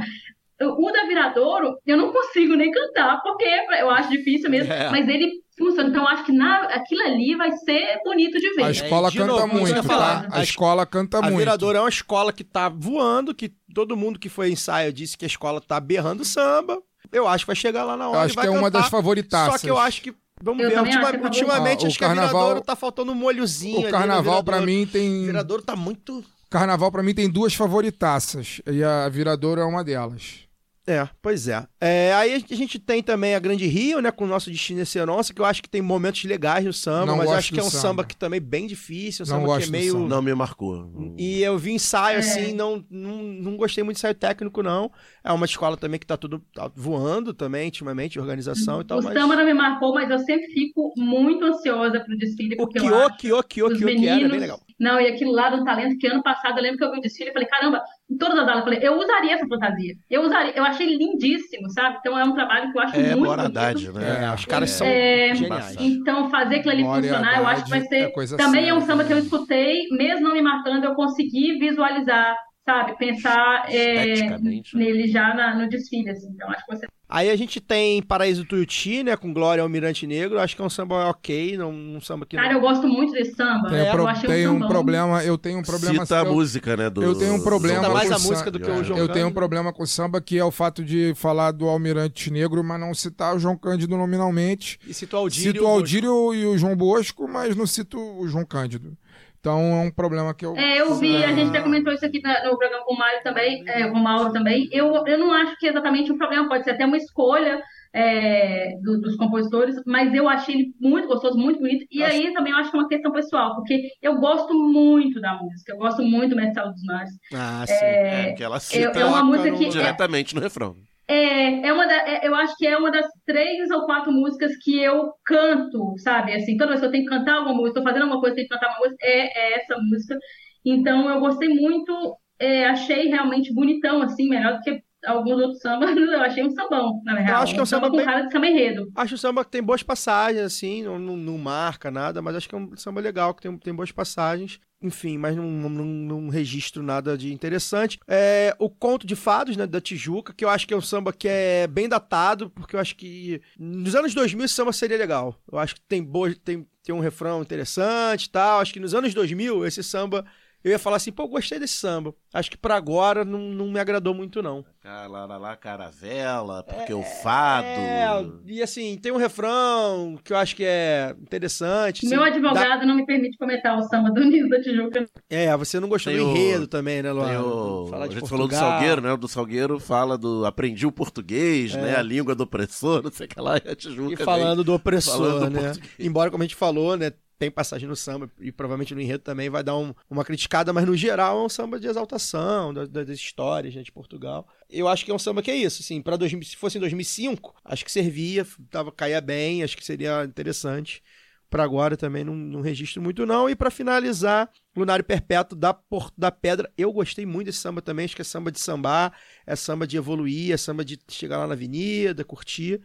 O 0.61 0.91
da 0.91 1.05
Viradouro, 1.05 1.77
eu 1.87 1.97
não 1.97 2.13
consigo 2.13 2.57
nem 2.57 2.73
cantar, 2.73 3.23
porque 3.23 3.45
eu 3.79 3.89
acho 3.91 4.11
difícil 4.11 4.51
mesmo, 4.51 4.73
É. 4.73 4.91
mas 4.91 5.09
ele 5.09 5.31
funciona. 5.57 5.89
Então 5.89 6.03
eu 6.03 6.09
acho 6.09 6.25
que 6.25 6.33
na, 6.33 6.63
aquilo 6.65 7.03
ali 7.03 7.37
vai 7.37 7.53
ser 7.53 8.01
bonito 8.03 8.41
de 8.41 8.55
ver. 8.57 8.65
A 8.65 8.71
escola 8.73 9.09
de 9.09 9.19
canta 9.19 9.33
novo, 9.33 9.43
eu 9.57 9.61
muito, 9.61 9.87
tá? 9.87 10.27
A 10.33 10.39
A 10.41 10.43
escola 10.43 10.85
canta 10.85 11.19
A 11.19 11.23
muito. 11.23 11.37
Viradouro 11.39 11.79
é 11.79 11.81
uma 11.81 11.89
escola 11.89 12.33
que 12.33 12.43
tá 12.43 12.69
voando, 12.69 13.33
que 13.33 13.53
todo 13.73 13.97
mundo 13.97 14.19
que 14.19 14.29
foi 14.29 14.51
ensaio 14.51 14.93
disse 14.93 15.17
que 15.17 15.25
a 15.25 15.29
escola 15.29 15.61
tá 15.61 15.79
berrando 15.79 16.25
samba. 16.25 16.83
Eu 17.13 17.29
acho 17.29 17.45
que 17.45 17.47
vai 17.47 17.57
chegar 17.57 17.85
lá 17.85 17.97
na 17.97 18.07
Eu 18.07 18.11
hora 18.11 18.21
acho 18.23 18.35
e 18.35 18.37
vai 18.37 18.45
que 18.45 18.49
é 18.49 18.51
uma 18.53 18.63
cantar. 18.65 18.81
das 18.81 18.91
favoritaças. 18.91 19.61
Só 19.61 19.67
que 19.67 19.71
eu 19.71 19.79
acho 19.79 20.03
que, 20.03 20.13
vamos 20.43 20.63
Eu 20.63 20.71
ver, 20.71 20.79
ultima- 20.81 21.09
acho 21.09 21.17
é 21.17 21.21
ultimamente 21.25 21.81
Ah, 21.83 21.85
o 21.85 21.87
acho 21.89 21.99
que 21.99 22.05
a 22.05 22.09
carnaval- 22.09 22.33
Viradouro 22.43 22.61
tá 22.65 22.77
faltando 22.77 23.13
um 23.13 23.15
molhozinho 23.15 23.81
O 23.87 23.91
carnaval, 23.91 24.43
pra 24.45 24.59
Viradouro. 24.59 24.81
mim, 24.81 24.87
tem. 24.87 25.23
O 25.23 25.27
Viradouro 25.27 25.63
tá 25.63 25.77
muito... 25.77 26.25
Carnaval, 26.51 26.91
pra 26.91 27.03
mim, 27.03 27.15
tem 27.15 27.29
duas 27.29 27.55
favoritaças. 27.55 28.61
E 28.67 28.83
a 28.83 29.09
Viradouro 29.09 29.61
é 29.61 29.65
uma 29.65 29.85
delas. 29.85 30.47
É, 30.87 31.07
pois 31.21 31.47
é. 31.49 31.67
é. 31.79 32.15
Aí 32.15 32.33
a 32.51 32.55
gente 32.55 32.79
tem 32.79 33.03
também 33.03 33.35
a 33.35 33.39
Grande 33.39 33.67
Rio, 33.67 34.01
né, 34.01 34.11
com 34.11 34.25
o 34.25 34.27
nosso 34.27 34.51
Destino 34.51 34.81
Esse 34.81 35.05
Nossa, 35.05 35.35
que 35.35 35.41
eu 35.43 35.45
acho 35.45 35.63
que 35.63 35.69
tem 35.69 35.83
momentos 35.83 36.25
legais 36.25 36.65
no 36.65 36.73
samba, 36.73 37.05
Não 37.05 37.17
mas 37.19 37.27
eu 37.29 37.33
acho 37.37 37.53
que 37.53 37.61
é 37.61 37.63
um 37.63 37.69
samba. 37.69 37.83
samba 37.83 38.05
que 38.07 38.17
também 38.17 38.39
é 38.39 38.41
bem 38.41 38.67
difícil, 38.67 39.27
um 39.27 39.29
Não 39.29 39.41
samba 39.41 39.59
que 39.59 39.65
é 39.65 39.67
meio... 39.67 39.93
samba. 39.93 40.09
Não 40.09 40.23
me 40.23 40.35
marcou. 40.35 40.91
E 41.19 41.43
eu 41.43 41.59
vi 41.59 41.73
ensaio, 41.73 42.17
É. 42.17 42.21
assim, 42.21 42.55
não, 42.55 42.83
não, 42.91 43.23
não 43.23 43.57
gostei 43.59 43.85
muito 43.85 43.97
de 43.97 44.01
ensaio 44.01 44.15
técnico, 44.15 44.63
não. 44.63 44.91
É 45.29 45.33
uma 45.33 45.45
escola 45.45 45.77
também 45.77 46.01
que 46.01 46.07
tá 46.07 46.17
tudo 46.17 46.43
tá 46.55 46.71
voando 46.75 47.35
também, 47.35 47.67
ultimamente, 47.67 48.19
organização 48.19 48.81
e 48.81 48.85
tal, 48.85 48.99
o 49.01 49.05
mas... 49.05 49.13
samba 49.13 49.37
não 49.37 49.45
me 49.45 49.53
marcou, 49.53 49.93
mas 49.93 50.11
eu 50.11 50.19
sempre 50.21 50.47
fico 50.49 50.93
muito 50.97 51.45
ansiosa 51.45 52.01
pro 52.01 52.17
desfile, 52.17 52.55
O 52.55 52.59
porque 52.59 52.79
eu 52.79 52.83
Kyo, 52.85 52.95
acho 52.97 53.17
Kyo, 53.19 53.43
Kyo, 53.45 53.67
os 53.67 53.79
Kyo, 53.79 53.79
que 53.79 53.85
era 53.85 53.95
bem 54.01 54.15
meninos- 54.23 54.41
legal. 54.41 54.61
Não, 54.81 55.01
e 55.01 55.09
aquilo 55.09 55.33
lá 55.33 55.51
do 55.51 55.65
talento 55.65 55.99
que 55.99 56.07
ano 56.07 56.23
passado 56.23 56.57
eu 56.59 56.63
lembro 56.63 56.79
que 56.79 56.85
eu 56.85 56.93
vi 56.93 56.99
o 56.99 57.03
desfile 57.03 57.31
e 57.31 57.33
falei, 57.33 57.49
caramba, 57.49 57.83
em 58.09 58.17
todas 58.17 58.35
as 58.39 58.43
aulas 58.49 58.59
eu 58.59 58.63
falei, 58.65 58.79
eu 58.81 58.97
usaria 58.97 59.35
essa 59.35 59.47
fantasia. 59.49 59.95
Eu 60.09 60.23
usaria, 60.23 60.53
eu 60.57 60.63
achei 60.65 60.97
lindíssimo, 60.97 61.69
sabe? 61.73 61.97
Então 61.99 62.17
é 62.17 62.25
um 62.25 62.33
trabalho 62.33 62.71
que 62.71 62.79
eu 62.79 62.83
acho 62.83 62.95
É 62.97 63.11
muito 63.17 63.25
Bora. 63.25 63.43
Haddad, 63.43 63.93
né? 63.93 64.25
É, 64.25 64.33
os 64.35 64.45
caras 64.45 64.71
são 64.71 64.87
É, 64.87 65.35
geniais. 65.35 65.77
Então, 65.81 66.31
fazer 66.31 66.57
aquilo 66.61 66.73
ali 66.73 66.83
Glória 66.85 67.09
funcionar, 67.11 67.39
eu 67.41 67.47
acho 67.49 67.65
que 67.65 67.71
vai 67.71 67.81
é 67.81 67.85
ser. 67.85 68.13
coisa 68.13 68.37
Também 68.37 68.69
é 68.69 68.73
um 68.75 68.81
samba 68.81 69.05
que 69.05 69.13
eu 69.13 69.19
escutei, 69.19 69.89
mesmo 69.91 70.21
não 70.29 70.33
me 70.33 70.41
marcando, 70.43 70.85
eu 70.85 70.95
consegui 70.95 71.59
visualizar, 71.59 72.37
sabe? 72.69 72.99
Pensar 72.99 73.65
é, 73.73 74.39
né? 74.39 74.61
nele 74.75 75.09
já 75.09 75.35
na- 75.35 75.57
no 75.57 75.69
desfile, 75.69 76.11
assim. 76.11 76.29
Então, 76.35 76.51
acho 76.51 76.67
que 76.67 76.77
você. 76.77 76.87
Aí 77.11 77.31
a 77.31 77.37
gente 77.37 77.59
tem 77.59 78.03
Paraíso 78.03 78.45
Tuiuti, 78.45 79.03
né? 79.03 79.17
Com 79.17 79.33
Glória 79.33 79.63
Almirante 79.63 80.07
Negro. 80.07 80.39
Acho 80.39 80.55
que 80.55 80.61
é 80.61 80.65
um 80.65 80.69
samba 80.69 81.09
ok, 81.09 81.57
não, 81.57 81.71
um 81.71 81.99
samba 82.03 82.27
que 82.27 82.37
não... 82.37 82.43
Cara, 82.43 82.55
eu 82.55 82.61
gosto 82.61 82.87
muito 82.87 83.15
desse 83.15 83.35
samba. 83.35 83.71
Tem, 83.71 83.79
eu 83.79 83.93
pro- 83.93 84.07
achei 84.07 84.29
tem 84.29 84.47
um 84.47 84.57
um 84.57 84.69
problema, 84.69 85.25
eu 85.25 85.39
tenho 85.39 85.59
um 85.59 85.63
problema. 85.63 86.03
Cita 86.05 86.21
a 86.21 86.25
eu, 86.27 86.35
música, 86.35 86.77
né? 86.77 86.91
Do, 86.91 87.03
eu 87.03 87.15
tenho 87.15 87.33
um 87.33 87.41
problema 87.43 87.79
Ainda 87.79 87.89
mais 87.95 88.09
com 88.11 88.15
a 88.15 88.19
o 88.19 88.23
música 88.23 88.51
do 88.51 88.61
que 88.61 88.71
o 88.71 88.85
João 88.85 88.99
Eu 88.99 89.09
tenho 89.09 89.27
um 89.27 89.33
problema 89.33 89.73
com 89.73 89.83
o 89.85 89.87
samba 89.87 90.21
que 90.21 90.37
é 90.37 90.45
o 90.45 90.51
fato 90.51 90.85
de 90.85 91.15
falar 91.15 91.53
do 91.53 91.67
Almirante 91.67 92.31
Negro, 92.31 92.63
mas 92.63 92.79
não 92.79 92.93
citar 92.93 93.35
o 93.35 93.39
João 93.39 93.57
Cândido 93.57 93.97
nominalmente. 93.97 94.79
E 94.87 94.93
cito 94.93 95.17
o 95.17 95.21
Aldírio. 95.21 95.53
Cito 95.53 95.65
o 95.65 95.67
Aldírio 95.67 96.35
e 96.35 96.45
o 96.45 96.59
João 96.59 96.77
Bosco, 96.77 97.27
mas 97.27 97.57
não 97.57 97.67
cito 97.67 97.99
o 97.99 98.29
João 98.29 98.45
Cândido. 98.45 98.95
Então 99.41 99.59
é 99.61 99.87
um 99.87 99.91
problema 99.91 100.35
que 100.35 100.45
eu. 100.45 100.57
É, 100.57 100.81
eu 100.81 100.95
vi, 100.97 101.25
a 101.25 101.33
gente 101.33 101.51
até 101.51 101.61
comentou 101.63 101.93
isso 101.93 102.05
aqui 102.05 102.21
na- 102.21 102.45
no 102.45 102.57
programa 102.59 102.85
com 102.85 102.95
o 102.95 102.99
Mário 102.99 103.23
também, 103.23 103.63
é, 103.69 103.89
com 103.89 103.97
o 103.99 104.03
Mauro 104.03 104.33
também. 104.33 104.69
Eu, 104.73 104.93
eu 105.07 105.19
não 105.19 105.33
acho 105.33 105.57
que 105.59 105.67
é 105.67 105.71
exatamente 105.71 106.11
um 106.11 106.19
problema, 106.19 106.49
pode 106.49 106.65
ser 106.65 106.71
até 106.73 106.85
uma 106.85 106.97
escolha 106.97 107.63
é, 107.95 108.69
do- 108.83 109.01
dos 109.01 109.17
compositores, 109.17 109.75
mas 109.87 110.13
eu 110.13 110.29
achei 110.29 110.55
ele 110.55 110.75
muito 110.79 111.09
gostoso, 111.09 111.39
muito 111.39 111.59
bonito. 111.59 111.87
E 111.91 112.03
Acho- 112.05 112.17
aí 112.17 112.33
também 112.35 112.53
eu 112.53 112.59
acho 112.59 112.71
que 112.71 112.77
é 112.77 112.81
uma 112.81 112.89
questão 112.89 113.11
pessoal, 113.13 113.55
porque 113.55 113.89
eu 114.03 114.17
gosto 114.21 114.53
muito 114.53 115.19
da 115.23 115.35
música, 115.35 115.73
eu 115.73 115.79
gosto 115.79 116.03
muito 116.03 116.31
do 116.31 116.37
Mestre 116.37 116.63
dos 116.65 116.83
Mares. 116.85 117.11
Ah, 117.33 117.65
sim. 117.67 117.73
É, 117.75 118.27
porque 118.29 118.43
ela 118.45 118.61
cita 118.61 119.01
é 119.01 119.05
uma 119.07 119.25
música 119.25 119.57
que- 119.57 119.69
diretamente 119.71 120.35
no 120.35 120.41
refrão. 120.41 120.77
É, 121.11 121.67
é 121.67 121.73
uma 121.73 121.87
da, 121.87 121.95
é- 122.07 122.27
eu 122.27 122.35
acho 122.35 122.55
que 122.57 122.67
é 122.67 122.77
uma 122.77 122.91
das 122.91 123.07
três 123.25 123.71
ou 123.71 123.87
quatro 123.87 124.13
músicas 124.13 124.55
que 124.59 124.79
eu 124.79 125.11
canto, 125.25 125.95
sabe? 125.99 126.35
Assim, 126.35 126.57
toda 126.57 126.69
vez 126.71 126.81
que 126.81 126.87
eu 126.87 126.91
tenho 126.91 127.05
que 127.05 127.11
cantar 127.11 127.37
alguma 127.37 127.55
música, 127.55 127.79
estou 127.81 127.83
fazendo 127.85 128.03
alguma 128.03 128.21
coisa, 128.21 128.37
tenho 128.37 128.47
que 128.49 128.55
cantar 128.55 128.69
uma 128.71 128.79
música, 128.81 128.97
é, 129.07 129.21
é 129.55 129.55
essa 129.61 129.77
música. 129.79 130.19
Então 130.65 131.09
eu 131.09 131.19
gostei 131.21 131.49
muito, 131.49 132.17
é, 132.39 132.67
achei 132.67 133.09
realmente 133.09 133.55
bonitão, 133.55 134.03
assim, 134.03 134.29
melhor 134.29 134.59
do 134.59 134.61
que 134.61 134.83
alguns 135.07 135.41
outros 135.41 135.61
sambas. 135.61 135.89
Eu 135.97 136.21
achei 136.21 136.45
um 136.45 136.51
sambão, 136.51 137.01
na 137.05 137.15
verdade. 137.15 137.43
acho 137.43 137.55
que 137.55 137.61
é 137.61 137.63
um 137.63 137.67
samba 137.67 137.89
com 137.91 137.97
bem- 137.97 138.05
cara 138.05 138.23
de 138.23 138.33
samba 138.33 138.47
enredo. 138.49 138.89
Acho 138.97 139.15
o 139.15 139.19
samba 139.19 139.45
que 139.45 139.51
tem 139.51 139.63
boas 139.63 139.83
passagens, 139.83 140.43
assim, 140.43 140.83
não, 140.83 140.99
não, 140.99 141.17
não 141.17 141.39
marca 141.39 141.91
nada, 141.91 142.21
mas 142.21 142.35
acho 142.37 142.49
que 142.49 142.55
é 142.55 142.59
um 142.59 142.77
samba 142.77 143.01
legal, 143.01 143.33
que 143.33 143.43
tem, 143.43 143.57
tem 143.59 143.73
boas 143.75 143.93
passagens. 143.93 144.61
Enfim, 144.81 145.19
mas 145.19 145.35
não, 145.35 145.45
não, 145.51 145.85
não- 145.85 146.29
registro 146.29 146.85
nada 146.85 147.19
de 147.19 147.33
interessante. 147.33 147.99
É, 148.07 148.55
o 148.61 148.71
Conto 148.71 149.07
de 149.09 149.17
Fados, 149.17 149.57
né, 149.57 149.67
da 149.67 149.81
Tijuca, 149.81 150.33
que 150.33 150.45
eu 150.45 150.49
acho 150.49 150.69
que 150.69 150.73
é 150.75 150.77
um 150.77 150.81
samba 150.81 151.13
que 151.13 151.27
é 151.27 151.67
bem 151.67 151.89
datado, 151.89 152.49
porque 152.51 152.77
eu 152.77 152.81
acho 152.81 152.95
que 152.95 153.43
nos 153.59 153.97
anos 153.97 154.15
2000 154.15 154.45
esse 154.45 154.55
samba 154.55 154.73
seria 154.73 154.97
legal. 154.97 155.35
Eu 155.51 155.59
acho 155.59 155.75
que 155.75 155.81
tem, 155.81 156.01
boa, 156.05 156.33
tem, 156.45 156.65
tem 156.85 156.95
um 156.95 157.01
refrão 157.01 157.43
interessante 157.43 158.25
e 158.27 158.31
tal. 158.31 158.61
Acho 158.61 158.73
que 158.73 158.79
nos 158.79 158.95
anos 158.95 159.13
2000 159.15 159.67
esse 159.67 159.83
samba, 159.83 160.25
eu 160.65 160.71
ia 160.73 160.79
falar 160.79 160.97
assim, 160.97 161.13
pô, 161.13 161.27
gostei 161.29 161.59
desse 161.59 161.75
samba. 161.75 162.15
Acho 162.35 162.51
que 162.51 162.57
pra 162.57 162.77
agora 162.77 163.25
não, 163.25 163.39
não 163.39 163.69
me 163.69 163.79
agradou 163.81 164.13
muito, 164.15 164.43
não. 164.43 164.65
Lá, 164.85 165.07
lá, 165.27 165.37
lá, 165.37 165.55
caravela, 165.57 166.63
porque 166.63 166.95
o 166.95 167.03
fado. 167.03 167.67
É, 167.67 168.09
e 168.47 168.63
assim, 168.63 168.97
tem 168.97 169.13
um 169.13 169.17
refrão 169.19 170.19
que 170.25 170.33
eu 170.33 170.37
acho 170.37 170.57
que 170.57 170.65
é 170.65 171.15
interessante. 171.21 172.07
Meu 172.07 172.23
assim, 172.25 172.41
dá- 172.41 172.51
advogado 172.51 172.87
não 172.87 172.95
me 172.97 173.05
permite 173.05 173.37
comentar 173.37 173.79
o 173.79 173.83
samba 173.83 174.11
do 174.11 174.25
Nilo 174.25 174.49
da 174.49 174.61
Tijuca. 174.63 175.05
É, 175.29 175.55
você 175.57 175.79
não 175.79 175.89
gostou 175.89 176.13
Tem 176.13 176.23
do 176.23 176.29
o- 176.29 176.31
enredo 176.37 176.67
também, 176.67 177.03
né, 177.03 177.13
Luana? 177.13 177.29
Tem 177.31 177.39
o... 177.39 177.87
Falar 177.89 178.05
A 178.05 178.09
gente 178.09 178.29
falou 178.29 178.47
do 178.47 178.51
Portugal. 178.51 178.71
Salgueiro, 178.73 179.01
né? 179.03 179.13
O 179.13 179.17
do 179.19 179.29
Salgueiro 179.29 179.79
fala 179.79 180.17
do 180.17 180.47
aprendi 180.47 180.87
o 180.87 180.93
português, 180.93 181.75
É. 181.75 181.81
né? 181.83 181.97
A 181.97 182.03
língua 182.03 182.35
do 182.35 182.45
opressor, 182.45 183.03
não 183.05 183.13
sei 183.13 183.27
o 183.27 183.29
que 183.29 183.41
lá. 183.41 183.59
E 183.59 183.69
a 183.69 183.77
Tijuca 183.77 184.13
E 184.13 184.17
vem 184.17 184.25
falando 184.25 184.65
do 184.65 184.73
opressor, 184.75 185.17
falando 185.19 185.51
do 185.51 185.61
né? 185.61 185.63
português. 185.69 185.93
Embora, 185.99 186.31
como 186.31 186.43
a 186.43 186.47
gente 186.47 186.57
falou, 186.57 186.97
né? 186.97 187.13
Tem 187.39 187.51
passagem 187.51 187.89
no 187.89 187.95
samba 187.95 188.29
e 188.41 188.51
provavelmente 188.51 188.95
no 188.95 189.01
enredo 189.01 189.23
também 189.23 189.49
vai 189.49 189.63
dar 189.63 189.77
um- 189.77 189.95
uma 190.11 190.25
criticada, 190.25 190.73
mas 190.73 190.85
no 190.85 190.97
geral 190.97 191.39
é 191.41 191.45
um 191.45 191.49
samba 191.49 191.79
de 191.79 191.87
exaltação 191.87 192.75
da- 192.75 192.85
da- 192.85 193.05
das 193.05 193.17
histórias 193.19 193.75
né, 193.75 193.83
de 193.83 193.93
Portugal. 193.93 194.49
Eu 194.69 194.89
acho 194.89 195.05
que 195.05 195.11
é 195.11 195.15
um 195.15 195.19
samba 195.19 195.41
que 195.41 195.51
é 195.51 195.55
isso, 195.57 195.81
assim, 195.81 196.03
para 196.03 196.19
se 196.29 196.57
fosse 196.57 196.79
em 196.79 196.81
2005, 196.81 197.55
acho 197.65 197.85
que 197.85 197.93
servia, 197.93 198.45
tava, 198.71 198.91
caía 198.91 199.21
bem, 199.21 199.63
acho 199.63 199.77
que 199.77 199.85
seria 199.85 200.25
interessante. 200.25 201.03
Pra 201.51 201.63
agora 201.65 201.97
também 201.97 202.25
não, 202.25 202.35
não 202.35 202.61
registro 202.61 203.01
muito 203.01 203.25
não. 203.25 203.49
E 203.49 203.57
pra 203.57 203.71
finalizar, 203.71 204.51
Lunário 204.77 205.03
Perpétuo 205.05 205.57
da 205.57 205.73
Porto 205.73 206.13
da 206.19 206.31
Pedra. 206.31 206.71
Eu 206.77 206.93
gostei 206.93 207.25
muito 207.25 207.47
desse 207.47 207.59
samba 207.61 207.81
também, 207.81 208.05
acho 208.05 208.15
que 208.15 208.21
é 208.21 208.25
samba 208.25 208.53
de 208.53 208.61
sambar, 208.61 209.15
é 209.47 209.57
samba 209.57 209.87
de 209.87 209.97
evoluir, 209.97 210.53
é 210.53 210.59
samba 210.59 210.85
de 210.85 210.99
chegar 211.09 211.39
lá 211.39 211.47
na 211.47 211.55
avenida, 211.55 212.23
curtir. 212.23 212.83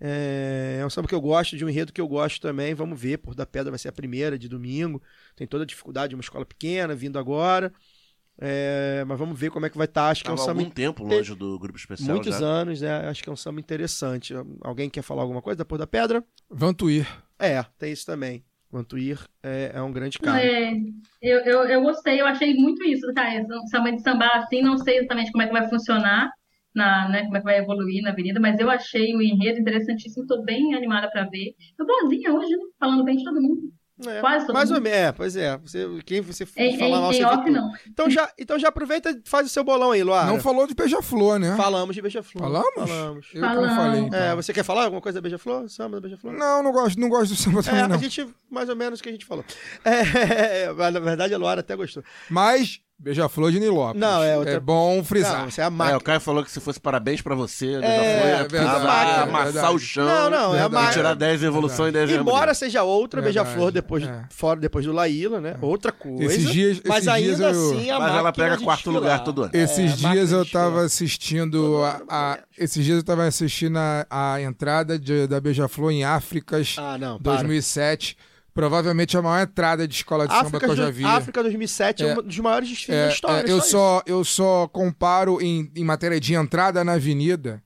É, 0.00 0.78
é 0.80 0.86
um 0.86 0.90
samba 0.90 1.08
que 1.08 1.14
eu 1.14 1.20
gosto, 1.20 1.56
de 1.56 1.64
um 1.64 1.68
enredo 1.68 1.92
que 1.92 2.00
eu 2.00 2.08
gosto 2.08 2.40
também. 2.40 2.74
Vamos 2.74 3.00
ver, 3.00 3.18
Porto 3.18 3.36
da 3.36 3.46
Pedra 3.46 3.70
vai 3.70 3.78
ser 3.78 3.88
a 3.88 3.92
primeira 3.92 4.38
de 4.38 4.48
domingo. 4.48 5.02
Tem 5.34 5.46
toda 5.46 5.64
a 5.64 5.66
dificuldade 5.66 6.10
de 6.10 6.14
uma 6.14 6.22
escola 6.22 6.46
pequena, 6.46 6.94
vindo 6.94 7.18
agora. 7.18 7.72
É, 8.40 9.04
mas 9.04 9.18
vamos 9.18 9.38
ver 9.38 9.50
como 9.50 9.66
é 9.66 9.70
que 9.70 9.76
vai 9.76 9.86
estar. 9.86 10.10
Acho 10.10 10.22
que 10.22 10.30
é 10.30 10.32
um 10.32 10.36
samba 10.36 10.60
algum 10.60 10.70
tempo 10.70 11.02
longe 11.02 11.34
do 11.34 11.58
grupo 11.58 11.76
especial 11.76 12.14
muitos 12.14 12.38
já. 12.38 12.46
anos, 12.46 12.80
né? 12.80 13.08
Acho 13.08 13.22
que 13.22 13.28
é 13.28 13.32
um 13.32 13.36
samba 13.36 13.58
interessante. 13.58 14.32
Alguém 14.60 14.88
quer 14.88 15.02
falar 15.02 15.22
alguma 15.22 15.42
coisa 15.42 15.58
da 15.58 15.64
Porto 15.64 15.80
da 15.80 15.86
Pedra? 15.86 16.24
Vantuir. 16.48 17.06
É, 17.38 17.64
tem 17.76 17.92
isso 17.92 18.06
também. 18.06 18.44
Vantuir 18.70 19.18
é, 19.42 19.72
é 19.74 19.82
um 19.82 19.90
grande 19.90 20.18
cara. 20.18 20.40
É, 20.40 20.72
eu, 21.22 21.38
eu, 21.40 21.64
eu 21.64 21.82
gostei, 21.82 22.20
eu 22.20 22.26
achei 22.26 22.54
muito 22.54 22.84
isso, 22.84 23.12
tá? 23.12 23.34
Esse 23.34 23.48
Samba 23.70 23.90
de 23.90 24.02
samba 24.02 24.28
assim, 24.34 24.62
não 24.62 24.76
sei 24.76 24.98
exatamente 24.98 25.32
como 25.32 25.42
é 25.42 25.46
que 25.46 25.52
vai 25.52 25.68
funcionar, 25.68 26.30
na, 26.74 27.08
né, 27.08 27.22
como 27.24 27.36
é 27.36 27.40
que 27.40 27.44
vai 27.44 27.58
evoluir 27.58 28.02
na 28.02 28.10
avenida, 28.10 28.38
mas 28.40 28.58
eu 28.60 28.70
achei 28.70 29.14
o 29.16 29.22
enredo 29.22 29.58
interessantíssimo, 29.60 30.26
tô 30.26 30.42
bem 30.44 30.74
animada 30.74 31.10
pra 31.10 31.24
ver. 31.24 31.54
Eu 31.78 31.86
boazinha 31.86 32.32
hoje, 32.32 32.50
né? 32.50 32.64
Falando 32.78 33.04
bem 33.04 33.16
de 33.16 33.24
todo 33.24 33.40
mundo. 33.40 33.62
É, 34.06 34.20
Quase 34.20 34.46
todo 34.46 34.54
mais 34.54 34.70
mundo. 34.70 34.76
ou 34.78 34.82
menos, 34.84 34.96
é, 34.96 35.10
pois 35.10 35.34
é. 35.36 35.58
Você, 35.58 35.88
quem 36.06 36.20
você 36.20 36.46
falar 36.46 37.00
mal, 37.00 37.10
em, 37.12 37.14
você 37.16 37.18
em 37.22 37.26
vê 37.26 37.34
off, 37.34 37.44
tudo. 37.44 37.50
não. 37.52 37.72
Então 37.88 38.08
já, 38.08 38.32
então 38.38 38.56
já 38.56 38.68
aproveita 38.68 39.10
e 39.10 39.20
faz 39.24 39.44
o 39.44 39.48
seu 39.50 39.64
bolão 39.64 39.90
aí, 39.90 40.04
Luara. 40.04 40.28
Não 40.28 40.38
falou 40.38 40.68
de 40.68 40.74
beija-flor, 40.74 41.40
né? 41.40 41.56
Falamos 41.56 41.96
de 41.96 42.00
Beija-Flor. 42.02 42.44
Falamos? 42.44 42.74
Falamos. 42.76 43.26
Eu 43.26 43.32
que 43.32 43.38
não 43.40 43.48
Falamos. 43.48 43.74
falei. 43.76 44.00
então. 44.02 44.20
É, 44.20 44.36
você 44.36 44.52
quer 44.52 44.62
falar 44.62 44.84
alguma 44.84 45.00
coisa 45.02 45.18
da 45.18 45.22
Beija-Flor? 45.22 45.68
Samba 45.68 45.96
da 45.96 46.02
Beija-Flor? 46.02 46.32
Não, 46.32 46.62
não 46.62 46.70
gosto, 46.70 47.00
não 47.00 47.08
gosto 47.08 47.30
do 47.30 47.36
samba 47.36 47.58
É, 47.58 47.62
também, 47.64 47.80
a 47.80 47.88
não. 47.88 47.98
gente, 47.98 48.24
mais 48.48 48.68
ou 48.68 48.76
menos 48.76 49.00
o 49.00 49.02
que 49.02 49.08
a 49.08 49.12
gente 49.12 49.26
falou. 49.26 49.44
É, 49.84 50.72
na 50.92 51.00
verdade 51.00 51.34
a 51.34 51.38
Luara 51.38 51.58
até 51.60 51.74
gostou. 51.74 52.04
Mas, 52.30 52.80
beija-flor 52.98 53.52
de 53.52 53.60
Nilópolis. 53.60 54.00
Não, 54.00 54.22
é 54.22 54.36
outra- 54.36 54.54
É 54.54 54.60
bom 54.60 55.02
frisar. 55.04 55.42
Não, 55.42 55.50
você 55.50 55.60
é 55.60 55.64
a 55.64 55.90
É, 55.90 55.96
o 55.96 56.00
Caio 56.00 56.20
falou 56.20 56.42
que 56.42 56.50
se 56.50 56.58
fosse 56.60 56.80
parabéns 56.80 57.20
pra 57.22 57.34
você, 57.34 57.74
É, 57.74 58.20
foi 58.20 58.30
é 58.30 58.48
verdade, 58.48 58.84
vai 58.84 59.06
é 59.10 59.22
amassar 59.22 59.52
verdade. 59.52 59.74
o 59.74 59.78
chão. 59.78 60.04
Não, 60.06 60.30
não, 60.30 60.54
é 60.54 60.62
a. 60.62 60.66
E 60.66 60.68
máquina. 60.68 60.92
tirar 60.92 61.14
10 61.14 61.42
em 61.42 61.46
evolução 61.46 61.88
e 61.88 61.92
10 61.92 62.10
em 62.10 62.14
Embora 62.16 62.52
seja 62.54 62.82
outra 62.82 63.22
Beija-Flor 63.22 63.70
depois, 63.70 64.02
é. 64.04 64.24
fora 64.30 64.58
depois 64.58 64.84
do 64.84 64.92
Laíla, 64.92 65.40
né? 65.40 65.56
Outra 65.60 65.92
coisa. 65.92 66.24
Esses 66.24 66.50
dias- 66.50 66.80
mas 66.84 67.06
esses 67.06 67.22
dias 67.22 67.40
ainda 67.40 67.56
eu- 67.56 67.70
assim 67.72 67.90
a 67.90 67.98
Mas 68.00 68.14
ela 68.16 68.32
pega 68.32 68.56
de 68.56 68.64
quarto 68.64 68.90
lugar 68.90 69.22
todo 69.24 69.42
ano. 69.42 69.50
Esses 69.54 69.78
É, 69.92 69.96
dias 69.96 70.32
máquina 70.32 70.32
eu 70.32 70.44
tava 70.46 70.82
assistindo 70.82 71.82
a, 71.84 72.02
a- 72.08 72.38
esses 72.58 72.84
dias 72.84 72.98
eu 72.98 73.04
tava 73.04 73.24
assistindo 73.26 73.76
a, 73.78 74.06
a 74.10 74.42
entrada 74.42 74.98
de- 74.98 75.26
da 75.26 75.40
Beija-Flor 75.40 75.92
em 75.92 76.04
Áfricas 76.04 76.76
Ah, 76.78 76.96
não, 76.98 77.18
para. 77.20 77.36
2007. 78.58 78.70
Provavelmente 78.70 79.16
a 79.16 79.22
maior 79.22 79.42
entrada 79.42 79.86
de 79.86 79.94
escola 79.94 80.26
de 80.26 80.32
samba 80.34 80.46
África, 80.48 80.66
que 80.66 80.72
eu 80.72 80.76
já 80.76 80.90
vi. 80.90 81.04
África 81.04 81.42
2007 81.42 82.04
é, 82.04 82.08
É. 82.08 82.18
um 82.18 82.22
dos 82.22 82.38
maiores 82.38 82.68
desfiles 82.68 82.98
É, 83.00 83.06
da 83.06 83.12
história. 83.12 83.48
é, 83.48 83.52
eu, 83.52 83.60
só 83.60 83.68
só, 83.68 84.02
eu 84.06 84.24
só 84.24 84.68
comparo 84.68 85.40
em, 85.40 85.70
em 85.76 85.84
matéria 85.84 86.18
de 86.20 86.34
entrada 86.34 86.82
na 86.84 86.92
avenida, 86.94 87.62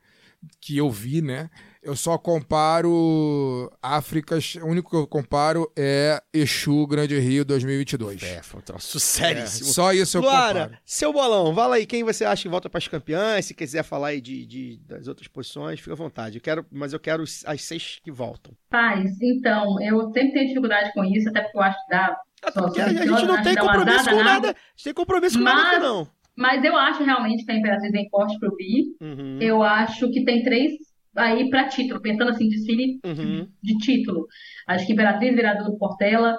que 0.61 0.77
eu 0.77 0.91
vi, 0.91 1.23
né? 1.23 1.49
Eu 1.83 1.97
só 1.97 2.17
comparo 2.17 3.71
Áfricas. 3.83 4.55
O 4.57 4.67
único 4.67 4.91
que 4.91 4.97
eu 4.97 5.07
comparo 5.07 5.71
é 5.77 6.23
Exu 6.33 6.87
Grande 6.87 7.19
Rio 7.19 7.45
2022. 7.45 8.23
É, 8.23 8.43
foi 8.43 8.61
um 8.61 8.63
troço 8.63 8.99
É, 8.99 9.01
seríssimo. 9.01 9.69
só 9.71 9.93
isso 9.93 10.17
eu 10.19 10.23
Luara, 10.23 10.61
comparo. 10.67 10.79
seu 10.85 11.13
bolão, 11.13 11.53
fala 11.55 11.77
aí 11.77 11.87
quem 11.87 12.05
você 12.05 12.25
acha 12.25 12.43
que 12.43 12.49
volta 12.49 12.71
para 12.71 12.79
as 12.79 12.87
campeãs. 12.87 13.47
Se 13.47 13.55
quiser 13.55 13.83
falar 13.83 14.09
aí 14.09 14.21
de, 14.21 14.47
de- 14.47 14.81
das 14.87 15.09
outras 15.09 15.27
posições, 15.27 15.81
fica 15.81 15.93
à 15.93 15.97
vontade. 15.97 16.37
Eu 16.39 16.43
quero, 16.43 16.65
mas 16.71 16.93
eu 16.93 17.01
quero 17.01 17.25
as 17.25 17.63
seis 17.63 17.99
que 18.03 18.13
voltam. 18.13 18.55
Paz, 18.71 19.11
então, 19.21 19.81
eu 19.83 20.05
sempre 20.13 20.33
tenho 20.35 20.47
dificuldade 20.49 20.93
com 20.93 21.05
isso, 21.05 21.29
até 21.31 21.41
porque 21.43 21.59
eu 21.59 21.63
acho 21.63 21.79
que 21.85 21.91
dá. 21.91 22.17
sou- 22.53 22.63
Porque 22.65 22.81
a 22.81 22.89
gente 22.91 23.07
não 23.27 23.43
tem 23.43 23.57
compromisso 23.57 24.09
com 24.09 24.23
nada. 24.23 24.49
A 24.51 24.55
gente 24.77 24.85
tem 24.85 24.95
compromisso 24.95 25.39
com 25.39 25.45
nada 25.45 25.63
Mas- 25.79 25.83
não. 25.83 26.09
Mas 26.35 26.65
eu 26.65 26.75
acho 26.75 27.03
realmente 27.05 27.45
que 27.45 27.53
a 27.53 27.55
Imperatriz 27.57 27.93
vem 27.93 28.09
forte 28.09 28.39
pro 28.39 28.57
Bi. 28.57 28.97
Uhum, 29.03 29.39
Eu 29.39 29.63
acho 29.63 30.11
que 30.11 30.25
tem 30.25 30.43
três 30.43 30.73
aí 31.17 31.49
pra 31.51 31.69
título, 31.69 32.01
pensando 32.01 32.31
assim, 32.31 32.49
desfile 32.49 33.01
uhum. 33.05 33.49
de 33.63 33.79
título. 33.79 34.27
Acho 34.67 34.87
que 34.87 34.93
Imperatriz, 34.93 35.35
Viradouro, 35.35 35.79
Portela. 35.79 36.39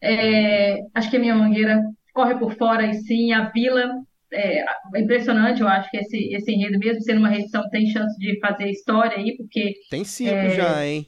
É, 0.00 0.78
acho 0.94 1.10
que 1.10 1.16
a 1.16 1.20
minha 1.20 1.34
Mangueira 1.34 1.80
corre 2.12 2.38
por 2.38 2.54
fora 2.56 2.86
e 2.86 2.94
sim. 2.94 3.32
A 3.32 3.50
Vila, 3.50 3.90
é, 4.32 4.64
é 4.94 5.00
impressionante, 5.00 5.60
eu 5.60 5.68
acho 5.68 5.90
que 5.90 5.98
esse, 5.98 6.34
esse 6.34 6.52
enredo, 6.52 6.78
mesmo 6.78 7.02
sendo 7.02 7.18
uma 7.18 7.28
reedição, 7.28 7.68
tem 7.70 7.86
chance 7.86 8.18
de 8.18 8.38
fazer 8.40 8.68
história 8.70 9.16
aí, 9.16 9.36
porque 9.36 9.74
Tem 9.90 10.04
cinco 10.04 10.34
É. 10.34 10.50
já, 10.50 10.86
hein? 10.86 11.06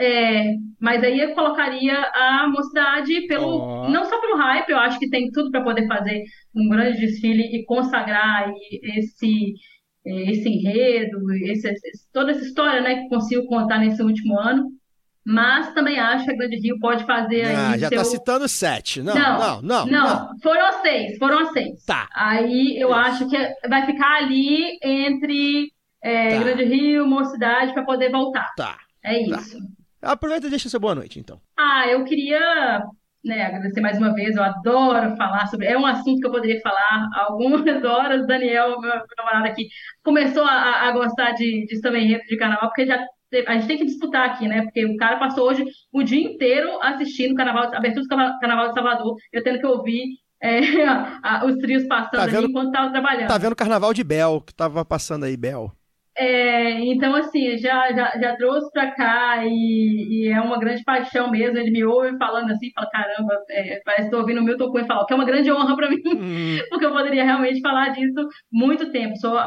É, 0.00 0.54
mas 0.80 1.02
aí 1.02 1.18
eu 1.18 1.34
colocaria 1.34 1.92
a 1.92 2.46
mocidade 2.48 3.26
pelo, 3.26 3.58
Ó. 3.58 3.88
não 3.88 4.04
só 4.04 4.20
pelo 4.20 4.36
hype, 4.36 4.70
eu 4.70 4.78
acho 4.78 4.96
que 4.96 5.10
tem 5.10 5.28
tudo 5.32 5.50
para 5.50 5.64
poder 5.64 5.88
fazer 5.88 6.22
um 6.54 6.68
grande 6.68 7.00
desfile 7.00 7.42
e 7.42 7.64
consagrar 7.64 8.44
aí 8.44 8.80
esse 8.96 9.54
esse 10.30 10.48
enredo, 10.48 11.18
esse, 11.44 11.72
toda 12.12 12.30
essa 12.32 12.42
história, 12.44 12.80
né, 12.80 13.02
que 13.02 13.08
consigo 13.08 13.46
contar 13.46 13.78
nesse 13.78 14.02
último 14.02 14.38
ano. 14.38 14.68
Mas 15.30 15.74
também 15.74 15.98
acho 15.98 16.24
que 16.24 16.30
a 16.30 16.36
Grande 16.36 16.56
Rio 16.56 16.78
pode 16.80 17.04
fazer 17.04 17.44
Ah, 17.44 17.72
aí 17.72 17.78
já 17.78 17.88
seu... 17.88 17.98
tá 17.98 18.04
citando 18.04 18.48
sete. 18.48 19.02
Não, 19.02 19.14
não, 19.14 19.62
não. 19.62 19.86
não, 19.86 20.38
foram 20.42 20.66
as 20.66 20.76
seis, 20.80 21.18
foram 21.18 21.52
seis. 21.52 21.84
Tá. 21.84 22.08
Aí 22.14 22.80
eu 22.80 22.94
acho 22.94 23.28
que 23.28 23.36
vai 23.68 23.84
ficar 23.84 24.16
ali 24.16 24.78
entre 24.82 25.70
é, 26.02 26.30
Tá. 26.30 26.38
Grande 26.44 26.64
Rio, 26.64 27.06
Mocidade, 27.06 27.74
para 27.74 27.84
poder 27.84 28.10
voltar. 28.10 28.54
Tá. 28.56 28.78
É 29.04 29.28
Tá. 29.28 29.36
isso. 29.36 29.58
Aproveita 30.00 30.46
e 30.46 30.50
deixa 30.50 30.68
seu 30.70 30.80
boa 30.80 30.94
noite, 30.94 31.18
então. 31.18 31.38
Ah, 31.58 31.86
eu 31.88 32.04
queria, 32.04 32.82
né, 33.28 33.42
agradecer 33.44 33.80
mais 33.80 33.98
uma 33.98 34.14
vez. 34.14 34.34
Eu 34.36 34.42
adoro 34.42 35.16
falar 35.16 35.46
sobre. 35.46 35.66
É 35.66 35.78
um 35.78 35.86
assunto 35.86 36.20
que 36.20 36.26
eu 36.26 36.32
poderia 36.32 36.60
falar 36.60 37.08
algumas 37.14 37.62
horas. 37.84 38.26
Daniel, 38.26 38.80
meu, 38.80 38.90
meu 38.90 39.02
namorado 39.18 39.46
aqui, 39.46 39.68
começou 40.02 40.42
a, 40.44 40.88
a 40.88 40.92
gostar 40.92 41.32
de, 41.32 41.66
de 41.66 41.76
samba 41.80 41.98
de 42.00 42.36
carnaval, 42.36 42.68
porque 42.70 42.86
já 42.86 42.98
a 43.46 43.52
gente 43.54 43.66
tem 43.66 43.76
que 43.78 43.84
disputar 43.84 44.26
aqui, 44.30 44.48
né? 44.48 44.62
Porque 44.62 44.84
o 44.86 44.96
cara 44.96 45.18
passou 45.18 45.46
hoje 45.48 45.62
o 45.92 46.02
dia 46.02 46.20
inteiro 46.32 46.70
assistindo 46.82 47.32
o 47.32 47.34
carnaval, 47.34 47.64
a 47.72 47.76
abertura 47.76 48.02
do 48.02 48.08
Carna- 48.08 48.38
Carnaval 48.40 48.68
de 48.68 48.74
Salvador, 48.74 49.14
eu 49.32 49.42
tendo 49.44 49.58
que 49.60 49.66
ouvir 49.66 50.02
é, 50.42 50.58
a- 50.88 51.20
a- 51.22 51.44
os 51.44 51.56
trios 51.58 51.84
passando 51.86 52.20
Tá 52.20 52.26
vendo- 52.26 52.48
enquanto 52.48 52.68
estava 52.68 52.90
trabalhando. 52.90 53.28
Tá 53.28 53.36
vendo 53.36 53.52
o 53.52 53.56
Carnaval 53.56 53.92
de 53.92 54.02
Bel, 54.02 54.40
que 54.40 54.54
tava 54.54 54.82
passando 54.84 55.24
aí, 55.24 55.36
Bel. 55.36 55.70
É, 56.20 56.72
então, 56.84 57.14
assim, 57.14 57.56
já, 57.58 57.92
já, 57.92 58.12
já 58.20 58.36
trouxe 58.36 58.70
pra 58.72 58.90
cá 58.92 59.44
e, 59.46 60.24
e 60.26 60.28
é 60.28 60.40
uma 60.40 60.58
grande 60.58 60.82
paixão 60.84 61.30
mesmo. 61.30 61.56
Ele 61.58 61.70
me 61.70 61.84
ouve 61.84 62.16
falando 62.18 62.50
assim, 62.50 62.72
fala: 62.74 62.90
caramba, 62.90 63.34
é, 63.50 63.80
parece 63.84 64.02
que 64.02 64.06
estou 64.08 64.20
ouvindo 64.20 64.40
o 64.40 64.44
Milton 64.44 64.70
Cunha 64.70 64.84
falar, 64.86 65.06
que 65.06 65.12
é 65.12 65.16
uma 65.16 65.24
grande 65.24 65.50
honra 65.52 65.76
para 65.76 65.88
mim, 65.90 66.00
Hum, 66.04 66.58
porque 66.70 66.84
eu 66.86 66.92
poderia 66.92 67.24
realmente 67.24 67.60
falar 67.60 67.90
disso 67.90 68.28
muito 68.52 68.90
tempo. 68.90 69.16
Sou 69.16 69.38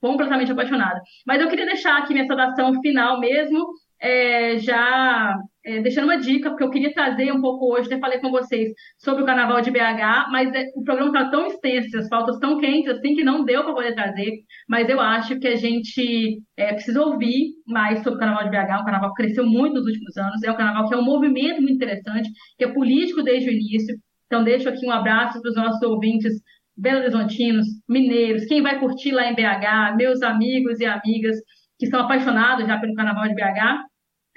completamente 0.00 0.52
apaixonada. 0.52 1.00
Mas 1.26 1.40
eu 1.40 1.48
queria 1.48 1.66
deixar 1.66 1.98
aqui 1.98 2.12
minha 2.14 2.26
saudação 2.26 2.80
final 2.80 3.18
mesmo, 3.20 3.66
é, 4.00 4.58
já 4.58 5.34
é, 5.64 5.80
deixando 5.80 6.04
uma 6.04 6.18
dica, 6.18 6.50
porque 6.50 6.64
eu 6.64 6.70
queria 6.70 6.92
trazer 6.92 7.32
um 7.32 7.40
pouco 7.40 7.72
hoje, 7.72 7.86
até 7.86 7.98
falei 7.98 8.18
com 8.18 8.30
vocês 8.30 8.72
sobre 8.98 9.22
o 9.22 9.26
Carnaval 9.26 9.60
de 9.60 9.70
BH, 9.70 10.30
mas 10.30 10.52
é, 10.54 10.64
o 10.74 10.82
programa 10.82 11.10
está 11.10 11.30
tão 11.30 11.46
extenso, 11.46 11.98
as 11.98 12.08
pautas 12.08 12.38
tão 12.38 12.58
quentes 12.58 12.90
assim, 12.90 13.14
que 13.14 13.24
não 13.24 13.44
deu 13.44 13.64
para 13.64 13.74
poder 13.74 13.94
trazer. 13.94 14.32
Mas 14.68 14.88
eu 14.88 15.00
acho 15.00 15.38
que 15.38 15.48
a 15.48 15.56
gente 15.56 16.40
é, 16.56 16.72
precisa 16.72 17.02
ouvir 17.02 17.50
mais 17.66 18.02
sobre 18.02 18.16
o 18.16 18.18
Carnaval 18.18 18.44
de 18.44 18.50
BH, 18.50 18.80
um 18.80 18.84
carnaval 18.84 19.14
que 19.14 19.22
cresceu 19.22 19.46
muito 19.46 19.74
nos 19.74 19.86
últimos 19.86 20.16
anos, 20.16 20.42
é 20.42 20.50
um 20.50 20.56
carnaval 20.56 20.88
que 20.88 20.94
é 20.94 20.98
um 20.98 21.04
movimento 21.04 21.60
muito 21.60 21.74
interessante, 21.74 22.30
que 22.58 22.64
é 22.64 22.72
político 22.72 23.22
desde 23.22 23.50
o 23.50 23.52
início. 23.52 23.96
Então, 24.26 24.44
deixo 24.44 24.68
aqui 24.68 24.86
um 24.86 24.92
abraço 24.92 25.40
para 25.40 25.48
os 25.48 25.56
nossos 25.56 25.82
ouvintes 25.82 26.32
Belo 26.76 27.00
Horizontinos, 27.00 27.66
mineiros, 27.88 28.46
quem 28.46 28.62
vai 28.62 28.78
curtir 28.78 29.12
lá 29.12 29.30
em 29.30 29.34
BH, 29.34 29.96
meus 29.96 30.22
amigos 30.22 30.80
e 30.80 30.86
amigas 30.86 31.36
que 31.78 31.86
são 31.86 32.00
apaixonados 32.00 32.66
já 32.66 32.78
pelo 32.78 32.94
Carnaval 32.94 33.28
de 33.28 33.34
BH. 33.34 33.84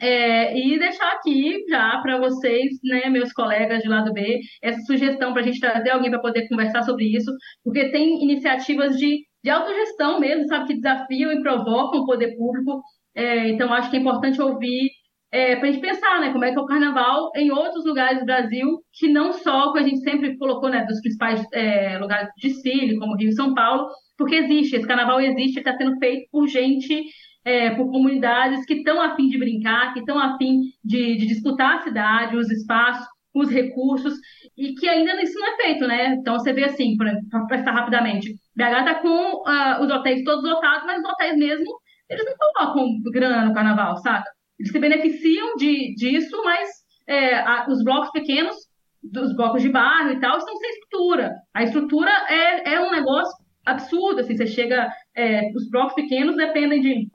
É, 0.01 0.57
e 0.57 0.77
deixar 0.79 1.11
aqui 1.13 1.63
já 1.69 1.99
para 2.01 2.17
vocês, 2.19 2.79
né, 2.83 3.09
meus 3.09 3.31
colegas 3.31 3.81
de 3.81 3.87
lado 3.87 4.11
B, 4.11 4.39
essa 4.61 4.81
sugestão 4.81 5.33
para 5.33 5.41
a 5.41 5.45
gente 5.45 5.59
trazer 5.59 5.91
alguém 5.91 6.09
para 6.09 6.19
poder 6.19 6.47
conversar 6.49 6.83
sobre 6.83 7.05
isso, 7.05 7.31
porque 7.63 7.89
tem 7.89 8.23
iniciativas 8.23 8.97
de, 8.97 9.19
de 9.43 9.49
autogestão 9.49 10.19
mesmo, 10.19 10.47
sabe, 10.47 10.67
que 10.67 10.81
desafiam 10.81 11.31
e 11.31 11.41
provocam 11.41 12.01
o 12.01 12.05
poder 12.05 12.35
público. 12.35 12.81
É, 13.15 13.49
então, 13.49 13.71
acho 13.71 13.91
que 13.91 13.97
é 13.97 13.99
importante 13.99 14.41
ouvir 14.41 14.89
é, 15.33 15.55
para 15.55 15.67
a 15.67 15.71
gente 15.71 15.81
pensar, 15.81 16.21
né, 16.21 16.31
como 16.31 16.45
é 16.45 16.51
que 16.51 16.59
é 16.59 16.61
o 16.61 16.65
carnaval 16.65 17.31
em 17.35 17.51
outros 17.51 17.83
lugares 17.85 18.19
do 18.19 18.25
Brasil, 18.25 18.79
que 18.93 19.07
não 19.07 19.33
só 19.33 19.73
que 19.73 19.79
a 19.79 19.83
gente 19.83 20.01
sempre 20.01 20.37
colocou, 20.37 20.69
né, 20.69 20.85
dos 20.85 21.01
principais 21.01 21.43
é, 21.51 21.97
lugares 21.97 22.29
de 22.37 22.49
desfile, 22.49 22.99
como 22.99 23.15
Rio 23.15 23.29
e 23.29 23.33
São 23.33 23.51
Paulo, 23.55 23.87
porque 24.15 24.35
existe, 24.35 24.75
esse 24.75 24.87
carnaval 24.87 25.19
existe, 25.19 25.57
está 25.57 25.75
sendo 25.75 25.97
feito 25.97 26.27
por 26.31 26.47
gente, 26.47 27.03
é, 27.45 27.71
por 27.71 27.89
comunidades 27.91 28.65
que 28.65 28.75
estão 28.75 29.01
a 29.01 29.15
fim 29.15 29.27
de 29.27 29.37
brincar, 29.37 29.93
que 29.93 29.99
estão 29.99 30.17
a 30.19 30.37
fim 30.37 30.61
de, 30.83 31.17
de 31.17 31.25
disputar 31.27 31.77
a 31.77 31.81
cidade, 31.81 32.37
os 32.37 32.49
espaços, 32.51 33.05
os 33.33 33.49
recursos, 33.49 34.13
e 34.55 34.75
que 34.75 34.87
ainda 34.87 35.21
isso 35.21 35.37
não 35.39 35.47
é 35.47 35.55
feito, 35.57 35.87
né? 35.87 36.13
Então 36.15 36.35
você 36.37 36.53
vê 36.53 36.65
assim, 36.65 36.95
para 36.95 37.45
prestar 37.47 37.71
rapidamente, 37.71 38.35
BH 38.55 38.79
está 38.79 38.95
com 38.95 39.43
ah, 39.47 39.79
os 39.81 39.91
hotéis 39.91 40.23
todos 40.23 40.43
lotados, 40.47 40.85
mas 40.85 40.99
os 40.99 41.09
hotéis 41.09 41.37
mesmo, 41.37 41.65
eles 42.09 42.23
não 42.25 42.33
colocam 42.37 43.01
grana 43.11 43.45
no 43.45 43.53
carnaval, 43.53 43.97
saca? 43.97 44.29
Eles 44.59 44.71
se 44.71 44.79
beneficiam 44.79 45.55
de, 45.55 45.95
disso, 45.95 46.39
mas 46.45 46.69
é, 47.07 47.35
a- 47.35 47.65
os 47.67 47.83
blocos 47.83 48.11
pequenos, 48.11 48.55
dos 49.01 49.35
blocos 49.35 49.61
de 49.61 49.69
bairro 49.69 50.11
e 50.11 50.19
tal, 50.19 50.37
estão 50.37 50.55
sem 50.55 50.69
estrutura. 50.69 51.33
A 51.53 51.63
estrutura 51.63 52.11
é, 52.29 52.73
é 52.75 52.79
um 52.81 52.91
negócio 52.91 53.33
absurdo, 53.65 54.21
assim, 54.21 54.35
você 54.37 54.45
chega, 54.47 54.89
é, 55.15 55.49
os 55.55 55.69
blocos 55.69 55.93
pequenos 55.95 56.35
dependem 56.35 56.81
de, 56.81 57.07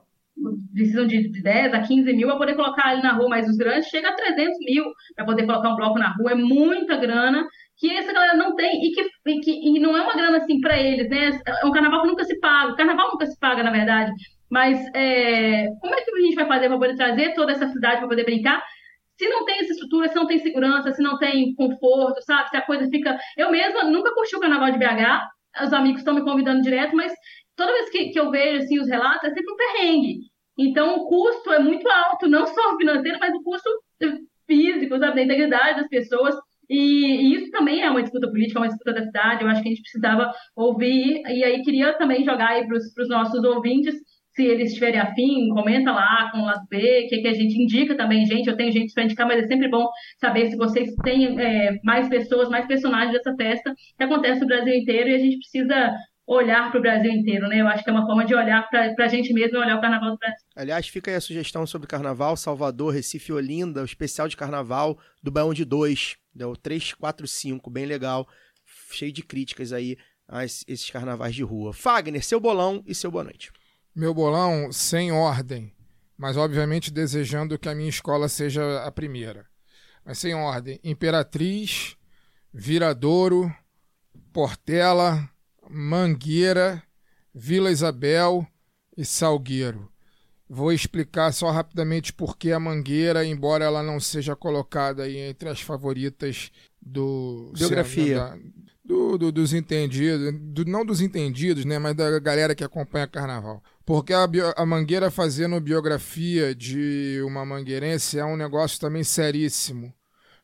precisam 0.73 1.05
de, 1.05 1.29
de 1.29 1.41
10 1.41 1.73
a 1.73 1.81
15 1.81 2.13
mil 2.13 2.27
para 2.27 2.37
poder 2.37 2.55
colocar 2.55 2.89
ali 2.89 3.01
na 3.01 3.13
rua, 3.13 3.29
mas 3.29 3.47
os 3.47 3.57
grandes 3.57 3.89
chegam 3.89 4.11
a 4.11 4.15
300 4.15 4.57
mil 4.59 4.85
para 5.15 5.25
poder 5.25 5.45
colocar 5.45 5.69
um 5.69 5.75
bloco 5.75 5.99
na 5.99 6.13
rua, 6.13 6.31
é 6.31 6.35
muita 6.35 6.95
grana 6.97 7.45
que 7.77 7.89
essa 7.91 8.11
galera 8.11 8.35
não 8.35 8.55
tem 8.55 8.85
e 8.85 8.91
que, 8.91 9.01
e 9.27 9.39
que 9.39 9.51
e 9.51 9.79
não 9.79 9.95
é 9.95 10.01
uma 10.01 10.13
grana 10.13 10.37
assim 10.37 10.59
para 10.59 10.77
eles, 10.77 11.09
né? 11.09 11.39
É 11.61 11.65
um 11.65 11.71
carnaval 11.71 12.01
que 12.01 12.07
nunca 12.07 12.23
se 12.25 12.39
paga, 12.39 12.73
o 12.73 12.75
carnaval 12.75 13.11
nunca 13.11 13.25
se 13.25 13.39
paga, 13.39 13.63
na 13.63 13.71
verdade, 13.71 14.11
mas 14.49 14.79
é, 14.95 15.67
como 15.79 15.93
é 15.95 16.01
que 16.01 16.11
a 16.11 16.21
gente 16.21 16.35
vai 16.35 16.47
fazer 16.47 16.67
para 16.67 16.77
poder 16.77 16.95
trazer 16.95 17.33
toda 17.33 17.51
essa 17.51 17.67
cidade 17.69 17.99
para 17.99 18.07
poder 18.07 18.25
brincar? 18.25 18.61
Se 19.17 19.27
não 19.27 19.45
tem 19.45 19.59
essa 19.59 19.73
estrutura, 19.73 20.07
se 20.07 20.15
não 20.15 20.27
tem 20.27 20.39
segurança, 20.39 20.91
se 20.91 21.03
não 21.03 21.17
tem 21.17 21.53
conforto, 21.55 22.21
sabe? 22.23 22.49
Se 22.49 22.57
a 22.57 22.61
coisa 22.61 22.87
fica. 22.89 23.17
Eu 23.37 23.51
mesma 23.51 23.83
nunca 23.83 24.13
curti 24.13 24.35
o 24.35 24.39
carnaval 24.39 24.71
de 24.71 24.79
BH, 24.79 25.27
os 25.63 25.73
amigos 25.73 25.99
estão 25.99 26.13
me 26.13 26.23
convidando 26.23 26.61
direto, 26.61 26.95
mas 26.95 27.13
toda 27.59 27.73
vez 27.73 27.89
que, 27.89 28.09
que 28.09 28.19
eu 28.19 28.31
vejo 28.31 28.63
assim, 28.63 28.79
os 28.79 28.87
relatos, 28.87 29.25
é 29.25 29.33
sempre 29.33 29.53
um 29.53 29.57
perrengue. 29.57 30.19
Então, 30.57 30.97
o 30.97 31.07
custo 31.07 31.51
é 31.51 31.59
muito 31.59 31.87
alto, 31.89 32.27
não 32.27 32.47
só 32.47 32.75
financeiro, 32.79 33.19
mas 33.19 33.33
o 33.35 33.43
custo 33.43 33.69
físico, 34.47 34.97
sabe? 34.97 35.15
Da 35.15 35.23
integridade 35.23 35.81
das 35.81 35.89
pessoas. 35.89 36.35
E, 36.69 36.77
e 36.77 37.35
isso 37.35 37.51
também 37.51 37.81
é 37.81 37.89
uma 37.89 38.01
disputa 38.01 38.29
política, 38.29 38.59
é 38.59 38.61
uma 38.61 38.67
disputa 38.67 38.93
da 38.93 39.03
cidade. 39.03 39.43
Eu 39.43 39.49
acho 39.49 39.61
que 39.61 39.67
a 39.67 39.71
gente 39.71 39.81
precisava 39.81 40.31
ouvir. 40.55 41.21
E 41.27 41.43
aí, 41.43 41.61
queria 41.61 41.93
também 41.93 42.23
jogar 42.23 42.49
aí 42.49 42.65
para 42.65 42.77
os 42.77 43.09
nossos 43.09 43.43
ouvintes, 43.43 43.95
se 44.35 44.45
eles 44.45 44.69
estiverem 44.69 44.99
afim, 44.99 45.49
comenta 45.49 45.91
lá 45.91 46.29
com 46.31 46.39
o 46.39 46.45
lado 46.45 46.65
B, 46.69 46.77
o 46.77 47.09
que, 47.09 47.21
que 47.21 47.27
a 47.27 47.33
gente 47.33 47.61
indica 47.61 47.95
também, 47.95 48.25
gente. 48.25 48.47
Eu 48.47 48.55
tenho 48.55 48.71
gente 48.71 48.93
para 48.93 49.03
indicar, 49.03 49.27
mas 49.27 49.43
é 49.43 49.47
sempre 49.47 49.67
bom 49.67 49.85
saber 50.17 50.49
se 50.49 50.55
vocês 50.55 50.95
têm 51.03 51.37
é, 51.39 51.77
mais 51.83 52.07
pessoas, 52.07 52.47
mais 52.47 52.65
personagens 52.65 53.11
dessa 53.11 53.35
festa 53.35 53.73
que 53.97 54.03
acontece 54.03 54.39
no 54.39 54.47
Brasil 54.47 54.73
inteiro 54.73 55.09
e 55.09 55.15
a 55.15 55.17
gente 55.17 55.39
precisa 55.39 55.93
olhar 56.31 56.69
para 56.69 56.77
o 56.79 56.81
Brasil 56.81 57.11
inteiro, 57.11 57.47
né? 57.47 57.59
Eu 57.59 57.67
acho 57.67 57.83
que 57.83 57.89
é 57.89 57.93
uma 57.93 58.05
forma 58.05 58.23
de 58.23 58.35
olhar 58.35 58.69
para 58.69 58.93
a 58.99 59.07
gente 59.07 59.33
mesmo 59.33 59.57
e 59.57 59.59
olhar 59.59 59.77
o 59.77 59.81
Carnaval 59.81 60.11
do 60.11 60.17
Brasil. 60.17 60.37
Aliás, 60.55 60.87
fica 60.87 61.09
aí 61.09 61.17
a 61.17 61.21
sugestão 61.21 61.65
sobre 61.65 61.87
carnaval, 61.87 62.37
Salvador, 62.37 62.93
Recife 62.93 63.31
e 63.31 63.33
Olinda, 63.35 63.81
o 63.81 63.85
especial 63.85 64.27
de 64.27 64.37
carnaval 64.37 64.99
do 65.23 65.31
Baião 65.31 65.53
de 65.53 65.65
2, 65.65 66.17
deu 66.33 66.55
3, 66.55 66.93
4, 66.93 67.27
5, 67.27 67.69
bem 67.71 67.85
legal, 67.87 68.27
cheio 68.91 69.11
de 69.11 69.23
críticas 69.23 69.73
aí 69.73 69.97
a 70.27 70.45
es- 70.45 70.63
esses 70.67 70.89
carnavais 70.91 71.33
de 71.33 71.41
rua. 71.41 71.73
Fagner, 71.73 72.23
seu 72.23 72.39
bolão 72.39 72.83
e 72.85 72.93
seu 72.93 73.09
boa 73.09 73.23
noite. 73.23 73.51
Meu 73.95 74.13
bolão 74.13 74.71
sem 74.71 75.11
ordem, 75.11 75.73
mas 76.15 76.37
obviamente 76.37 76.91
desejando 76.91 77.57
que 77.57 77.67
a 77.67 77.73
minha 77.73 77.89
escola 77.89 78.29
seja 78.29 78.83
a 78.83 78.91
primeira. 78.91 79.47
Mas 80.05 80.19
sem 80.19 80.35
ordem: 80.35 80.79
Imperatriz, 80.83 81.95
Viradouro, 82.53 83.51
Portela, 84.31 85.27
Mangueira, 85.69 86.81
Vila 87.33 87.71
Isabel 87.71 88.45
e 88.97 89.05
Salgueiro. 89.05 89.89
Vou 90.49 90.73
explicar 90.73 91.31
só 91.31 91.51
rapidamente 91.51 92.11
por 92.11 92.35
que 92.35 92.51
a 92.51 92.59
Mangueira, 92.59 93.23
embora 93.23 93.63
ela 93.65 93.83
não 93.83 93.99
seja 93.99 94.35
colocada 94.35 95.03
aí 95.03 95.15
entre 95.17 95.47
as 95.47 95.61
favoritas 95.61 96.51
do 96.81 97.51
Biografia. 97.55 98.15
da- 98.15 98.37
do, 98.83 99.17
do- 99.19 99.31
dos 99.31 99.53
entendidos, 99.53 100.33
do- 100.51 100.65
não 100.65 100.83
dos 100.83 100.99
entendidos, 101.01 101.63
né, 101.65 101.77
mas 101.77 101.95
da 101.95 102.17
galera 102.19 102.55
que 102.55 102.63
acompanha 102.63 103.05
carnaval. 103.05 103.63
Porque 103.85 104.11
a, 104.11 104.25
bio- 104.25 104.51
a 104.57 104.65
Mangueira 104.65 105.11
fazendo 105.11 105.59
biografia 105.61 106.55
de 106.55 107.21
uma 107.23 107.45
mangueirense 107.45 108.17
é 108.17 108.25
um 108.25 108.35
negócio 108.35 108.79
também 108.79 109.03
seríssimo. 109.03 109.93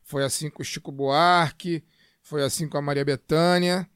Foi 0.04 0.22
assim 0.22 0.48
com 0.48 0.62
o 0.62 0.64
Chico 0.64 0.92
Buarque, 0.92 1.82
foi 2.22 2.44
assim 2.44 2.68
com 2.68 2.78
a 2.78 2.82
Maria 2.82 3.04
Bethânia, 3.04 3.88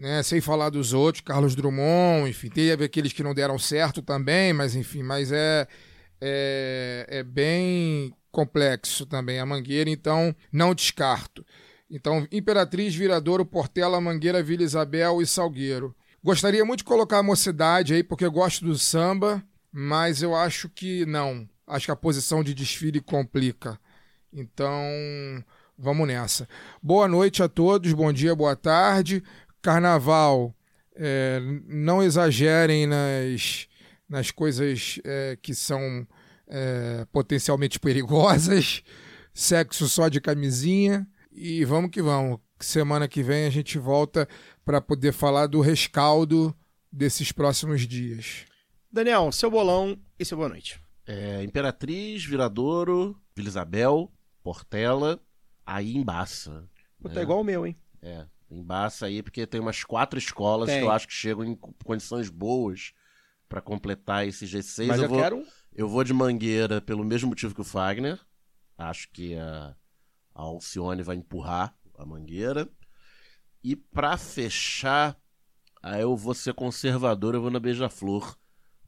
né, 0.00 0.22
sem 0.22 0.40
falar 0.40 0.70
dos 0.70 0.94
outros, 0.94 1.22
Carlos 1.22 1.54
Drummond, 1.54 2.30
enfim, 2.30 2.48
teve 2.48 2.82
aqueles 2.82 3.12
que 3.12 3.22
não 3.22 3.34
deram 3.34 3.58
certo 3.58 4.00
também, 4.00 4.50
mas 4.50 4.74
enfim, 4.74 5.02
mas 5.02 5.30
é, 5.30 5.68
é, 6.18 7.06
é 7.06 7.22
bem 7.22 8.10
complexo 8.32 9.04
também 9.04 9.38
a 9.38 9.44
Mangueira, 9.44 9.90
então 9.90 10.34
não 10.50 10.74
descarto. 10.74 11.44
Então, 11.90 12.26
Imperatriz, 12.32 12.94
Viradouro, 12.94 13.44
Portela, 13.44 14.00
Mangueira, 14.00 14.42
Vila 14.42 14.62
Isabel 14.62 15.20
e 15.20 15.26
Salgueiro. 15.26 15.94
Gostaria 16.24 16.64
muito 16.64 16.78
de 16.78 16.84
colocar 16.84 17.18
a 17.18 17.22
mocidade 17.22 17.92
aí, 17.92 18.02
porque 18.02 18.24
eu 18.24 18.32
gosto 18.32 18.64
do 18.64 18.78
samba, 18.78 19.42
mas 19.70 20.22
eu 20.22 20.34
acho 20.34 20.68
que 20.70 21.04
não. 21.04 21.46
acho 21.66 21.86
que 21.86 21.92
a 21.92 21.96
posição 21.96 22.42
de 22.42 22.54
desfile 22.54 23.00
complica. 23.00 23.78
Então, 24.32 24.82
vamos 25.76 26.06
nessa. 26.06 26.48
Boa 26.82 27.08
noite 27.08 27.42
a 27.42 27.48
todos, 27.48 27.92
bom 27.92 28.12
dia, 28.12 28.34
boa 28.34 28.56
tarde. 28.56 29.22
Carnaval, 29.62 30.54
é, 30.94 31.40
não 31.66 32.02
exagerem 32.02 32.86
nas, 32.86 33.66
nas 34.08 34.30
coisas 34.30 34.98
é, 35.04 35.38
que 35.40 35.54
são 35.54 36.06
é, 36.46 37.06
potencialmente 37.12 37.78
perigosas. 37.80 38.82
Sexo 39.32 39.88
só 39.88 40.08
de 40.08 40.20
camisinha. 40.20 41.06
E 41.32 41.64
vamos 41.64 41.90
que 41.90 42.02
vamos. 42.02 42.38
Semana 42.58 43.08
que 43.08 43.22
vem 43.22 43.46
a 43.46 43.50
gente 43.50 43.78
volta 43.78 44.28
para 44.64 44.80
poder 44.80 45.12
falar 45.12 45.46
do 45.46 45.60
rescaldo 45.60 46.54
desses 46.92 47.32
próximos 47.32 47.86
dias. 47.86 48.44
Daniel, 48.92 49.32
seu 49.32 49.50
bolão 49.50 49.98
e 50.18 50.24
seu 50.24 50.36
boa 50.36 50.48
noite. 50.50 50.78
É, 51.06 51.42
Imperatriz, 51.42 52.24
Viradouro, 52.24 53.16
Vila 53.34 53.48
Isabel, 53.48 54.12
Portela, 54.42 55.18
aí 55.64 55.96
embaça. 55.96 56.68
Puta, 57.00 57.14
É. 57.16 57.20
é 57.20 57.22
igual 57.22 57.40
o 57.40 57.44
meu, 57.44 57.66
hein? 57.66 57.76
É, 58.02 58.26
embaça 58.50 59.06
aí, 59.06 59.22
porque 59.22 59.46
tem 59.46 59.60
umas 59.60 59.84
quatro 59.84 60.18
escolas 60.18 60.68
Tem. 60.68 60.80
que 60.80 60.84
eu 60.84 60.90
acho 60.90 61.06
que 61.06 61.14
chegam 61.14 61.44
em 61.44 61.54
co- 61.54 61.74
condições 61.84 62.28
boas 62.28 62.92
pra 63.48 63.60
completar 63.60 64.26
esse 64.26 64.46
G6. 64.46 64.86
Mas 64.86 64.98
eu, 64.98 65.04
eu, 65.04 65.08
vou, 65.08 65.18
quero 65.20 65.46
eu 65.72 65.88
vou 65.88 66.02
de 66.04 66.12
Mangueira 66.12 66.80
pelo 66.80 67.04
mesmo 67.04 67.28
motivo 67.28 67.54
que 67.54 67.60
o 67.60 67.64
Fagner. 67.64 68.18
Acho 68.76 69.08
que 69.12 69.36
a, 69.36 69.76
a 70.34 70.42
Alcione 70.42 71.02
vai 71.02 71.16
empurrar 71.16 71.74
a 71.98 72.04
Mangueira. 72.06 72.68
E 73.62 73.76
pra 73.76 74.16
fechar, 74.16 75.16
aí 75.82 76.00
eu 76.00 76.16
vou 76.16 76.34
ser 76.34 76.54
conservador, 76.54 77.34
eu 77.34 77.42
vou 77.42 77.50
na 77.50 77.60
Beija-Flor 77.60 78.36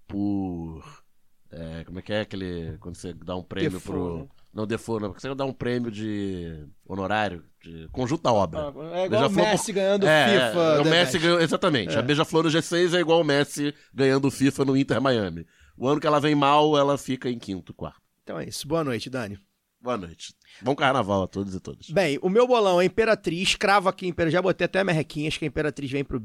por. 0.06 1.04
é, 1.50 1.84
como 1.84 1.98
é 1.98 2.02
que 2.02 2.12
é 2.12 2.20
aquele. 2.22 2.78
Quando 2.78 2.96
você 2.96 3.12
dá 3.12 3.36
um 3.36 3.42
prêmio 3.42 3.80
pro. 3.80 4.18
né? 4.18 4.28
Não, 4.52 4.66
não, 4.66 5.08
porque 5.08 5.20
você 5.20 5.34
dá 5.34 5.46
um 5.46 5.52
prêmio 5.52 5.90
de 5.90 6.66
honorário, 6.86 7.42
de 7.62 7.88
conjunto 7.90 8.22
da 8.22 8.32
obra. 8.32 8.72
É 8.92 9.06
igual 9.06 9.28
o 9.28 9.30
Messi 9.32 9.72
ganhando 9.72 10.06
É, 10.06 10.26
FIFA. 10.26 10.60
é, 10.60 10.80
o 10.80 10.82
The 10.84 10.90
Messi 10.90 11.18
ganhou, 11.18 11.40
exatamente. 11.40 11.94
É. 11.96 11.98
A 11.98 12.02
Beija-Flor 12.02 12.44
no 12.44 12.50
G6 12.50 12.94
é 12.94 13.00
igual 13.00 13.20
o 13.20 13.24
Messi 13.24 13.74
ganhando 13.94 14.28
o 14.28 14.30
FIFA 14.30 14.66
no 14.66 14.76
Inter 14.76 15.00
Miami. 15.00 15.46
O 15.76 15.88
ano 15.88 15.98
que 15.98 16.06
ela 16.06 16.20
vem 16.20 16.34
mal, 16.34 16.76
ela 16.76 16.98
fica 16.98 17.30
em 17.30 17.38
quinto, 17.38 17.72
quarto. 17.72 18.00
Então 18.22 18.38
é 18.38 18.44
isso. 18.46 18.68
Boa 18.68 18.84
noite, 18.84 19.08
Dani. 19.08 19.38
Boa 19.80 19.96
noite. 19.96 20.34
Bom 20.60 20.76
carnaval 20.76 21.22
a 21.22 21.26
todos 21.26 21.54
e 21.54 21.60
todas. 21.60 21.88
Bem, 21.90 22.18
o 22.22 22.28
meu 22.28 22.46
bolão 22.46 22.80
é 22.80 22.84
Imperatriz, 22.84 23.56
cravo 23.56 23.88
aqui 23.88 24.06
Imperatriz, 24.06 24.34
já 24.34 24.42
botei 24.42 24.64
até 24.66 24.84
merrequinhas 24.84 25.36
que 25.36 25.44
a 25.44 25.48
Imperatriz 25.48 25.90
vem 25.90 26.04
pro 26.04 26.20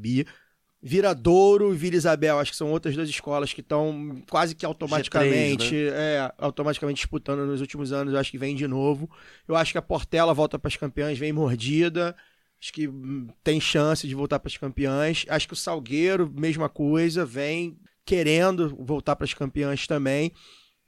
Bi. 0.80 0.88
Viradouro 0.88 1.74
e 1.74 1.76
Vila 1.76 1.96
Isabel, 1.96 2.38
acho 2.38 2.52
que 2.52 2.56
são 2.56 2.70
outras 2.70 2.94
duas 2.94 3.08
escolas 3.08 3.52
que 3.52 3.60
estão 3.60 4.22
quase 4.30 4.54
que 4.54 4.64
automaticamente, 4.64 5.74
é, 5.92 6.32
automaticamente 6.38 6.98
disputando 6.98 7.46
nos 7.46 7.60
últimos 7.60 7.92
anos, 7.92 8.14
eu 8.14 8.20
acho 8.20 8.30
que 8.30 8.38
vem 8.38 8.54
de 8.54 8.66
novo. 8.66 9.10
Eu 9.46 9.56
acho 9.56 9.72
que 9.72 9.78
a 9.78 9.82
Portela 9.82 10.32
volta 10.32 10.58
para 10.58 10.68
as 10.68 10.76
campeãs, 10.76 11.18
vem 11.18 11.32
mordida. 11.32 12.14
Acho 12.60 12.72
que 12.72 12.88
hum, 12.88 13.28
tem 13.42 13.60
chance 13.60 14.06
de 14.06 14.14
voltar 14.14 14.38
para 14.38 14.48
as 14.48 14.56
campeãs. 14.56 15.24
Acho 15.28 15.46
que 15.46 15.54
o 15.54 15.56
Salgueiro, 15.56 16.32
mesma 16.36 16.68
coisa, 16.68 17.24
vem 17.24 17.78
querendo 18.04 18.74
voltar 18.78 19.16
para 19.16 19.24
as 19.24 19.34
campeãs 19.34 19.86
também. 19.86 20.32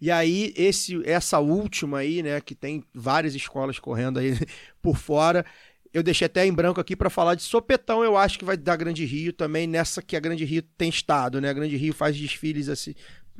E 0.00 0.10
aí, 0.10 0.54
esse, 0.56 1.02
essa 1.04 1.38
última 1.38 1.98
aí, 1.98 2.22
né, 2.22 2.40
que 2.40 2.54
tem 2.54 2.82
várias 2.94 3.34
escolas 3.34 3.78
correndo 3.78 4.18
aí 4.18 4.32
por 4.80 4.96
fora, 4.96 5.44
eu 5.92 6.02
deixei 6.02 6.26
até 6.26 6.46
em 6.46 6.52
branco 6.52 6.80
aqui 6.80 6.94
para 6.94 7.10
falar 7.10 7.34
de 7.34 7.42
sopetão, 7.42 8.04
eu 8.04 8.16
acho 8.16 8.38
que 8.38 8.44
vai 8.44 8.56
dar 8.56 8.76
Grande 8.76 9.04
Rio 9.04 9.32
também, 9.32 9.66
nessa 9.66 10.00
que 10.00 10.16
a 10.16 10.20
Grande 10.20 10.44
Rio 10.44 10.62
tem 10.62 10.88
estado, 10.88 11.40
né? 11.40 11.50
A 11.50 11.52
Grande 11.52 11.76
Rio 11.76 11.92
faz 11.92 12.16
desfiles 12.16 12.68
assim. 12.68 12.94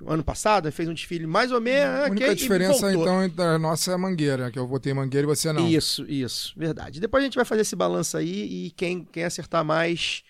Ano 0.06 0.24
passado 0.24 0.72
fez 0.72 0.89
um 0.89 0.94
desfile 0.94 1.27
mais 1.27 1.52
ou 1.52 1.60
menos. 1.60 1.94
A 1.94 2.01
ok, 2.01 2.10
única 2.10 2.32
e 2.32 2.35
diferença, 2.35 2.93
então, 2.93 3.22
entre 3.22 3.43
a 3.44 3.59
nossa 3.59 3.90
é 3.90 3.94
a 3.94 3.98
mangueira, 3.98 4.51
que 4.51 4.59
eu 4.59 4.66
votei 4.66 4.94
mangueira 4.94 5.27
e 5.27 5.28
você 5.28 5.52
não. 5.52 5.68
Isso, 5.68 6.05
isso, 6.09 6.55
verdade. 6.56 7.01
Depois 7.01 7.22
a 7.22 7.27
gente 7.27 7.36
vai 7.36 7.44
fazer 7.44 7.62
esse 7.62 7.77
balanço 7.77 8.16
aí 8.16 8.66
e 8.66 8.70
quem, 8.70 9.05
quem 9.05 9.24
acertar 9.24 9.64
mais 9.64 10.22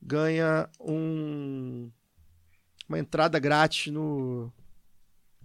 ganha 0.00 0.68
um 0.78 1.90
uma 2.86 2.98
entrada 2.98 3.38
grátis 3.38 3.92
no 3.92 4.52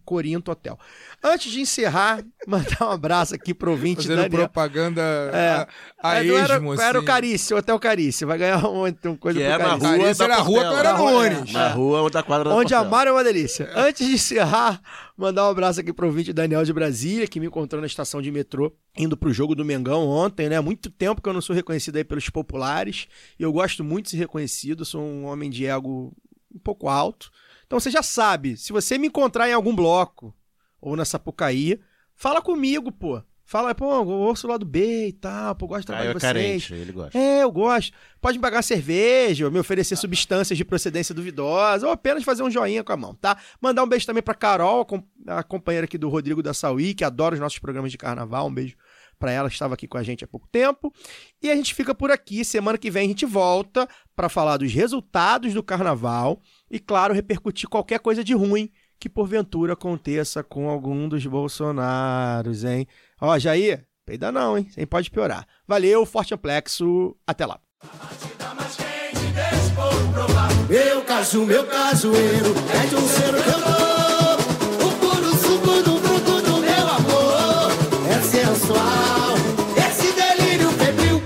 Corinto 0.06 0.52
Hotel. 0.52 0.78
Antes 1.24 1.52
de 1.52 1.62
encerrar, 1.62 2.24
mandar 2.48 2.78
um 2.88 2.92
abraço 2.92 3.36
aqui 3.36 3.54
pro 3.54 3.72
ouvinte 3.72 4.04
Fazendo 4.04 4.24
Daniel. 4.24 4.40
propaganda 4.50 5.02
É. 5.34 5.50
a, 5.50 5.68
a 6.12 6.24
É, 6.24 6.28
era, 6.28 6.56
esmo, 6.56 6.72
assim. 6.74 6.84
era 6.84 7.00
o 7.00 7.04
Carício, 7.06 7.56
o 7.56 7.60
Hotel 7.60 7.80
Carício. 7.80 8.28
Vai 8.28 8.38
ganhar 8.38 8.66
um, 8.68 8.86
um 8.86 9.16
coisa 9.18 9.40
Que 9.40 9.46
pro 9.46 9.54
é 9.54 9.58
na 9.58 9.78
Carício. 9.80 9.90
rua 9.90 10.14
da 10.14 10.26
era 10.26 10.36
a 10.38 10.42
rua 10.42 10.84
Na 10.84 10.94
rua, 10.98 11.30
Nunes. 11.30 11.52
Na 11.54 11.70
rua 11.70 12.10
da 12.10 12.24
quadra 12.24 12.50
Onde 12.50 12.74
amar 12.74 13.08
é 13.08 13.12
uma 13.12 13.24
delícia. 13.24 13.70
Antes 13.76 14.08
de 14.08 14.14
encerrar, 14.14 14.82
mandar 15.18 15.46
um 15.48 15.50
abraço 15.52 15.80
aqui 15.80 15.92
pro 15.94 16.08
ouvinte 16.08 16.32
Daniel 16.34 16.64
de 16.64 16.74
Brasília, 16.74 17.28
que 17.28 17.40
me 17.40 17.48
encontrou 17.48 17.82
na 17.82 17.88
estação 17.88 18.22
de 18.22 18.32
metrô, 18.32 18.72
indo 18.98 19.16
pro 19.18 19.32
jogo 19.34 19.56
do 19.56 19.66
Mengão 19.66 20.08
ontem, 20.08 20.50
né? 20.50 20.60
Muito 20.60 20.90
tempo 20.90 21.22
que 21.22 21.28
eu 21.30 21.34
não 21.34 21.42
sou 21.42 21.56
reconhecido 21.56 21.96
aí 21.98 22.04
pelos 22.04 22.30
populares. 22.30 23.08
E 23.40 23.44
eu 23.44 23.52
gosto 23.52 23.84
muito 23.84 24.06
de 24.06 24.12
ser 24.12 24.18
reconhecido, 24.18 24.86
sou 24.86 25.02
um 25.02 25.26
homem 25.26 25.50
de 25.50 25.66
ego 25.66 26.14
um 26.54 26.60
pouco 26.60 26.88
alto. 26.90 27.30
Então 27.70 27.80
você 27.80 27.92
já 27.92 28.02
sabe, 28.02 28.58
se 28.58 28.74
você 28.74 28.98
me 28.98 29.06
encontrar 29.10 29.48
em 29.48 29.54
algum 29.54 29.76
bloco 29.76 30.34
ou 30.82 30.96
na 30.96 31.06
Sapucaí, 31.06 31.80
fala 32.16 32.42
comigo, 32.42 32.92
pô. 32.92 33.22
Fala, 33.46 33.76
pô, 33.76 33.92
eu 33.92 34.08
ouço 34.08 34.48
o 34.48 34.50
lado 34.50 34.66
B 34.66 35.08
e 35.10 35.14
tal, 35.14 35.54
pô, 35.56 35.68
gosto 35.68 35.86
do 35.88 35.94
Caio 35.94 36.00
trabalho 36.04 36.10
é 36.10 36.14
de 36.14 36.20
vocês. 36.20 36.68
carente, 36.68 36.74
ele 36.82 36.92
gosta. 36.92 37.16
É, 37.18 37.44
eu 37.44 37.52
gosto. 37.52 37.94
Pode 38.20 38.40
me 38.40 38.42
pagar 38.42 38.64
cerveja, 38.64 39.46
ou 39.46 39.52
me 39.52 39.60
oferecer 39.60 39.96
substâncias 39.96 40.58
de 40.58 40.66
procedência 40.66 41.14
duvidosa, 41.14 41.86
ou 41.86 41.94
apenas 41.94 42.24
fazer 42.24 42.42
um 42.42 42.50
joinha 42.50 42.84
com 42.84 42.92
a 42.92 42.98
mão, 42.98 43.14
tá? 43.14 43.38
Mandar 43.62 43.84
um 43.84 43.88
beijo 43.88 44.08
também 44.08 44.24
pra 44.24 44.34
Carol, 44.34 44.82
a 44.82 44.86
com- 44.86 45.04
a 45.28 45.44
companheira 45.44 45.86
aqui 45.86 45.98
do 45.98 46.10
Rodrigo 46.10 46.42
da 46.42 46.56
Sauí, 46.56 46.96
que 46.96 47.04
adora 47.04 47.36
os 47.36 47.40
nossos 47.40 47.60
programas 47.60 47.92
de 47.92 47.98
carnaval. 48.00 48.48
Um 48.48 48.54
beijo 48.54 48.76
pra 49.18 49.32
ela, 49.32 49.48
estava 49.48 49.74
aqui 49.74 49.88
com 49.88 49.98
a 49.98 50.04
gente 50.04 50.24
há 50.24 50.28
pouco 50.28 50.48
tempo. 50.52 50.94
E 51.42 51.50
a 51.52 51.56
gente 51.56 51.74
fica 51.74 51.94
por 51.96 52.10
aqui. 52.12 52.46
Semana 52.46 52.78
que 52.78 52.90
vem 52.92 53.06
a 53.06 53.08
gente 53.08 53.26
volta 53.26 53.88
pra 54.16 54.30
falar 54.30 54.58
dos 54.58 54.72
resultados 54.72 55.54
do 55.56 55.64
carnaval 55.64 56.40
e, 56.70 56.80
claro, 56.80 57.14
repercutir 57.14 57.68
qualquer 57.68 58.00
coisa 58.00 58.24
de 58.24 58.34
ruim 58.34 58.72
que 59.00 59.10
porventura 59.10 59.74
aconteça 59.74 60.44
com 60.44 60.70
algum 60.70 61.08
dos 61.08 61.26
Bolsonaros, 61.26 62.64
hein? 62.64 62.86
Ó, 63.22 63.38
Jair, 63.40 63.86
peida 64.06 64.32
não, 64.32 64.58
hein? 64.58 64.68
Sem 64.72 64.86
pode 64.86 65.10
piorar. 65.10 65.48
Valeu, 65.68 66.06
forte 66.06 66.34
amplexo, 66.34 67.16
até 67.26 67.46
lá. 67.46 67.60
Meu 70.70 71.02
caso, 71.04 71.46
meu 71.46 71.64
é 71.64 72.88
de 72.88 72.96
um 72.96 73.08
cheiro 73.08 73.42
que 73.42 73.50
eu 73.50 73.60
dou. 73.60 74.88
O 74.88 74.92
puro 75.00 75.32
suco 75.38 75.84
do 75.84 75.98
fruto 75.98 76.42
do 76.42 76.58
meu 76.60 76.88
amor 76.88 77.72
é 78.08 78.22
sensual. 78.22 79.36
Esse 79.78 80.12
delírio 80.12 80.70
febril, 80.74 81.22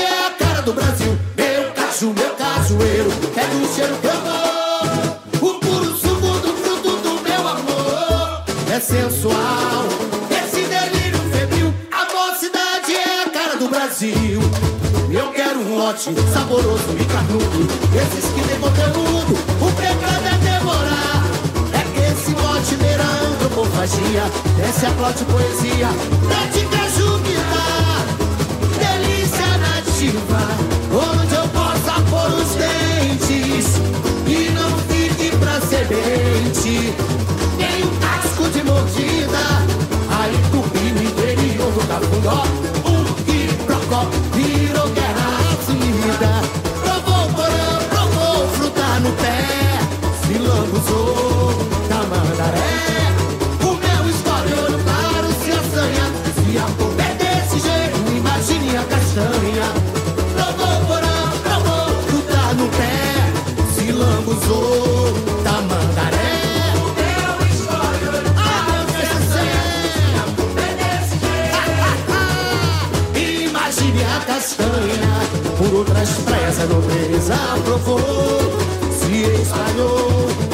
é 0.00 0.26
a 0.26 0.30
cara 0.30 0.62
do 0.62 0.72
Brasil. 0.72 1.12
Meu 1.36 1.72
caju, 1.72 2.12
meu 2.14 2.35
cajueiro, 2.66 3.10
é 3.36 3.46
um 3.54 3.74
cheiro 3.74 3.96
que 3.98 4.06
eu 4.06 5.40
dou. 5.40 5.50
O 5.50 5.60
puro 5.60 5.96
suco 5.96 6.38
do 6.40 6.56
fruto 6.56 6.96
do 6.96 7.22
meu 7.22 7.48
amor 7.48 8.42
é 8.74 8.80
sensual. 8.80 9.84
Esse 10.30 10.62
delírio 10.66 11.20
febril, 11.30 11.72
a 11.92 12.04
mocidade 12.12 12.94
é 12.94 13.22
a 13.24 13.30
cara 13.30 13.56
do 13.56 13.68
Brasil. 13.68 14.40
Eu 15.12 15.32
quero 15.32 15.60
um 15.60 15.78
lote 15.78 16.10
saboroso 16.32 16.96
e 17.00 17.04
carnudo 17.04 17.68
Esses 17.94 18.28
que 18.32 18.42
tem 18.42 18.58
conteúdo, 18.58 19.32
o 19.62 19.72
pecado 19.72 20.26
é 20.26 20.58
demorar 20.58 21.22
É 21.72 21.82
que 21.94 22.00
esse 22.00 22.74
beira 22.74 23.04
a 23.04 23.26
antropofagia 23.28 24.24
Essa 24.68 24.88
é 24.88 24.90
plot 24.90 25.24
poesia 25.24 25.88
Prática 26.26 26.90
jubilar 26.90 28.04
Delícia 28.78 29.46
nativa 29.58 30.42
Onde 30.92 31.35
Tem 37.58 37.84
um 37.84 37.96
casco 38.00 38.48
de 38.48 38.62
mordida 38.62 39.38
Aí 40.08 40.34
tupi 40.50 40.90
no 40.90 41.02
interior 41.02 41.70
do 41.70 41.86
cafundó 41.86 42.44
Um 42.86 43.04
que 43.24 43.54
procó 43.66 44.08
virou 44.32 44.88
guerra 44.88 45.52
assumida 45.52 46.40
Provou 46.82 47.28
porã, 47.34 47.78
provou 47.90 48.48
fruta 48.48 49.00
no 49.00 49.12
pé. 49.12 49.80
Se 50.26 50.38
castanha 74.46 75.56
Por 75.58 75.74
outras 75.74 76.10
praias 76.24 76.60
a 76.60 76.66
nobreza 76.66 77.34
provou 77.64 77.98
Se 78.92 79.22
espalhou 79.42 80.45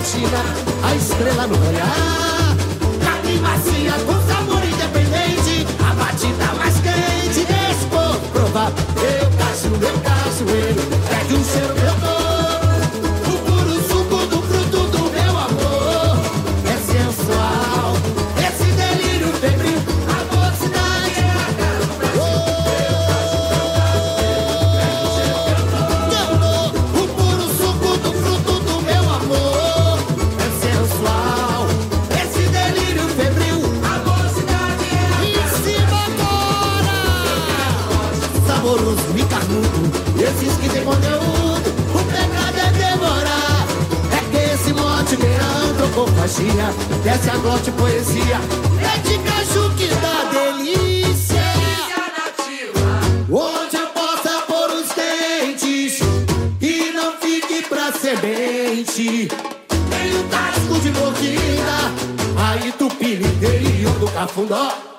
a 0.00 0.94
estrela 0.94 1.46
no 1.48 1.56
olhar. 1.68 2.56
Carne 3.02 3.40
macia 3.40 3.92
com 4.06 4.32
sabor 4.32 4.62
independente, 4.64 5.66
a 5.80 5.94
batida 5.94 6.54
mais 6.56 6.74
quente, 6.76 7.44
desse 7.44 7.86
povo 7.90 8.20
provar. 8.32 8.72
Eu 8.96 9.28
caço, 9.38 9.66
eu 9.66 10.00
caço, 10.00 10.44
eu 10.44 11.00
pegue 11.08 11.34
um 11.34 11.44
ser 11.44 11.82
meu 11.82 11.94
dono. 11.94 12.17
com 46.04 46.98
desce 47.02 47.30
a 47.30 47.36
glote 47.38 47.72
poesia, 47.72 48.40
é 48.80 48.98
de 48.98 49.18
caju 49.18 49.74
que 49.74 49.88
dá 49.96 50.30
delícia. 50.30 51.42
Onde 53.30 53.76
eu 53.76 53.86
possa 53.88 54.42
pôr 54.42 54.70
os 54.70 54.88
dentes 54.90 56.00
e 56.60 56.92
não 56.92 57.14
fique 57.14 57.62
pra 57.68 57.90
semente. 57.92 59.28
Tem 59.90 60.14
o 60.14 60.24
um 60.24 60.28
casco 60.28 60.80
de 60.80 60.90
boquinha, 60.90 61.92
aí 62.36 62.72
do 62.78 62.88
piliteiro 62.94 63.90
do 63.98 64.08
cafundó. 64.12 64.97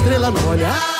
estrela 0.00 0.30
no 0.30 0.48
olhar. 0.48 0.99